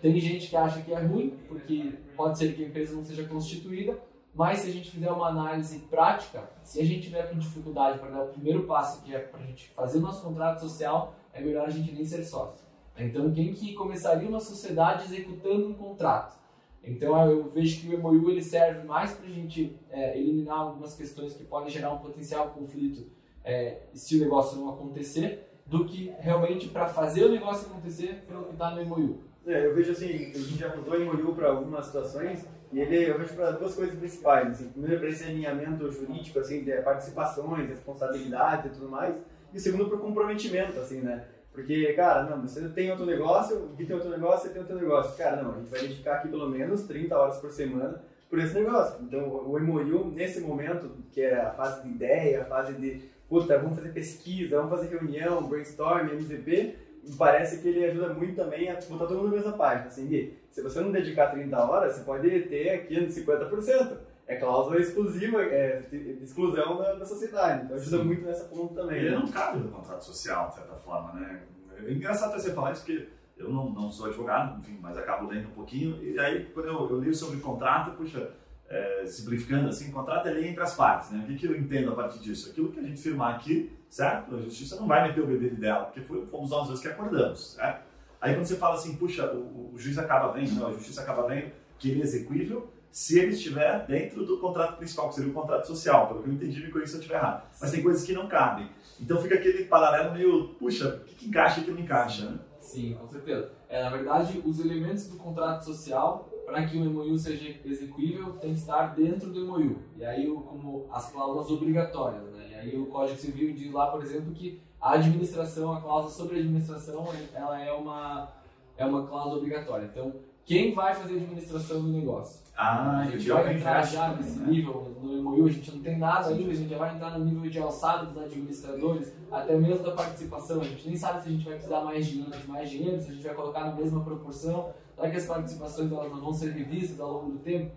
Tem 0.00 0.18
gente 0.18 0.48
que 0.48 0.56
acha 0.56 0.80
que 0.80 0.92
é 0.92 1.00
ruim, 1.00 1.36
porque 1.46 1.92
pode 2.16 2.38
ser 2.38 2.54
que 2.54 2.64
a 2.64 2.66
empresa 2.66 2.96
não 2.96 3.04
seja 3.04 3.24
constituída, 3.24 3.98
mas 4.34 4.60
se 4.60 4.70
a 4.70 4.72
gente 4.72 4.90
fizer 4.90 5.10
uma 5.10 5.28
análise 5.28 5.78
prática, 5.80 6.48
se 6.62 6.80
a 6.80 6.84
gente 6.84 7.02
tiver 7.02 7.28
com 7.28 7.38
dificuldade 7.38 7.98
para 7.98 8.10
dar 8.10 8.24
o 8.24 8.28
primeiro 8.28 8.64
passo, 8.64 9.02
que 9.02 9.14
é 9.14 9.18
para 9.18 9.40
a 9.40 9.46
gente 9.46 9.68
fazer 9.70 9.98
o 9.98 10.00
nosso 10.00 10.22
contrato 10.22 10.60
social, 10.60 11.14
é 11.32 11.40
melhor 11.40 11.66
a 11.66 11.70
gente 11.70 11.92
nem 11.92 12.04
ser 12.04 12.24
sócio. 12.24 12.64
Então, 12.96 13.30
quem 13.32 13.52
que 13.52 13.74
começaria 13.74 14.28
uma 14.28 14.40
sociedade 14.40 15.04
executando 15.04 15.68
um 15.68 15.74
contrato? 15.74 16.40
Então, 16.84 17.30
eu 17.30 17.50
vejo 17.50 17.80
que 17.80 17.94
o 17.94 18.00
MOU 18.00 18.30
ele 18.30 18.42
serve 18.42 18.86
mais 18.86 19.12
para 19.12 19.26
a 19.26 19.30
gente 19.30 19.78
é, 19.90 20.18
eliminar 20.18 20.58
algumas 20.58 20.94
questões 20.94 21.34
que 21.34 21.44
podem 21.44 21.70
gerar 21.70 21.92
um 21.92 21.98
potencial 21.98 22.50
conflito 22.50 23.06
é, 23.44 23.82
se 23.94 24.16
o 24.16 24.20
negócio 24.20 24.58
não 24.58 24.70
acontecer, 24.70 25.48
do 25.64 25.84
que 25.84 26.12
realmente 26.18 26.68
para 26.68 26.88
fazer 26.88 27.24
o 27.24 27.30
negócio 27.30 27.68
acontecer 27.68 28.24
pelo 28.26 28.44
que 28.44 28.52
está 28.52 28.70
no 28.72 28.84
MOU. 28.84 29.20
É, 29.46 29.66
eu 29.66 29.74
vejo 29.74 29.92
assim, 29.92 30.06
a 30.06 30.38
gente 30.38 30.56
já 30.56 30.74
usou 30.74 30.96
o 30.96 31.04
MOU 31.04 31.34
para 31.34 31.50
algumas 31.50 31.86
situações 31.86 32.44
ele, 32.80 33.10
eu 33.10 33.18
vejo 33.18 33.34
para 33.34 33.52
duas 33.52 33.74
coisas 33.74 33.94
principais. 33.94 34.48
Assim, 34.48 34.68
primeiro, 34.68 34.98
para 34.98 35.08
esse 35.08 35.24
alinhamento 35.24 35.90
jurídico, 35.90 36.38
assim, 36.38 36.64
de 36.64 36.72
participações, 36.82 37.68
responsabilidades 37.68 38.66
e 38.66 38.74
tudo 38.74 38.88
mais. 38.88 39.14
E 39.52 39.60
segundo, 39.60 39.94
o 39.94 39.98
comprometimento, 39.98 40.78
assim, 40.80 41.00
né? 41.00 41.24
Porque, 41.52 41.92
cara, 41.92 42.22
não, 42.24 42.40
você 42.40 42.66
tem 42.70 42.90
outro 42.90 43.04
negócio, 43.04 43.56
o 43.58 43.76
que 43.76 43.84
tem 43.84 43.94
outro 43.94 44.10
negócio, 44.10 44.48
você 44.48 44.54
tem 44.54 44.62
outro 44.62 44.76
negócio. 44.76 45.16
Cara, 45.16 45.42
não, 45.42 45.52
a 45.52 45.58
gente 45.58 45.70
vai 45.70 45.80
dedicar 45.80 46.14
aqui 46.14 46.28
pelo 46.28 46.48
menos 46.48 46.84
30 46.84 47.16
horas 47.16 47.36
por 47.38 47.50
semana 47.50 48.02
por 48.30 48.38
esse 48.38 48.54
negócio. 48.54 48.96
Então, 49.02 49.28
o 49.28 49.60
MOU, 49.60 50.10
nesse 50.10 50.40
momento, 50.40 50.90
que 51.12 51.20
é 51.20 51.38
a 51.38 51.50
fase 51.50 51.82
de 51.82 51.90
ideia, 51.90 52.40
a 52.40 52.44
fase 52.46 52.72
de, 52.72 53.02
puta, 53.28 53.58
vamos 53.58 53.76
fazer 53.76 53.90
pesquisa, 53.90 54.56
vamos 54.56 54.70
fazer 54.70 54.88
reunião, 54.88 55.46
brainstorm, 55.46 56.08
MVP, 56.08 56.74
parece 57.18 57.60
que 57.60 57.68
ele 57.68 57.84
ajuda 57.84 58.14
muito 58.14 58.34
também 58.34 58.70
a 58.70 58.74
botar 58.76 59.06
todo 59.06 59.18
mundo 59.18 59.28
na 59.28 59.36
mesma 59.36 59.52
página. 59.52 59.88
Assim, 59.88 60.32
se 60.52 60.62
você 60.62 60.80
não 60.80 60.92
dedicar 60.92 61.30
30 61.30 61.58
horas, 61.58 61.94
você 61.94 62.04
pode 62.04 62.28
ter 62.42 62.70
aqui 62.70 62.94
50%. 62.94 63.96
É 64.26 64.36
cláusula 64.36 64.78
exclusiva, 64.78 65.42
é 65.42 65.82
exclusão 66.22 66.76
da, 66.76 66.94
da 66.94 67.06
sociedade. 67.06 67.64
Então 67.64 67.76
ajuda 67.76 67.98
Sim. 67.98 68.04
muito 68.04 68.24
nessa 68.24 68.44
ponta 68.44 68.74
também. 68.74 68.98
Ele 68.98 69.10
né? 69.10 69.16
não 69.16 69.28
cabe 69.28 69.58
no 69.58 69.70
contrato 69.70 70.04
social, 70.04 70.48
de 70.48 70.54
certa 70.56 70.74
forma, 70.76 71.18
né? 71.18 71.42
É 71.84 71.92
engraçado 71.92 72.38
você 72.38 72.52
falar 72.52 72.72
isso, 72.72 72.82
porque 72.84 73.08
eu 73.36 73.50
não, 73.50 73.70
não 73.70 73.90
sou 73.90 74.06
advogado, 74.06 74.60
enfim, 74.60 74.78
mas 74.80 74.96
acabo 74.96 75.26
lendo 75.26 75.48
um 75.48 75.52
pouquinho. 75.52 76.00
E 76.02 76.18
aí, 76.20 76.44
quando 76.44 76.66
eu, 76.66 76.90
eu 76.90 77.00
li 77.00 77.14
sobre 77.14 77.40
contrato, 77.40 77.96
puxa, 77.96 78.30
é, 78.68 79.04
simplificando 79.06 79.68
assim, 79.68 79.90
contrato 79.90 80.28
é 80.28 80.32
lei 80.32 80.48
entre 80.48 80.62
as 80.62 80.76
partes, 80.76 81.10
né? 81.10 81.22
O 81.24 81.26
que, 81.26 81.36
que 81.36 81.46
eu 81.46 81.56
entendo 81.56 81.92
a 81.92 81.96
partir 81.96 82.20
disso? 82.20 82.50
Aquilo 82.50 82.70
que 82.70 82.78
a 82.78 82.82
gente 82.82 83.00
firmar 83.00 83.34
aqui, 83.34 83.72
certo? 83.88 84.36
A 84.36 84.40
justiça 84.42 84.76
não 84.76 84.86
vai 84.86 85.08
meter 85.08 85.22
o 85.22 85.26
bedelho 85.26 85.56
dela, 85.56 85.86
porque 85.86 86.02
foi, 86.02 86.26
fomos 86.26 86.50
nós 86.50 86.68
dois 86.68 86.80
que 86.80 86.88
acordamos, 86.88 87.54
certo? 87.54 87.91
Aí 88.22 88.34
quando 88.34 88.46
você 88.46 88.56
fala 88.56 88.76
assim, 88.76 88.94
puxa, 88.94 89.26
o, 89.32 89.74
o 89.74 89.78
juiz 89.78 89.98
acaba 89.98 90.32
vendo, 90.32 90.52
não, 90.52 90.68
a 90.68 90.72
justiça 90.72 91.02
acaba 91.02 91.26
vendo 91.26 91.50
que 91.76 91.90
ele 91.90 92.00
é 92.00 92.04
execuível 92.04 92.70
se 92.88 93.18
ele 93.18 93.32
estiver 93.32 93.84
dentro 93.86 94.24
do 94.24 94.38
contrato 94.38 94.76
principal, 94.76 95.08
que 95.08 95.16
seria 95.16 95.30
o 95.30 95.34
contrato 95.34 95.66
social, 95.66 96.06
pelo 96.06 96.22
que 96.22 96.28
eu 96.28 96.34
entendi, 96.34 96.60
me 96.60 96.70
corrija 96.70 96.90
se 96.90 96.96
eu 96.96 97.00
estiver 97.00 97.18
errado. 97.18 97.48
Mas 97.60 97.72
tem 97.72 97.82
coisas 97.82 98.04
que 98.04 98.12
não 98.12 98.28
cabem. 98.28 98.68
Então 99.00 99.20
fica 99.20 99.34
aquele 99.34 99.64
paralelo 99.64 100.12
meio, 100.12 100.50
puxa, 100.58 101.00
o 101.02 101.04
que, 101.04 101.14
que 101.16 101.26
encaixa 101.26 101.58
e 101.58 101.62
o 101.62 101.64
que 101.64 101.70
não 101.72 101.80
encaixa, 101.80 102.30
né? 102.30 102.38
Sim, 102.60 102.94
com 102.94 103.08
certeza. 103.08 103.50
É, 103.68 103.82
na 103.82 103.90
verdade, 103.90 104.40
os 104.44 104.60
elementos 104.60 105.08
do 105.08 105.16
contrato 105.16 105.64
social, 105.64 106.30
para 106.46 106.64
que 106.64 106.76
o 106.76 106.84
MOU 106.84 107.18
seja 107.18 107.56
execuível, 107.64 108.34
tem 108.34 108.52
que 108.52 108.60
estar 108.60 108.94
dentro 108.94 109.30
do 109.30 109.46
MOU. 109.46 109.78
E 109.96 110.04
aí, 110.04 110.26
como 110.26 110.86
as 110.92 111.10
cláusulas 111.10 111.50
obrigatórias, 111.50 112.22
né? 112.30 112.50
E 112.50 112.54
aí 112.54 112.78
o 112.78 112.86
Código 112.86 113.18
Civil 113.18 113.52
diz 113.52 113.72
lá, 113.72 113.86
por 113.88 114.02
exemplo, 114.02 114.32
que 114.32 114.60
a 114.82 114.94
administração, 114.94 115.72
a 115.72 115.80
cláusula 115.80 116.12
sobre 116.12 116.36
a 116.36 116.40
administração, 116.40 117.06
ela 117.32 117.62
é 117.62 117.72
uma, 117.72 118.28
é 118.76 118.84
uma 118.84 119.06
cláusula 119.06 119.36
obrigatória. 119.36 119.88
Então, 119.90 120.12
quem 120.44 120.74
vai 120.74 120.92
fazer 120.92 121.14
a 121.14 121.16
administração 121.18 121.80
do 121.80 121.88
negócio? 121.88 122.42
Ah, 122.56 122.98
a 122.98 123.04
gente 123.04 123.28
vai 123.30 123.56
entrar 123.56 123.82
já 123.82 124.08
nesse 124.08 124.40
né? 124.40 124.50
nível 124.50 124.94
no 125.00 125.22
MOU, 125.22 125.46
a 125.46 125.50
gente 125.50 125.72
não 125.74 125.82
tem 125.82 125.98
nada 125.98 126.28
ainda, 126.28 126.50
a 126.50 126.54
gente 126.54 126.68
já 126.68 126.78
vai 126.78 126.94
entrar 126.94 127.16
no 127.16 127.24
nível 127.24 127.48
de 127.48 127.58
alçada 127.58 128.06
dos 128.06 128.22
administradores, 128.22 129.12
até 129.30 129.56
mesmo 129.56 129.84
da 129.84 129.92
participação. 129.92 130.60
A 130.60 130.64
gente 130.64 130.86
nem 130.88 130.96
sabe 130.96 131.22
se 131.22 131.28
a 131.28 131.32
gente 131.32 131.44
vai 131.44 131.54
precisar 131.54 131.80
mais 131.82 132.06
dinheiro, 132.06 132.48
mais 132.48 132.68
dinheiro, 132.68 133.00
se 133.00 133.10
a 133.10 133.14
gente 133.14 133.24
vai 133.24 133.34
colocar 133.34 133.60
na 133.64 133.74
mesma 133.74 134.04
proporção, 134.04 134.70
será 134.96 135.10
que 135.10 135.16
as 135.16 135.26
participações 135.26 135.90
elas 135.90 136.10
não 136.10 136.20
vão 136.20 136.32
ser 136.34 136.50
revistas 136.50 137.00
ao 137.00 137.12
longo 137.12 137.30
do 137.32 137.38
tempo? 137.38 137.70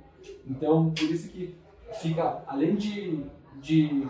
Então, 0.45 0.91
por 0.91 1.03
isso 1.03 1.29
que 1.29 1.55
fica, 2.01 2.43
além 2.47 2.75
de, 2.75 3.23
de, 3.61 4.07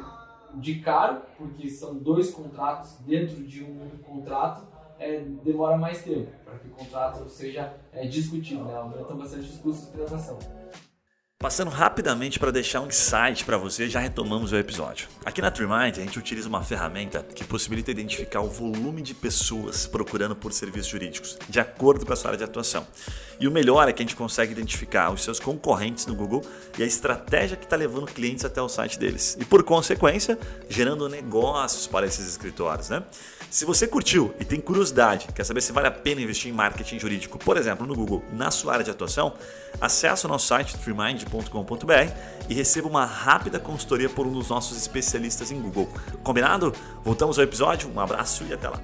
de 0.60 0.80
caro, 0.80 1.22
porque 1.38 1.70
são 1.70 1.95
dois 1.95 2.32
contratos 2.32 2.97
dentro 3.06 3.43
de 3.43 3.64
um 3.64 3.89
contrato, 4.03 4.66
é, 4.99 5.20
demora 5.43 5.78
mais 5.78 6.03
tempo 6.03 6.32
para 6.43 6.58
que 6.58 6.68
o 6.68 6.72
contrato 6.72 7.30
seja 7.30 7.74
é, 7.91 8.08
discutido, 8.08 8.64
né? 8.64 8.76
aumenta 8.76 9.14
bastante 9.14 9.49
os 9.49 9.58
custos 9.58 9.88
de 9.88 9.91
transação. 9.93 10.39
Passando 11.38 11.69
rapidamente 11.69 12.39
para 12.39 12.49
deixar 12.49 12.79
um 12.79 12.88
insight 12.88 13.43
para 13.43 13.57
você, 13.57 13.89
já 13.89 13.99
retomamos 13.99 14.53
o 14.53 14.55
episódio. 14.55 15.09
Aqui 15.25 15.41
na 15.41 15.51
TreeMind 15.51 15.97
a 15.97 16.01
gente 16.01 16.17
utiliza 16.17 16.47
uma 16.47 16.63
ferramenta 16.63 17.21
que 17.21 17.43
possibilita 17.43 17.91
identificar 17.91 18.39
o 18.39 18.49
volume 18.49 19.01
de 19.01 19.13
pessoas 19.13 19.86
procurando 19.86 20.33
por 20.33 20.53
serviços 20.53 20.88
jurídicos, 20.88 21.38
de 21.49 21.59
acordo 21.59 22.05
com 22.05 22.13
a 22.13 22.15
sua 22.15 22.29
área 22.29 22.38
de 22.38 22.45
atuação. 22.45 22.88
E 23.38 23.49
o 23.49 23.51
melhor 23.51 23.88
é 23.89 23.91
que 23.91 24.01
a 24.01 24.05
gente 24.05 24.15
consegue 24.15 24.53
identificar 24.53 25.11
os 25.11 25.23
seus 25.23 25.38
concorrentes 25.38 26.05
no 26.05 26.15
Google 26.15 26.41
e 26.79 26.83
a 26.83 26.86
estratégia 26.86 27.57
que 27.57 27.65
está 27.65 27.75
levando 27.75 28.05
clientes 28.07 28.45
até 28.45 28.61
o 28.61 28.69
site 28.69 28.97
deles. 28.97 29.38
E 29.38 29.43
por 29.43 29.61
consequência, 29.61 30.39
gerando 30.69 31.09
negócios 31.09 31.86
para 31.86 32.05
esses 32.05 32.25
escritórios. 32.29 32.89
Né? 32.89 33.03
Se 33.49 33.63
você 33.63 33.87
curtiu 33.87 34.33
e 34.39 34.43
tem 34.43 34.59
curiosidade, 34.59 35.27
quer 35.33 35.43
saber 35.43 35.61
se 35.61 35.71
vale 35.71 35.87
a 35.87 35.91
pena 35.91 36.21
investir 36.21 36.51
em 36.51 36.53
marketing 36.53 36.99
jurídico, 36.99 37.39
por 37.39 37.55
exemplo, 37.57 37.87
no 37.87 37.95
Google, 37.95 38.23
na 38.33 38.51
sua 38.51 38.73
área 38.73 38.83
de 38.83 38.91
atuação, 38.91 39.33
acesse 39.79 40.25
o 40.25 40.29
nosso 40.29 40.47
site 40.47 40.75
freemind.com.br 40.77 42.11
e 42.49 42.53
receba 42.53 42.87
uma 42.87 43.05
rápida 43.05 43.59
consultoria 43.59 44.09
por 44.09 44.27
um 44.27 44.33
dos 44.33 44.49
nossos 44.49 44.77
especialistas 44.77 45.51
em 45.51 45.61
Google. 45.61 45.87
Combinado? 46.23 46.73
Voltamos 47.03 47.37
ao 47.37 47.45
episódio, 47.45 47.89
um 47.89 47.99
abraço 47.99 48.43
e 48.43 48.53
até 48.53 48.67
lá. 48.67 48.81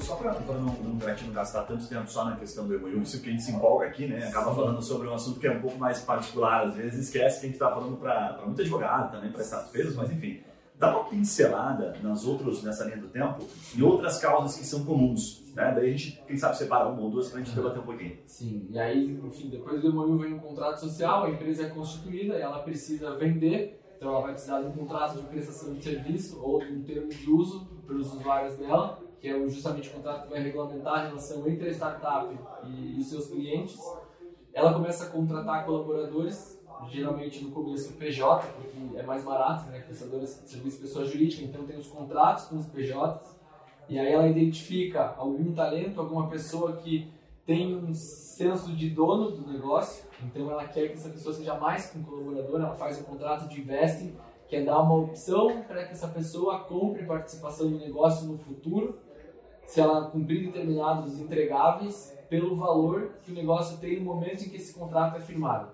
Só 0.00 0.16
para 0.16 0.34
não, 0.40 0.64
não, 0.64 0.74
não 0.74 1.32
gastar 1.32 1.62
tanto 1.62 1.86
tempo 1.86 2.10
só 2.10 2.24
na 2.24 2.36
questão 2.36 2.66
do 2.68 2.78
MOU, 2.78 3.02
isso 3.02 3.20
que 3.20 3.30
a 3.30 3.32
gente 3.32 3.42
se 3.42 3.52
empolga 3.52 3.86
aqui, 3.86 4.06
né? 4.06 4.28
Acaba 4.28 4.54
falando 4.54 4.82
sobre 4.82 5.08
um 5.08 5.14
assunto 5.14 5.40
que 5.40 5.46
é 5.46 5.50
um 5.50 5.60
pouco 5.60 5.78
mais 5.78 6.00
particular, 6.00 6.66
às 6.66 6.74
vezes 6.74 7.06
esquece 7.06 7.40
que 7.40 7.46
a 7.46 7.48
gente 7.48 7.54
está 7.54 7.70
falando 7.70 7.96
para 7.96 8.38
muito 8.44 8.60
advogado 8.60 9.12
também, 9.12 9.32
para 9.32 9.40
estados 9.40 9.70
pesos, 9.70 9.96
mas 9.96 10.10
enfim 10.10 10.42
dá 10.82 10.90
uma 10.90 11.04
pincelada 11.04 11.94
nas 12.02 12.26
outros, 12.26 12.60
nessa 12.64 12.84
linha 12.84 12.96
do 12.96 13.06
tempo 13.06 13.46
em 13.76 13.82
outras 13.82 14.18
causas 14.18 14.58
que 14.58 14.66
são 14.66 14.84
comuns. 14.84 15.40
Né? 15.54 15.72
Daí 15.76 15.86
a 15.86 15.96
gente, 15.96 16.20
quem 16.26 16.36
sabe, 16.36 16.58
separa 16.58 16.88
uma 16.88 17.00
ou 17.02 17.08
duas 17.08 17.28
para 17.28 17.40
a 17.40 17.44
gente 17.44 17.54
debater 17.54 17.80
um 17.80 17.84
pouquinho. 17.84 18.18
Sim, 18.26 18.66
e 18.68 18.76
aí, 18.76 19.20
enfim, 19.24 19.48
depois 19.48 19.80
do 19.80 19.92
MOU 19.94 20.18
vem 20.18 20.34
um 20.34 20.40
contrato 20.40 20.80
social, 20.80 21.24
a 21.24 21.30
empresa 21.30 21.66
é 21.66 21.68
constituída 21.68 22.34
e 22.36 22.40
ela 22.40 22.58
precisa 22.58 23.14
vender, 23.14 23.80
então 23.96 24.10
ela 24.10 24.22
vai 24.22 24.32
precisar 24.32 24.60
de 24.60 24.66
um 24.66 24.72
contrato 24.72 25.20
de 25.20 25.26
prestação 25.28 25.72
de 25.72 25.84
serviço 25.84 26.42
ou 26.42 26.58
de 26.58 26.72
um 26.72 26.82
termo 26.82 27.08
de 27.08 27.30
uso 27.30 27.64
para 27.86 27.94
os 27.94 28.12
usuários 28.12 28.56
dela, 28.56 29.00
que 29.20 29.28
é 29.28 29.48
justamente 29.48 29.88
o 29.88 29.92
contrato 29.92 30.24
que 30.24 30.30
vai 30.30 30.42
regulamentar 30.42 30.94
a 30.94 31.06
relação 31.06 31.46
entre 31.46 31.68
a 31.68 31.70
startup 31.70 32.36
e, 32.64 32.98
e 32.98 33.04
seus 33.04 33.28
clientes. 33.28 33.78
Ela 34.52 34.74
começa 34.74 35.04
a 35.04 35.10
contratar 35.10 35.64
colaboradores 35.64 36.60
geralmente 36.90 37.44
no 37.44 37.50
começo 37.50 37.92
o 37.92 37.96
PJ, 37.96 38.46
porque 38.46 38.98
é 38.98 39.02
mais 39.02 39.24
barato, 39.24 39.70
né? 39.70 39.80
Prestadores 39.80 40.40
de 40.42 40.50
serviço 40.50 40.80
pessoa 40.80 41.04
jurídica, 41.04 41.44
então 41.44 41.64
tem 41.64 41.76
os 41.76 41.86
contratos 41.86 42.44
com 42.44 42.56
os 42.56 42.66
PJs, 42.66 43.40
e 43.88 43.98
aí 43.98 44.12
ela 44.12 44.28
identifica 44.28 45.14
algum 45.16 45.52
talento, 45.52 46.00
alguma 46.00 46.28
pessoa 46.28 46.76
que 46.76 47.10
tem 47.44 47.74
um 47.76 47.92
senso 47.92 48.72
de 48.72 48.90
dono 48.90 49.30
do 49.30 49.52
negócio, 49.52 50.04
então 50.24 50.50
ela 50.50 50.64
quer 50.66 50.88
que 50.88 50.94
essa 50.94 51.10
pessoa 51.10 51.34
seja 51.34 51.54
mais 51.58 51.90
que 51.90 51.98
um 51.98 52.02
colaborador, 52.02 52.60
ela 52.60 52.74
faz 52.74 53.00
um 53.00 53.04
contrato 53.04 53.48
de 53.48 53.60
investing, 53.60 54.14
que 54.48 54.56
é 54.56 54.64
dar 54.64 54.80
uma 54.80 54.96
opção 54.96 55.62
para 55.62 55.84
que 55.84 55.92
essa 55.92 56.08
pessoa 56.08 56.60
compre 56.60 57.04
participação 57.04 57.68
no 57.68 57.78
negócio 57.78 58.26
no 58.26 58.38
futuro, 58.38 58.98
se 59.64 59.80
ela 59.80 60.10
cumprir 60.10 60.46
determinados 60.46 61.18
entregáveis, 61.18 62.16
pelo 62.28 62.56
valor 62.56 63.12
que 63.22 63.30
o 63.30 63.34
negócio 63.34 63.78
tem 63.78 63.98
no 63.98 64.06
momento 64.06 64.44
em 64.44 64.48
que 64.48 64.56
esse 64.56 64.72
contrato 64.72 65.16
é 65.16 65.20
firmado. 65.20 65.68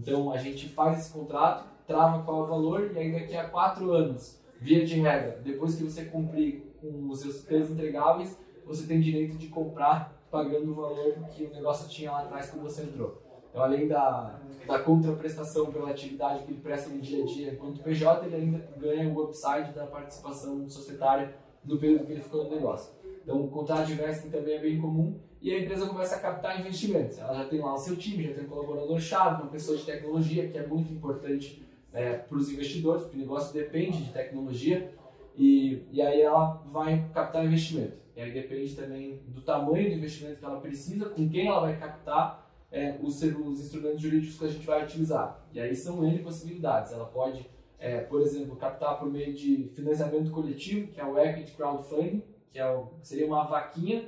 Então 0.00 0.32
a 0.32 0.38
gente 0.38 0.68
faz 0.70 0.98
esse 0.98 1.12
contrato, 1.12 1.68
trava 1.86 2.22
qual 2.22 2.40
é 2.40 2.44
o 2.44 2.46
valor 2.46 2.90
e 2.94 2.98
aí 2.98 3.12
daqui 3.12 3.36
a 3.36 3.48
quatro 3.48 3.92
anos, 3.92 4.40
via 4.58 4.84
de 4.84 4.98
regra, 4.98 5.38
depois 5.44 5.74
que 5.74 5.84
você 5.84 6.06
cumprir 6.06 6.74
com 6.80 7.08
os 7.10 7.20
seus 7.20 7.42
três 7.42 7.70
entregáveis, 7.70 8.38
você 8.64 8.86
tem 8.86 9.00
direito 9.00 9.36
de 9.36 9.48
comprar 9.48 10.18
pagando 10.30 10.72
o 10.72 10.74
valor 10.74 11.12
que 11.30 11.44
o 11.44 11.50
negócio 11.50 11.88
tinha 11.88 12.10
lá 12.10 12.22
atrás 12.22 12.50
quando 12.50 12.62
você 12.62 12.82
entrou. 12.82 13.20
Então, 13.50 13.62
além 13.62 13.88
da, 13.88 14.40
da 14.66 14.78
contraprestação 14.78 15.66
pela 15.72 15.90
atividade 15.90 16.44
que 16.44 16.52
ele 16.52 16.60
presta 16.60 16.88
no 16.88 17.00
dia 17.00 17.22
a 17.22 17.26
dia 17.26 17.52
enquanto 17.52 17.82
PJ, 17.82 18.26
ele 18.26 18.36
ainda 18.36 18.58
ganha 18.78 19.12
o 19.12 19.24
upside 19.24 19.72
da 19.72 19.86
participação 19.86 20.66
societária 20.68 21.34
no 21.64 21.78
período 21.78 22.06
que 22.06 22.12
ele 22.12 22.22
ficou 22.22 22.44
no 22.44 22.50
negócio. 22.50 22.94
Então, 23.22 23.44
o 23.44 23.50
contrato 23.50 23.88
de 23.88 23.94
vesting 23.94 24.30
também 24.30 24.54
é 24.54 24.60
bem 24.60 24.80
comum 24.80 25.18
e 25.42 25.54
a 25.54 25.58
empresa 25.58 25.86
começa 25.86 26.16
a 26.16 26.18
captar 26.18 26.60
investimentos. 26.60 27.18
Ela 27.18 27.34
já 27.34 27.44
tem 27.46 27.60
lá 27.60 27.74
o 27.74 27.78
seu 27.78 27.96
time, 27.96 28.24
já 28.24 28.34
tem 28.34 28.44
um 28.44 28.48
colaborador-chave, 28.48 29.42
uma 29.42 29.50
pessoa 29.50 29.76
de 29.76 29.84
tecnologia, 29.84 30.48
que 30.48 30.58
é 30.58 30.66
muito 30.66 30.92
importante 30.92 31.66
é, 31.92 32.14
para 32.14 32.36
os 32.36 32.50
investidores, 32.50 33.02
porque 33.02 33.16
o 33.16 33.20
negócio 33.20 33.52
depende 33.54 34.04
de 34.04 34.12
tecnologia, 34.12 34.92
e, 35.36 35.82
e 35.90 36.02
aí 36.02 36.20
ela 36.20 36.62
vai 36.70 37.08
captar 37.14 37.44
investimento. 37.44 37.96
E 38.14 38.20
aí 38.20 38.32
depende 38.32 38.76
também 38.76 39.22
do 39.28 39.40
tamanho 39.40 39.88
do 39.88 39.96
investimento 39.96 40.38
que 40.38 40.44
ela 40.44 40.60
precisa, 40.60 41.08
com 41.08 41.28
quem 41.28 41.46
ela 41.46 41.60
vai 41.60 41.78
captar 41.78 42.50
é, 42.70 42.96
os, 43.00 43.22
os 43.22 43.60
instrumentos 43.60 44.02
jurídicos 44.02 44.38
que 44.38 44.44
a 44.44 44.48
gente 44.48 44.66
vai 44.66 44.84
utilizar. 44.84 45.42
E 45.52 45.60
aí 45.60 45.74
são 45.74 46.04
N 46.04 46.18
possibilidades. 46.18 46.92
Ela 46.92 47.06
pode, 47.06 47.48
é, 47.78 48.00
por 48.00 48.20
exemplo, 48.20 48.56
captar 48.56 48.98
por 48.98 49.10
meio 49.10 49.32
de 49.32 49.70
financiamento 49.74 50.30
coletivo, 50.30 50.88
que 50.88 51.00
é 51.00 51.04
o 51.04 51.18
equity 51.18 51.52
crowdfunding, 51.52 52.22
que 52.52 52.58
é 52.58 52.70
o, 52.70 52.88
seria 53.00 53.26
uma 53.26 53.44
vaquinha 53.44 54.06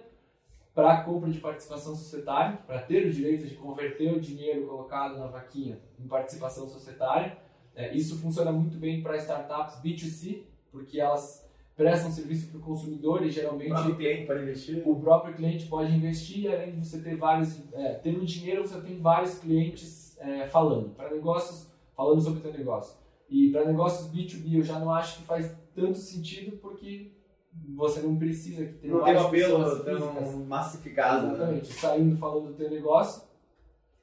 para 0.74 0.92
a 0.92 1.02
compra 1.04 1.30
de 1.30 1.38
participação 1.38 1.94
societária, 1.94 2.58
para 2.66 2.80
ter 2.80 3.06
o 3.06 3.12
direito 3.12 3.46
de 3.46 3.54
converter 3.54 4.12
o 4.12 4.20
dinheiro 4.20 4.66
colocado 4.66 5.18
na 5.18 5.26
vaquinha 5.26 5.78
em 5.98 6.06
participação 6.06 6.66
societária. 6.66 7.36
É, 7.74 7.94
isso 7.94 8.18
funciona 8.18 8.52
muito 8.52 8.78
bem 8.78 9.02
para 9.02 9.16
startups 9.16 9.80
B2C, 9.82 10.42
porque 10.70 11.00
elas 11.00 11.46
prestam 11.76 12.10
serviço 12.10 12.48
para 12.48 12.58
o 12.58 12.62
consumidor 12.62 13.24
e 13.24 13.30
geralmente 13.30 13.72
o 13.88 13.96
cliente 13.96 14.26
pode 14.26 14.42
investir. 14.42 14.82
O 14.86 15.00
próprio 15.00 15.34
cliente 15.34 15.66
pode 15.66 15.94
investir, 15.94 16.50
além 16.50 16.72
de 16.72 16.86
você 16.86 17.00
ter 17.00 17.16
vários, 17.16 17.62
é, 17.72 17.94
tendo 17.94 18.24
dinheiro, 18.24 18.66
você 18.66 18.80
tem 18.80 18.98
vários 19.00 19.38
clientes 19.38 20.16
é, 20.20 20.46
falando. 20.46 20.90
Para 20.90 21.10
negócios, 21.10 21.70
falando 21.94 22.20
sobre 22.20 22.40
o 22.40 22.42
seu 22.42 22.52
negócio. 22.52 22.96
E 23.28 23.50
para 23.50 23.64
negócios 23.64 24.10
B2B 24.10 24.56
eu 24.58 24.62
já 24.62 24.78
não 24.78 24.92
acho 24.92 25.18
que 25.18 25.24
faz 25.24 25.54
tanto 25.74 25.98
sentido, 25.98 26.58
porque 26.58 27.12
você 27.74 28.00
não 28.00 28.16
precisa 28.16 28.64
que 28.64 28.74
tenha 28.74 28.94
não 28.94 29.04
tem 29.04 29.16
um 29.16 29.20
apelo 29.20 29.84
tão 29.84 30.44
massificado. 30.46 31.26
Né? 31.26 31.34
Exatamente, 31.34 31.68
né? 31.68 31.74
saindo 31.78 32.16
falando 32.16 32.48
do 32.48 32.54
teu 32.54 32.70
negócio 32.70 33.22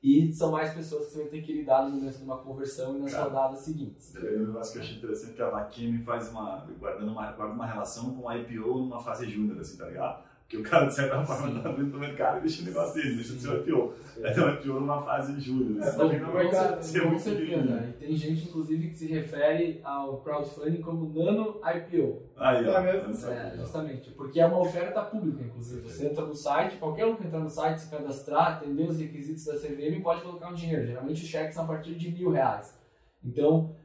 e 0.02 0.32
são 0.32 0.52
mais 0.52 0.74
pessoas 0.74 1.08
que 1.08 1.12
você 1.12 1.20
vai 1.20 1.28
ter 1.28 1.41
que 1.41 1.54
lidar 1.54 1.84
no 1.84 1.95
momento 1.97 2.18
de 2.18 2.24
uma 2.24 2.38
conversão 2.38 2.95
e 2.95 3.02
nas 3.02 3.12
Cara, 3.12 3.26
rodadas 3.26 3.60
seguintes. 3.60 4.16
É, 4.16 4.38
um 4.38 4.47
negócio 4.47 4.72
que 4.72 4.80
eu 4.80 4.84
achei 4.84 4.97
interessante 4.97 5.34
que 5.34 5.41
a 5.41 5.50
Vaquime 5.50 6.04
faz 6.04 6.30
uma, 6.30 6.66
guardando 6.80 7.12
uma, 7.12 7.32
guarda 7.34 7.54
uma 7.54 7.66
relação 7.66 8.16
com 8.16 8.30
a 8.30 8.38
IPO 8.38 8.80
numa 8.80 9.00
fase 9.00 9.30
júnior, 9.30 9.60
assim, 9.60 9.78
tá 9.78 9.88
ligado? 9.88 10.28
Que 10.50 10.58
o 10.58 10.64
cara, 10.64 10.88
de 10.88 10.95
certa 10.95 11.24
forma, 11.24 11.56
está 11.58 11.70
abrindo 11.70 11.95
o 11.95 12.00
mercado 12.00 12.39
e 12.39 12.41
deixa 12.41 12.64
o 12.64 12.66
negócio 12.66 12.95
dele, 12.95 13.18
deixa 13.18 13.34
de 13.36 13.39
ser 13.39 13.50
o 13.50 13.58
IPO. 13.58 13.93
É 14.18 14.41
um 14.41 14.54
IPO 14.56 14.80
numa 14.80 15.00
fase 15.00 15.39
júnior. 15.39 15.88
É, 15.88 15.91
tá 15.91 16.04
no 16.04 16.34
mercado. 16.34 16.82
Ser 16.82 17.04
com 17.04 17.20
certeza. 17.20 17.88
E 17.88 17.93
tem 18.04 18.16
gente, 18.16 18.50
inclusive, 18.50 18.88
que 18.88 18.95
se 18.95 19.06
refere 19.06 19.80
ao 19.84 20.22
crowdfunding 20.22 20.82
como 20.82 21.14
nano 21.14 21.62
IPO. 21.64 22.24
Aí, 22.36 22.68
ó. 22.68 22.80
É, 22.80 23.58
justamente. 23.58 24.10
Porque 24.10 24.39
é 24.39 24.47
uma 24.47 24.58
oferta 24.58 25.04
pública, 25.04 25.43
inclusive. 25.43 25.88
Você 25.88 26.08
entra 26.08 26.26
no 26.26 26.34
site, 26.34 26.78
qualquer 26.78 27.06
um 27.06 27.16
que 27.16 27.28
entrar 27.28 27.41
no 27.41 27.50
site, 27.50 27.82
se 27.82 27.91
cadastrar, 27.91 28.54
atender 28.54 28.89
os 28.89 29.00
requisitos 29.00 29.45
da 29.45 29.54
CVM, 29.54 30.02
pode 30.02 30.24
colocar 30.24 30.50
um 30.50 30.56
dinheiro. 30.56 30.88
Geralmente 30.88 31.22
os 31.22 31.30
cheques 31.30 31.54
são 31.54 31.66
a 31.66 31.68
partir 31.68 31.93
de 31.93 32.12
mil 32.12 32.32
reais. 32.32 32.76
Então, 33.24 33.76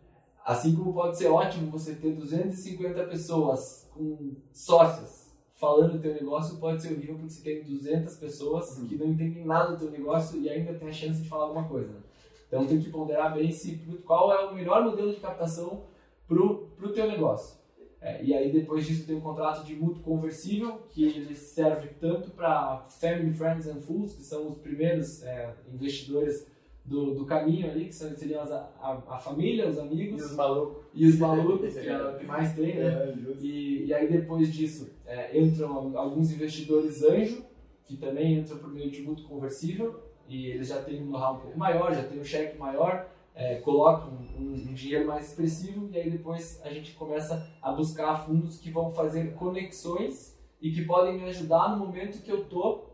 assim 0.42 0.74
como 0.74 0.94
pode 0.94 1.18
ser 1.18 1.26
ótimo 1.26 1.70
você 1.70 1.94
ter 1.94 2.12
250 2.12 3.04
pessoas 3.04 3.86
com 3.92 4.34
sócias 4.50 5.23
falando 5.64 5.92
do 5.92 5.98
teu 5.98 6.12
negócio 6.12 6.58
pode 6.58 6.82
ser 6.82 6.92
horrível 6.92 7.14
porque 7.14 7.30
você 7.30 7.42
tem 7.42 7.62
200 7.62 8.16
pessoas 8.16 8.76
uhum. 8.76 8.86
que 8.86 8.96
não 8.96 9.06
entendem 9.06 9.46
nada 9.46 9.72
do 9.72 9.78
teu 9.78 9.90
negócio 9.90 10.38
e 10.38 10.50
ainda 10.50 10.74
tem 10.74 10.88
a 10.88 10.92
chance 10.92 11.22
de 11.22 11.28
falar 11.28 11.44
alguma 11.44 11.66
coisa. 11.66 11.94
Então 12.46 12.66
tem 12.66 12.78
que 12.78 12.90
ponderar 12.90 13.32
bem 13.34 13.50
se, 13.50 13.76
qual 14.04 14.30
é 14.30 14.44
o 14.44 14.54
melhor 14.54 14.84
modelo 14.84 15.10
de 15.10 15.20
captação 15.20 15.84
para 16.28 16.36
o 16.38 16.92
teu 16.92 17.08
negócio. 17.08 17.58
É, 17.98 18.22
e 18.22 18.34
aí 18.34 18.52
depois 18.52 18.86
disso 18.86 19.06
tem 19.06 19.16
um 19.16 19.22
contrato 19.22 19.64
de 19.64 19.74
mútuo 19.74 20.02
conversível, 20.02 20.82
que 20.90 21.04
ele 21.04 21.34
serve 21.34 21.88
tanto 21.98 22.30
para 22.32 22.84
Family, 23.00 23.32
Friends 23.32 23.66
and 23.66 23.80
Fools, 23.80 24.14
que 24.14 24.22
são 24.22 24.46
os 24.48 24.58
primeiros 24.58 25.22
é, 25.22 25.54
investidores 25.72 26.46
do, 26.84 27.14
do 27.14 27.24
caminho 27.24 27.70
ali, 27.70 27.86
que 27.86 27.94
seriam 27.94 28.42
as, 28.42 28.52
a, 28.52 29.02
a, 29.08 29.18
família, 29.18 29.68
os 29.68 29.78
amigos. 29.78 30.20
E 30.20 30.24
os 30.24 30.36
malucos. 30.36 30.84
E 30.92 31.06
os 31.06 31.18
malucos, 31.18 31.72
que 31.72 31.88
é 31.88 32.02
o 32.02 32.18
que 32.18 32.26
mais 32.26 32.54
tem, 32.54 32.74
né? 32.74 32.86
É, 32.86 33.14
e, 33.40 33.86
e 33.86 33.94
aí 33.94 34.06
depois 34.06 34.52
disso 34.52 34.90
é, 35.06 35.38
entram 35.38 35.96
alguns 35.96 36.30
investidores 36.30 37.02
anjo, 37.02 37.42
que 37.84 37.96
também 37.96 38.38
entram 38.38 38.58
por 38.58 38.72
meio 38.72 38.90
de 38.90 39.02
mútuo 39.02 39.26
conversível, 39.26 39.98
e 40.28 40.46
eles 40.48 40.68
já 40.68 40.82
têm 40.82 41.02
um 41.02 41.06
know-how 41.06 41.36
um 41.36 41.40
pouco 41.40 41.58
maior, 41.58 41.94
já 41.94 42.02
têm 42.02 42.20
um 42.20 42.24
cheque 42.24 42.58
maior, 42.58 43.08
é, 43.34 43.56
colocam 43.56 44.12
um, 44.38 44.52
um, 44.52 44.74
dinheiro 44.74 45.06
mais 45.06 45.28
expressivo, 45.28 45.88
e 45.90 45.98
aí 45.98 46.10
depois 46.10 46.60
a 46.62 46.70
gente 46.70 46.92
começa 46.92 47.50
a 47.60 47.72
buscar 47.72 48.24
fundos 48.24 48.58
que 48.58 48.70
vão 48.70 48.90
fazer 48.92 49.34
conexões 49.34 50.38
e 50.60 50.70
que 50.70 50.84
podem 50.84 51.18
me 51.18 51.24
ajudar 51.24 51.70
no 51.70 51.84
momento 51.84 52.22
que 52.22 52.30
eu 52.30 52.42
estou 52.42 52.93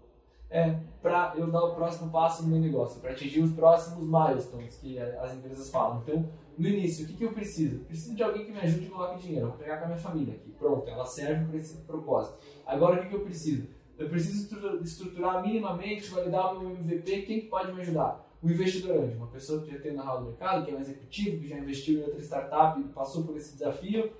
é, 0.51 0.77
para 1.01 1.35
eu 1.37 1.51
dar 1.51 1.65
o 1.65 1.75
próximo 1.75 2.11
passo 2.11 2.43
no 2.43 2.49
meu 2.49 2.61
negócio, 2.61 3.01
para 3.01 3.13
atingir 3.13 3.41
os 3.41 3.53
próximos 3.53 4.05
milestones 4.05 4.77
que 4.77 4.99
as 4.99 5.35
empresas 5.35 5.71
falam. 5.71 6.03
Então, 6.03 6.29
no 6.59 6.69
início, 6.69 7.05
o 7.05 7.09
que, 7.09 7.15
que 7.15 7.25
eu 7.25 7.33
preciso? 7.33 7.79
Preciso 7.85 8.17
de 8.17 8.23
alguém 8.23 8.45
que 8.45 8.53
me 8.53 8.59
ajude 8.59 8.87
e 8.87 8.91
coloque 8.91 9.23
dinheiro. 9.23 9.47
vou 9.47 9.57
pegar 9.57 9.79
com 9.79 9.85
a 9.85 9.89
minha 9.89 9.99
família 9.99 10.35
aqui. 10.35 10.51
Pronto, 10.51 10.89
ela 10.91 11.07
serve 11.07 11.47
para 11.47 11.57
esse 11.57 11.77
propósito. 11.83 12.39
Agora, 12.67 12.97
o 12.97 13.03
que, 13.03 13.09
que 13.09 13.15
eu 13.15 13.21
preciso? 13.21 13.69
Eu 13.97 14.09
preciso 14.09 14.49
estruturar 14.83 15.43
minimamente, 15.43 16.11
validar 16.11 16.55
o 16.55 16.61
meu 16.61 16.71
MVP. 16.71 17.23
Quem 17.23 17.41
que 17.41 17.47
pode 17.47 17.73
me 17.73 17.81
ajudar? 17.81 18.27
O 18.43 18.51
investidor 18.51 18.97
anjo, 18.97 19.17
uma 19.17 19.27
pessoa 19.27 19.63
que 19.63 19.71
já 19.71 19.79
tem 19.79 19.93
na 19.93 20.17
do 20.17 20.25
mercado, 20.25 20.65
que 20.65 20.71
é 20.71 20.75
um 20.75 20.81
executivo, 20.81 21.41
que 21.41 21.49
já 21.49 21.59
investiu 21.59 22.01
em 22.01 22.05
outra 22.05 22.21
startup 22.21 22.83
passou 22.95 23.25
por 23.25 23.37
esse 23.37 23.53
desafio. 23.53 24.11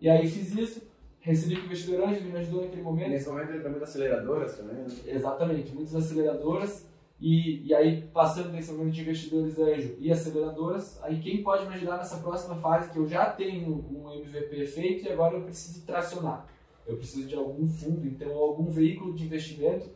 E 0.00 0.08
aí 0.08 0.28
fiz 0.28 0.52
isso 0.56 0.82
recebi 1.20 1.54
o 1.54 1.64
investidor 1.64 2.08
anjo, 2.08 2.24
me 2.24 2.36
ajudou 2.38 2.62
naquele 2.62 2.82
momento. 2.82 3.10
Nesse 3.10 3.28
momento 3.28 3.50
ele 3.50 3.62
também 3.62 3.82
aceleradoras 3.82 4.56
também, 4.56 4.76
né? 4.76 4.86
Exatamente, 5.06 5.74
muitas 5.74 5.94
aceleradoras. 5.94 6.88
E, 7.20 7.66
e 7.66 7.74
aí, 7.74 8.02
passando 8.12 8.52
desse 8.52 8.72
momento 8.72 8.94
de 8.94 9.00
investidores 9.00 9.58
anjo 9.58 9.96
e 9.98 10.10
aceleradoras, 10.10 11.02
aí 11.02 11.18
quem 11.20 11.42
pode 11.42 11.66
me 11.66 11.74
ajudar 11.74 11.96
nessa 11.96 12.18
próxima 12.18 12.54
fase 12.56 12.92
que 12.92 12.98
eu 12.98 13.08
já 13.08 13.26
tenho 13.30 13.84
um 13.90 14.12
MVP 14.12 14.66
feito 14.66 15.06
e 15.06 15.12
agora 15.12 15.36
eu 15.36 15.42
preciso 15.42 15.84
tracionar. 15.84 16.46
Eu 16.86 16.96
preciso 16.96 17.26
de 17.26 17.34
algum 17.34 17.68
fundo, 17.68 18.06
então 18.06 18.32
algum 18.32 18.70
veículo 18.70 19.14
de 19.14 19.24
investimento 19.24 19.90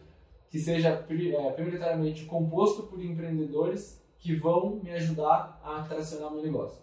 que 0.50 0.58
seja 0.58 0.88
é, 0.90 1.50
prioritariamente 1.52 2.26
composto 2.26 2.82
por 2.82 3.02
empreendedores 3.02 4.02
que 4.18 4.34
vão 4.34 4.80
me 4.82 4.90
ajudar 4.90 5.60
a 5.64 5.82
tracionar 5.82 6.30
meu 6.30 6.42
negócio. 6.42 6.82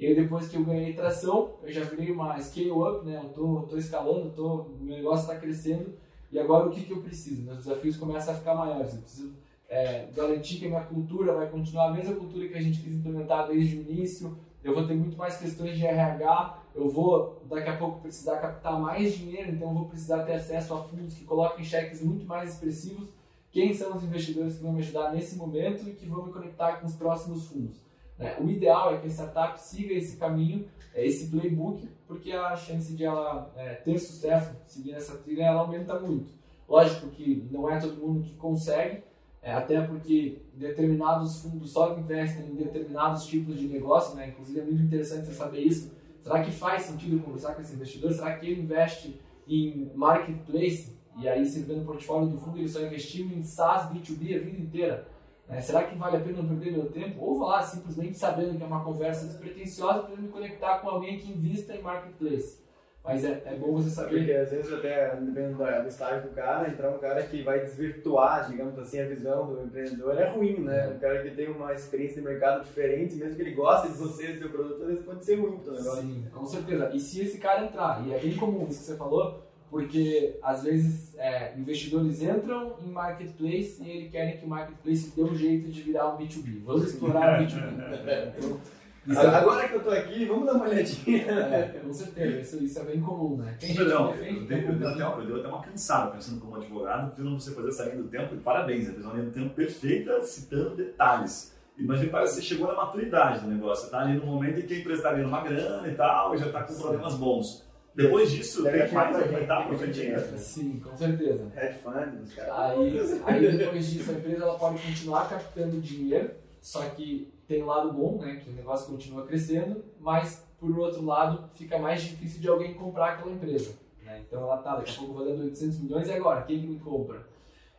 E 0.00 0.06
aí 0.06 0.14
depois 0.14 0.48
que 0.48 0.56
eu 0.56 0.64
ganhei 0.64 0.94
tração, 0.94 1.56
eu 1.62 1.70
já 1.70 1.84
virei 1.84 2.10
uma 2.10 2.40
scale 2.40 2.70
up, 2.70 3.04
né? 3.04 3.20
Eu 3.22 3.28
tô, 3.34 3.60
tô 3.68 3.76
escalando, 3.76 4.30
tô, 4.30 4.64
meu 4.80 4.96
negócio 4.96 5.30
está 5.30 5.38
crescendo. 5.38 5.92
E 6.32 6.38
agora 6.38 6.66
o 6.66 6.70
que, 6.70 6.80
que 6.80 6.90
eu 6.90 7.02
preciso? 7.02 7.42
Meus 7.42 7.58
desafios 7.58 7.98
começam 7.98 8.32
a 8.32 8.36
ficar 8.38 8.54
maiores. 8.54 8.94
Eu 8.94 9.02
preciso 9.02 9.34
é, 9.68 10.08
garantir 10.16 10.56
que 10.56 10.64
a 10.64 10.68
minha 10.70 10.84
cultura 10.84 11.34
vai 11.34 11.50
continuar 11.50 11.88
a 11.88 11.92
mesma 11.92 12.16
cultura 12.16 12.48
que 12.48 12.54
a 12.56 12.62
gente 12.62 12.80
quis 12.80 12.94
implementar 12.94 13.46
desde 13.46 13.76
o 13.76 13.82
início. 13.82 14.38
Eu 14.64 14.74
vou 14.74 14.86
ter 14.86 14.94
muito 14.94 15.18
mais 15.18 15.36
questões 15.36 15.76
de 15.76 15.84
RH. 15.84 16.62
Eu 16.74 16.88
vou 16.88 17.42
daqui 17.44 17.68
a 17.68 17.76
pouco 17.76 18.00
precisar 18.00 18.38
captar 18.38 18.80
mais 18.80 19.12
dinheiro, 19.12 19.50
então 19.50 19.68
eu 19.68 19.74
vou 19.74 19.84
precisar 19.84 20.22
ter 20.22 20.32
acesso 20.32 20.72
a 20.72 20.82
fundos 20.82 21.12
que 21.12 21.24
coloquem 21.24 21.62
cheques 21.62 22.02
muito 22.02 22.24
mais 22.24 22.54
expressivos. 22.54 23.10
Quem 23.50 23.74
são 23.74 23.94
os 23.94 24.02
investidores 24.02 24.56
que 24.56 24.62
vão 24.62 24.72
me 24.72 24.78
ajudar 24.78 25.12
nesse 25.12 25.36
momento 25.36 25.86
e 25.86 25.92
que 25.92 26.06
vão 26.06 26.24
me 26.24 26.32
conectar 26.32 26.80
com 26.80 26.86
os 26.86 26.94
próximos 26.94 27.48
fundos? 27.48 27.89
Né? 28.20 28.36
O 28.38 28.48
ideal 28.48 28.94
é 28.94 28.98
que 28.98 29.06
a 29.06 29.10
startup 29.10 29.58
siga 29.58 29.94
esse 29.94 30.18
caminho, 30.18 30.68
é, 30.94 31.06
esse 31.06 31.30
playbook, 31.30 31.88
porque 32.06 32.30
a 32.32 32.54
chance 32.54 32.94
de 32.94 33.02
ela 33.02 33.50
é, 33.56 33.74
ter 33.76 33.98
sucesso 33.98 34.54
seguindo 34.66 34.96
essa 34.96 35.16
trilha 35.16 35.44
ela 35.44 35.62
aumenta 35.62 35.98
muito. 35.98 36.30
Lógico 36.68 37.08
que 37.08 37.48
não 37.50 37.68
é 37.68 37.80
todo 37.80 37.96
mundo 37.96 38.22
que 38.22 38.34
consegue, 38.34 39.02
é, 39.42 39.52
até 39.52 39.80
porque 39.80 40.42
determinados 40.54 41.40
fundos 41.40 41.72
só 41.72 41.98
investem 41.98 42.46
em 42.46 42.54
determinados 42.54 43.24
tipos 43.24 43.58
de 43.58 43.66
negócio, 43.66 44.14
né? 44.14 44.28
inclusive 44.28 44.60
é 44.60 44.64
muito 44.64 44.82
interessante 44.82 45.26
você 45.26 45.32
saber 45.32 45.60
isso. 45.60 45.90
Será 46.22 46.42
que 46.42 46.50
faz 46.50 46.82
sentido 46.82 47.22
conversar 47.24 47.54
com 47.54 47.62
esse 47.62 47.72
investidor? 47.74 48.12
Será 48.12 48.36
que 48.36 48.46
ele 48.46 48.60
investe 48.60 49.18
em 49.48 49.90
marketplace 49.94 50.94
e 51.18 51.26
aí 51.26 51.44
se 51.46 51.60
vê 51.60 51.74
no 51.74 51.84
portfólio 51.86 52.28
do 52.28 52.38
fundo 52.38 52.58
ele 52.58 52.68
só 52.68 52.82
investiu 52.82 53.26
em 53.26 53.42
SaaS 53.42 53.90
B2B 53.90 54.36
a 54.36 54.38
vida 54.38 54.60
inteira? 54.60 55.08
É, 55.50 55.60
será 55.60 55.82
que 55.84 55.96
vale 55.96 56.16
a 56.16 56.20
pena 56.20 56.44
perder 56.44 56.72
meu 56.72 56.90
tempo? 56.90 57.24
Ou 57.24 57.38
vou 57.38 57.48
lá 57.48 57.60
simplesmente 57.62 58.16
sabendo 58.16 58.56
que 58.56 58.62
é 58.62 58.66
uma 58.66 58.84
conversa 58.84 59.26
despretensiosa 59.26 60.02
para 60.02 60.16
me 60.16 60.28
conectar 60.28 60.78
com 60.78 60.88
alguém 60.88 61.18
que 61.18 61.32
invista 61.32 61.74
em 61.74 61.82
marketplace. 61.82 62.60
Mas 63.02 63.24
é, 63.24 63.42
é 63.46 63.56
bom 63.56 63.72
você 63.72 63.88
saber. 63.88 64.18
Porque 64.18 64.32
às 64.32 64.50
vezes, 64.50 64.72
até 64.72 65.16
dependendo 65.16 65.56
do 65.56 65.88
estágio 65.88 66.28
do 66.28 66.34
cara, 66.34 66.68
entrar 66.68 66.90
um 66.90 66.98
cara 66.98 67.22
que 67.22 67.42
vai 67.42 67.60
desvirtuar, 67.60 68.48
digamos 68.50 68.78
assim, 68.78 69.00
a 69.00 69.06
visão 69.06 69.46
do 69.46 69.62
empreendedor 69.62 70.18
é 70.18 70.28
ruim, 70.28 70.60
né? 70.60 70.88
Um 70.88 70.98
cara 70.98 71.22
que 71.22 71.30
tem 71.30 71.48
uma 71.48 71.72
experiência 71.72 72.20
de 72.20 72.28
mercado 72.28 72.62
diferente, 72.62 73.16
mesmo 73.16 73.36
que 73.36 73.42
ele 73.42 73.54
goste 73.54 73.88
de 73.88 73.94
você, 73.94 74.34
do 74.34 74.38
seu 74.38 74.50
produto, 74.50 74.82
às 74.82 74.88
vezes 74.88 75.04
pode 75.04 75.24
ser 75.24 75.36
ruim 75.36 75.58
pro 75.58 75.72
negócio. 75.72 76.02
Sim, 76.02 76.26
com 76.32 76.44
certeza. 76.44 76.90
E 76.92 77.00
se 77.00 77.22
esse 77.22 77.38
cara 77.38 77.64
entrar, 77.64 78.06
e 78.06 78.12
é 78.12 78.18
bem 78.18 78.36
comum 78.36 78.66
isso 78.68 78.80
que 78.80 78.86
você 78.86 78.96
falou, 78.96 79.49
porque 79.70 80.36
às 80.42 80.64
vezes 80.64 81.14
é, 81.16 81.54
investidores 81.56 82.20
entram 82.20 82.74
em 82.84 82.90
marketplace 82.90 83.80
e 83.82 83.88
eles 83.88 84.10
querem 84.10 84.36
que 84.36 84.44
o 84.44 84.48
marketplace 84.48 85.12
dê 85.14 85.22
um 85.22 85.34
jeito 85.34 85.68
de 85.68 85.82
virar 85.82 86.08
um 86.08 86.18
B2B. 86.18 86.62
Vamos 86.64 86.84
explorar 86.84 87.40
o 87.40 87.44
B2B. 87.44 88.60
Então, 89.06 89.22
é 89.22 89.26
Agora 89.34 89.66
que 89.66 89.74
eu 89.74 89.82
tô 89.82 89.90
aqui, 89.90 90.26
vamos 90.26 90.44
dar 90.44 90.54
uma 90.54 90.68
olhadinha. 90.68 91.24
É, 91.26 91.80
com 91.82 91.92
certeza, 91.92 92.40
isso, 92.40 92.62
isso 92.62 92.78
é 92.78 92.84
bem 92.84 93.00
comum, 93.00 93.36
né? 93.38 93.56
Tem 93.58 93.70
gente 93.70 93.84
não, 93.84 94.12
defende, 94.12 94.40
eu, 94.40 94.46
tenho, 94.46 94.72
eu, 94.72 94.78
deu 94.78 94.88
até, 94.88 95.02
eu 95.02 95.36
até 95.36 95.48
uma 95.48 95.62
cansada 95.62 96.10
pensando 96.10 96.40
como 96.40 96.56
advogado, 96.56 97.16
vendo 97.16 97.40
você 97.40 97.52
fazer 97.52 97.68
essa 97.68 97.84
linha 97.84 98.02
do 98.02 98.08
tempo, 98.08 98.34
e 98.34 98.38
parabéns, 98.38 98.86
você 98.86 98.92
fez 98.92 99.04
uma 99.04 99.14
linha 99.14 99.26
do 99.26 99.32
tempo 99.32 99.54
perfeita, 99.54 100.20
citando 100.22 100.76
detalhes. 100.76 101.56
Mas 101.78 102.00
me 102.00 102.08
parece 102.08 102.34
que 102.34 102.42
você 102.42 102.46
chegou 102.46 102.68
na 102.68 102.74
maturidade 102.74 103.40
do 103.40 103.48
negócio, 103.48 103.86
você 103.86 103.90
tá 103.90 104.00
ali 104.00 104.18
no 104.18 104.26
momento 104.26 104.60
em 104.60 104.62
que 104.66 104.74
a 104.74 104.78
empresa 104.78 104.98
está 104.98 105.12
ganhando 105.12 105.28
uma 105.28 105.42
grana 105.42 105.88
e 105.88 105.94
tal, 105.94 106.34
e 106.34 106.38
já 106.38 106.46
está 106.46 106.62
com 106.62 106.74
problemas 106.74 107.14
bons. 107.14 107.69
Depois 107.94 108.30
disso, 108.30 108.62
tem 108.62 108.92
mais 108.92 109.16
aumentar 109.16 109.66
para 109.66 109.76
frente 109.76 110.38
Sim, 110.38 110.80
com 110.80 110.96
certeza. 110.96 111.52
Hedge 111.56 111.78
fund, 111.80 112.40
Aí, 112.52 113.00
aí 113.24 113.56
depois 113.56 113.90
disso, 113.90 114.10
a 114.10 114.14
empresa 114.14 114.44
ela 114.44 114.58
pode 114.58 114.78
continuar 114.80 115.28
captando 115.28 115.80
dinheiro, 115.80 116.30
só 116.60 116.82
que 116.90 117.32
tem 117.48 117.62
um 117.62 117.66
lado 117.66 117.92
bom, 117.92 118.18
né, 118.18 118.40
que 118.42 118.48
o 118.48 118.52
negócio 118.52 118.92
continua 118.92 119.26
crescendo, 119.26 119.84
mas 119.98 120.46
por 120.58 120.78
outro 120.78 121.04
lado 121.04 121.48
fica 121.54 121.78
mais 121.78 122.02
difícil 122.02 122.40
de 122.40 122.48
alguém 122.48 122.74
comprar 122.74 123.14
aquela 123.14 123.32
empresa. 123.32 123.74
Né? 124.04 124.22
Então 124.26 124.42
ela 124.42 124.58
tá, 124.58 124.76
daqui 124.76 124.92
a 124.92 124.98
pouco 124.98 125.14
valendo 125.14 125.42
800 125.42 125.80
milhões 125.80 126.08
e 126.08 126.12
agora? 126.12 126.42
Quem 126.42 126.60
que 126.60 126.66
me 126.66 126.78
compra? 126.78 127.26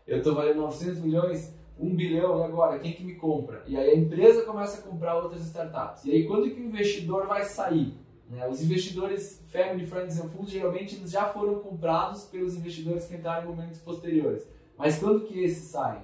Eu 0.05 0.18
estou 0.18 0.36
valendo 0.36 0.57
900 0.57 0.99
milhões, 0.99 1.53
1 1.80 1.95
bilhão 1.95 2.39
e 2.39 2.43
agora? 2.43 2.80
Quem 2.80 2.91
que 2.91 3.03
me 3.03 3.16
compra? 3.16 3.64
E 3.66 3.78
aí 3.78 3.91
a 3.91 3.95
empresa 3.95 4.43
começa 4.43 4.80
a 4.80 4.82
comprar 4.82 5.16
outras 5.16 5.41
startups. 5.41 6.03
E 6.05 6.12
aí 6.12 6.28
quando 6.28 6.49
que 6.49 6.59
o 6.59 6.66
investidor 6.66 7.28
vai 7.28 7.45
sair? 7.45 7.93
Né? 8.32 8.47
Os 8.47 8.63
investidores 8.63 9.43
Family, 9.47 9.86
Friends 9.86 10.17
and 10.17 10.29
Fools 10.29 10.49
geralmente 10.49 10.95
eles 10.95 11.11
já 11.11 11.25
foram 11.25 11.59
comprados 11.59 12.23
pelos 12.23 12.55
investidores 12.55 13.05
que 13.05 13.15
entraram 13.15 13.43
em 13.43 13.55
momentos 13.55 13.79
posteriores. 13.79 14.47
Mas 14.77 14.97
quando 14.97 15.25
que 15.25 15.43
esses 15.43 15.69
saem? 15.69 16.01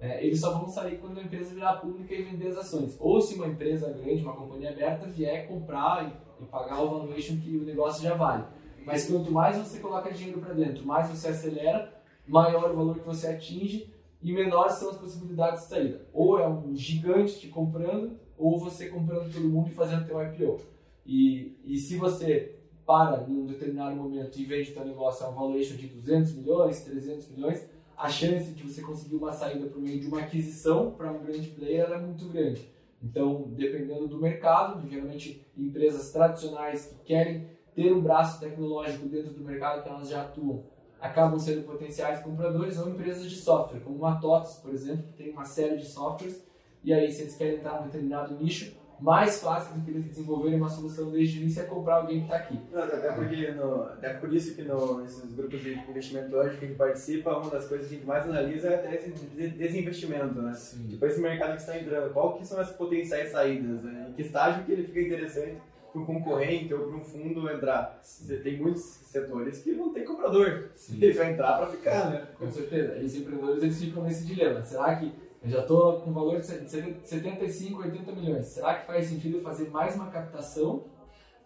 É, 0.00 0.24
eles 0.24 0.40
só 0.40 0.52
vão 0.56 0.68
sair 0.68 0.98
quando 0.98 1.18
a 1.18 1.22
empresa 1.22 1.54
virar 1.54 1.74
pública 1.74 2.14
e 2.14 2.22
vender 2.22 2.48
as 2.48 2.56
ações. 2.56 2.96
Ou 2.98 3.20
se 3.20 3.36
uma 3.36 3.46
empresa 3.46 3.90
grande, 3.92 4.22
uma 4.22 4.34
companhia 4.34 4.70
aberta, 4.70 5.06
vier 5.06 5.46
comprar 5.46 6.04
e, 6.04 6.42
e 6.42 6.46
pagar 6.46 6.82
o 6.82 6.90
valuation 6.90 7.36
que 7.36 7.56
o 7.56 7.64
negócio 7.64 8.02
já 8.02 8.14
vale. 8.14 8.44
Mas 8.84 9.06
quanto 9.06 9.30
mais 9.30 9.56
você 9.56 9.78
coloca 9.78 10.12
dinheiro 10.12 10.40
para 10.40 10.54
dentro, 10.54 10.84
mais 10.84 11.08
você 11.08 11.28
acelera, 11.28 11.92
maior 12.26 12.70
o 12.70 12.76
valor 12.76 12.98
que 12.98 13.06
você 13.06 13.28
atinge 13.28 13.92
e 14.20 14.32
menores 14.32 14.74
são 14.74 14.90
as 14.90 14.96
possibilidades 14.96 15.62
de 15.62 15.68
saída. 15.68 16.06
Ou 16.12 16.38
é 16.38 16.48
um 16.48 16.74
gigante 16.74 17.38
te 17.38 17.48
comprando, 17.48 18.18
ou 18.36 18.58
você 18.58 18.88
comprando 18.88 19.32
todo 19.32 19.48
mundo 19.48 19.68
e 19.68 19.74
fazendo 19.74 20.06
teu 20.06 20.20
IPO. 20.20 20.77
E, 21.08 21.56
e 21.64 21.78
se 21.78 21.96
você 21.96 22.54
para 22.86 23.24
em 23.26 23.32
um 23.32 23.46
determinado 23.46 23.96
momento 23.96 24.38
e 24.38 24.44
vende 24.44 24.70
o 24.70 24.74
seu 24.74 24.84
negócio 24.84 25.24
a 25.24 25.30
um 25.30 25.34
valuation 25.34 25.74
de 25.74 25.86
200 25.86 26.34
milhões, 26.34 26.84
300 26.84 27.30
milhões, 27.30 27.66
a 27.96 28.10
chance 28.10 28.52
de 28.52 28.62
você 28.62 28.82
conseguir 28.82 29.16
uma 29.16 29.32
saída 29.32 29.66
por 29.66 29.80
meio 29.80 29.98
de 29.98 30.06
uma 30.06 30.20
aquisição 30.20 30.90
para 30.90 31.10
um 31.10 31.24
grande 31.24 31.48
player 31.48 31.90
é 31.90 31.98
muito 31.98 32.26
grande. 32.26 32.70
Então, 33.02 33.44
dependendo 33.48 34.06
do 34.06 34.18
mercado, 34.18 34.86
geralmente 34.86 35.46
empresas 35.56 36.12
tradicionais 36.12 36.86
que 36.86 37.06
querem 37.06 37.48
ter 37.74 37.90
um 37.90 38.02
braço 38.02 38.38
tecnológico 38.38 39.08
dentro 39.08 39.32
do 39.32 39.42
mercado 39.42 39.82
que 39.82 39.88
elas 39.88 40.08
já 40.10 40.22
atuam, 40.22 40.64
acabam 41.00 41.38
sendo 41.38 41.62
potenciais 41.62 42.20
compradores 42.20 42.78
ou 42.78 42.90
empresas 42.90 43.30
de 43.30 43.36
software, 43.36 43.80
como 43.80 44.04
a 44.04 44.16
TOTS, 44.16 44.56
por 44.56 44.74
exemplo, 44.74 45.04
que 45.04 45.12
tem 45.14 45.30
uma 45.30 45.44
série 45.44 45.76
de 45.76 45.86
softwares, 45.86 46.46
e 46.84 46.92
aí 46.92 47.10
se 47.10 47.22
eles 47.22 47.36
querem 47.36 47.56
entrar 47.56 47.80
em 47.80 47.84
um 47.84 47.86
determinado 47.86 48.34
nicho, 48.34 48.76
mais 49.00 49.40
fácil 49.40 49.74
do 49.74 49.84
que 49.84 49.90
eles 49.90 50.04
desenvolverem 50.04 50.58
uma 50.58 50.68
solução 50.68 51.10
desde 51.10 51.38
o 51.38 51.42
início 51.42 51.62
é 51.62 51.66
comprar 51.66 51.96
alguém 51.96 52.18
que 52.18 52.24
está 52.24 52.36
aqui. 52.36 52.58
Não, 52.72 52.82
até, 52.82 53.12
porque 53.12 53.50
no, 53.52 53.82
até 53.84 54.14
por 54.14 54.32
isso 54.32 54.54
que 54.54 54.62
no, 54.62 55.00
nesses 55.00 55.32
grupos 55.34 55.60
de 55.60 55.74
investimento 55.74 56.34
hoje 56.34 56.56
que 56.56 56.64
a 56.64 56.68
gente 56.68 56.76
participa, 56.76 57.36
uma 57.36 57.50
das 57.50 57.66
coisas 57.66 57.88
que 57.88 57.94
a 57.94 57.98
gente 57.98 58.06
mais 58.06 58.24
analisa 58.24 58.68
é 58.68 58.74
até 58.74 58.96
esse 58.96 59.10
desinvestimento, 59.10 60.42
né? 60.42 60.52
Sim. 60.54 60.86
Tipo, 60.88 61.06
esse 61.06 61.20
mercado 61.20 61.54
que 61.54 61.60
está 61.60 61.78
entrando, 61.78 62.12
qual 62.12 62.36
que 62.36 62.46
são 62.46 62.58
as 62.58 62.70
potenciais 62.70 63.30
saídas, 63.30 63.82
né? 63.82 64.06
em 64.10 64.12
que 64.12 64.22
estágio 64.22 64.64
que 64.64 64.72
ele 64.72 64.84
fica 64.84 65.00
interessante 65.00 65.56
para 65.92 66.02
um 66.02 66.04
concorrente 66.04 66.72
ou 66.74 66.86
para 66.86 66.96
um 66.96 67.04
fundo 67.04 67.50
entrar. 67.50 67.98
Você 68.02 68.36
tem 68.36 68.58
muitos 68.58 68.82
setores 68.82 69.62
que 69.62 69.72
não 69.72 69.92
tem 69.92 70.04
comprador. 70.04 70.68
Sim. 70.74 70.98
Ele 71.00 71.12
vai 71.12 71.32
entrar 71.32 71.56
para 71.56 71.66
ficar, 71.68 72.10
né? 72.10 72.26
Com 72.38 72.50
certeza. 72.50 72.96
E 72.98 73.04
os 73.04 73.16
empreendedores 73.16 73.62
eles 73.62 73.80
ficam 73.80 74.02
nesse 74.02 74.26
dilema. 74.26 74.62
Será 74.62 74.96
que 74.96 75.12
eu 75.42 75.50
já 75.50 75.60
estou 75.60 76.00
com 76.00 76.12
valor 76.12 76.40
de 76.40 76.46
75, 76.46 77.82
80 77.82 78.12
milhões? 78.12 78.46
Será 78.46 78.74
que 78.74 78.86
faz 78.86 79.06
sentido 79.06 79.40
fazer 79.40 79.68
mais 79.70 79.94
uma 79.94 80.06
captação 80.10 80.84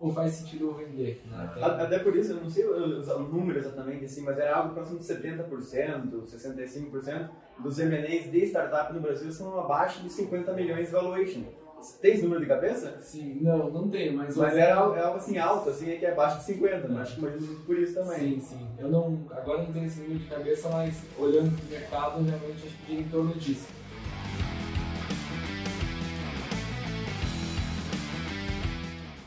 ou 0.01 0.13
faz 0.13 0.33
sentido 0.33 0.67
eu 0.69 0.75
vender? 0.75 1.23
Né? 1.31 1.51
Tem- 1.55 1.63
A- 1.63 1.83
Até 1.83 1.99
por 2.01 2.17
isso, 2.17 2.33
eu 2.33 2.37
não 2.43 2.51
sei 2.51 2.65
os 2.67 3.07
os 3.09 3.33
números 3.33 3.65
exatamente, 3.67 4.05
assim, 4.05 4.23
mas 4.23 4.39
era 4.39 4.57
algo 4.57 4.75
próximo 4.75 4.99
de 4.99 5.05
70%, 5.05 6.27
65% 6.27 7.31
dos 7.59 7.79
M&As 7.79 8.31
de 8.31 8.47
startup 8.47 8.93
no 8.93 9.01
Brasil 9.01 9.31
são 9.31 9.59
abaixo 9.61 10.03
de 10.03 10.11
50 10.11 10.53
milhões 10.53 10.87
de 10.87 10.93
valuation. 10.93 11.43
Você 11.79 11.99
tem 12.01 12.13
esse 12.15 12.23
número 12.23 12.41
de 12.41 12.47
cabeça? 12.47 12.97
Sim, 13.01 13.39
não, 13.41 13.69
não 13.69 13.89
tenho, 13.89 14.17
mas... 14.17 14.37
Mas 14.37 14.57
era 14.57 14.77
algo, 14.77 14.95
é 14.95 15.01
algo 15.03 15.17
assim 15.19 15.37
alto, 15.37 15.69
assim, 15.69 15.91
é 15.91 15.97
que 15.97 16.07
é 16.07 16.13
abaixo 16.13 16.39
de 16.39 16.45
50, 16.45 16.87
né? 16.87 17.01
acho 17.03 17.15
que 17.15 17.21
imagino 17.21 17.45
muito 17.47 17.67
por 17.67 17.77
isso 17.77 17.95
também. 17.95 18.19
Sim, 18.19 18.41
sim. 18.41 18.69
Eu 18.79 18.89
não, 18.89 19.19
agora 19.33 19.63
não 19.65 19.73
tenho 19.73 19.87
esse 19.87 19.99
número 20.01 20.21
de 20.21 20.27
cabeça, 20.29 20.69
mas 20.69 21.03
olhando 21.19 21.51
para 21.57 21.67
o 21.67 21.69
mercado, 21.71 22.23
realmente 22.25 22.67
acho 22.67 22.77
que 22.87 22.95
em 22.95 23.09
torno 23.09 23.35
disso. 23.35 23.67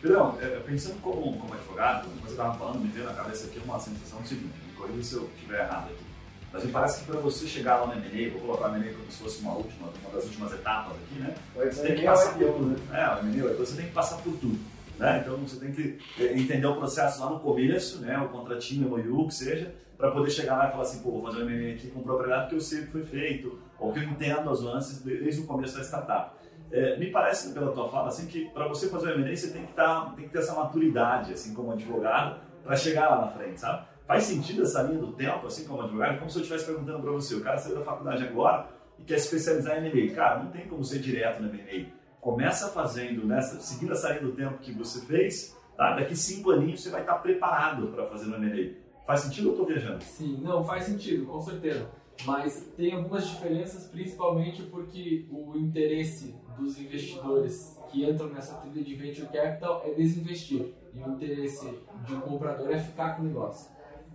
Pedrão, 0.05 0.37
é, 0.39 0.45
pensando 0.59 1.01
como, 1.01 1.35
como 1.39 1.51
advogado, 1.55 2.03
como 2.07 2.21
você 2.21 2.33
estava 2.33 2.53
falando, 2.59 2.79
me 2.79 2.89
veio 2.89 3.07
na 3.07 3.13
cabeça 3.13 3.47
aqui 3.47 3.59
uma 3.65 3.79
sensação 3.79 4.21
do 4.21 4.27
seguinte, 4.27 4.53
me 4.67 4.73
corrija 4.73 5.01
se 5.03 5.15
eu 5.15 5.27
estiver 5.35 5.61
errado 5.61 5.85
aqui, 5.85 6.03
mas 6.53 6.63
me 6.63 6.71
parece 6.71 6.99
que 6.99 7.11
para 7.11 7.19
você 7.21 7.47
chegar 7.47 7.77
lá 7.79 7.87
no 7.87 7.93
M&A, 7.93 8.31
vou 8.33 8.41
colocar 8.41 8.71
o 8.71 8.75
M&A 8.75 8.93
como 8.93 9.11
se 9.11 9.17
fosse 9.23 9.41
uma 9.41 9.53
última, 9.53 9.87
uma 10.03 10.11
das 10.13 10.25
últimas 10.25 10.53
etapas 10.53 10.91
aqui, 10.97 11.19
né? 11.19 11.33
Você 11.55 11.81
tem 11.81 11.95
que 11.95 12.05
É 12.05 12.11
o 12.11 12.13
passar 12.13 12.33
por 12.33 12.53
tudo. 12.53 12.81
É, 12.93 13.15
o 13.15 13.25
M&A, 13.25 13.53
você 13.55 13.75
tem 13.77 13.85
que 13.87 13.91
passar 13.93 14.17
por 14.17 14.33
tudo. 14.37 14.59
Né? 14.99 15.21
Então 15.25 15.37
você 15.37 15.59
tem 15.59 15.71
que 15.73 15.99
eh, 16.19 16.37
entender 16.37 16.67
o 16.67 16.75
processo 16.75 17.19
lá 17.21 17.31
no 17.31 17.39
começo, 17.39 17.99
né? 17.99 18.15
o 18.19 18.29
contratinho, 18.29 18.87
o 18.93 18.97
MOU, 19.03 19.27
que 19.27 19.33
seja, 19.33 19.73
para 19.97 20.11
poder 20.11 20.29
chegar 20.29 20.55
lá 20.55 20.67
e 20.67 20.71
falar 20.71 20.83
assim, 20.83 20.99
pô, 20.99 21.11
vou 21.13 21.23
fazer 21.23 21.43
um 21.43 21.49
M&A 21.49 21.73
aqui 21.73 21.87
com 21.87 22.01
propriedade 22.03 22.49
que 22.49 22.55
eu 22.55 22.61
sei 22.61 22.81
que 22.83 22.91
foi 22.91 23.03
feito, 23.03 23.59
ou 23.79 23.91
que 23.91 23.99
eu 23.99 24.03
entendo 24.03 24.49
as 24.51 24.61
nuances 24.61 25.03
de- 25.03 25.17
desde 25.17 25.41
o 25.41 25.45
começo 25.45 25.75
da 25.75 25.83
startup. 25.83 26.35
É, 26.75 26.97
me 26.97 27.09
parece, 27.09 27.53
pela 27.53 27.71
tua 27.71 27.87
fala, 27.87 28.09
assim, 28.09 28.27
que 28.27 28.49
para 28.49 28.67
você 28.67 28.89
fazer 28.89 29.07
o 29.07 29.11
M&A 29.21 29.33
você 29.33 29.49
tem 29.49 29.65
que, 29.65 29.71
tá, 29.71 30.11
tem 30.13 30.25
que 30.25 30.31
ter 30.33 30.39
essa 30.39 30.53
maturidade, 30.53 31.31
assim, 31.31 31.53
como 31.53 31.71
advogado, 31.71 32.41
para 32.65 32.75
chegar 32.75 33.09
lá 33.09 33.21
na 33.21 33.27
frente, 33.29 33.61
sabe? 33.61 33.85
Faz 34.05 34.23
sentido 34.23 34.63
essa 34.63 34.81
linha 34.81 34.99
do 34.99 35.13
tempo, 35.13 35.47
assim, 35.47 35.65
como 35.65 35.81
advogado? 35.83 36.19
Como 36.19 36.29
se 36.29 36.37
eu 36.37 36.41
estivesse 36.41 36.65
perguntando 36.65 37.01
para 37.01 37.11
você, 37.11 37.33
o 37.33 37.41
cara 37.41 37.57
saiu 37.57 37.75
da 37.75 37.81
faculdade 37.81 38.25
agora 38.25 38.67
e 38.99 39.03
quer 39.03 39.15
especializar 39.15 39.77
em 39.77 39.87
M&A. 39.87 40.13
Cara, 40.13 40.43
não 40.43 40.51
tem 40.51 40.67
como 40.67 40.83
ser 40.83 40.99
direto 40.99 41.41
no 41.41 41.47
M&A. 41.47 41.85
Começa 42.19 42.67
fazendo, 42.67 43.25
nessa, 43.25 43.57
seguindo 43.61 43.93
essa 43.93 44.09
linha 44.09 44.23
do 44.23 44.33
tempo 44.33 44.57
que 44.57 44.73
você 44.73 44.99
fez, 45.05 45.55
tá? 45.77 45.95
daqui 45.95 46.13
cinco 46.13 46.51
aninhos 46.51 46.83
você 46.83 46.89
vai 46.89 47.01
estar 47.01 47.15
preparado 47.15 47.87
para 47.87 48.05
fazer 48.05 48.25
no 48.25 48.35
M&A. 48.35 49.05
Faz 49.05 49.21
sentido 49.21 49.45
ou 49.45 49.55
eu 49.55 49.61
estou 49.61 49.67
viajando? 49.67 50.03
Sim, 50.03 50.41
não, 50.41 50.61
faz 50.61 50.83
sentido, 50.83 51.25
com 51.25 51.39
certeza. 51.39 51.87
Mas 52.23 52.71
tem 52.77 52.93
algumas 52.93 53.27
diferenças, 53.27 53.87
principalmente 53.87 54.63
porque 54.63 55.27
o 55.29 55.57
interesse 55.57 56.35
dos 56.57 56.79
investidores 56.79 57.77
que 57.91 58.05
entram 58.05 58.27
nessa 58.29 58.55
trilha 58.55 58.83
de 58.83 58.95
venture 58.95 59.27
capital 59.27 59.81
é 59.85 59.93
desinvestir. 59.93 60.73
E 60.93 60.99
o 60.99 61.11
interesse 61.11 61.77
de 62.05 62.15
um 62.15 62.21
comprador 62.21 62.71
é 62.71 62.79
ficar 62.79 63.15
com 63.15 63.23
o 63.23 63.25
negócio. 63.25 63.69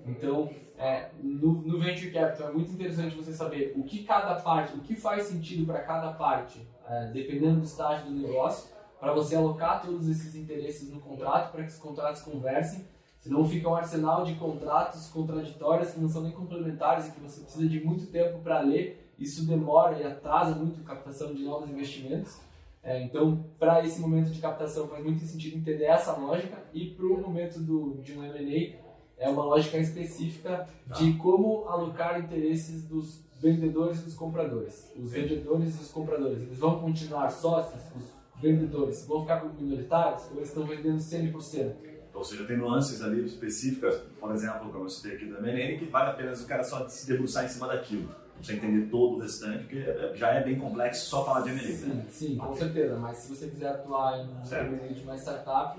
Então, 0.07 0.51
é, 0.79 1.11
no, 1.23 1.53
no 1.53 1.79
venture 1.79 2.11
capital 2.11 2.49
é 2.49 2.53
muito 2.53 2.73
interessante 2.73 3.15
você 3.15 3.33
saber 3.33 3.75
o 3.77 3.85
que 3.85 4.03
cada 4.05 4.37
parte, 4.37 4.75
o 4.75 4.81
que 4.81 4.97
faz 4.97 5.25
sentido 5.25 5.67
para 5.67 5.83
cada 5.83 6.13
parte, 6.13 6.67
é, 6.89 7.11
dependendo 7.13 7.61
do 7.61 7.65
estágio 7.65 8.07
do 8.07 8.13
negócio, 8.13 8.71
para 8.99 9.13
você 9.13 9.37
alocar 9.37 9.83
todos 9.83 10.09
esses 10.09 10.35
interesses 10.35 10.91
no 10.91 11.01
contrato, 11.01 11.53
para 11.53 11.65
que 11.65 11.71
os 11.71 11.79
contratos 11.79 12.23
conversem 12.23 12.87
Senão 13.21 13.47
fica 13.47 13.69
um 13.69 13.75
arsenal 13.75 14.25
de 14.25 14.35
contratos 14.35 15.09
contraditórios 15.09 15.91
que 15.91 16.01
não 16.01 16.09
são 16.09 16.23
nem 16.23 16.33
complementares 16.33 17.09
e 17.09 17.13
que 17.13 17.21
você 17.21 17.43
precisa 17.43 17.69
de 17.69 17.85
muito 17.85 18.07
tempo 18.07 18.39
para 18.39 18.61
ler. 18.61 19.13
Isso 19.19 19.47
demora 19.47 20.01
e 20.01 20.05
atrasa 20.05 20.55
muito 20.55 20.81
a 20.81 20.85
captação 20.85 21.35
de 21.35 21.43
novos 21.43 21.69
investimentos. 21.69 22.41
É, 22.83 23.03
então, 23.03 23.45
para 23.59 23.85
esse 23.85 24.01
momento 24.01 24.31
de 24.31 24.41
captação, 24.41 24.89
faz 24.89 25.05
muito 25.05 25.23
sentido 25.27 25.59
entender 25.59 25.85
essa 25.85 26.17
lógica 26.17 26.57
e 26.73 26.87
para 26.87 27.05
o 27.05 27.21
momento 27.21 27.61
do, 27.61 27.99
de 28.03 28.19
um 28.19 28.25
M&A, 28.25 28.91
é 29.19 29.29
uma 29.29 29.45
lógica 29.45 29.77
específica 29.77 30.67
de 30.97 31.13
como 31.19 31.69
alocar 31.69 32.19
interesses 32.19 32.85
dos 32.85 33.23
vendedores 33.39 34.01
e 34.01 34.05
dos 34.05 34.15
compradores. 34.15 34.91
Os 34.97 35.13
vendedores 35.13 35.79
e 35.79 35.83
os 35.83 35.91
compradores, 35.91 36.41
eles 36.41 36.59
vão 36.59 36.81
continuar 36.81 37.29
sócios? 37.31 37.83
Os 37.95 38.41
vendedores 38.41 39.07
vão 39.07 39.21
ficar 39.21 39.41
como 39.41 39.53
minoritários 39.61 40.25
ou 40.31 40.39
eles 40.39 40.49
estão 40.49 40.65
vendendo 40.65 40.97
100%? 40.97 41.90
Ou 42.15 42.25
seja, 42.25 42.45
tem 42.45 42.57
nuances 42.57 43.03
ali 43.03 43.25
específicas, 43.25 43.97
por 44.19 44.33
exemplo, 44.35 44.71
como 44.71 44.85
eu 44.85 44.89
citei 44.89 45.15
aqui 45.15 45.27
da 45.27 45.41
MNN, 45.41 45.79
que 45.79 45.87
vale 45.87 46.11
apenas 46.11 46.43
o 46.43 46.47
cara 46.47 46.63
só 46.65 46.87
se 46.89 47.07
debruçar 47.07 47.45
em 47.45 47.49
cima 47.49 47.69
daquilo. 47.69 48.15
Precisa 48.37 48.59
entender 48.59 48.89
todo 48.91 49.17
o 49.17 49.21
restante, 49.21 49.65
porque 49.65 49.85
já 50.17 50.29
é 50.33 50.43
bem 50.43 50.59
complexo 50.59 51.07
só 51.11 51.25
falar 51.25 51.43
de 51.43 51.51
M&A. 51.51 51.63
né? 51.63 51.69
Sim, 51.71 52.05
sim, 52.11 52.37
com 52.39 52.55
certeza. 52.55 52.97
Mas 52.97 53.19
se 53.19 53.35
você 53.35 53.49
quiser 53.49 53.69
atuar 53.69 54.19
em 54.19 54.29
um 54.29 54.45
Certo. 54.45 54.73
M&A 54.73 54.93
de 54.93 55.03
uma 55.03 55.17
startup, 55.17 55.79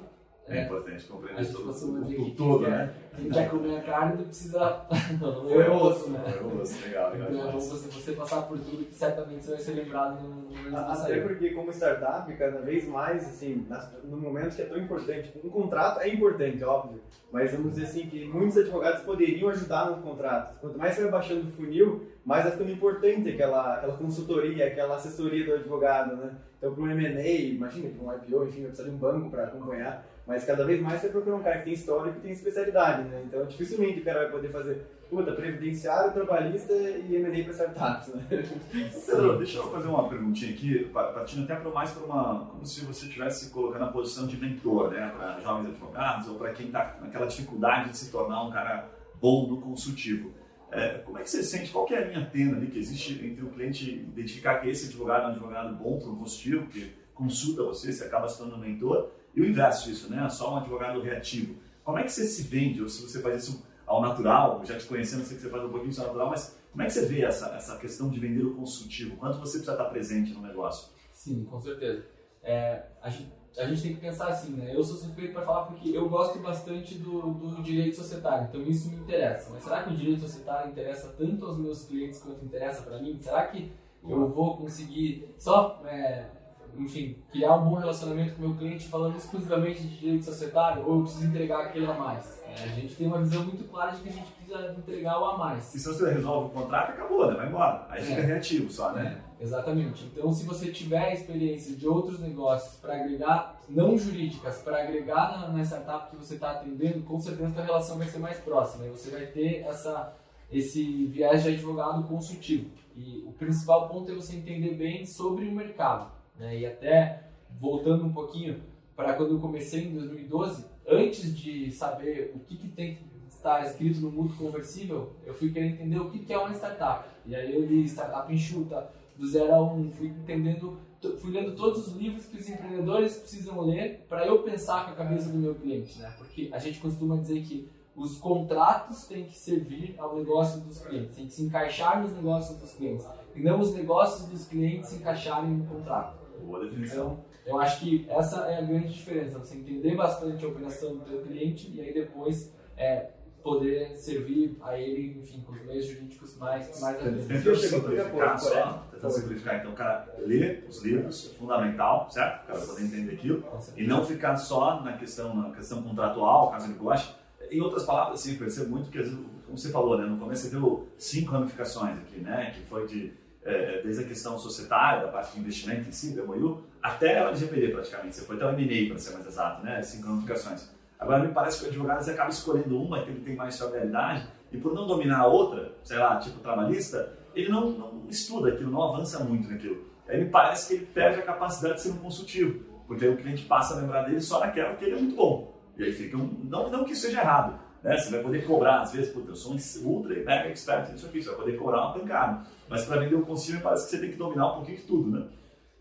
É 0.52 0.62
é, 0.62 0.66
importante 0.66 1.06
compreender 1.06 1.52
todo, 1.52 1.74
dizer 1.74 2.20
o 2.20 2.26
que 2.26 2.32
todo, 2.32 2.68
né? 2.68 2.93
quer, 3.12 3.22
quem 3.22 3.32
quer 3.32 3.49
comer 3.49 3.78
a 3.78 3.82
carne 3.82 4.24
precisa... 4.24 4.86
Não, 5.20 5.32
não 5.43 5.49
Foi 5.49 5.64
é 5.64 5.70
o 5.70 5.76
osso, 5.76 6.10
né? 6.10 6.20
Eu 6.36 6.49
gosto, 6.49 6.86
legal, 6.86 7.12
legal. 7.12 7.28
Então 7.32 7.49
é 7.49 7.52
bom 7.52 7.60
você, 7.60 7.88
você 7.88 8.12
passar 8.14 8.41
por 8.43 8.60
tudo 8.60 8.86
que 8.86 8.95
certamente 8.95 9.43
você 9.43 9.52
vai 9.52 9.60
ser 9.60 9.72
lembrado 9.74 10.22
no 10.24 10.41
no 10.41 10.49
momento 10.52 10.72
da 10.72 10.93
Até 10.93 11.22
porque 11.22 11.49
como 11.52 11.72
startup, 11.72 12.34
cada 12.36 12.62
vez 12.62 12.88
mais, 12.88 13.24
assim, 13.24 13.66
no 14.04 14.18
momento 14.18 14.56
que 14.56 14.62
é 14.62 14.66
tão 14.66 14.78
importante, 14.78 15.32
um 15.43 15.49
contrato 15.49 16.02
é 16.02 16.10
importante, 16.10 16.64
óbvio, 16.64 17.02
mas 17.32 17.52
vamos 17.52 17.72
dizer 17.72 17.86
assim 17.86 18.08
que 18.08 18.26
muitos 18.26 18.58
advogados 18.58 19.02
poderiam 19.04 19.49
ajudar 19.49 19.89
nos 19.89 20.04
contratos. 20.04 20.58
Quanto 20.60 20.78
mais 20.78 20.95
você 20.95 21.04
vai 21.04 21.12
baixando 21.12 21.47
o 21.47 21.52
funil, 21.52 22.08
mais 22.26 22.43
vai 22.43 22.52
ficando 22.54 22.72
importante 22.72 23.30
aquela, 23.30 23.76
aquela 23.76 23.97
consultoria, 23.97 24.68
aquela 24.68 24.95
assessoria 24.95 25.45
do 25.45 25.54
advogado, 25.54 26.16
né? 26.16 26.36
Então, 26.58 26.74
para 26.74 26.84
um 26.84 26.91
M&A, 26.91 27.41
imagina, 27.41 27.89
para 27.89 28.06
um 28.06 28.14
IPO, 28.16 28.45
enfim, 28.45 28.62
vai 28.62 28.68
precisar 28.68 28.89
de 28.89 28.95
um 28.95 28.97
banco 28.97 29.30
para 29.30 29.45
acompanhar, 29.45 30.06
mas 30.28 30.45
cada 30.45 30.63
vez 30.65 30.82
mais 30.82 31.01
você 31.01 31.09
procura 31.09 31.36
um 31.36 31.43
cara 31.43 31.59
que 31.59 31.65
tem 31.65 31.74
história 31.74 32.11
e 32.11 32.13
que 32.13 32.19
tem 32.22 32.32
especialidade, 32.32 33.03
né? 33.09 33.24
Então, 33.26 33.45
dificilmente 33.45 33.99
o 33.99 34.03
cara 34.03 34.19
vai 34.24 34.32
poder 34.32 34.49
fazer, 34.49 34.86
puta, 35.09 35.32
previdenciário, 35.34 36.13
trabalhista 36.13 36.74
e 36.74 37.15
M&A 37.15 37.43
para 37.43 37.51
startups, 37.53 38.13
né? 38.13 38.26
Deixa 39.38 39.57
eu 39.57 39.72
fazer 39.72 39.88
uma 39.88 40.07
perguntinha 40.07 40.53
aqui, 40.53 40.86
pa- 40.86 41.11
partindo 41.11 41.43
até 41.43 41.55
para 41.55 41.69
mais 41.72 41.91
para 41.91 42.03
uma. 42.05 42.45
como 42.51 42.65
se 42.65 42.86
você 42.86 43.05
estivesse 43.07 43.45
se 43.45 43.51
colocando 43.51 43.82
na 43.82 43.91
posição 43.91 44.28
de 44.28 44.38
mentor, 44.38 44.91
né, 44.91 45.11
para 45.15 45.39
jovens 45.41 45.69
advogados 45.69 46.28
ou 46.28 46.36
para 46.36 46.53
quem 46.53 46.67
está 46.67 46.97
naquela 47.01 47.26
dificuldade 47.26 47.89
de 47.89 47.97
se 47.97 48.11
tornar 48.11 48.43
um 48.43 48.51
cara 48.51 48.89
bom 49.19 49.47
no 49.47 49.59
consultivo. 49.61 50.32
É, 50.72 50.99
como 50.99 51.17
é 51.17 51.24
que 51.24 51.30
você 51.30 51.43
sente? 51.43 51.69
Qual 51.72 51.86
que 51.86 51.93
é 51.93 51.97
a 51.97 52.07
linha 52.07 52.26
tênue 52.32 52.55
ali 52.55 52.67
que 52.67 52.80
existe 52.80 53.13
entre 53.26 53.43
o 53.43 53.49
cliente 53.49 53.91
identificar 53.91 54.59
que 54.59 54.69
esse 54.69 54.88
advogado 54.88 55.24
é 55.24 55.28
um 55.28 55.32
advogado 55.32 55.76
bom 55.76 55.99
para 55.99 56.09
o 56.09 56.15
consultivo, 56.15 56.65
que 56.67 56.93
consulta 57.13 57.61
você, 57.63 57.91
você 57.91 58.05
acaba 58.05 58.30
se 58.30 58.38
tornando 58.38 58.59
mentor, 58.59 59.11
e 59.36 59.42
o 59.42 59.46
inverso 59.46 59.90
disso, 59.90 60.10
né? 60.10 60.28
Só 60.30 60.54
um 60.54 60.58
advogado 60.58 61.02
reativo. 61.02 61.56
Como 61.84 61.98
é 61.98 62.04
que 62.04 62.12
você 62.12 62.26
se 62.26 62.44
vende, 62.44 62.82
ou 62.82 62.90
se 62.90 63.02
você 63.02 63.22
faz 63.22 63.44
isso 63.44 63.66
ao 63.86 64.02
natural, 64.02 64.64
já 64.64 64.78
te 64.78 64.86
conhecendo, 64.86 65.24
sei 65.24 65.36
que 65.36 65.44
você 65.44 65.50
faz 65.50 65.64
um 65.64 65.70
pouquinho 65.70 65.92
isso 65.92 66.02
ao 66.02 66.08
natural, 66.08 66.30
mas 66.30 66.58
como 66.72 66.84
é 66.84 66.86
que 66.86 66.94
você 66.94 67.06
vê 67.06 67.24
essa, 67.24 67.50
essa 67.56 67.78
questão 67.78 68.10
de 68.10 68.20
vender 68.20 68.44
o 68.44 68.56
consultivo? 68.56 69.18
Quanto 69.18 69.40
você 69.40 69.58
precisa 69.58 69.74
estar 69.74 69.86
presente 69.86 70.34
no 70.34 70.42
negócio? 70.42 70.94
Sim, 71.12 71.44
com 71.46 71.60
certeza. 71.60 72.06
É, 72.42 72.84
a, 73.02 73.10
gente, 73.10 73.32
a 73.58 73.66
gente 73.66 73.82
tem 73.82 73.94
que 73.96 74.02
pensar 74.02 74.30
assim, 74.30 74.54
né? 74.54 74.74
Eu 74.74 74.84
sou 74.84 74.96
suspeito 74.96 75.34
para 75.34 75.44
falar 75.44 75.66
porque 75.66 75.90
eu 75.90 76.08
gosto 76.08 76.40
bastante 76.40 76.96
do, 76.96 77.34
do 77.34 77.62
direito 77.62 77.98
societário, 77.98 78.48
então 78.48 78.62
isso 78.64 78.90
me 78.90 78.96
interessa. 78.96 79.50
Mas 79.52 79.64
será 79.64 79.84
que 79.84 79.94
o 79.94 79.98
direito 79.98 80.22
societário 80.22 80.72
interessa 80.72 81.14
tanto 81.18 81.46
aos 81.46 81.58
meus 81.58 81.84
clientes 81.84 82.20
quanto 82.20 82.46
interessa 82.46 82.84
para 82.84 83.00
mim? 83.00 83.20
Será 83.20 83.46
que 83.48 83.72
eu 84.04 84.30
vou 84.30 84.58
conseguir 84.58 85.36
só, 85.38 85.82
é, 85.86 86.30
enfim, 86.78 87.17
criar 87.32 87.55
um 87.55 87.69
bom 87.69 87.76
relacionamento 87.76 88.36
com 88.36 88.43
o 88.45 88.49
meu 88.49 88.57
cliente 88.57 88.88
falando 88.88 89.17
exclusivamente 89.17 89.82
de 89.82 89.97
direito 89.97 90.26
societário 90.26 90.84
ou 90.86 90.97
eu 90.97 91.01
preciso 91.03 91.26
entregar 91.28 91.65
aquele 91.65 91.86
a 91.86 91.93
mais? 91.93 92.41
É, 92.47 92.63
a 92.63 92.67
gente 92.67 92.95
tem 92.95 93.07
uma 93.07 93.19
visão 93.19 93.43
muito 93.45 93.63
clara 93.69 93.91
de 93.91 94.01
que 94.01 94.09
a 94.09 94.11
gente 94.11 94.30
precisa 94.32 94.76
entregar 94.78 95.19
o 95.22 95.26
a 95.26 95.38
mais. 95.38 95.74
E 95.74 95.80
se 95.80 95.88
você 95.88 96.11
resolve 96.11 96.47
o 96.47 96.49
contrato, 96.49 96.89
acabou, 96.91 97.28
né? 97.28 97.38
Vai 97.38 97.47
embora. 97.47 97.86
Aí 97.89 98.01
fica 98.01 98.19
É. 98.22 98.26
reativo 98.26 98.69
só, 98.69 98.91
né? 98.91 99.22
É, 99.39 99.43
exatamente. 99.43 100.03
Então, 100.13 100.32
se 100.34 100.45
você 100.45 100.69
tiver 100.69 101.13
experiência 101.13 101.74
de 101.76 101.88
outros 101.88 102.19
negócios 102.19 102.76
para 102.82 102.95
agregar, 102.95 103.61
não 103.69 103.97
jurídicas, 103.97 104.57
para 104.57 104.84
agregar 104.84 105.39
na, 105.39 105.47
na 105.47 105.61
startup 105.63 106.09
que 106.09 106.17
você 106.17 106.34
está 106.34 106.51
atendendo, 106.51 107.03
com 107.03 107.17
certeza 107.19 107.61
a 107.61 107.63
relação 107.63 107.97
vai 107.97 108.07
ser 108.07 108.19
mais 108.19 108.38
próxima. 108.39 108.86
E 108.86 108.89
você 108.89 109.09
vai 109.11 109.28
ter 109.28 109.61
essa, 109.61 110.13
esse 110.51 111.05
viés 111.05 111.43
de 111.43 111.49
advogado 111.49 112.03
consultivo. 112.03 112.69
E 112.97 113.24
o 113.26 113.32
principal 113.32 113.88
ponto 113.88 114.11
é 114.11 114.15
você 114.15 114.36
entender 114.36 114.74
bem 114.76 115.05
sobre 115.05 115.47
o 115.47 115.51
mercado. 115.53 116.11
Né? 116.42 116.58
E 116.58 116.66
até, 116.66 117.22
voltando 117.60 118.04
um 118.04 118.12
pouquinho 118.12 118.60
para 118.96 119.14
quando 119.14 119.36
eu 119.36 119.39
comecei 119.39 119.86
em 119.86 119.94
2012, 119.94 120.66
antes 120.88 121.38
de 121.38 121.72
saber 121.72 122.34
o 122.36 122.39
que, 122.39 122.58
que 122.58 122.68
tem 122.68 122.96
que 122.96 123.04
estar 123.30 123.64
escrito 123.64 124.02
no 124.02 124.12
mútuo 124.12 124.48
conversível, 124.48 125.14
eu 125.24 125.36
fui 125.36 125.52
querer 125.52 125.68
entender 125.68 126.00
o 126.00 126.10
que, 126.10 126.20
que 126.20 126.34
é 126.34 126.38
uma 126.38 126.52
startup. 126.52 127.08
E 127.28 127.36
aí 127.36 127.54
eu 127.54 127.64
li 127.64 127.88
Startup 127.88 128.34
Enxuta, 128.34 128.89
do 129.16 129.28
zero 129.28 129.54
a 129.54 129.62
um, 129.62 129.92
fui 129.92 130.08
entendendo, 130.08 130.80
fui 131.20 131.32
lendo 131.32 131.56
todos 131.56 131.88
os 131.88 131.94
livros 131.94 132.26
que 132.26 132.38
os 132.38 132.50
empreendedores 132.50 133.18
precisam 133.18 133.62
ler 133.62 134.04
para 134.10 134.26
eu 134.26 134.42
pensar 134.42 134.86
com 134.86 134.92
a 134.92 134.96
cabeça 134.96 135.30
do 135.30 135.38
meu 135.38 135.54
cliente, 135.54 136.00
né? 136.00 136.12
Porque 136.18 136.50
a 136.52 136.58
gente 136.58 136.80
costuma 136.80 137.18
dizer 137.18 137.42
que 137.44 137.70
os 137.96 138.18
contratos 138.18 139.06
têm 139.06 139.26
que 139.26 139.38
servir 139.38 139.96
ao 140.00 140.16
negócio 140.16 140.62
dos 140.62 140.80
clientes, 140.80 141.16
têm 141.16 141.28
que 141.28 141.34
se 141.34 141.44
encaixar 141.44 142.02
nos 142.02 142.14
negócios 142.14 142.58
dos 142.58 142.74
clientes, 142.74 143.06
e 143.36 143.42
não 143.42 143.60
os 143.60 143.74
negócios 143.76 144.28
dos 144.28 144.46
clientes 144.48 144.89
se 144.89 144.96
encaixarem 144.96 145.52
no 145.52 145.66
contrato. 145.66 146.20
Boa 146.46 146.64
definição. 146.64 147.24
Então, 147.42 147.54
eu 147.54 147.60
acho 147.60 147.80
que 147.80 148.06
essa 148.10 148.46
é 148.48 148.58
a 148.58 148.62
grande 148.62 148.94
diferença, 148.94 149.39
você 149.39 149.56
entender 149.56 149.96
bastante 149.96 150.44
a 150.46 150.48
operação 150.48 150.98
do 150.98 151.06
teu 151.06 151.22
cliente 151.22 151.72
e 151.74 151.82
aí 151.82 151.94
depois 151.94 152.54
é, 152.78 153.10
poder 153.42 153.96
servir 153.96 154.58
a 154.62 154.78
ele, 154.78 155.20
enfim, 155.20 155.42
com 155.42 155.52
os 155.54 155.66
meios 155.66 155.86
jurídicos 155.86 156.38
mais, 156.38 156.80
mais 156.80 156.98
Tentando 156.98 157.56
simplificar 157.56 158.39
só, 158.39 158.88
tentando 158.92 159.12
simplificar, 159.12 159.60
então 159.60 159.72
o 159.72 159.76
cara 159.76 160.16
lê 160.20 160.64
os 160.68 160.84
livros, 160.84 161.32
é 161.34 161.38
fundamental, 161.38 162.10
certo? 162.10 162.44
O 162.44 162.48
cara 162.48 162.60
poder 162.62 162.84
entender 162.84 163.14
aquilo, 163.14 163.44
e 163.76 163.88
não 163.88 164.06
ficar 164.06 164.38
só 164.38 164.82
na 164.82 164.94
questão, 164.94 165.36
na 165.36 165.52
questão 165.56 165.82
contratual, 165.82 166.52
caso 166.52 166.68
ele 166.68 166.78
goste. 166.78 167.16
Em 167.50 167.60
outras 167.60 167.84
palavras, 167.84 168.26
eu 168.26 168.38
percebo 168.38 168.70
muito 168.70 168.89
que, 168.89 169.04
como 169.04 169.58
você 169.58 169.70
falou, 169.72 169.98
né, 169.98 170.06
no 170.06 170.18
começo 170.18 170.44
você 170.44 170.52
deu 170.52 170.88
cinco 170.98 171.32
ramificações 171.32 171.98
aqui, 171.98 172.20
né, 172.20 172.52
que 172.56 172.62
foi 172.62 172.88
de 172.88 173.14
é, 173.44 173.82
desde 173.82 174.04
a 174.04 174.08
questão 174.08 174.38
societária, 174.38 175.06
da 175.06 175.12
parte 175.12 175.34
de 175.34 175.39
investimento 175.39 175.89
em 175.89 175.92
si, 175.92 176.14
do 176.14 176.26
MOU, 176.26 176.64
até 176.82 177.24
o 177.24 177.30
LGPD 177.30 177.70
praticamente. 177.70 178.16
Você 178.16 178.26
foi 178.26 178.36
até 178.36 178.46
o 178.46 178.50
M&A, 178.50 178.89
para 178.89 178.98
ser 178.98 179.14
mais 179.14 179.26
exato, 179.26 179.64
né? 179.64 179.82
Cinco 179.82 180.08
ramificações. 180.08 180.70
Agora, 181.00 181.20
me 181.20 181.34
parece 181.34 181.60
que 181.60 181.66
o 181.66 181.68
advogado 181.70 182.08
acaba 182.08 182.30
escolhendo 182.30 182.80
uma 182.80 183.02
que 183.04 183.10
ele 183.10 183.22
tem 183.22 183.36
mais 183.36 183.58
familiaridade 183.58 184.28
e 184.52 184.58
por 184.58 184.74
não 184.74 184.86
dominar 184.86 185.22
a 185.22 185.28
outra, 185.28 185.74
sei 185.84 185.98
lá, 185.98 186.18
tipo 186.18 186.39
trabalhista, 186.39 187.18
ele 187.34 187.50
não, 187.50 187.72
não 187.72 188.04
estuda 188.10 188.50
aquilo, 188.50 188.70
não 188.70 188.84
avança 188.84 189.24
muito 189.24 189.50
naquilo. 189.50 189.84
Aí 190.08 190.24
me 190.24 190.30
parece 190.30 190.68
que 190.68 190.74
ele 190.76 190.86
perde 190.88 191.20
a 191.20 191.24
capacidade 191.24 191.76
de 191.76 191.82
ser 191.82 191.89
um 191.92 191.98
consultivo, 191.98 192.64
porque 192.86 193.06
aí 193.06 193.12
o 193.12 193.18
cliente 193.18 193.46
passa 193.46 193.74
a 193.74 193.78
lembrar 193.78 194.04
dele 194.04 194.22
só 194.22 194.39
naquela 194.39 194.76
que 194.76 194.86
ele 194.86 194.96
é 194.96 195.00
muito 195.00 195.16
bom. 195.16 195.58
E 195.78 195.84
aí 195.84 195.92
fica 195.94 196.18
um, 196.18 196.42
não, 196.44 196.70
não 196.70 196.84
que 196.84 196.92
isso 196.92 197.04
seja 197.04 197.22
errado, 197.22 197.60
né? 197.84 197.98
Você 197.98 198.12
vai 198.12 198.22
poder 198.22 198.46
cobrar, 198.46 198.82
às 198.82 198.92
vezes, 198.92 199.12
puta, 199.12 199.32
eu 199.32 199.36
sou 199.36 199.54
um 199.54 199.88
ultra 199.88 200.16
mega 200.16 200.50
expert 200.50 200.92
nisso 200.92 201.08
aqui, 201.08 201.22
você 201.22 201.30
vai 201.30 201.38
poder 201.40 201.58
cobrar 201.58 201.86
uma 201.86 201.94
pancada. 201.94 202.46
Mas 202.70 202.86
para 202.86 203.00
vender 203.00 203.16
o 203.16 203.26
consumo 203.26 203.62
parece 203.62 203.86
que 203.86 203.92
você 203.92 204.00
tem 204.00 204.12
que 204.12 204.18
dominar 204.18 204.52
um 204.52 204.56
pouquinho 204.56 204.78
de 204.78 204.84
tudo, 204.84 205.12
né? 205.12 205.28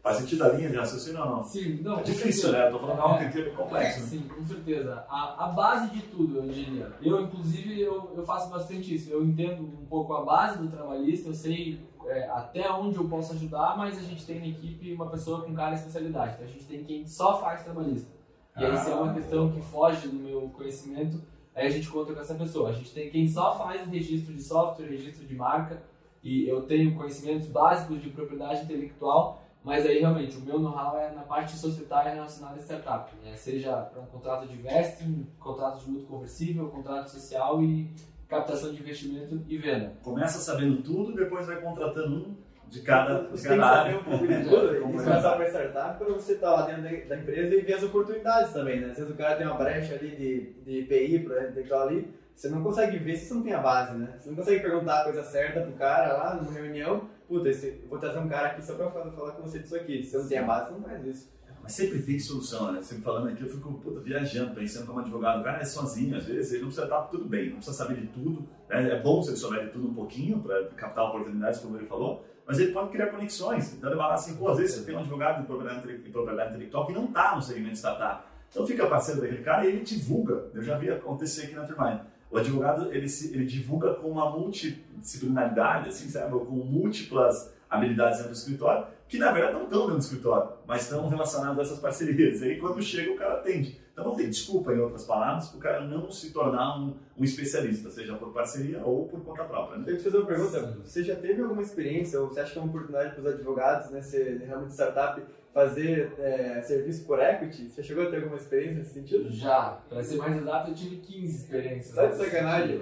Faz 0.02 0.16
sentido 0.16 0.44
a 0.44 0.48
linha 0.48 0.70
de 0.70 0.76
raciocínio 0.76 1.20
ou 1.20 1.26
não? 1.26 1.42
Sim, 1.44 1.82
não. 1.82 1.98
É 2.00 2.02
difícil, 2.02 2.52
né? 2.52 2.68
Eu 2.68 2.72
tô 2.72 2.78
falando 2.78 3.00
algo 3.00 3.22
é, 3.22 3.28
que 3.28 3.38
é 3.38 3.50
complexo. 3.50 4.00
É, 4.00 4.02
sim, 4.02 4.20
com 4.22 4.42
certeza. 4.46 5.04
A, 5.10 5.44
a 5.44 5.48
base 5.48 5.90
de 5.90 6.00
tudo, 6.02 6.38
eu 6.38 6.48
diria. 6.48 6.90
Eu, 7.02 7.20
inclusive, 7.20 7.82
eu, 7.82 8.10
eu 8.16 8.22
faço 8.24 8.48
bastante 8.48 8.94
isso. 8.94 9.10
Eu 9.10 9.22
entendo 9.22 9.62
um 9.62 9.84
pouco 9.84 10.14
a 10.14 10.24
base 10.24 10.58
do 10.58 10.68
trabalhista, 10.68 11.28
eu 11.28 11.34
sei 11.34 11.80
é, 12.06 12.30
até 12.30 12.70
onde 12.70 12.96
eu 12.96 13.06
posso 13.08 13.34
ajudar, 13.34 13.76
mas 13.76 13.98
a 13.98 14.02
gente 14.02 14.24
tem 14.24 14.40
na 14.40 14.46
equipe 14.46 14.90
uma 14.94 15.06
pessoa 15.06 15.42
com 15.42 15.54
cara 15.54 15.74
especialidade. 15.74 16.32
Então 16.34 16.46
a 16.46 16.50
gente 16.50 16.64
tem 16.64 16.82
quem 16.82 17.06
só 17.06 17.38
faz 17.38 17.62
trabalhista. 17.62 18.08
E 18.56 18.64
aí, 18.64 18.76
se 18.78 18.90
é 18.90 18.94
uma 18.94 19.10
ah. 19.10 19.14
questão 19.14 19.52
que 19.52 19.60
foge 19.60 20.08
do 20.08 20.16
meu 20.16 20.50
conhecimento, 20.56 21.20
aí 21.54 21.66
a 21.66 21.70
gente 21.70 21.88
conta 21.88 22.12
com 22.12 22.20
essa 22.20 22.34
pessoa. 22.34 22.70
A 22.70 22.72
gente 22.72 22.92
tem 22.92 23.10
quem 23.10 23.28
só 23.28 23.56
faz 23.56 23.86
registro 23.86 24.34
de 24.34 24.42
software, 24.42 24.86
registro 24.86 25.26
de 25.26 25.34
marca, 25.34 25.82
e 26.22 26.48
eu 26.48 26.62
tenho 26.62 26.94
conhecimentos 26.94 27.48
básicos 27.48 28.02
de 28.02 28.10
propriedade 28.10 28.64
intelectual, 28.64 29.42
mas 29.64 29.84
aí 29.84 30.00
realmente 30.00 30.36
o 30.36 30.40
meu 30.40 30.58
know-how 30.58 30.98
é 30.98 31.12
na 31.12 31.22
parte 31.22 31.56
societária 31.56 32.12
relacionada 32.12 32.56
à 32.56 32.62
startup, 32.62 33.14
né? 33.22 33.36
seja 33.36 33.76
para 33.76 34.00
um 34.00 34.06
contrato 34.06 34.46
de 34.46 34.56
vesting, 34.56 35.26
contrato 35.38 35.84
de 35.84 35.90
mútuo 35.90 36.08
conversível, 36.08 36.68
contrato 36.68 37.08
social 37.08 37.62
e 37.62 37.90
captação 38.28 38.72
de 38.72 38.80
investimento 38.80 39.42
e 39.48 39.58
venda. 39.58 39.96
Começa 40.02 40.38
sabendo 40.38 40.82
tudo, 40.82 41.14
depois 41.14 41.46
vai 41.46 41.60
contratando 41.60 42.16
um 42.16 42.36
de 42.70 42.82
cada, 42.82 43.28
você 43.28 43.48
tem 43.48 43.58
que 43.58 43.64
saber 43.64 43.96
um 43.96 44.04
pouco 44.04 44.26
de 44.28 44.44
tudo 44.44 44.76
e 44.76 44.80
começar 44.80 45.32
para 45.32 45.48
startup 45.48 45.98
para 45.98 46.14
você 46.14 46.34
estar 46.34 46.46
tá 46.46 46.52
lá 46.52 46.66
dentro 46.66 47.08
da 47.08 47.16
empresa 47.16 47.54
e 47.54 47.60
ver 47.62 47.74
as 47.74 47.82
oportunidades 47.82 48.52
também, 48.52 48.80
né? 48.80 48.90
Às 48.90 48.98
vezes 48.98 49.12
o 49.12 49.16
cara 49.16 49.36
tem 49.36 49.46
uma 49.46 49.56
brecha 49.56 49.94
ali 49.94 50.14
de, 50.14 50.52
de 50.62 50.80
IPI, 50.82 51.18
por 51.18 51.36
exemplo, 51.36 51.76
ali, 51.76 52.14
você 52.32 52.48
não 52.48 52.62
consegue 52.62 52.96
ver 52.98 53.16
se 53.16 53.26
você 53.26 53.34
não 53.34 53.42
tem 53.42 53.52
a 53.52 53.58
base, 53.58 53.98
né? 53.98 54.14
Você 54.18 54.30
não 54.30 54.36
consegue 54.36 54.62
perguntar 54.62 55.00
a 55.00 55.04
coisa 55.04 55.24
certa 55.24 55.60
pro 55.62 55.72
cara 55.72 56.12
lá 56.16 56.34
numa 56.36 56.52
reunião, 56.52 57.08
puta, 57.26 57.48
esse, 57.48 57.82
vou 57.88 57.98
trazer 57.98 58.20
um 58.20 58.28
cara 58.28 58.48
aqui 58.48 58.64
só 58.64 58.74
para 58.74 58.88
falar 58.88 59.32
com 59.32 59.42
você 59.42 59.58
disso 59.58 59.74
aqui. 59.74 60.02
Se 60.04 60.12
você 60.12 60.18
não 60.18 60.28
tem 60.28 60.38
a 60.38 60.42
base, 60.44 60.66
você 60.66 60.72
não 60.72 60.82
faz 60.82 61.04
isso. 61.04 61.40
Mas 61.62 61.72
sempre 61.72 62.00
tem 62.00 62.18
solução, 62.18 62.72
né? 62.72 62.80
Sempre 62.82 63.04
falando 63.04 63.28
aqui, 63.28 63.42
eu 63.42 63.48
fico 63.48 63.74
puta, 63.74 64.00
viajando, 64.00 64.54
pensando 64.54 64.86
como 64.86 65.00
advogado. 65.00 65.40
O 65.40 65.44
cara 65.44 65.60
é 65.60 65.64
sozinho, 65.64 66.16
às 66.16 66.24
vezes, 66.24 66.52
ele 66.52 66.62
não 66.62 66.68
precisa 66.68 66.86
estar 66.86 67.02
tudo 67.02 67.26
bem, 67.26 67.50
não 67.50 67.56
precisa 67.56 67.76
saber 67.76 68.00
de 68.00 68.06
tudo. 68.06 68.48
Né? 68.68 68.90
É 68.90 69.02
bom 69.02 69.22
ele 69.26 69.36
souber 69.36 69.66
de 69.66 69.72
tudo 69.72 69.88
um 69.88 69.94
pouquinho 69.94 70.40
para 70.40 70.64
captar 70.68 71.04
oportunidades, 71.04 71.60
como 71.60 71.76
ele 71.76 71.86
falou, 71.86 72.24
mas 72.50 72.58
ele 72.58 72.72
pode 72.72 72.90
criar 72.90 73.06
conexões. 73.06 73.74
Então 73.74 73.88
ele 73.88 73.96
lá 73.96 74.12
assim, 74.12 74.34
pô, 74.34 74.48
às 74.48 74.58
vezes 74.58 74.74
você 74.74 74.84
tem 74.84 74.96
um 74.96 74.98
advogado 74.98 75.40
de 75.40 75.46
propriedade, 75.46 75.98
de 75.98 76.10
propriedade 76.10 76.50
intelectual 76.50 76.84
que 76.84 76.92
não 76.92 77.04
está 77.04 77.36
no 77.36 77.40
segmento 77.40 77.76
startup. 77.76 78.24
Então 78.50 78.66
fica 78.66 78.88
parceiro 78.88 79.20
daquele 79.20 79.44
cara 79.44 79.64
e 79.64 79.68
ele 79.68 79.84
divulga. 79.84 80.46
Eu 80.52 80.60
já 80.60 80.76
vi 80.76 80.90
acontecer 80.90 81.44
aqui 81.44 81.54
na 81.54 81.62
Turmine. 81.62 82.00
O 82.28 82.36
advogado 82.36 82.92
ele, 82.92 83.08
se, 83.08 83.32
ele 83.32 83.44
divulga 83.44 83.94
com 83.94 84.10
uma 84.10 84.28
multidisciplinaridade, 84.30 85.90
assim, 85.90 86.08
sabe? 86.08 86.32
com 86.32 86.56
múltiplas 86.56 87.54
habilidades 87.70 88.16
dentro 88.16 88.32
do 88.32 88.36
escritório, 88.36 88.86
que 89.06 89.16
na 89.16 89.30
verdade 89.30 89.54
não 89.54 89.64
estão 89.64 89.80
dentro 89.82 89.98
do 89.98 90.02
escritório, 90.02 90.50
mas 90.66 90.82
estão 90.82 91.08
relacionadas 91.08 91.56
a 91.56 91.62
essas 91.62 91.78
parcerias. 91.78 92.40
E 92.40 92.46
aí 92.46 92.58
quando 92.58 92.82
chega 92.82 93.12
o 93.12 93.16
cara 93.16 93.34
atende. 93.34 93.80
Então 93.92 94.04
não 94.04 94.16
tem 94.16 94.30
desculpa, 94.30 94.72
em 94.72 94.78
outras 94.78 95.04
palavras, 95.04 95.48
para 95.48 95.58
o 95.58 95.60
cara 95.60 95.80
não 95.86 96.10
se 96.10 96.32
tornar 96.32 96.78
um, 96.78 96.94
um, 97.18 97.24
especialista, 97.24 97.90
seja 97.90 98.14
por 98.14 98.32
parceria 98.32 98.82
ou 98.84 99.06
por 99.06 99.20
conta 99.20 99.44
própria. 99.44 99.78
Né? 99.78 99.84
Eu 99.88 99.96
te 99.98 100.04
fazer 100.04 100.18
uma 100.18 100.26
pergunta. 100.26 100.78
Você 100.84 101.04
já 101.04 101.16
teve 101.16 101.42
alguma 101.42 101.62
experiência, 101.62 102.20
ou 102.20 102.28
você 102.28 102.40
acha 102.40 102.52
que 102.52 102.58
é 102.58 102.62
uma 102.62 102.70
oportunidade 102.70 103.12
para 103.12 103.20
os 103.20 103.26
advogados, 103.26 103.90
né, 103.90 104.00
ser 104.00 104.38
realmente 104.46 104.72
startup, 104.72 105.20
fazer 105.52 106.12
é, 106.18 106.62
serviço 106.62 107.04
por 107.04 107.18
equity? 107.18 107.68
Você 107.68 107.82
chegou 107.82 108.06
a 108.06 108.10
ter 108.10 108.16
alguma 108.16 108.36
experiência 108.36 108.78
nesse 108.78 108.94
sentido? 108.94 109.30
Já. 109.30 109.80
Para 109.88 110.02
ser 110.02 110.16
mais 110.16 110.36
exato, 110.36 110.70
eu 110.70 110.74
tive 110.74 110.96
15 110.96 111.36
experiências. 111.36 111.94
Tá 111.94 112.06
de 112.06 112.16
sacanagem? 112.16 112.80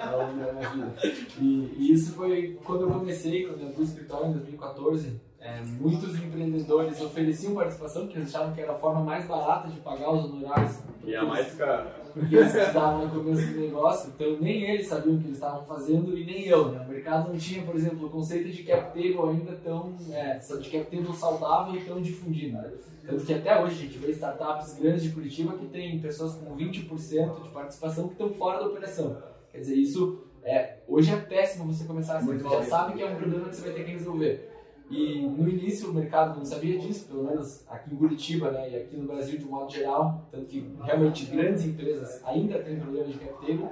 Ao 0.00 0.18
longo 0.18 0.40
da 0.40 0.52
minha 0.52 0.70
vida. 0.70 0.92
E, 1.40 1.74
e, 1.78 1.92
isso 1.92 2.14
foi 2.14 2.58
quando 2.64 2.82
eu 2.82 2.90
comecei, 2.90 3.46
quando 3.46 3.60
eu 3.60 3.68
abri 3.68 3.80
o 3.80 3.84
escritório 3.84 4.28
em 4.28 4.32
2014. 4.32 5.25
É, 5.46 5.62
muitos 5.62 6.16
empreendedores 6.16 7.00
ofereciam 7.00 7.54
participação 7.54 8.02
porque 8.02 8.18
eles 8.18 8.34
achavam 8.34 8.52
que 8.52 8.60
era 8.60 8.72
a 8.72 8.74
forma 8.74 9.00
mais 9.00 9.24
barata 9.26 9.68
de 9.68 9.78
pagar 9.78 10.10
os 10.10 10.24
honorários. 10.24 10.80
E 11.04 11.14
a 11.14 11.24
mais 11.24 11.54
cara. 11.54 11.84
Porque 12.12 12.34
eles 12.34 12.50
precisavam 12.50 13.06
no 13.06 13.14
começo 13.14 13.46
do 13.52 13.60
negócio, 13.60 14.12
então 14.12 14.38
nem 14.40 14.64
eles 14.64 14.88
sabiam 14.88 15.14
o 15.14 15.20
que 15.20 15.26
eles 15.26 15.36
estavam 15.36 15.64
fazendo 15.64 16.18
e 16.18 16.24
nem 16.24 16.46
eu. 16.46 16.72
Né? 16.72 16.84
O 16.84 16.90
mercado 16.90 17.28
não 17.28 17.38
tinha, 17.38 17.62
por 17.62 17.76
exemplo, 17.76 18.08
o 18.08 18.10
conceito 18.10 18.50
de 18.50 18.64
cap 18.64 18.86
table 18.88 19.30
ainda 19.30 19.52
tão. 19.62 19.94
É, 20.10 20.38
de 20.38 20.68
cap 20.68 20.90
table 20.90 21.14
saudável 21.14 21.76
e 21.76 21.84
tão 21.84 22.02
difundido. 22.02 22.54
Né? 22.54 22.72
Tanto 23.06 23.24
que 23.24 23.34
até 23.34 23.62
hoje 23.62 23.74
a 23.74 23.86
gente 23.86 23.98
vê 23.98 24.10
startups 24.10 24.76
grandes 24.80 25.04
de 25.04 25.10
Curitiba 25.10 25.56
que 25.56 25.66
tem 25.66 26.00
pessoas 26.00 26.34
com 26.34 26.56
20% 26.56 27.42
de 27.42 27.48
participação 27.50 28.08
que 28.08 28.14
estão 28.14 28.30
fora 28.30 28.58
da 28.58 28.66
operação. 28.66 29.16
Quer 29.52 29.60
dizer, 29.60 29.76
isso 29.76 30.24
é, 30.42 30.78
hoje 30.88 31.12
é 31.12 31.16
péssimo 31.16 31.72
você 31.72 31.84
começar 31.84 32.16
assim, 32.16 32.36
você 32.36 32.48
já 32.48 32.62
sabe 32.64 32.94
que 32.94 33.02
é 33.02 33.06
um 33.06 33.14
problema 33.14 33.48
que 33.48 33.54
você 33.54 33.62
vai 33.62 33.72
ter 33.74 33.84
que 33.84 33.92
resolver. 33.92 34.55
E 34.88 35.20
no 35.22 35.48
início 35.48 35.90
o 35.90 35.94
mercado 35.94 36.38
não 36.38 36.44
sabia 36.44 36.78
disso, 36.78 37.06
pelo 37.06 37.24
menos 37.24 37.64
aqui 37.68 37.92
em 37.92 37.96
Curitiba 37.96 38.52
né, 38.52 38.70
e 38.70 38.76
aqui 38.76 38.96
no 38.96 39.06
Brasil 39.06 39.36
de 39.36 39.44
modo 39.44 39.70
geral, 39.72 40.28
tanto 40.30 40.46
que 40.46 40.64
realmente 40.80 41.26
grandes 41.26 41.64
empresas 41.64 42.22
ainda 42.24 42.58
têm 42.60 42.78
problemas 42.78 43.12
de 43.12 43.18
cap 43.18 43.34
table. 43.44 43.68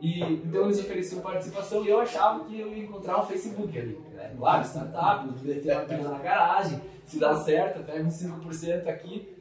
E, 0.00 0.20
então 0.20 0.64
eles 0.64 0.80
ofereciam 0.80 1.20
participação 1.20 1.84
e 1.84 1.88
eu 1.88 2.00
achava 2.00 2.44
que 2.44 2.58
eu 2.58 2.68
ia 2.68 2.84
encontrar 2.84 3.20
um 3.20 3.26
Facebook 3.26 3.76
ali. 3.76 3.98
Né? 4.14 4.34
Claro, 4.36 4.64
startup, 4.64 5.28
ter 5.40 5.72
uma 5.72 5.82
empresa 5.82 6.08
na 6.08 6.18
garagem, 6.18 6.80
se 7.04 7.18
dá 7.18 7.34
certo, 7.36 7.84
pega 7.84 8.04
uns 8.04 8.14
5% 8.14 8.86
aqui 8.86 9.36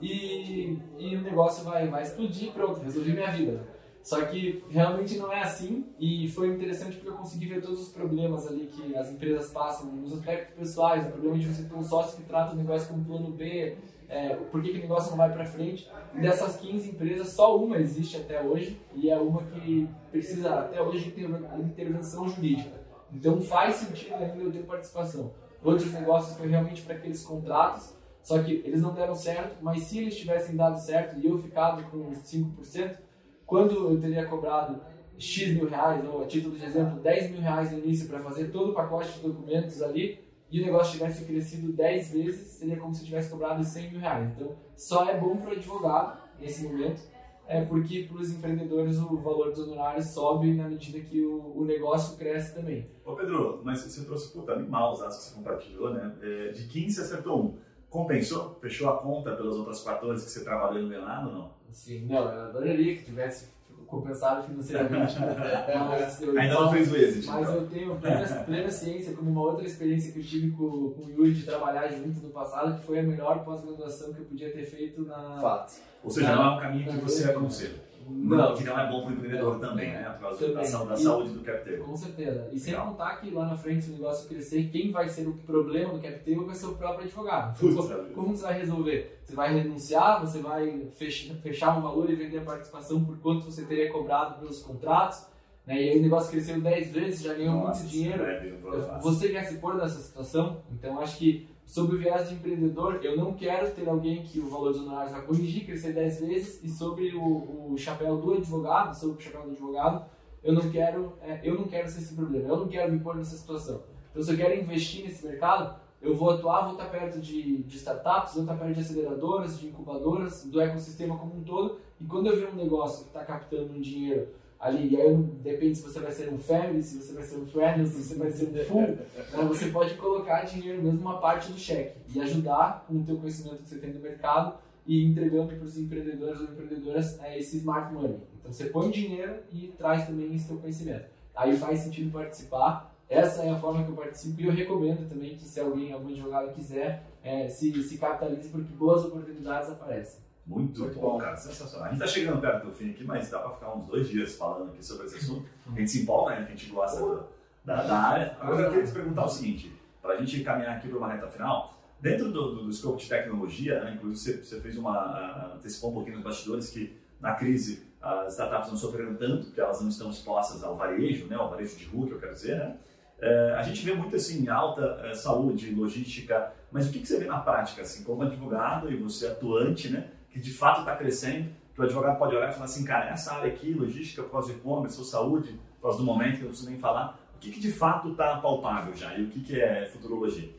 e, 0.00 0.78
e 0.98 1.16
o 1.16 1.22
negócio 1.22 1.64
vai, 1.64 1.88
vai 1.88 2.02
explodir, 2.02 2.52
pronto, 2.52 2.80
resolvi 2.80 3.12
minha 3.12 3.30
vida. 3.30 3.75
Só 4.06 4.24
que 4.24 4.62
realmente 4.70 5.18
não 5.18 5.32
é 5.32 5.42
assim 5.42 5.84
e 5.98 6.28
foi 6.28 6.46
interessante 6.54 6.94
porque 6.94 7.08
eu 7.08 7.16
consegui 7.16 7.46
ver 7.46 7.60
todos 7.60 7.80
os 7.80 7.88
problemas 7.88 8.46
ali 8.46 8.66
que 8.66 8.94
as 8.94 9.10
empresas 9.10 9.50
passam 9.50 9.90
nos 9.90 10.12
aspectos 10.12 10.54
pessoais, 10.54 11.04
o 11.08 11.10
problema 11.10 11.36
de 11.36 11.52
você 11.52 11.64
ter 11.64 11.74
um 11.74 11.82
sócio 11.82 12.16
que 12.16 12.22
trata 12.22 12.52
o 12.52 12.56
negócio 12.56 12.86
como 12.86 13.04
plano 13.04 13.32
B, 13.32 13.76
é, 14.08 14.36
por 14.36 14.62
que, 14.62 14.70
que 14.70 14.78
o 14.78 14.82
negócio 14.82 15.10
não 15.10 15.16
vai 15.16 15.32
para 15.32 15.44
frente. 15.44 15.90
E 16.14 16.20
dessas 16.20 16.54
15 16.54 16.90
empresas, 16.90 17.30
só 17.30 17.58
uma 17.58 17.78
existe 17.78 18.16
até 18.16 18.40
hoje 18.40 18.80
e 18.94 19.10
é 19.10 19.18
uma 19.18 19.42
que 19.42 19.88
precisa 20.12 20.54
até 20.54 20.80
hoje 20.80 21.10
ter 21.10 21.28
intervenção 21.58 22.28
jurídica. 22.28 22.80
Então 23.12 23.40
faz 23.40 23.74
sentido 23.74 24.14
ainda 24.14 24.40
eu 24.40 24.52
ter 24.52 24.62
participação. 24.62 25.32
Outros 25.64 25.92
negócios 25.92 26.38
foi 26.38 26.46
realmente 26.46 26.82
para 26.82 26.94
aqueles 26.94 27.24
contratos, 27.24 27.92
só 28.22 28.40
que 28.40 28.52
eles 28.64 28.80
não 28.80 28.94
deram 28.94 29.16
certo, 29.16 29.56
mas 29.60 29.82
se 29.82 29.98
eles 29.98 30.16
tivessem 30.16 30.54
dado 30.54 30.78
certo 30.78 31.18
e 31.18 31.26
eu 31.26 31.36
ficado 31.38 31.82
com 31.90 32.08
5%, 32.12 32.98
quando 33.46 33.90
eu 33.90 34.00
teria 34.00 34.26
cobrado 34.26 34.80
X 35.18 35.54
mil 35.54 35.68
reais, 35.68 36.04
ou 36.04 36.22
a 36.22 36.26
título 36.26 36.56
de 36.56 36.64
exemplo, 36.64 37.00
10 37.00 37.30
mil 37.30 37.40
reais 37.40 37.72
no 37.72 37.78
início 37.78 38.08
para 38.08 38.20
fazer 38.20 38.50
todo 38.50 38.72
o 38.72 38.74
pacote 38.74 39.12
de 39.14 39.20
documentos 39.20 39.80
ali, 39.80 40.26
e 40.50 40.60
o 40.60 40.64
negócio 40.64 40.92
tivesse 40.92 41.24
crescido 41.24 41.72
10 41.72 42.12
vezes, 42.12 42.48
seria 42.48 42.76
como 42.76 42.94
se 42.94 43.04
tivesse 43.04 43.30
cobrado 43.30 43.64
100 43.64 43.90
mil 43.90 44.00
reais. 44.00 44.30
Então, 44.34 44.54
só 44.76 45.08
é 45.08 45.18
bom 45.18 45.36
para 45.36 45.50
o 45.50 45.52
advogado, 45.52 46.20
nesse 46.38 46.64
momento, 46.64 47.00
é 47.48 47.64
porque 47.64 48.02
para 48.02 48.18
os 48.20 48.30
empreendedores 48.30 48.98
o 48.98 49.16
valor 49.18 49.50
dos 49.50 49.60
honorários 49.60 50.10
sobe 50.10 50.52
na 50.54 50.68
medida 50.68 50.98
que 51.00 51.24
o, 51.24 51.56
o 51.56 51.64
negócio 51.64 52.16
cresce 52.18 52.54
também. 52.54 52.90
Ô 53.04 53.14
Pedro, 53.14 53.60
mas 53.64 53.82
você 53.82 54.04
trouxe 54.04 54.32
puta 54.32 54.52
animal 54.52 54.92
os 54.92 54.98
dados 54.98 55.16
que 55.16 55.24
você 55.24 55.34
compartilhou, 55.34 55.94
né? 55.94 56.12
É, 56.20 56.48
de 56.48 56.66
15 56.66 57.00
acertou 57.00 57.42
um. 57.42 57.58
Compensou? 57.88 58.58
Fechou 58.60 58.90
a 58.90 58.98
conta 58.98 59.34
pelas 59.36 59.56
outras 59.56 59.82
14 59.82 60.24
que 60.24 60.30
você 60.30 60.44
trabalhou 60.44 60.82
no 60.82 60.88
Venado 60.88 61.28
ou 61.28 61.34
não? 61.34 61.55
Sim, 61.70 62.06
não, 62.06 62.32
eu 62.32 62.46
adoraria 62.46 62.96
que 62.96 63.04
tivesse 63.04 63.56
compensado 63.86 64.42
financeiramente. 64.46 65.14
mas 65.20 66.22
eu, 66.22 66.38
Ainda 66.38 66.54
não 66.54 66.72
fez 66.72 66.92
o 66.92 66.96
exit. 66.96 67.26
Mas 67.26 67.42
então. 67.42 67.54
eu 67.54 67.66
tenho 67.68 67.96
plena, 67.96 68.26
plena, 68.44 68.70
ciência, 68.70 69.14
como 69.14 69.30
uma 69.30 69.42
outra 69.42 69.64
experiência 69.64 70.12
que 70.12 70.18
eu 70.18 70.24
tive 70.24 70.50
com, 70.50 70.90
com 70.90 71.02
o 71.02 71.10
Yuri 71.10 71.34
de 71.34 71.44
trabalhar 71.44 71.88
junto 71.88 72.20
no 72.20 72.30
passado, 72.30 72.78
que 72.78 72.86
foi 72.86 72.98
a 72.98 73.02
melhor 73.02 73.44
pós-graduação 73.44 74.12
que 74.12 74.20
eu 74.20 74.24
podia 74.24 74.50
ter 74.50 74.64
feito 74.64 75.02
na. 75.02 75.38
Fato. 75.40 75.74
Ou 76.02 76.10
seja, 76.10 76.34
não, 76.34 76.36
não 76.36 76.52
é 76.52 76.56
um 76.56 76.60
caminho 76.60 76.92
que 76.92 76.98
você 76.98 77.30
aconselha. 77.30 77.85
Não. 78.08 78.54
Que 78.54 78.64
não 78.64 78.78
é 78.78 78.90
bom 78.90 79.02
para 79.02 79.10
o 79.10 79.12
empreendedor 79.14 79.58
também, 79.58 79.90
né? 79.90 80.10
Por 80.10 80.20
causa 80.20 80.46
também. 80.46 80.70
da, 80.70 80.84
da 80.84 80.96
saúde 80.96 81.30
do 81.30 81.40
CapTable. 81.40 81.82
Com 81.82 81.96
certeza. 81.96 82.48
E 82.52 82.58
sem 82.58 82.72
Legal. 82.72 82.88
contar 82.88 83.16
que 83.16 83.30
lá 83.30 83.46
na 83.46 83.56
frente, 83.56 83.84
se 83.84 83.90
o 83.90 83.94
negócio 83.94 84.28
crescer, 84.28 84.68
quem 84.70 84.92
vai 84.92 85.08
ser 85.08 85.26
o 85.26 85.34
problema 85.34 85.94
do 85.94 86.00
CapTable 86.00 86.44
vai 86.44 86.54
ser 86.54 86.66
o 86.66 86.74
próprio 86.74 87.04
advogado. 87.04 87.58
Putz, 87.58 87.74
como, 87.74 88.04
como 88.10 88.36
você 88.36 88.42
vai 88.44 88.58
resolver? 88.60 89.20
Você 89.24 89.34
vai 89.34 89.54
renunciar, 89.54 90.20
você 90.20 90.40
vai 90.40 90.88
fechar, 90.96 91.34
fechar 91.36 91.76
um 91.76 91.82
valor 91.82 92.08
e 92.08 92.14
vender 92.14 92.38
a 92.38 92.42
participação 92.42 93.04
por 93.04 93.18
quanto 93.18 93.44
você 93.44 93.64
teria 93.64 93.92
cobrado 93.92 94.38
pelos 94.38 94.62
contratos? 94.62 95.26
Né? 95.66 95.82
E 95.82 95.90
aí 95.90 95.98
o 95.98 96.02
negócio 96.02 96.30
cresceu 96.30 96.60
10 96.60 96.92
vezes, 96.92 97.22
já 97.22 97.34
ganhou 97.34 97.56
Nossa, 97.56 97.80
muito 97.80 97.92
dinheiro. 97.92 98.24
É 98.24 99.00
você 99.02 99.28
quer 99.30 99.44
se 99.44 99.58
pôr 99.58 99.74
nessa 99.74 100.00
situação? 100.00 100.62
Então 100.70 101.00
acho 101.00 101.18
que 101.18 101.48
Sobre 101.66 101.96
o 101.96 101.98
viés 101.98 102.28
de 102.28 102.36
empreendedor, 102.36 103.00
eu 103.02 103.16
não 103.16 103.34
quero 103.34 103.68
ter 103.72 103.88
alguém 103.88 104.22
que 104.22 104.38
o 104.38 104.48
valor 104.48 104.72
dos 104.72 104.82
honorários 104.82 105.10
vai 105.10 105.22
corrigir, 105.22 105.66
crescer 105.66 105.92
10 105.92 106.20
vezes, 106.20 106.62
e 106.62 106.68
sobre 106.68 107.12
o, 107.14 107.72
o 107.72 107.76
chapéu 107.76 108.16
do 108.16 108.34
advogado, 108.34 108.94
sobre 108.94 109.16
o 109.16 109.20
chapéu 109.20 109.42
do 109.42 109.50
advogado, 109.50 110.06
eu 110.44 110.54
não 110.54 110.70
quero, 110.70 111.14
é, 111.20 111.40
eu 111.42 111.56
não 111.56 111.64
quero 111.64 111.88
ser 111.88 111.98
esse 111.98 112.14
problema, 112.14 112.48
eu 112.48 112.56
não 112.56 112.68
quero 112.68 112.92
me 112.92 113.00
pôr 113.00 113.16
nessa 113.16 113.36
situação. 113.36 113.82
Então, 114.12 114.22
se 114.22 114.30
eu 114.30 114.36
quero 114.36 114.54
investir 114.54 115.04
nesse 115.04 115.26
mercado, 115.26 115.78
eu 116.00 116.14
vou 116.14 116.30
atuar, 116.30 116.62
vou 116.62 116.72
estar 116.72 116.88
perto 116.88 117.20
de, 117.20 117.64
de 117.64 117.76
startups, 117.76 118.34
vou 118.34 118.44
estar 118.44 118.54
perto 118.54 118.74
de 118.74 118.80
aceleradoras, 118.80 119.58
de 119.58 119.66
incubadoras, 119.66 120.44
do 120.44 120.60
ecossistema 120.60 121.18
como 121.18 121.36
um 121.36 121.42
todo, 121.42 121.78
e 122.00 122.04
quando 122.04 122.28
eu 122.28 122.36
ver 122.36 122.48
um 122.48 122.54
negócio 122.54 123.02
que 123.02 123.08
está 123.08 123.24
captando 123.24 123.72
um 123.72 123.80
dinheiro 123.80 124.28
ali. 124.58 124.94
E 124.94 125.00
aí 125.00 125.16
depende 125.42 125.76
se 125.76 125.82
você 125.82 126.00
vai 126.00 126.12
ser 126.12 126.32
um 126.32 126.38
family, 126.38 126.82
se 126.82 126.96
você 127.00 127.12
vai 127.12 127.22
ser 127.22 127.36
um 127.36 127.46
friend, 127.46 127.86
se 127.88 128.02
você 128.02 128.14
vai 128.14 128.30
ser 128.30 128.46
um 128.46 128.64
full. 128.64 128.80
né? 128.82 129.44
Você 129.48 129.66
pode 129.68 129.94
colocar 129.94 130.42
dinheiro 130.44 130.82
mesmo 130.82 131.00
uma 131.00 131.18
parte 131.18 131.52
do 131.52 131.58
cheque 131.58 131.98
e 132.14 132.20
ajudar 132.20 132.84
com 132.86 132.94
o 132.94 133.04
teu 133.04 133.16
conhecimento 133.16 133.62
que 133.62 133.68
você 133.68 133.78
tem 133.78 133.92
no 133.92 134.00
mercado 134.00 134.58
e 134.86 135.04
entregando 135.04 135.54
para 135.54 135.64
os 135.64 135.76
empreendedores 135.76 136.40
ou 136.40 136.46
empreendedoras 136.46 137.18
é, 137.22 137.38
esse 137.38 137.56
smart 137.58 137.92
money. 137.92 138.18
Então 138.40 138.52
você 138.52 138.66
põe 138.66 138.90
dinheiro 138.90 139.36
e 139.52 139.68
traz 139.76 140.06
também 140.06 140.34
esse 140.34 140.46
teu 140.46 140.58
conhecimento. 140.58 141.06
Aí 141.34 141.56
faz 141.56 141.80
sentido 141.80 142.12
participar. 142.12 142.94
Essa 143.08 143.44
é 143.44 143.50
a 143.50 143.56
forma 143.56 143.84
que 143.84 143.90
eu 143.90 143.94
participo 143.96 144.40
e 144.40 144.46
eu 144.46 144.52
recomendo 144.52 145.08
também 145.08 145.36
que 145.36 145.44
se 145.44 145.60
alguém, 145.60 145.92
algum 145.92 146.08
advogado 146.08 146.52
quiser, 146.52 147.04
é, 147.22 147.48
se, 147.48 147.72
se 147.82 147.98
capitalize 147.98 148.48
porque 148.48 148.72
boas 148.74 149.04
oportunidades 149.04 149.70
aparecem. 149.70 150.25
Muito, 150.46 150.80
Muito 150.80 150.94
bom, 150.94 151.12
bom, 151.12 151.18
cara, 151.18 151.36
sensacional. 151.36 151.86
A 151.86 151.90
gente 151.90 152.02
está 152.02 152.12
chegando 152.12 152.40
perto 152.40 152.66
do 152.66 152.72
fim 152.72 152.90
aqui, 152.90 153.02
mas 153.02 153.28
dá 153.28 153.40
para 153.40 153.50
ficar 153.50 153.74
uns 153.74 153.86
dois 153.86 154.08
dias 154.08 154.36
falando 154.36 154.70
aqui 154.70 154.84
sobre 154.84 155.06
esse 155.06 155.16
assunto. 155.16 155.48
A 155.66 155.78
gente 155.78 155.90
se 155.90 156.02
empolga, 156.02 156.36
né? 156.36 156.46
A 156.46 156.50
gente 156.50 156.70
gosta 156.70 157.00
do, 157.00 157.24
da, 157.64 157.82
da, 157.82 157.98
área. 157.98 158.36
Agora 158.40 158.62
eu 158.62 158.70
queria 158.70 158.86
te 158.86 158.92
perguntar 158.92 159.24
o 159.24 159.28
seguinte, 159.28 159.72
para 160.00 160.14
a 160.14 160.18
gente 160.18 160.44
caminhar 160.44 160.76
aqui 160.76 160.88
para 160.88 160.98
uma 160.98 161.12
reta 161.12 161.26
final, 161.26 161.74
dentro 162.00 162.30
do, 162.30 162.54
do, 162.54 162.64
do 162.64 162.72
scope 162.72 163.02
de 163.02 163.08
tecnologia, 163.08 163.82
né, 163.82 163.94
inclusive 163.94 164.38
você, 164.38 164.44
você 164.44 164.60
fez 164.60 164.78
uma, 164.78 165.54
antecipou 165.56 165.90
um 165.90 165.94
pouquinho 165.94 166.16
nos 166.16 166.24
bastidores 166.24 166.70
que 166.70 166.96
na 167.20 167.34
crise 167.34 167.84
as 168.00 168.34
startups 168.34 168.70
não 168.70 168.76
sofreram 168.76 169.16
tanto, 169.16 169.46
porque 169.46 169.60
elas 169.60 169.80
não 169.80 169.88
estão 169.88 170.10
expostas 170.10 170.62
ao 170.62 170.76
varejo, 170.76 171.26
né, 171.26 171.34
ao 171.34 171.50
varejo 171.50 171.76
de 171.76 171.86
rua, 171.86 172.06
que 172.06 172.12
eu 172.12 172.20
quero 172.20 172.32
dizer, 172.32 172.56
né? 172.56 172.76
É, 173.18 173.54
a 173.58 173.62
gente 173.62 173.82
vê 173.82 173.94
muito 173.94 174.14
assim, 174.14 174.46
alta 174.46 175.00
é, 175.02 175.14
saúde, 175.14 175.74
logística, 175.74 176.52
mas 176.70 176.86
o 176.86 176.92
que, 176.92 177.00
que 177.00 177.08
você 177.08 177.18
vê 177.18 177.24
na 177.24 177.40
prática, 177.40 177.80
assim, 177.80 178.04
como 178.04 178.22
advogado 178.22 178.92
e 178.92 178.96
você 178.96 179.26
atuante, 179.26 179.88
né? 179.88 180.10
Que 180.36 180.40
de 180.42 180.52
fato 180.52 180.80
está 180.80 180.94
crescendo, 180.94 181.50
que 181.74 181.80
o 181.80 181.84
advogado 181.84 182.18
pode 182.18 182.36
olhar 182.36 182.50
e 182.50 182.52
falar 182.52 182.66
assim, 182.66 182.84
cara, 182.84 183.10
essa 183.10 183.34
área 183.34 183.50
aqui, 183.50 183.72
logística, 183.72 184.22
pós-e-commerce, 184.22 184.98
ou 184.98 185.04
saúde, 185.04 185.58
por 185.76 185.88
causa 185.88 185.98
do 185.98 186.04
momento 186.04 186.36
que 186.36 186.40
eu 186.40 186.44
não 186.44 186.48
preciso 186.48 186.70
nem 186.70 186.78
falar, 186.78 187.18
o 187.34 187.38
que, 187.38 187.50
que 187.50 187.60
de 187.60 187.72
fato 187.72 188.10
está 188.10 188.38
palpável 188.38 188.94
já 188.94 189.16
e 189.16 189.24
o 189.24 189.30
que, 189.30 189.40
que 189.40 189.60
é 189.60 189.86
futurologia? 189.86 190.50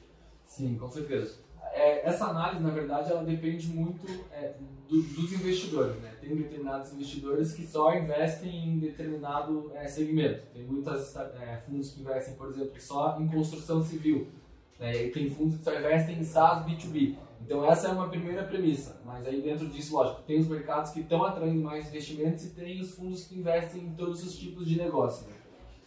Sim, 0.46 0.78
com 0.80 0.90
certeza. 0.90 1.40
É, 1.74 2.08
essa 2.08 2.26
análise, 2.26 2.64
na 2.64 2.72
verdade, 2.72 3.12
ela 3.12 3.24
depende 3.24 3.68
muito 3.68 4.08
é, 4.32 4.54
do, 4.90 5.02
dos 5.02 5.32
investidores. 5.34 5.96
Né? 6.02 6.12
Tem 6.20 6.36
determinados 6.36 6.92
investidores 6.94 7.54
que 7.54 7.68
só 7.68 7.94
investem 7.96 8.70
em 8.70 8.80
determinado 8.80 9.72
é, 9.76 9.88
segmento. 9.88 10.42
Tem 10.54 10.64
muitos 10.64 11.16
é, 11.16 11.62
fundos 11.66 11.92
que 11.92 12.02
investem, 12.02 12.34
por 12.34 12.50
exemplo, 12.50 12.74
só 12.80 13.20
em 13.20 13.28
construção 13.28 13.84
civil. 13.84 14.28
Né? 14.80 15.06
E 15.06 15.12
tem 15.12 15.30
fundos 15.30 15.58
que 15.58 15.64
só 15.64 15.78
investem 15.78 16.18
em 16.18 16.24
SaaS 16.24 16.66
B2B. 16.66 17.27
Então 17.42 17.64
essa 17.66 17.88
é 17.88 17.92
uma 17.92 18.10
primeira 18.10 18.44
premissa, 18.44 19.02
mas 19.06 19.26
aí 19.26 19.42
dentro 19.42 19.68
disso, 19.68 19.96
lógico, 19.96 20.22
tem 20.24 20.40
os 20.40 20.48
mercados 20.48 20.92
que 20.92 21.00
estão 21.00 21.24
atraindo 21.24 21.62
mais 21.62 21.88
investimentos 21.88 22.46
e 22.46 22.50
tem 22.50 22.82
os 22.82 22.92
fundos 22.92 23.26
que 23.26 23.38
investem 23.38 23.84
em 23.84 23.94
todos 23.94 24.24
os 24.24 24.36
tipos 24.36 24.68
de 24.68 24.78
negócio. 24.78 25.28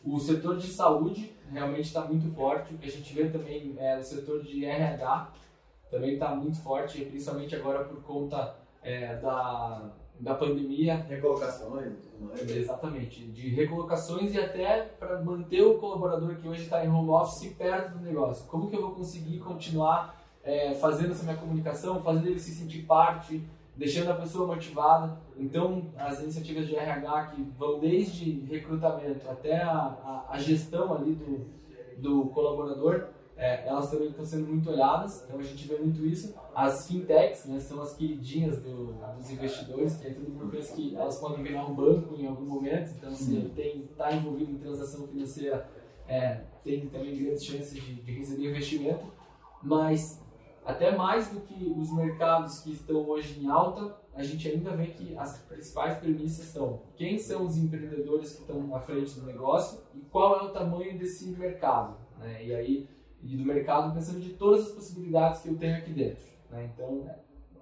O 0.02 0.18
setor 0.18 0.56
de 0.56 0.68
saúde 0.68 1.32
realmente 1.50 1.86
está 1.86 2.02
muito 2.02 2.34
forte, 2.34 2.74
o 2.74 2.78
que 2.78 2.88
a 2.88 2.90
gente 2.90 3.12
vê 3.12 3.28
também 3.28 3.74
é 3.78 3.98
o 3.98 4.02
setor 4.02 4.42
de 4.42 4.64
RH 4.64 5.32
também 5.90 6.14
está 6.14 6.34
muito 6.34 6.62
forte, 6.62 7.04
principalmente 7.04 7.54
agora 7.56 7.84
por 7.84 8.00
conta 8.02 8.54
é, 8.80 9.16
da, 9.16 9.90
da 10.20 10.34
pandemia. 10.34 10.94
Recolocações. 11.08 11.94
Exatamente, 12.48 13.26
de 13.26 13.48
recolocações 13.48 14.32
e 14.32 14.38
até 14.38 14.82
para 14.82 15.20
manter 15.20 15.62
o 15.62 15.78
colaborador 15.78 16.36
que 16.36 16.46
hoje 16.46 16.62
está 16.62 16.84
em 16.84 16.88
home 16.88 17.10
office 17.10 17.52
perto 17.54 17.98
do 17.98 18.04
negócio. 18.04 18.46
Como 18.46 18.70
que 18.70 18.76
eu 18.76 18.82
vou 18.82 18.92
conseguir 18.92 19.38
continuar 19.40 20.19
é, 20.42 20.74
fazendo 20.74 21.12
essa 21.12 21.24
minha 21.24 21.36
comunicação, 21.36 22.02
fazendo 22.02 22.26
ele 22.26 22.38
se 22.38 22.52
sentir 22.52 22.82
parte, 22.82 23.42
deixando 23.76 24.10
a 24.10 24.14
pessoa 24.14 24.46
motivada. 24.46 25.18
Então, 25.36 25.86
as 25.96 26.20
iniciativas 26.20 26.66
de 26.66 26.76
RH 26.76 27.26
que 27.26 27.42
vão 27.58 27.78
desde 27.78 28.40
recrutamento 28.40 29.28
até 29.28 29.62
a, 29.62 29.72
a, 29.72 30.26
a 30.30 30.38
gestão 30.38 30.92
ali 30.94 31.14
do, 31.14 31.46
do 31.98 32.26
colaborador, 32.26 33.08
é, 33.40 33.66
elas 33.66 33.90
também 33.90 34.08
estão 34.08 34.22
sendo 34.22 34.46
muito 34.46 34.68
olhadas, 34.68 35.24
então 35.24 35.40
a 35.40 35.42
gente 35.42 35.66
vê 35.66 35.78
muito 35.78 36.04
isso. 36.04 36.34
As 36.54 36.86
fintechs 36.86 37.46
né, 37.46 37.58
são 37.58 37.80
as 37.80 37.94
queridinhas 37.94 38.60
do, 38.60 38.92
dos 39.16 39.30
investidores, 39.30 39.96
que 39.96 40.08
é 40.08 40.10
todo 40.10 40.28
mundo 40.28 40.50
pensa 40.50 40.74
que 40.74 40.94
elas 40.94 41.18
podem 41.18 41.42
virar 41.42 41.64
um 41.64 41.74
banco 41.74 42.14
em 42.16 42.26
algum 42.26 42.44
momento, 42.44 42.90
então 42.98 43.10
se 43.10 43.34
ele 43.34 43.88
está 43.90 44.12
envolvido 44.12 44.52
em 44.52 44.58
transação 44.58 45.08
financeira, 45.08 45.66
é, 46.06 46.42
tem 46.62 46.86
também 46.88 47.16
grandes 47.16 47.42
chances 47.42 47.82
de, 47.82 47.94
de 47.94 48.12
receber 48.12 48.50
investimento, 48.50 49.06
mas 49.62 50.20
até 50.64 50.94
mais 50.94 51.28
do 51.28 51.40
que 51.40 51.72
os 51.76 51.92
mercados 51.92 52.60
que 52.60 52.72
estão 52.72 53.08
hoje 53.08 53.40
em 53.40 53.48
alta, 53.48 53.96
a 54.14 54.22
gente 54.22 54.48
ainda 54.48 54.76
vê 54.76 54.86
que 54.86 55.16
as 55.16 55.38
principais 55.38 55.98
premissas 55.98 56.46
são 56.46 56.82
quem 56.94 57.18
são 57.18 57.46
os 57.46 57.56
empreendedores 57.56 58.34
que 58.34 58.42
estão 58.42 58.74
à 58.74 58.80
frente 58.80 59.18
do 59.18 59.26
negócio 59.26 59.80
e 59.94 60.00
qual 60.00 60.40
é 60.40 60.42
o 60.44 60.50
tamanho 60.50 60.98
desse 60.98 61.28
mercado. 61.30 61.96
Né? 62.18 62.44
E 62.46 62.54
aí, 62.54 62.88
e 63.22 63.36
do 63.36 63.44
mercado 63.44 63.94
pensando 63.94 64.20
de 64.20 64.30
todas 64.30 64.66
as 64.66 64.72
possibilidades 64.72 65.40
que 65.40 65.48
eu 65.48 65.56
tenho 65.56 65.76
aqui 65.76 65.92
dentro. 65.92 66.24
Né? 66.50 66.70
Então, 66.74 67.08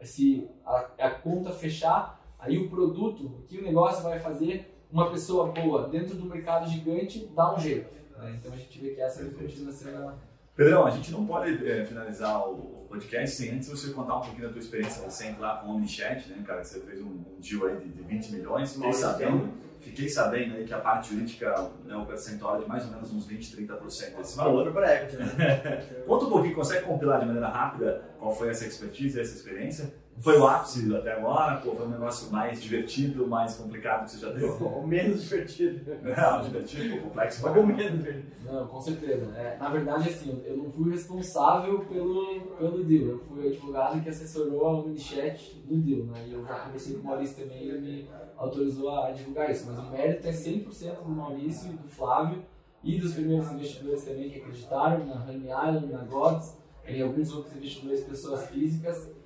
se 0.02 0.48
a, 0.64 0.86
a 0.98 1.10
conta 1.10 1.52
fechar, 1.52 2.20
aí 2.38 2.58
o 2.58 2.68
produto, 2.68 3.26
o 3.26 3.42
que 3.42 3.58
o 3.58 3.62
negócio 3.62 4.02
vai 4.02 4.18
fazer, 4.18 4.74
uma 4.90 5.10
pessoa 5.10 5.52
boa 5.52 5.88
dentro 5.88 6.16
do 6.16 6.24
mercado 6.24 6.68
gigante 6.68 7.26
dá 7.34 7.54
um 7.54 7.58
jeito. 7.58 7.94
Né? 8.16 8.38
Então 8.38 8.52
a 8.52 8.56
gente 8.56 8.78
vê 8.78 8.90
que 8.90 9.00
essa 9.00 9.24
continua 9.24 9.72
sendo 9.72 10.12
Pedrão, 10.58 10.84
a 10.84 10.90
gente 10.90 11.12
não 11.12 11.24
pode 11.24 11.64
é, 11.68 11.84
finalizar 11.84 12.48
o 12.48 12.77
podcast 12.88 13.36
sem 13.36 13.50
antes 13.50 13.68
você 13.68 13.90
contar 13.90 14.16
um 14.16 14.20
pouquinho 14.20 14.46
da 14.46 14.52
tua 14.52 14.60
experiência 14.60 15.04
recente 15.04 15.40
lá 15.40 15.56
com 15.56 15.68
o 15.68 15.74
OmniChat, 15.76 16.28
né, 16.30 16.42
cara? 16.46 16.64
Você 16.64 16.80
fez 16.80 17.00
um, 17.00 17.06
um 17.06 17.40
deal 17.40 17.66
aí 17.66 17.76
de, 17.76 17.88
de 17.88 18.02
20 18.02 18.32
milhões. 18.32 18.72
Fiquei 18.72 18.92
sabendo, 18.92 19.52
fiquei 19.80 20.08
sabendo 20.08 20.56
aí 20.56 20.64
que 20.64 20.72
a 20.72 20.78
parte 20.78 21.10
jurídica, 21.10 21.70
né, 21.84 21.96
o 21.96 22.06
percentual 22.06 22.56
é 22.56 22.62
de 22.62 22.68
mais 22.68 22.84
ou 22.84 22.90
menos 22.90 23.12
uns 23.12 23.26
20, 23.26 23.56
30% 23.56 24.16
desse 24.16 24.36
valor. 24.36 24.72
para 24.72 24.94
equity, 24.94 25.16
né? 25.16 25.86
Conta 26.06 26.24
um 26.24 26.30
pouquinho, 26.30 26.54
consegue 26.54 26.84
compilar 26.84 27.20
de 27.20 27.26
maneira 27.26 27.48
rápida 27.48 28.02
qual 28.18 28.34
foi 28.34 28.48
essa 28.48 28.66
expertise, 28.66 29.20
essa 29.20 29.34
experiência? 29.34 29.92
Foi 30.20 30.36
o 30.38 30.46
ápice 30.46 30.94
até 30.94 31.12
agora? 31.12 31.60
Pô, 31.60 31.74
foi 31.74 31.86
um 31.86 31.90
negócio 31.90 32.32
mais 32.32 32.60
divertido, 32.60 33.26
mais 33.26 33.56
complicado 33.56 34.04
que 34.04 34.12
você 34.12 34.18
já 34.18 34.32
teve? 34.32 34.46
Ou 34.46 34.84
menos 34.86 35.22
divertido. 35.22 35.96
Não, 36.02 36.42
divertido, 36.42 37.02
complexo. 37.02 37.48
Ou 37.48 37.66
menos 37.66 37.98
divertido. 37.98 38.26
Não, 38.44 38.66
com 38.66 38.80
certeza. 38.80 39.32
É, 39.36 39.56
na 39.58 39.68
verdade, 39.68 40.08
assim, 40.08 40.42
eu 40.44 40.56
não 40.56 40.70
fui 40.70 40.90
responsável 40.90 41.80
pelo, 41.80 42.40
pelo 42.58 42.82
deal. 42.82 43.10
Eu 43.10 43.18
fui 43.18 43.44
o 43.44 43.48
advogado 43.48 44.02
que 44.02 44.08
assessorou 44.08 44.66
a 44.66 44.80
Unichat 44.80 45.54
do 45.66 45.76
deal, 45.76 46.06
né? 46.06 46.24
E 46.26 46.32
eu 46.32 46.44
já 46.44 46.54
conversei 46.54 46.96
com 46.96 47.00
o 47.00 47.04
Maurício 47.04 47.44
também 47.44 47.64
e 47.64 47.68
ele 47.68 47.80
me 47.80 48.10
autorizou 48.36 48.90
a 48.90 49.10
divulgar 49.10 49.50
isso. 49.50 49.66
Mas 49.66 49.78
o 49.78 49.90
mérito 49.90 50.26
é 50.26 50.30
100% 50.30 51.02
do 51.02 51.10
Maurício 51.10 51.70
e 51.70 51.76
do 51.76 51.88
Flávio 51.88 52.42
e 52.82 52.98
dos 52.98 53.12
primeiros 53.12 53.52
investidores 53.52 54.04
também 54.04 54.30
que 54.30 54.38
acreditaram 54.38 55.04
na 55.04 55.22
Honey 55.24 55.50
Island, 55.50 55.92
na 55.92 56.04
Gods, 56.04 56.56
em 56.86 57.02
alguns 57.02 57.34
outros 57.34 57.54
investidores, 57.54 58.04
pessoas 58.04 58.48
físicas 58.48 59.17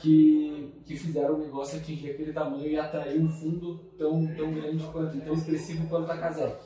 que, 0.00 0.72
que 0.84 0.96
fizeram 0.96 1.34
o 1.34 1.38
negócio 1.38 1.78
atingir 1.78 2.10
aquele 2.10 2.32
tamanho 2.32 2.66
e 2.66 2.78
atrair 2.78 3.20
um 3.20 3.28
fundo 3.28 3.78
tão, 3.98 4.26
tão 4.36 4.52
grande 4.52 4.84
quanto, 4.92 5.20
tão 5.20 5.34
expressivo 5.34 5.88
quanto 5.88 6.10
a 6.10 6.16
Casec. 6.16 6.56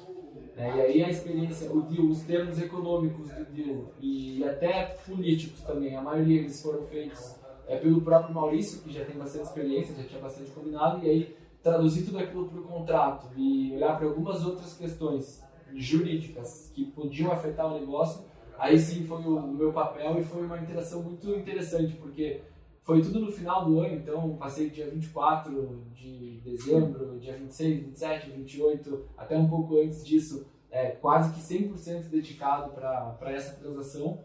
É, 0.57 0.76
e 0.76 0.80
aí 0.80 1.05
a 1.05 1.09
experiência, 1.09 1.72
o 1.72 1.80
deal, 1.82 2.07
os 2.07 2.22
termos 2.22 2.61
econômicos 2.61 3.28
do 3.30 3.44
deal 3.46 3.92
e 4.00 4.44
até 4.44 4.96
políticos 5.07 5.62
também, 5.62 5.96
a 5.96 6.03
maioria 6.03 6.42
deles 6.42 6.61
foram 6.61 6.82
feitos 6.82 7.36
é, 7.66 7.78
pelo 7.78 8.03
próprio 8.03 8.34
Maurício, 8.34 8.82
que 8.82 8.92
já 8.92 9.05
tem 9.05 9.16
bastante 9.16 9.46
experiência, 9.46 9.94
já 9.94 10.05
tinha 10.05 10.20
bastante 10.20 10.50
combinado, 10.50 11.05
e 11.05 11.09
aí 11.09 11.36
traduzir 11.62 12.05
tudo 12.05 12.18
aquilo 12.18 12.48
para 12.48 12.61
o 12.61 12.64
contrato 12.64 13.28
e 13.36 13.72
olhar 13.74 13.96
para 13.96 14.07
algumas 14.07 14.44
outras 14.44 14.74
questões 14.74 15.42
jurídicas 15.74 16.70
que 16.74 16.84
podiam 16.86 17.32
afetar 17.32 17.66
o 17.66 17.78
negócio, 17.78 18.24
aí 18.59 18.78
sim 18.78 19.05
foi 19.05 19.22
o 19.22 19.40
meu 19.40 19.72
papel 19.72 20.18
e 20.18 20.24
foi 20.24 20.44
uma 20.44 20.59
interação 20.59 21.03
muito 21.03 21.30
interessante, 21.30 21.94
porque 21.94 22.42
foi 22.83 23.01
tudo 23.01 23.20
no 23.20 23.30
final 23.30 23.64
do 23.64 23.80
ano, 23.80 23.95
então 23.95 24.37
passei 24.37 24.68
dia 24.68 24.91
24 24.91 25.85
de 25.95 26.41
dezembro, 26.45 27.18
dia 27.18 27.37
26, 27.37 27.85
27, 27.87 28.30
28, 28.30 29.05
até 29.16 29.39
um 29.39 29.49
pouco 29.49 29.80
antes 29.80 30.05
disso, 30.05 30.47
é, 30.70 30.89
quase 30.91 31.33
que 31.33 31.41
100% 31.41 32.09
dedicado 32.09 32.72
para 32.72 33.33
essa 33.33 33.61
transação. 33.61 34.20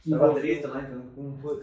Que 0.00 0.14
envolveu, 0.14 0.40
triste, 0.40 0.66
né? 0.68 1.02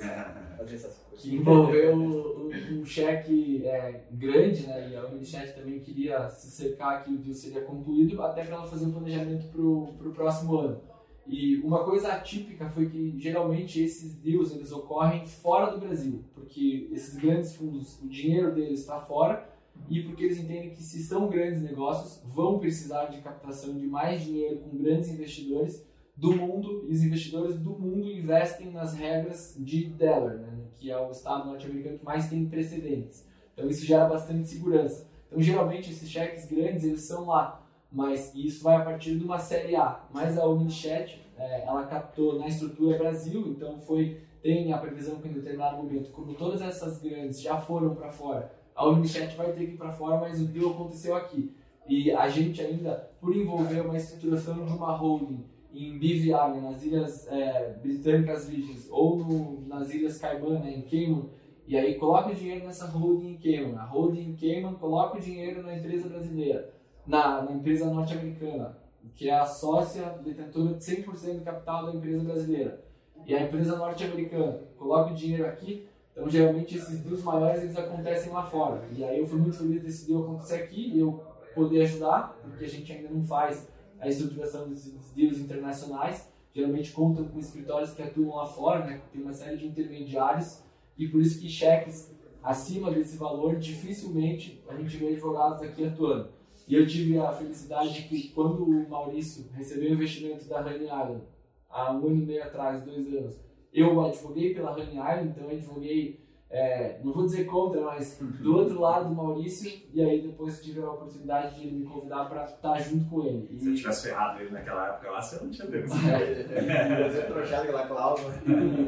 Fazer 0.57 0.75
essas 0.75 0.97
coisas. 0.97 1.21
Que 1.21 1.35
envolveu 1.35 1.95
um, 1.95 2.49
um 2.73 2.85
cheque 2.85 3.65
é, 3.65 4.03
grande, 4.11 4.67
né? 4.67 4.89
E 4.89 4.95
a 4.95 5.07
Unichat 5.07 5.55
também 5.55 5.79
queria 5.79 6.29
se 6.29 6.51
cercar 6.51 7.03
que 7.03 7.11
o 7.11 7.17
deal 7.17 7.33
seria 7.33 7.61
concluído, 7.61 8.21
até 8.21 8.43
para 8.43 8.57
ela 8.57 8.67
fazer 8.67 8.85
um 8.85 8.91
planejamento 8.91 9.47
para 9.47 9.61
o 9.61 10.13
próximo 10.13 10.57
ano. 10.57 10.81
E 11.27 11.57
uma 11.61 11.83
coisa 11.83 12.13
atípica 12.13 12.69
foi 12.69 12.87
que 12.87 13.17
geralmente 13.17 13.81
esses 13.81 14.15
deals 14.15 14.53
eles 14.53 14.71
ocorrem 14.71 15.25
fora 15.25 15.71
do 15.71 15.79
Brasil, 15.79 16.23
porque 16.35 16.87
esses 16.91 17.17
grandes 17.17 17.55
fundos, 17.55 17.99
o 18.01 18.07
dinheiro 18.07 18.53
deles 18.53 18.81
está 18.81 18.99
fora 18.99 19.49
e 19.89 20.03
porque 20.03 20.23
eles 20.23 20.37
entendem 20.37 20.69
que 20.69 20.83
se 20.83 21.01
são 21.03 21.27
grandes 21.27 21.61
negócios, 21.61 22.21
vão 22.31 22.59
precisar 22.59 23.05
de 23.05 23.21
captação 23.21 23.75
de 23.75 23.87
mais 23.87 24.23
dinheiro 24.23 24.59
com 24.59 24.77
grandes 24.77 25.09
investidores 25.09 25.85
do 26.15 26.33
mundo 26.35 26.85
e 26.87 26.93
os 26.93 27.03
investidores 27.03 27.57
do 27.57 27.71
mundo 27.71 28.09
investem 28.09 28.71
nas 28.71 28.93
regras 28.93 29.55
de 29.59 29.85
Delaware, 29.85 30.37
né, 30.37 30.59
que 30.77 30.89
é 30.89 30.97
o 30.97 31.09
estado 31.11 31.47
norte-americano 31.47 31.97
que 31.97 32.05
mais 32.05 32.29
tem 32.29 32.45
precedentes. 32.45 33.27
Então 33.53 33.67
isso 33.67 33.85
gera 33.85 34.07
bastante 34.07 34.47
segurança. 34.47 35.09
Então 35.27 35.41
geralmente 35.41 35.91
esses 35.91 36.09
cheques 36.09 36.45
grandes 36.45 36.83
eles 36.83 37.01
são 37.01 37.25
lá 37.25 37.64
mas 37.95 38.35
isso 38.35 38.61
vai 38.61 38.75
a 38.75 38.81
partir 38.81 39.17
de 39.17 39.23
uma 39.23 39.39
série 39.39 39.73
A. 39.73 40.03
Mas 40.13 40.37
a 40.37 40.45
Omnichat, 40.45 41.17
é, 41.37 41.63
ela 41.65 41.85
captou 41.85 42.37
na 42.37 42.45
estrutura 42.45 42.97
Brasil, 42.97 43.47
então 43.47 43.79
foi 43.79 44.19
tem 44.41 44.71
a 44.73 44.77
previsão 44.77 45.15
que 45.15 45.29
em 45.29 45.33
determinado 45.33 45.77
momento, 45.77 46.11
como 46.11 46.35
todas 46.35 46.61
essas 46.61 47.01
grandes 47.01 47.41
já 47.41 47.57
foram 47.57 47.95
para 47.95 48.11
fora, 48.11 48.51
a 48.75 48.85
Omnichat 48.85 49.35
vai 49.37 49.53
ter 49.53 49.65
que 49.65 49.73
ir 49.73 49.77
para 49.77 49.93
fora, 49.93 50.19
mas 50.19 50.39
o 50.41 50.45
deal 50.45 50.71
aconteceu 50.71 51.15
aqui. 51.15 51.55
E 51.87 52.11
a 52.11 52.27
gente 52.27 52.61
ainda, 52.61 53.09
por 53.19 53.35
envolver 53.35 53.79
uma 53.79 53.95
estruturação 53.95 54.65
de 54.65 54.73
uma 54.73 54.91
holding 54.91 55.45
em 55.73 55.97
BVI, 55.97 56.61
nas 56.61 56.83
Ilhas 56.83 57.27
é, 57.29 57.77
Britânicas 57.81 58.49
Virgens, 58.49 58.87
ou 58.91 59.17
no, 59.17 59.61
nas 59.67 59.89
Ilhas 59.93 60.17
Cayman, 60.17 60.59
né, 60.59 60.73
em 60.75 60.81
Cayman, 60.81 61.29
e 61.65 61.77
aí 61.77 61.95
coloca 61.95 62.29
o 62.29 62.35
dinheiro 62.35 62.65
nessa 62.65 62.85
holding 62.87 63.29
em 63.29 63.37
Cayman, 63.37 63.77
a 63.77 63.85
holding 63.85 64.31
em 64.31 64.35
Cayman 64.35 64.75
coloca 64.75 65.17
o 65.17 65.21
dinheiro 65.21 65.63
na 65.63 65.75
empresa 65.75 66.09
brasileira 66.09 66.74
na, 67.05 67.41
na 67.41 67.51
empresa 67.51 67.85
norte-americana, 67.85 68.77
que 69.15 69.29
é 69.29 69.37
a 69.37 69.45
sócia 69.45 70.17
detentora 70.23 70.73
de 70.73 70.83
100% 70.83 71.39
do 71.39 71.45
capital 71.45 71.85
da 71.85 71.93
empresa 71.93 72.23
brasileira. 72.23 72.83
E 73.25 73.35
a 73.35 73.43
empresa 73.43 73.75
norte-americana 73.75 74.61
coloca 74.77 75.11
o 75.11 75.15
dinheiro 75.15 75.45
aqui, 75.45 75.87
então 76.11 76.29
geralmente 76.29 76.77
esses 76.77 76.99
deals 76.99 77.23
maiores 77.23 77.63
eles 77.63 77.77
acontecem 77.77 78.31
lá 78.31 78.43
fora. 78.43 78.83
E 78.91 79.03
aí 79.03 79.19
eu 79.19 79.27
fui 79.27 79.39
muito 79.39 79.57
feliz 79.57 79.81
desse 79.81 80.07
deal 80.07 80.23
acontecer 80.23 80.55
aqui 80.55 80.91
e 80.93 80.99
eu 80.99 81.23
poder 81.53 81.83
ajudar, 81.83 82.37
porque 82.41 82.65
a 82.65 82.69
gente 82.69 82.91
ainda 82.91 83.09
não 83.09 83.23
faz 83.23 83.67
a 83.99 84.07
estruturação 84.07 84.69
desses 84.69 84.93
deals 85.13 85.37
internacionais. 85.39 86.29
Geralmente 86.53 86.91
contam 86.91 87.25
com 87.25 87.39
escritórios 87.39 87.93
que 87.93 88.01
atuam 88.01 88.35
lá 88.35 88.45
fora, 88.45 88.85
né? 88.85 89.01
tem 89.11 89.21
uma 89.21 89.33
série 89.33 89.57
de 89.57 89.67
intermediários, 89.67 90.61
e 90.97 91.07
por 91.07 91.21
isso 91.21 91.39
que 91.39 91.49
cheques 91.49 92.13
acima 92.41 92.91
desse 92.91 93.17
valor, 93.17 93.57
dificilmente 93.57 94.63
a 94.69 94.75
gente 94.75 94.95
vê 94.97 95.09
advogados 95.09 95.61
aqui 95.61 95.85
atuando. 95.85 96.29
E 96.67 96.75
eu 96.75 96.87
tive 96.87 97.17
a 97.19 97.31
felicidade 97.31 97.93
de 97.93 98.01
que 98.07 98.29
quando 98.29 98.63
o 98.63 98.89
Maurício 98.89 99.45
recebeu 99.53 99.91
o 99.91 99.93
investimento 99.93 100.47
da 100.47 100.61
Honey 100.61 100.85
Island, 100.85 101.21
há 101.69 101.91
um 101.91 102.07
ano 102.07 102.15
e 102.15 102.25
meio 102.25 102.43
atrás, 102.43 102.81
dois 102.81 103.07
anos, 103.13 103.39
eu 103.71 104.03
advoguei 104.03 104.53
pela 104.53 104.71
Honey 104.71 104.97
Island, 104.97 105.29
então 105.29 105.43
eu 105.43 105.57
advoguei, 105.57 106.25
é, 106.49 106.99
não 107.03 107.13
vou 107.13 107.25
dizer 107.25 107.45
contra, 107.45 107.81
mas 107.81 108.17
do 108.19 108.55
outro 108.55 108.79
lado 108.79 109.09
do 109.09 109.15
Maurício, 109.15 109.71
e 109.93 110.01
aí 110.01 110.21
depois 110.21 110.63
tive 110.63 110.81
a 110.81 110.89
oportunidade 110.89 111.55
de 111.55 111.67
ele 111.67 111.77
me 111.77 111.85
convidar 111.85 112.25
para 112.25 112.45
estar 112.45 112.79
junto 112.79 113.09
com 113.09 113.21
ele. 113.23 113.47
E... 113.51 113.59
Se 113.59 113.69
eu 113.69 113.75
tivesse 113.75 114.07
ferrado 114.09 114.41
ele 114.41 114.49
naquela 114.49 114.87
época 114.87 115.11
lá, 115.11 115.21
você 115.21 115.43
não 115.43 115.51
tinha. 115.51 115.67
É, 115.67 117.09
você 117.09 117.21
trouxado 117.23 117.63
aquela 117.63 117.87
cláusula. 117.87 118.33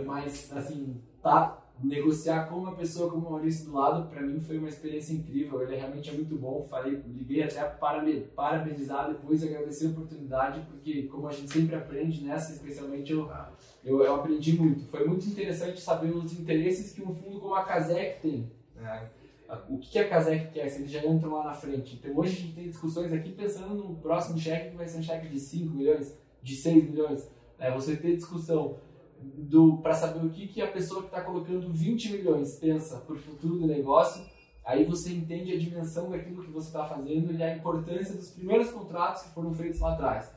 Mas, 0.05 0.51
assim, 0.55 0.99
tá 1.21 1.66
negociar 1.84 2.47
com 2.47 2.55
uma 2.57 2.75
pessoa 2.75 3.09
como 3.09 3.28
o 3.28 3.32
Maurício 3.32 3.65
do 3.65 3.73
lado, 3.73 4.09
para 4.09 4.21
mim 4.21 4.39
foi 4.39 4.57
uma 4.57 4.69
experiência 4.69 5.13
incrível. 5.13 5.61
Ele 5.61 5.75
realmente 5.75 6.09
é 6.09 6.13
muito 6.13 6.36
bom. 6.36 6.65
Falei, 6.69 7.01
liguei 7.07 7.43
até 7.43 7.63
para 7.63 8.03
parabenizar 8.36 9.07
depois 9.09 9.43
agradecer 9.43 9.88
a 9.88 9.89
oportunidade, 9.91 10.61
porque 10.69 11.03
como 11.03 11.28
a 11.28 11.32
gente 11.32 11.51
sempre 11.51 11.75
aprende 11.75 12.23
nessa, 12.23 12.53
especialmente 12.53 13.11
eu, 13.11 13.30
eu, 13.84 14.01
eu 14.01 14.15
aprendi 14.15 14.53
muito. 14.53 14.86
Foi 14.88 15.05
muito 15.05 15.28
interessante 15.28 15.80
saber 15.80 16.09
os 16.09 16.38
interesses 16.39 16.91
que 16.93 17.01
um 17.01 17.13
fundo 17.13 17.39
como 17.39 17.53
a 17.53 17.63
Casec 17.63 18.21
tem. 18.21 18.51
Né? 18.75 19.09
O 19.69 19.78
que 19.78 19.97
a 19.97 20.09
Casec 20.09 20.51
quer, 20.51 20.67
se 20.67 20.82
eles 20.82 20.91
já 20.91 21.05
entram 21.05 21.32
lá 21.32 21.45
na 21.45 21.53
frente. 21.53 21.95
Então 21.95 22.17
hoje 22.17 22.36
a 22.36 22.39
gente 22.41 22.53
tem 22.53 22.69
discussões 22.69 23.13
aqui 23.13 23.32
pensando 23.32 23.75
no 23.75 23.95
próximo 23.95 24.38
cheque 24.38 24.71
que 24.71 24.78
vai 24.78 24.88
ser 24.88 24.99
um 24.99 25.03
cheque 25.03 25.30
de 25.30 25.39
5 25.39 25.73
milhões, 25.73 26.17
de 26.41 26.55
6 26.55 26.89
milhões. 26.89 27.30
É, 27.59 27.71
você 27.71 27.95
ter 27.95 28.15
discussão 28.15 28.78
para 29.82 29.93
saber 29.93 30.26
o 30.26 30.30
que, 30.30 30.47
que 30.47 30.61
a 30.61 30.68
pessoa 30.68 31.01
que 31.01 31.07
está 31.07 31.22
colocando 31.22 31.72
20 31.72 32.11
milhões 32.11 32.55
pensa 32.55 32.97
para 32.97 33.15
o 33.15 33.20
futuro 33.20 33.59
do 33.59 33.68
negócio, 33.68 34.24
aí 34.65 34.84
você 34.86 35.13
entende 35.13 35.53
a 35.53 35.57
dimensão 35.57 36.09
daquilo 36.09 36.43
que 36.43 36.51
você 36.51 36.68
está 36.68 36.86
fazendo 36.86 37.34
e 37.34 37.41
a 37.41 37.55
importância 37.55 38.15
dos 38.15 38.32
primeiros 38.32 38.70
contratos 38.70 39.24
que 39.24 39.30
foram 39.30 39.53
feitos 39.53 39.80
lá 39.80 39.93
atrás. 39.93 40.32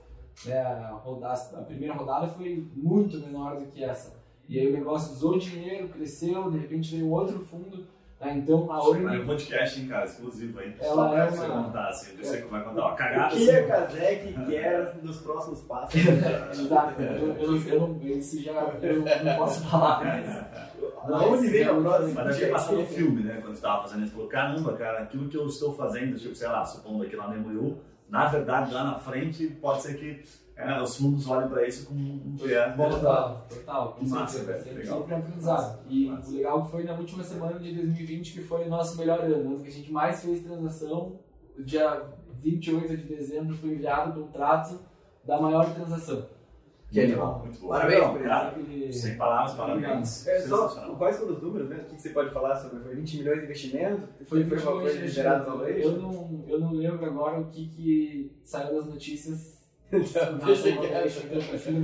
É, 0.47 0.61
a 0.61 1.64
primeira 1.66 1.95
rodada 1.95 2.28
foi 2.28 2.66
muito 2.74 3.18
menor 3.18 3.59
do 3.59 3.66
que 3.66 3.83
essa. 3.83 4.18
E 4.49 4.59
aí 4.59 4.66
o 4.66 4.72
negócio 4.72 5.12
usou 5.12 5.39
dinheiro, 5.39 5.89
cresceu, 5.89 6.51
de 6.51 6.59
repente 6.59 6.97
veio 6.97 7.11
outro 7.11 7.41
fundo 7.41 7.87
ah, 8.23 8.33
então 8.35 8.71
a 8.71 8.87
Ori. 8.87 9.03
É 9.03 9.18
um 9.18 9.27
podcast, 9.27 9.81
hein, 9.81 9.89
cara, 9.89 10.05
exclusivo 10.05 10.61
aí. 10.61 10.75
Ela 10.79 11.18
é 11.18 11.23
uma... 11.23 11.31
você 11.31 11.47
contar, 11.47 11.89
assim, 11.89 12.18
eu 12.18 12.25
sei 12.25 12.43
que 12.43 12.49
vai 12.49 12.62
contar 12.62 12.83
uma 12.83 12.95
cagada. 12.95 13.35
O 13.35 13.39
que 13.39 13.51
a 13.51 13.66
Kazek 13.66 14.35
quer 14.47 14.95
nos 15.03 15.16
próximos 15.23 15.62
passos? 15.62 15.95
Exato, 16.53 17.01
eu, 17.01 17.35
eu, 17.37 17.66
eu, 17.66 17.81
não, 17.81 18.03
isso 18.03 18.43
já 18.43 18.53
eu 18.83 19.05
não 19.25 19.37
posso 19.39 19.66
falar, 19.66 20.05
mas. 20.05 20.71
Aonde 21.03 21.49
vem 21.49 21.64
a 21.64 21.75
próxima? 21.75 22.25
Mas 22.25 22.37
deve 22.37 22.53
passar 22.53 22.73
no 22.73 22.87
filme, 22.87 23.23
né? 23.23 23.39
Quando 23.41 23.47
você 23.47 23.53
estava 23.53 23.83
fazendo 23.83 24.05
isso, 24.05 24.12
falou: 24.12 24.29
caramba, 24.29 24.73
cara, 24.75 24.99
aquilo 24.99 25.29
que 25.29 25.37
eu 25.39 25.47
estou 25.47 25.75
fazendo, 25.75 26.18
tipo, 26.18 26.35
sei 26.35 26.49
lá, 26.49 26.62
supondo 26.66 27.05
aqui 27.05 27.16
lá 27.16 27.27
no 27.29 27.41
MU, 27.41 27.79
na 28.07 28.27
verdade, 28.27 28.75
lá 28.75 28.85
na 28.85 28.99
frente, 28.99 29.47
pode 29.47 29.81
ser 29.81 29.95
que 29.95 30.23
é, 30.63 30.83
os 30.83 30.97
fundos 30.97 31.29
olham 31.29 31.49
para 31.49 31.67
isso 31.67 31.87
com 31.87 31.95
um 31.95 32.37
viés. 32.37 32.77
Total, 32.77 33.47
total. 33.49 33.93
Com 33.99 34.09
massa, 34.09 34.45
velho. 34.45 34.63
Sempre, 34.63 34.87
sempre 34.87 35.15
aprendizado. 35.15 35.81
E 35.89 36.07
massa. 36.07 36.31
o 36.31 36.35
legal 36.35 36.65
foi 36.71 36.85
na 36.85 36.95
última 36.95 37.25
semana 37.25 37.59
de 37.59 37.75
2020, 37.75 38.33
que 38.33 38.43
foi 38.43 38.67
o 38.67 38.69
nosso 38.69 38.99
melhor 38.99 39.21
ano, 39.21 39.55
ano 39.55 39.61
que 39.61 39.69
a 39.69 39.73
gente 39.73 39.91
mais 39.91 40.23
fez 40.23 40.43
transação. 40.43 41.19
O 41.59 41.63
dia 41.63 42.05
28 42.41 42.97
de 42.97 43.05
dezembro 43.05 43.57
foi 43.57 43.71
enviado 43.71 44.21
o 44.21 44.25
contrato 44.25 44.81
da 45.25 45.41
maior 45.41 45.73
transação. 45.75 46.27
Que 46.91 47.01
animal, 47.01 47.39
muito 47.45 47.61
bom. 47.61 47.69
Parabéns, 47.69 48.23
cara. 48.23 48.55
Sem 48.91 49.17
palavras, 49.17 49.55
parabéns. 49.55 50.27
É, 50.27 50.41
só, 50.41 50.69
quais 50.97 51.19
foram 51.19 51.35
os 51.35 51.43
números 51.43 51.69
mesmo? 51.69 51.85
O 51.85 51.87
que 51.87 52.03
você 52.03 52.11
pode 52.11 52.31
falar 52.31 52.57
sobre? 52.57 52.81
Foi 52.81 52.97
20 52.97 53.19
milhões 53.19 53.39
de 53.39 53.45
investimento? 53.45 54.09
Foi, 54.25 54.45
foi, 54.45 54.59
foi, 54.59 54.91
foi 54.91 55.09
gerado 55.09 55.49
no 55.49 55.65
eu 55.65 55.93
não, 55.93 56.45
eu 56.49 56.59
não 56.59 56.73
lembro 56.73 57.07
agora 57.07 57.41
o 57.41 57.47
que, 57.47 57.69
que 57.69 58.33
saiu 58.43 58.75
das 58.75 58.87
notícias 58.87 59.60
então, 59.93 60.38
que 60.38 61.68
eu 61.68 61.72
não, 61.72 61.80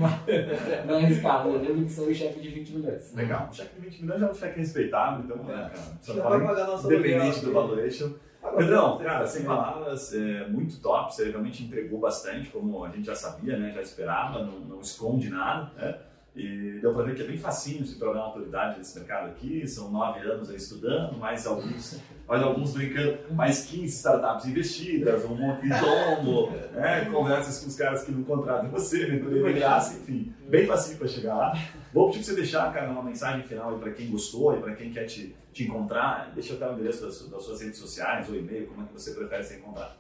não 0.87 0.97
arriscar. 0.97 1.47
Eu 1.47 1.59
lembro 1.59 1.85
que 1.85 1.91
saiu 1.91 2.11
o 2.11 2.15
cheque 2.15 2.41
de 2.41 2.49
20 2.49 2.71
milhões. 2.77 3.15
Legal, 3.15 3.49
o 3.51 3.55
cheque 3.55 3.75
de 3.75 3.89
20 3.89 4.01
milhões 4.03 4.23
é 4.23 4.31
um 4.31 4.35
cheque 4.35 4.59
respeitável, 4.61 5.25
então, 5.25 5.37
né, 5.45 5.55
cara? 5.55 5.73
Só 6.01 6.15
fala 6.15 6.85
independente 6.85 7.45
do 7.45 7.53
valuation. 7.53 8.13
Pedrão, 8.57 8.99
cara, 8.99 9.27
sem 9.27 9.45
palavras, 9.45 10.15
é 10.15 10.47
muito 10.49 10.81
top, 10.81 11.13
você 11.13 11.31
realmente 11.31 11.65
entregou 11.65 11.99
bastante, 11.99 12.49
como 12.51 12.85
a 12.85 12.91
gente 12.91 13.07
já 13.07 13.15
sabia, 13.15 13.59
né, 13.59 13.73
já 13.75 13.83
esperava, 13.83 14.45
não, 14.45 14.61
não 14.61 14.81
esconde 14.81 15.29
nada, 15.29 15.73
né? 15.77 15.99
E 16.37 16.79
deu 16.81 16.93
para 16.93 17.05
ver 17.05 17.15
que 17.15 17.23
é 17.23 17.27
bem 17.27 17.39
facinho 17.39 17.85
se 17.85 17.99
tornar 17.99 18.21
autoridade 18.21 18.77
nesse 18.77 18.99
mercado 18.99 19.31
aqui. 19.31 19.67
São 19.67 19.91
nove 19.91 20.21
anos 20.21 20.51
aí 20.51 20.57
estudando, 20.57 21.17
mais 21.17 21.47
alguns, 21.47 21.99
mais 22.27 22.43
alguns 22.43 22.73
brincando, 22.73 23.19
mais 23.33 23.65
15 23.67 23.87
startups 23.87 24.47
investidas, 24.47 25.25
um 25.25 25.35
monte 25.35 25.63
de 25.63 25.71
tombo, 25.81 26.51
né? 26.75 27.05
conversas 27.05 27.61
com 27.61 27.69
os 27.69 27.77
caras 27.77 28.05
que 28.05 28.11
não 28.11 28.25
contratam 28.25 28.69
você, 28.69 29.07
mentoria 29.07 29.45
de 29.45 29.53
graça, 29.53 29.99
enfim, 29.99 30.35
bem 30.49 30.67
facinho 30.67 30.99
para 30.99 31.07
chegar 31.07 31.37
lá. 31.37 31.53
Vou 31.95 32.07
pedir 32.07 32.19
para 32.19 32.27
você 32.27 32.35
deixar, 32.35 32.73
cara, 32.73 32.91
uma 32.91 33.03
mensagem 33.03 33.43
final 33.45 33.79
para 33.79 33.93
quem 33.93 34.11
gostou 34.11 34.57
e 34.57 34.61
para 34.61 34.75
quem 34.75 34.93
quer 34.93 35.05
te, 35.05 35.37
te 35.53 35.65
encontrar. 35.65 36.33
Deixa 36.35 36.55
até 36.55 36.69
o 36.69 36.73
endereço 36.73 37.05
das, 37.05 37.29
das 37.29 37.43
suas 37.45 37.61
redes 37.61 37.79
sociais 37.79 38.29
ou 38.29 38.35
e-mail, 38.35 38.67
como 38.67 38.83
é 38.83 38.87
que 38.87 38.93
você 38.93 39.13
prefere 39.13 39.45
ser 39.45 39.59
encontrado. 39.59 39.95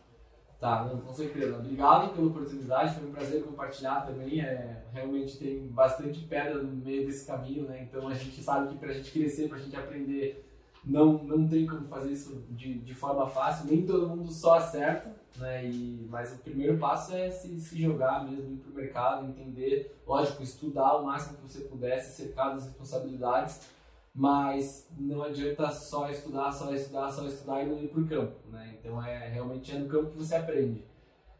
Tá, 0.60 0.84
não, 0.84 1.00
com 1.00 1.12
certeza. 1.12 1.58
Obrigado 1.58 2.14
pela 2.14 2.26
oportunidade, 2.28 2.94
foi 2.94 3.08
um 3.08 3.12
prazer 3.12 3.42
compartilhar 3.42 4.06
também. 4.06 4.40
É, 4.40 4.82
realmente 4.92 5.38
tem 5.38 5.68
bastante 5.68 6.20
pedra 6.20 6.62
no 6.62 6.74
meio 6.76 7.06
desse 7.06 7.26
caminho, 7.26 7.64
né? 7.68 7.86
Então 7.88 8.08
a 8.08 8.14
gente 8.14 8.42
sabe 8.42 8.68
que 8.68 8.78
para 8.78 8.88
a 8.88 8.92
gente 8.92 9.12
crescer, 9.12 9.48
para 9.48 9.58
a 9.58 9.60
gente 9.60 9.76
aprender, 9.76 10.44
não, 10.86 11.24
não 11.24 11.48
tem 11.48 11.66
como 11.66 11.84
fazer 11.86 12.12
isso 12.12 12.44
de, 12.50 12.78
de 12.78 12.94
forma 12.94 13.26
fácil, 13.26 13.66
nem 13.66 13.84
todo 13.84 14.08
mundo 14.08 14.30
só 14.30 14.58
acerta, 14.58 15.14
né? 15.36 15.66
E, 15.66 16.06
mas 16.08 16.32
o 16.32 16.38
primeiro 16.38 16.78
passo 16.78 17.14
é 17.14 17.30
se, 17.30 17.60
se 17.60 17.82
jogar 17.82 18.24
mesmo, 18.24 18.54
ir 18.54 18.58
para 18.58 18.70
o 18.70 18.74
mercado, 18.74 19.26
entender, 19.26 20.00
lógico, 20.06 20.42
estudar 20.42 20.96
o 20.96 21.04
máximo 21.04 21.38
que 21.38 21.52
você 21.52 21.60
puder, 21.62 21.98
se 21.98 22.22
cercar 22.22 22.54
das 22.54 22.64
responsabilidades 22.64 23.76
mas 24.18 24.88
não 24.98 25.22
adianta 25.22 25.70
só 25.70 26.08
estudar, 26.08 26.50
só 26.50 26.72
estudar, 26.72 27.10
só 27.10 27.26
estudar 27.26 27.62
e 27.62 27.66
não 27.66 27.78
ir 27.78 27.88
para 27.88 28.00
o 28.00 28.06
campo, 28.06 28.34
né? 28.50 28.74
Então 28.80 29.04
é 29.04 29.28
realmente 29.28 29.76
é 29.76 29.78
no 29.78 29.88
campo 29.88 30.10
que 30.10 30.16
você 30.16 30.34
aprende. 30.34 30.82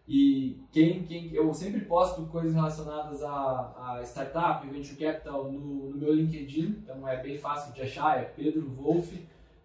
E 0.06 0.60
quem, 0.70 1.02
quem 1.02 1.34
eu 1.34 1.52
sempre 1.54 1.80
posto 1.80 2.26
coisas 2.26 2.54
relacionadas 2.54 3.22
a, 3.22 3.94
a 3.98 4.02
startup, 4.02 4.68
venture 4.68 4.94
capital 4.94 5.50
no, 5.50 5.88
no, 5.88 5.96
meu 5.96 6.12
LinkedIn, 6.14 6.82
então 6.82 7.08
é 7.08 7.20
bem 7.20 7.38
fácil 7.38 7.72
de 7.72 7.80
achar, 7.80 8.18
é 8.18 8.24
Pedro 8.24 8.68
Wolf, 8.68 9.10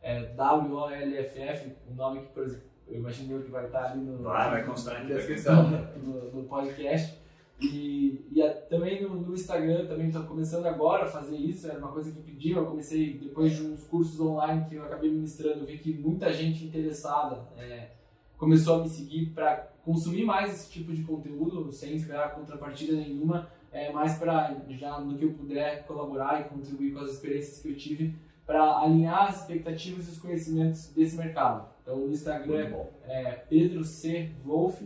é 0.02 0.24
W-O-L-F-F, 0.34 1.72
o 1.90 1.94
nome 1.94 2.22
que 2.22 2.34
por 2.34 2.44
exemplo, 2.44 2.72
eu 2.88 3.00
imagino 3.00 3.42
que 3.42 3.52
vai 3.52 3.66
estar 3.66 3.92
ali 3.92 4.02
no, 4.02 4.18
vai, 4.24 4.50
vai 4.50 4.66
constar 4.66 5.04
na 5.04 5.14
descrição 5.14 5.70
no, 6.04 6.32
no 6.32 6.44
podcast. 6.44 7.20
E, 7.62 8.26
e 8.32 8.42
a, 8.42 8.54
também 8.54 9.04
no, 9.04 9.22
no, 9.22 9.34
Instagram, 9.36 9.86
também 9.86 10.08
estou 10.08 10.24
começando 10.24 10.66
agora 10.66 11.04
a 11.04 11.08
fazer 11.08 11.38
isso, 11.38 11.68
era 11.68 11.78
uma 11.78 11.92
coisa 11.92 12.12
que 12.12 12.20
pediam, 12.20 12.60
eu 12.60 12.66
comecei 12.66 13.20
depois 13.20 13.56
de 13.56 13.62
uns 13.62 13.84
cursos 13.84 14.20
online 14.20 14.66
que 14.68 14.76
eu 14.76 14.84
acabei 14.84 15.12
ministrando, 15.12 15.66
vi 15.66 15.78
que 15.78 15.94
muita 15.94 16.34
gente 16.34 16.66
interessada 16.66 17.48
é, 17.56 17.92
começou 18.36 18.80
a 18.80 18.84
me 18.84 18.90
seguir 18.90 19.28
para 19.28 19.72
consumir 19.86 20.26
mais 20.26 20.52
esse 20.52 20.72
tipo 20.72 20.92
de 20.92 21.04
conteúdo, 21.04 21.72
sem 21.72 21.96
esperar 21.96 22.34
contrapartida 22.34 22.94
nenhuma, 22.94 23.48
é, 23.72 23.92
mais 23.92 24.18
para 24.18 24.60
já 24.70 25.00
no 25.00 25.16
que 25.16 25.26
eu 25.26 25.34
puder 25.34 25.86
colaborar 25.86 26.42
e 26.42 26.46
contribuir 26.46 26.94
com 26.94 27.00
as 27.00 27.12
experiências 27.12 27.62
que 27.62 27.70
eu 27.70 27.76
tive 27.76 28.16
para 28.46 28.80
alinhar 28.80 29.30
as 29.30 29.42
expectativas 29.42 30.08
e 30.08 30.12
os 30.12 30.20
conhecimentos 30.20 30.88
desse 30.94 31.18
mercado. 31.18 31.70
Então 31.82 31.98
no 31.98 32.12
Instagram 32.12 32.74
é, 33.06 33.24
é 33.24 33.32
Pedro 33.50 33.84
C. 33.84 34.32
Wolf, 34.44 34.82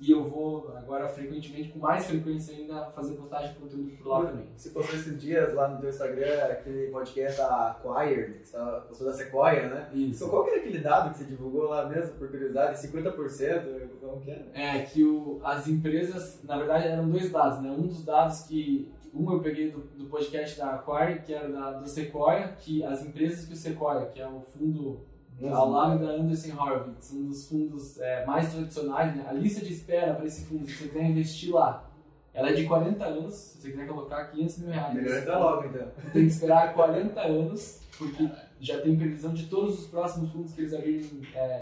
e 0.00 0.12
eu 0.12 0.24
vou 0.24 0.72
agora 0.76 1.08
frequentemente, 1.08 1.70
com 1.70 1.80
mais 1.80 2.06
frequência 2.06 2.54
ainda, 2.54 2.86
fazer 2.92 3.16
postagem 3.16 3.52
de 3.52 3.58
conteúdo 3.58 3.96
por 3.96 4.06
lá 4.06 4.26
também. 4.26 4.46
Você 4.56 4.70
postou 4.70 4.94
esses 4.94 5.20
dias 5.20 5.52
lá 5.54 5.68
no 5.68 5.80
teu 5.80 5.88
Instagram 5.88 6.44
aquele 6.44 6.86
podcast 6.92 7.36
da 7.36 7.70
Acquired, 7.70 8.34
que 8.34 8.46
você 8.46 8.56
postou 8.86 9.06
da 9.08 9.12
Sequoia, 9.12 9.68
né? 9.68 9.90
Isso. 9.92 10.22
Então, 10.22 10.28
qual 10.28 10.44
que 10.44 10.50
era 10.50 10.60
aquele 10.60 10.78
dado 10.78 11.10
que 11.10 11.18
você 11.18 11.24
divulgou 11.24 11.64
lá 11.64 11.88
mesmo, 11.88 12.14
por 12.14 12.28
curiosidade? 12.28 12.78
50%? 12.78 13.88
Como 14.00 14.20
que 14.20 14.30
era? 14.30 14.46
É, 14.54 14.82
que 14.82 15.02
o, 15.02 15.40
as 15.42 15.66
empresas, 15.66 16.40
na 16.44 16.56
verdade 16.56 16.86
eram 16.86 17.10
dois 17.10 17.32
dados, 17.32 17.60
né? 17.60 17.68
Um 17.68 17.88
dos 17.88 18.04
dados 18.04 18.42
que, 18.42 18.92
um 19.14 19.32
eu 19.32 19.40
peguei 19.40 19.70
do, 19.70 19.80
do 19.80 20.06
podcast 20.06 20.58
da 20.58 20.74
Acquired, 20.74 21.24
que 21.24 21.32
era 21.32 21.48
da, 21.48 21.72
do 21.72 21.88
Sequoia, 21.88 22.48
que 22.58 22.84
as 22.84 23.02
empresas 23.02 23.46
que 23.46 23.54
o 23.54 23.56
Sequoia, 23.56 24.06
que 24.06 24.20
é 24.20 24.28
o 24.28 24.40
fundo 24.40 25.06
ao 25.46 25.70
lado 25.70 26.04
da 26.04 26.12
Anderson 26.12 26.54
Horowitz, 26.60 27.12
um 27.12 27.26
dos 27.26 27.48
fundos 27.48 28.00
é, 28.00 28.24
mais 28.26 28.52
tradicionais, 28.52 29.14
né? 29.14 29.24
a 29.28 29.32
lista 29.32 29.64
de 29.64 29.72
espera 29.72 30.14
para 30.14 30.26
esse 30.26 30.44
fundo, 30.46 30.66
se 30.66 30.74
você 30.74 30.88
quiser 30.88 31.04
investir 31.04 31.54
lá, 31.54 31.88
ela 32.34 32.50
é 32.50 32.52
de 32.52 32.66
40 32.66 33.04
anos, 33.04 33.34
se 33.34 33.62
você 33.62 33.70
quiser 33.70 33.86
colocar 33.86 34.26
500 34.26 34.58
mil 34.58 34.70
reais. 34.70 34.94
Melhor 34.94 35.18
entrar 35.18 35.38
logo 35.38 35.64
então. 35.66 35.88
Tem 36.12 36.22
que 36.22 36.32
esperar 36.32 36.74
40 36.74 37.20
anos, 37.20 37.80
porque 37.96 38.28
já 38.60 38.80
tem 38.80 38.96
previsão 38.96 39.32
de 39.32 39.46
todos 39.46 39.80
os 39.80 39.86
próximos 39.86 40.30
fundos 40.32 40.52
que 40.52 40.60
eles 40.60 40.74
abrirem 40.74 41.22
é, 41.34 41.60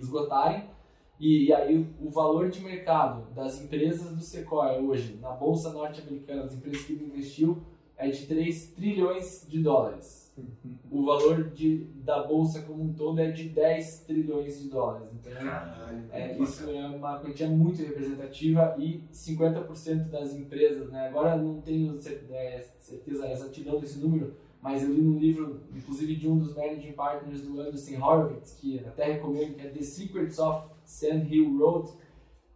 esgotarem. 0.00 0.68
E, 1.18 1.46
e, 1.46 1.52
aí 1.52 1.86
o 2.00 2.10
valor 2.10 2.50
de 2.50 2.60
mercado 2.60 3.32
das 3.34 3.60
empresas 3.60 4.10
do 4.10 4.22
Sequoia 4.22 4.80
hoje, 4.80 5.18
na 5.20 5.30
Bolsa 5.30 5.72
Norte-Americana, 5.72 6.44
as 6.44 6.54
empresas 6.54 6.82
que 6.82 6.92
ele 6.92 7.04
investiu, 7.06 7.62
é 7.96 8.08
de 8.08 8.26
3 8.26 8.66
trilhões 8.72 9.46
de 9.48 9.62
dólares. 9.62 10.24
O 10.90 11.04
valor 11.04 11.50
de, 11.50 11.84
da 12.02 12.24
bolsa 12.24 12.62
como 12.62 12.82
um 12.82 12.92
todo 12.92 13.20
é 13.20 13.30
de 13.30 13.48
10 13.50 14.00
trilhões 14.00 14.60
de 14.60 14.68
dólares. 14.68 15.08
Então, 15.12 15.32
Caralho, 15.32 16.04
é, 16.10 16.36
isso 16.36 16.68
é 16.68 16.86
uma 16.88 17.20
quantia 17.20 17.48
muito 17.48 17.80
representativa 17.80 18.74
e 18.76 19.04
50% 19.12 20.10
das 20.10 20.34
empresas, 20.34 20.90
né, 20.90 21.06
agora 21.06 21.36
não 21.36 21.60
tenho 21.60 21.96
é, 22.32 22.64
certeza, 22.80 23.30
exatidão 23.30 23.78
desse 23.78 24.00
número, 24.00 24.34
mas 24.60 24.82
eu 24.82 24.92
li 24.92 25.02
no 25.02 25.18
livro, 25.18 25.60
inclusive 25.72 26.16
de 26.16 26.28
um 26.28 26.38
dos 26.38 26.56
managing 26.56 26.92
partners 26.92 27.42
do 27.42 27.60
Anderson 27.60 28.02
Horowitz, 28.02 28.54
que 28.54 28.80
até 28.80 29.12
recomendo, 29.12 29.54
que 29.54 29.66
é 29.66 29.70
The 29.70 29.82
Secrets 29.82 30.38
of 30.40 30.73
Sand 30.84 31.26
Hill 31.30 31.58
Road, 31.58 31.90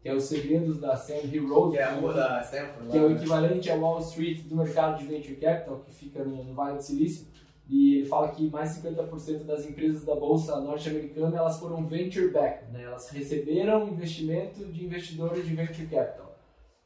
que 0.00 0.08
é 0.08 0.14
os 0.14 0.24
segredos 0.24 0.78
da 0.78 0.96
Sand 0.96 1.26
Hill 1.32 1.48
Road, 1.48 1.72
que 1.72 1.78
é, 1.78 1.84
a 1.84 1.94
rua 1.94 2.14
da 2.14 2.40
Stanford, 2.42 2.90
que 2.90 2.96
é 2.96 3.00
o 3.00 3.12
equivalente 3.12 3.70
ao 3.70 3.78
Wall 3.80 4.00
Street 4.00 4.42
do 4.42 4.56
mercado 4.56 4.98
de 4.98 5.04
venture 5.04 5.36
capital, 5.36 5.80
que 5.80 5.92
fica 5.92 6.24
no, 6.24 6.44
no 6.44 6.54
Vale 6.54 6.76
do 6.76 6.82
Silício. 6.82 7.26
E 7.68 7.96
ele 7.96 8.06
fala 8.06 8.28
que 8.28 8.48
mais 8.48 8.70
50% 8.78 9.44
das 9.44 9.66
empresas 9.66 10.04
da 10.04 10.14
bolsa 10.14 10.58
norte-americana 10.58 11.36
elas 11.36 11.60
foram 11.60 11.86
venture 11.86 12.30
back, 12.30 12.70
né? 12.72 12.84
Elas 12.84 13.10
receberam 13.10 13.88
investimento 13.88 14.64
de 14.64 14.84
investidores 14.84 15.46
de 15.46 15.54
venture 15.54 15.86
capital. 15.86 16.38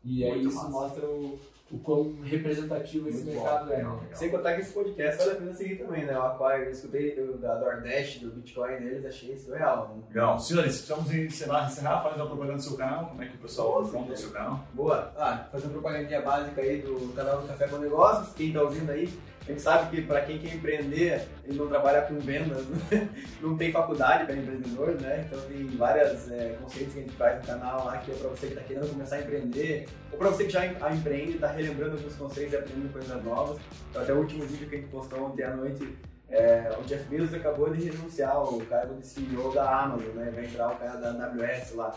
E 0.04 0.24
aí 0.24 0.44
isso 0.44 0.56
massa. 0.56 0.68
mostra 0.70 1.06
o, 1.06 1.38
o 1.72 1.78
quão 1.78 2.20
representativo 2.22 3.08
esse 3.08 3.24
Muito 3.24 3.34
mercado 3.34 3.68
bom. 3.68 3.74
é. 3.74 3.82
Né? 3.82 3.98
Sem 4.12 4.30
contar 4.30 4.54
que 4.54 4.60
esse 4.60 4.72
podcast 4.72 5.18
vale 5.18 5.30
a 5.30 5.34
pena 5.36 5.54
seguir 5.54 5.76
também, 5.76 6.04
né? 6.04 6.18
O 6.18 6.22
Aquire, 6.22 6.66
eu 6.66 6.70
escutei 6.70 7.16
do, 7.16 7.38
da 7.38 7.54
DoorDash, 7.54 8.18
do 8.18 8.30
Bitcoin 8.30 8.76
deles, 8.76 9.06
achei 9.06 9.36
surreal. 9.36 9.96
Né? 9.96 10.02
Legal. 10.08 10.38
Senhores, 10.38 10.72
precisamos 10.72 11.14
encerrar, 11.14 11.66
encerrar, 11.66 12.02
fazer 12.02 12.16
uma 12.16 12.26
propaganda 12.26 12.58
do 12.58 12.62
seu 12.62 12.76
canal. 12.76 13.06
Como 13.06 13.22
é 13.22 13.26
que 13.26 13.36
o 13.36 13.40
pessoal 13.40 13.82
encontra 13.82 14.12
o 14.12 14.16
seu 14.16 14.30
canal? 14.30 14.60
Boa. 14.74 15.12
Ah, 15.16 15.46
fazer 15.50 15.64
uma 15.66 15.72
propagandinha 15.72 16.20
básica 16.20 16.60
aí 16.60 16.82
do 16.82 17.14
canal 17.14 17.40
do 17.40 17.48
Café 17.48 17.66
com 17.68 17.78
Negócios. 17.78 18.34
Quem 18.34 18.52
tá 18.52 18.60
ouvindo 18.60 18.90
aí, 18.90 19.08
a 19.42 19.50
gente 19.50 19.60
sabe 19.60 19.90
que 19.90 20.02
para 20.02 20.20
quem 20.20 20.38
quer 20.38 20.54
empreender, 20.54 21.26
ele 21.44 21.58
não 21.58 21.66
trabalha 21.66 22.02
com 22.02 22.16
vendas, 22.20 22.64
não 23.42 23.56
tem 23.56 23.72
faculdade 23.72 24.24
para 24.24 24.36
empreendedor, 24.36 25.00
né? 25.00 25.26
Então 25.26 25.40
tem 25.48 25.66
vários 25.66 26.30
é, 26.30 26.56
conceitos 26.62 26.94
que 26.94 27.00
a 27.00 27.02
gente 27.02 27.16
faz 27.16 27.40
no 27.40 27.46
canal 27.46 27.84
lá 27.84 27.98
que 27.98 28.12
é 28.12 28.14
para 28.14 28.28
você 28.28 28.46
que 28.46 28.52
está 28.52 28.64
querendo 28.64 28.88
começar 28.90 29.16
a 29.16 29.20
empreender, 29.20 29.88
ou 30.12 30.18
para 30.18 30.30
você 30.30 30.44
que 30.44 30.50
já 30.50 30.64
empreende 30.64 31.32
e 31.32 31.34
está 31.34 31.48
relembrando 31.48 31.96
alguns 31.96 32.14
conceitos 32.14 32.52
e 32.52 32.56
aprendendo 32.56 32.92
coisas 32.92 33.24
novas. 33.24 33.58
Então, 33.90 34.02
até 34.02 34.12
o 34.12 34.18
último 34.18 34.44
vídeo 34.44 34.68
que 34.68 34.76
a 34.76 34.78
gente 34.78 34.90
postou 34.90 35.24
ontem 35.24 35.42
à 35.42 35.56
noite, 35.56 35.98
é, 36.30 36.70
o 36.80 36.84
Jeff 36.84 37.04
Bezos 37.08 37.34
acabou 37.34 37.68
de 37.70 37.84
renunciar 37.84 38.30
ao 38.30 38.60
cargo 38.60 38.94
de 38.94 39.06
CEO 39.06 39.52
da 39.52 39.82
Amazon, 39.82 40.14
né? 40.14 40.30
Vai 40.32 40.44
entrar 40.44 40.68
o 40.68 40.76
cara 40.76 40.98
da 40.98 41.26
AWS 41.26 41.74
lá. 41.74 41.92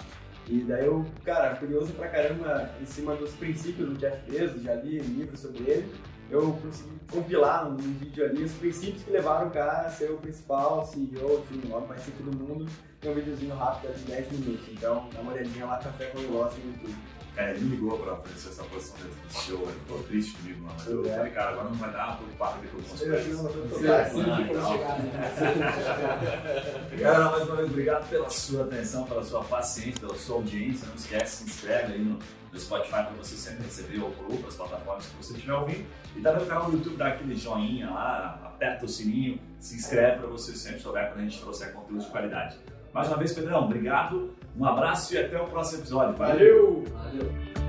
E 0.47 0.61
daí 0.61 0.85
eu, 0.85 1.05
cara, 1.23 1.55
curioso 1.55 1.93
pra 1.93 2.07
caramba 2.07 2.71
em 2.81 2.85
cima 2.85 3.15
dos 3.15 3.31
princípios 3.33 3.87
do 3.87 3.95
Jeff 3.95 4.19
Bezos, 4.29 4.63
já 4.63 4.73
li 4.73 4.99
livros 4.99 5.39
sobre 5.39 5.63
ele 5.63 6.14
eu 6.29 6.57
consegui 6.61 6.99
compilar 7.11 7.69
num 7.69 7.77
vídeo 7.77 8.25
ali 8.25 8.43
os 8.43 8.51
princípios 8.53 9.03
que 9.03 9.11
levaram 9.11 9.47
o 9.47 9.51
cara 9.51 9.87
a 9.87 9.89
ser 9.89 10.11
o 10.11 10.17
principal 10.17 10.85
CEO, 10.85 11.43
enfim, 11.51 11.69
o 11.69 11.75
homem 11.75 11.89
mais 11.89 12.05
rico 12.05 12.23
do 12.23 12.35
mundo. 12.35 12.69
Tem 12.99 13.11
um 13.11 13.15
videozinho 13.15 13.55
rápido 13.55 13.93
de 13.93 14.03
10 14.05 14.31
minutos, 14.31 14.67
então 14.71 15.07
dá 15.13 15.21
uma 15.21 15.33
olhadinha 15.33 15.65
lá, 15.65 15.77
Café 15.77 16.05
com 16.07 16.19
Negócio 16.19 16.59
no 16.63 16.71
YouTube. 16.71 16.95
É, 17.37 17.51
ele 17.51 17.65
me 17.65 17.75
ligou 17.75 17.99
pra 17.99 18.13
oferecer 18.13 18.47
essa 18.47 18.63
posição 18.63 18.95
desse 18.97 19.45
show, 19.45 19.61
ele 19.63 19.77
ficou 19.79 20.01
triste 20.03 20.37
comigo, 20.37 20.63
mano. 20.63 20.79
Eu 20.87 21.05
é. 21.05 21.17
falei, 21.17 21.33
cara, 21.33 21.51
agora 21.51 21.65
não 21.65 21.75
vai 21.75 21.91
dar 21.91 22.17
por 22.17 22.29
papo 22.37 22.61
de 22.61 22.69
que 22.69 22.75
eu 22.75 22.81
consigo. 22.81 23.11
Cara, 27.01 27.31
mais 27.31 27.43
uma 27.43 27.57
vez, 27.57 27.69
obrigado 27.69 28.09
pela 28.09 28.29
sua 28.29 28.63
atenção, 28.63 29.03
pela 29.03 29.21
sua 29.21 29.43
paciência, 29.43 29.99
pela 29.99 30.15
sua 30.15 30.37
audiência. 30.37 30.87
Não 30.87 30.95
esquece, 30.95 31.43
se 31.43 31.45
inscreve 31.49 31.91
aí 31.93 31.99
no 31.99 32.17
no 32.55 32.61
Spotify 32.61 33.03
para 33.03 33.11
você 33.17 33.35
sempre 33.35 33.65
receber 33.65 34.01
ou 34.01 34.09
por 34.11 34.31
outras 34.31 34.55
plataformas 34.55 35.05
que 35.05 35.15
você 35.23 35.33
estiver 35.33 35.53
ouvindo. 35.53 35.85
E 36.15 36.21
também 36.21 36.41
no 36.41 36.47
canal 36.47 36.71
do 36.71 36.77
YouTube, 36.77 36.95
dá 36.95 37.07
aquele 37.07 37.35
joinha 37.35 37.89
lá, 37.89 38.39
aperta 38.45 38.85
o 38.85 38.87
sininho, 38.87 39.39
se 39.59 39.75
inscreve 39.75 40.19
para 40.19 40.27
você 40.27 40.53
sempre 40.53 40.79
souber 40.79 41.09
quando 41.09 41.19
a 41.19 41.23
gente 41.23 41.39
trouxer 41.39 41.73
conteúdo 41.73 42.03
de 42.03 42.09
qualidade. 42.09 42.57
Mais 42.93 43.09
uma 43.09 43.17
vez, 43.17 43.33
Pedrão, 43.33 43.65
obrigado, 43.65 44.33
um 44.57 44.65
abraço 44.65 45.13
e 45.13 45.17
até 45.17 45.39
o 45.39 45.47
próximo 45.47 45.81
episódio. 45.81 46.15
Valeu! 46.15 46.83
Valeu. 46.93 47.64